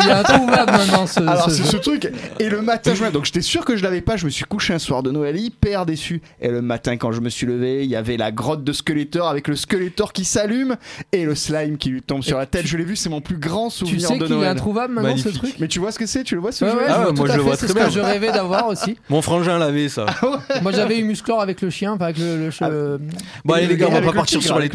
est 0.08 0.12
introuvable 0.12 0.72
maintenant 0.72 1.08
ce, 1.08 1.20
Alors 1.22 1.50
ce 1.50 1.58
c'est 1.58 1.64
jeu. 1.64 1.70
ce 1.72 1.78
truc 1.78 2.12
et 2.40 2.50
le 2.50 2.62
matin 2.62 2.94
je 2.94 3.06
donc 3.12 3.26
j'étais 3.26 3.42
sûr 3.42 3.64
que 3.66 3.76
je 3.76 3.84
l'avais 3.84 4.02
pas 4.02 4.18
je 4.18 4.26
me 4.26 4.30
suis 4.30 4.44
couché 4.46 4.74
un 4.74 4.80
soir 4.80 5.02
de 5.04 5.12
Noël 5.12 5.38
hyper 5.40 5.86
déçu 5.86 6.22
et 6.42 6.50
le 6.50 6.62
matin 6.62 6.98
quand 6.98 7.12
je 7.12 7.22
me 7.22 7.30
suis 7.30 7.48
levé 7.48 7.84
il 7.86 7.90
y 7.90 7.96
avait 7.96 8.18
la 8.18 8.32
grotte 8.32 8.64
de 8.64 8.74
Skeletor 8.74 9.28
avec 9.30 9.48
le 9.48 9.56
Skeletor 9.56 10.14
qui 10.14 10.26
s'allume 10.26 10.76
et 11.12 11.24
le 11.26 11.36
slime 11.36 11.78
qui 11.78 11.90
lui 11.90 12.02
tombe 12.02 12.22
sur 12.24 12.38
la 12.38 12.46
tête 12.46 12.66
je 12.68 12.78
l'ai 12.78 12.84
vu 12.84 12.96
c'est 12.96 13.10
mon 13.10 13.22
plus 13.22 13.38
grand 13.38 13.70
Tu 13.70 13.78
souvenir 13.78 14.08
sais 14.08 14.18
de 14.18 14.24
qu'il 14.26 14.34
est 14.34 14.38
Noël 14.38 14.50
introuvable 14.50 14.94
maintenant 14.94 15.10
Magnifique. 15.10 15.34
ce 15.34 15.38
truc? 15.38 15.56
Mais 15.60 15.68
tu 15.68 15.80
vois 15.80 15.92
ce 15.92 16.00
que 16.00 16.06
c'est? 16.06 16.24
Tu 16.24 16.36
le 16.36 16.42
vois 16.42 16.52
ce 16.52 16.66
Ouais, 16.66 16.72
jeu? 16.72 16.78
ouais, 16.78 16.84
Ah 16.88 16.94
je 16.94 16.98
vois 16.98 17.08
ouais, 17.08 17.14
moi, 17.14 17.26
tout 17.26 17.28
je 17.28 17.32
à 17.32 17.36
le 17.38 17.42
fait, 17.42 17.48
vois 17.48 17.56
c'est 17.56 17.66
très 17.66 17.68
ce 17.68 17.74
que 17.74 17.80
bien. 17.80 17.90
je 17.90 18.00
rêvais 18.00 18.32
d'avoir 18.32 18.68
aussi. 18.68 18.98
Mon 19.10 19.22
frangin 19.22 19.58
l'avait 19.58 19.90
ça. 19.90 20.06
Moi 20.62 20.72
j'avais 20.72 21.00
eu 21.00 21.04
Musclor 21.04 21.37
avec 21.40 21.62
le 21.62 21.70
chien, 21.70 21.94
enfin 21.94 22.06
avec 22.06 22.18
le. 22.18 22.50
Ah. 22.60 22.66
euh, 22.70 22.98
Bon 23.46 23.54
allez 23.54 23.66
Et 23.66 23.68
les 23.68 23.78
gars, 23.78 23.88
on 23.90 23.94
va 23.94 24.02
pas 24.02 24.14
partir 24.14 24.42
sur 24.42 24.60
les. 24.60 24.70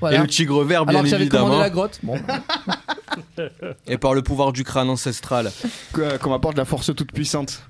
Voilà. 0.00 0.16
Et 0.16 0.20
le 0.20 0.26
tigre 0.26 0.62
vert 0.64 0.86
bien 0.86 1.04
évidemment. 1.04 1.58
la 1.58 1.70
grotte. 1.70 1.98
Bon. 2.02 2.18
Et 3.86 3.98
par 3.98 4.14
le 4.14 4.22
pouvoir 4.22 4.52
du 4.52 4.64
crâne 4.64 4.88
ancestral. 4.88 5.50
Qu'on 5.92 6.30
m'apporte 6.30 6.56
la 6.56 6.64
force 6.64 6.94
toute 6.94 7.12
puissante. 7.12 7.62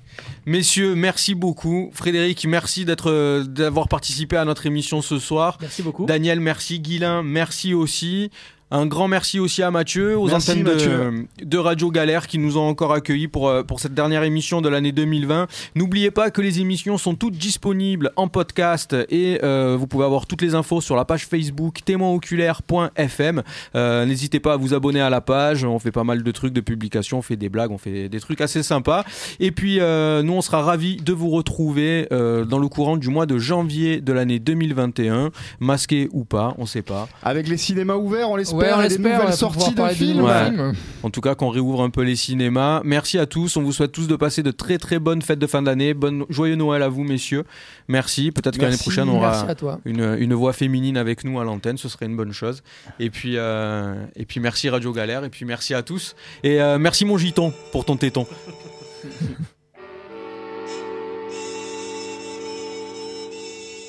Messieurs, 0.45 0.95
merci 0.95 1.35
beaucoup. 1.35 1.89
Frédéric, 1.93 2.45
merci 2.45 2.85
d'être, 2.85 3.09
euh, 3.09 3.43
d'avoir 3.43 3.87
participé 3.87 4.35
à 4.35 4.45
notre 4.45 4.65
émission 4.65 5.01
ce 5.01 5.17
soir. 5.17 5.57
Merci 5.61 5.81
beaucoup. 5.81 6.05
Daniel, 6.05 6.39
merci. 6.39 6.79
Guilain, 6.79 7.23
merci 7.23 7.73
aussi. 7.73 8.29
Un 8.75 8.87
grand 8.87 9.07
merci 9.07 9.39
aussi 9.39 9.61
à 9.61 9.69
Mathieu, 9.69 10.17
aux 10.17 10.25
Merci, 10.25 10.49
antennes 10.49 10.63
de, 10.63 10.71
Mathieu. 10.71 11.27
de 11.43 11.57
Radio 11.59 11.91
Galère 11.91 12.25
qui 12.25 12.39
nous 12.39 12.57
ont 12.57 12.67
encore 12.67 12.91
accueillis 12.91 13.27
pour, 13.27 13.47
euh, 13.47 13.61
pour 13.61 13.79
cette 13.79 13.93
dernière 13.93 14.23
émission 14.23 14.61
de 14.61 14.67
l'année 14.69 14.91
2020. 14.91 15.45
N'oubliez 15.75 16.09
pas 16.09 16.31
que 16.31 16.41
les 16.41 16.59
émissions 16.59 16.97
sont 16.97 17.13
toutes 17.13 17.35
disponibles 17.35 18.11
en 18.15 18.27
podcast 18.27 18.95
et 19.11 19.39
euh, 19.43 19.77
vous 19.79 19.85
pouvez 19.85 20.05
avoir 20.05 20.25
toutes 20.25 20.41
les 20.41 20.55
infos 20.55 20.81
sur 20.81 20.95
la 20.95 21.05
page 21.05 21.27
Facebook 21.27 21.85
témoinoculaire.fm. 21.85 23.43
Euh, 23.75 24.05
N'hésitez 24.07 24.39
pas 24.39 24.53
à 24.53 24.57
vous 24.57 24.73
abonner 24.73 25.01
à 25.01 25.11
la 25.11 25.21
page. 25.21 25.63
On 25.65 25.77
fait 25.77 25.91
pas 25.91 26.03
mal 26.03 26.23
de 26.23 26.31
trucs 26.31 26.53
de 26.53 26.61
publications, 26.61 27.19
on 27.19 27.21
fait 27.21 27.35
des 27.35 27.49
blagues, 27.49 27.69
on 27.69 27.77
fait 27.77 28.09
des 28.09 28.19
trucs 28.19 28.41
assez 28.41 28.63
sympas. 28.63 29.05
Et 29.39 29.51
puis, 29.51 29.81
euh, 29.81 30.23
nous, 30.23 30.33
on 30.33 30.41
sera 30.41 30.63
ravis 30.63 30.97
de 30.97 31.13
vous 31.13 31.29
retrouver 31.29 32.07
euh, 32.11 32.43
dans 32.43 32.57
le 32.57 32.67
courant 32.69 32.97
du 32.97 33.09
mois 33.09 33.27
de 33.27 33.37
janvier 33.37 34.01
de 34.01 34.13
l'année 34.13 34.39
2021, 34.39 35.29
masqué 35.59 36.09
ou 36.11 36.25
pas, 36.25 36.55
on 36.57 36.65
sait 36.65 36.81
pas. 36.81 37.07
Avec 37.21 37.47
les 37.47 37.57
cinémas 37.57 37.97
ouverts, 37.97 38.31
on 38.31 38.35
l'espère, 38.35 38.62
Ouais, 38.62 38.62
on 38.71 38.81
et 38.81 38.87
des 38.87 38.97
nouvelles 38.97 39.25
ouais, 39.25 39.31
sorties 39.31 39.73
de 39.73 39.87
films. 39.89 40.21
Ouais. 40.21 40.45
films. 40.45 40.73
En 41.03 41.09
tout 41.09 41.21
cas, 41.21 41.35
qu'on 41.35 41.49
réouvre 41.49 41.81
un 41.81 41.89
peu 41.89 42.01
les 42.03 42.15
cinémas. 42.15 42.81
Merci 42.83 43.19
à 43.19 43.25
tous. 43.25 43.57
On 43.57 43.61
vous 43.61 43.73
souhaite 43.73 43.91
tous 43.91 44.07
de 44.07 44.15
passer 44.15 44.43
de 44.43 44.51
très 44.51 44.77
très 44.77 44.99
bonnes 44.99 45.21
fêtes 45.21 45.39
de 45.39 45.47
fin 45.47 45.61
d'année. 45.61 45.93
Bonne 45.93 46.25
joyeux 46.29 46.55
Noël 46.55 46.83
à 46.83 46.89
vous, 46.89 47.03
messieurs. 47.03 47.43
Merci. 47.87 48.31
Peut-être 48.31 48.57
que 48.57 48.63
l'année 48.63 48.77
prochaine, 48.77 49.09
on 49.09 49.17
aura 49.17 49.45
une, 49.85 50.15
une 50.19 50.33
voix 50.33 50.53
féminine 50.53 50.97
avec 50.97 51.23
nous 51.23 51.39
à 51.39 51.43
l'antenne. 51.43 51.77
Ce 51.77 51.89
serait 51.89 52.05
une 52.05 52.15
bonne 52.15 52.33
chose. 52.33 52.63
Et 52.99 53.09
puis, 53.09 53.33
euh, 53.37 53.95
et 54.15 54.25
puis 54.25 54.39
merci 54.39 54.69
Radio 54.69 54.93
Galère. 54.93 55.23
Et 55.23 55.29
puis 55.29 55.45
merci 55.45 55.73
à 55.73 55.81
tous. 55.81 56.15
Et 56.43 56.61
euh, 56.61 56.77
merci 56.77 57.05
mon 57.05 57.17
giton 57.17 57.53
pour 57.71 57.85
ton 57.85 57.97
téton. 57.97 58.27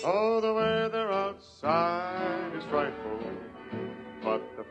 Oh, 0.06 0.38
the 0.38 0.52
weather 0.52 1.10
outside 1.10 2.52
is 2.54 2.62
frightful, 2.68 3.03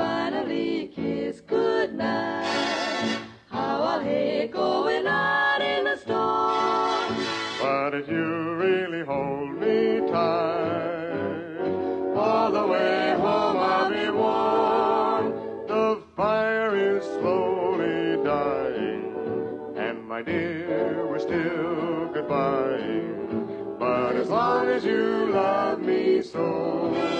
Finally 0.00 0.90
kiss 0.96 1.42
goodnight, 1.42 3.18
how 3.50 3.82
I'll 3.82 4.00
hate 4.00 4.50
going 4.50 5.06
out 5.06 5.60
in 5.60 5.84
the 5.84 5.96
storm. 5.98 7.16
But 7.60 7.94
if 7.94 8.08
you 8.08 8.54
really 8.54 9.04
hold 9.04 9.60
me 9.60 10.00
tight, 10.10 11.66
all 12.16 12.50
the 12.50 12.66
way 12.66 13.12
home 13.18 13.58
I'll 13.58 13.90
be 13.90 14.08
warm. 14.08 15.34
The 15.68 16.02
fire 16.16 16.74
is 16.74 17.04
slowly 17.04 18.24
dying, 18.24 19.04
and 19.76 20.08
my 20.08 20.22
dear, 20.22 21.06
we're 21.10 21.18
still 21.18 22.08
goodbye. 22.14 22.80
But 23.78 24.16
as 24.16 24.30
long 24.30 24.66
as 24.68 24.82
you 24.82 25.28
love 25.30 25.80
me 25.82 26.22
so, 26.22 27.19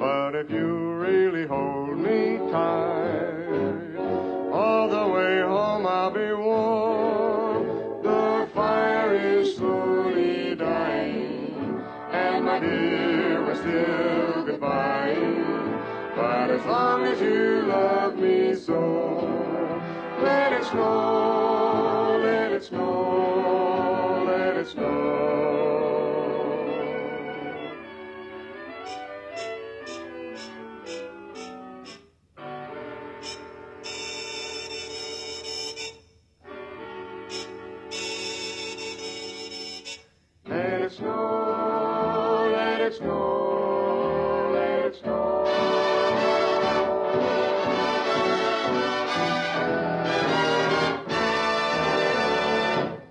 But 0.00 0.34
if 0.34 0.50
you 0.50 0.94
really 0.94 1.46
hold 1.46 1.96
me 1.96 2.38
tight, 2.50 3.94
all 4.52 4.88
the 4.88 5.06
way 5.14 5.42
home 5.42 5.86
I'll 5.86 6.10
be 6.10 6.32
warm. 6.32 8.02
The 8.02 8.48
fire 8.52 9.14
is 9.14 9.54
slowly 9.54 10.56
dying, 10.56 11.84
and 12.10 12.44
my 12.44 12.58
dear, 12.58 13.44
we're 13.44 13.54
still 13.54 14.44
goodbye. 14.44 15.14
But 16.16 16.50
as 16.50 16.66
long 16.66 17.04
as 17.04 17.20
you 17.20 17.62
love 17.62 18.16
me 18.16 18.56
so, 18.56 18.80
let 20.20 20.52
it 20.52 20.64
snow. 20.64 22.18
Let 22.24 22.50
it 22.50 22.64
snow, 22.64 24.24
let 24.26 24.56
it 24.56 24.66
snow, 24.66 25.59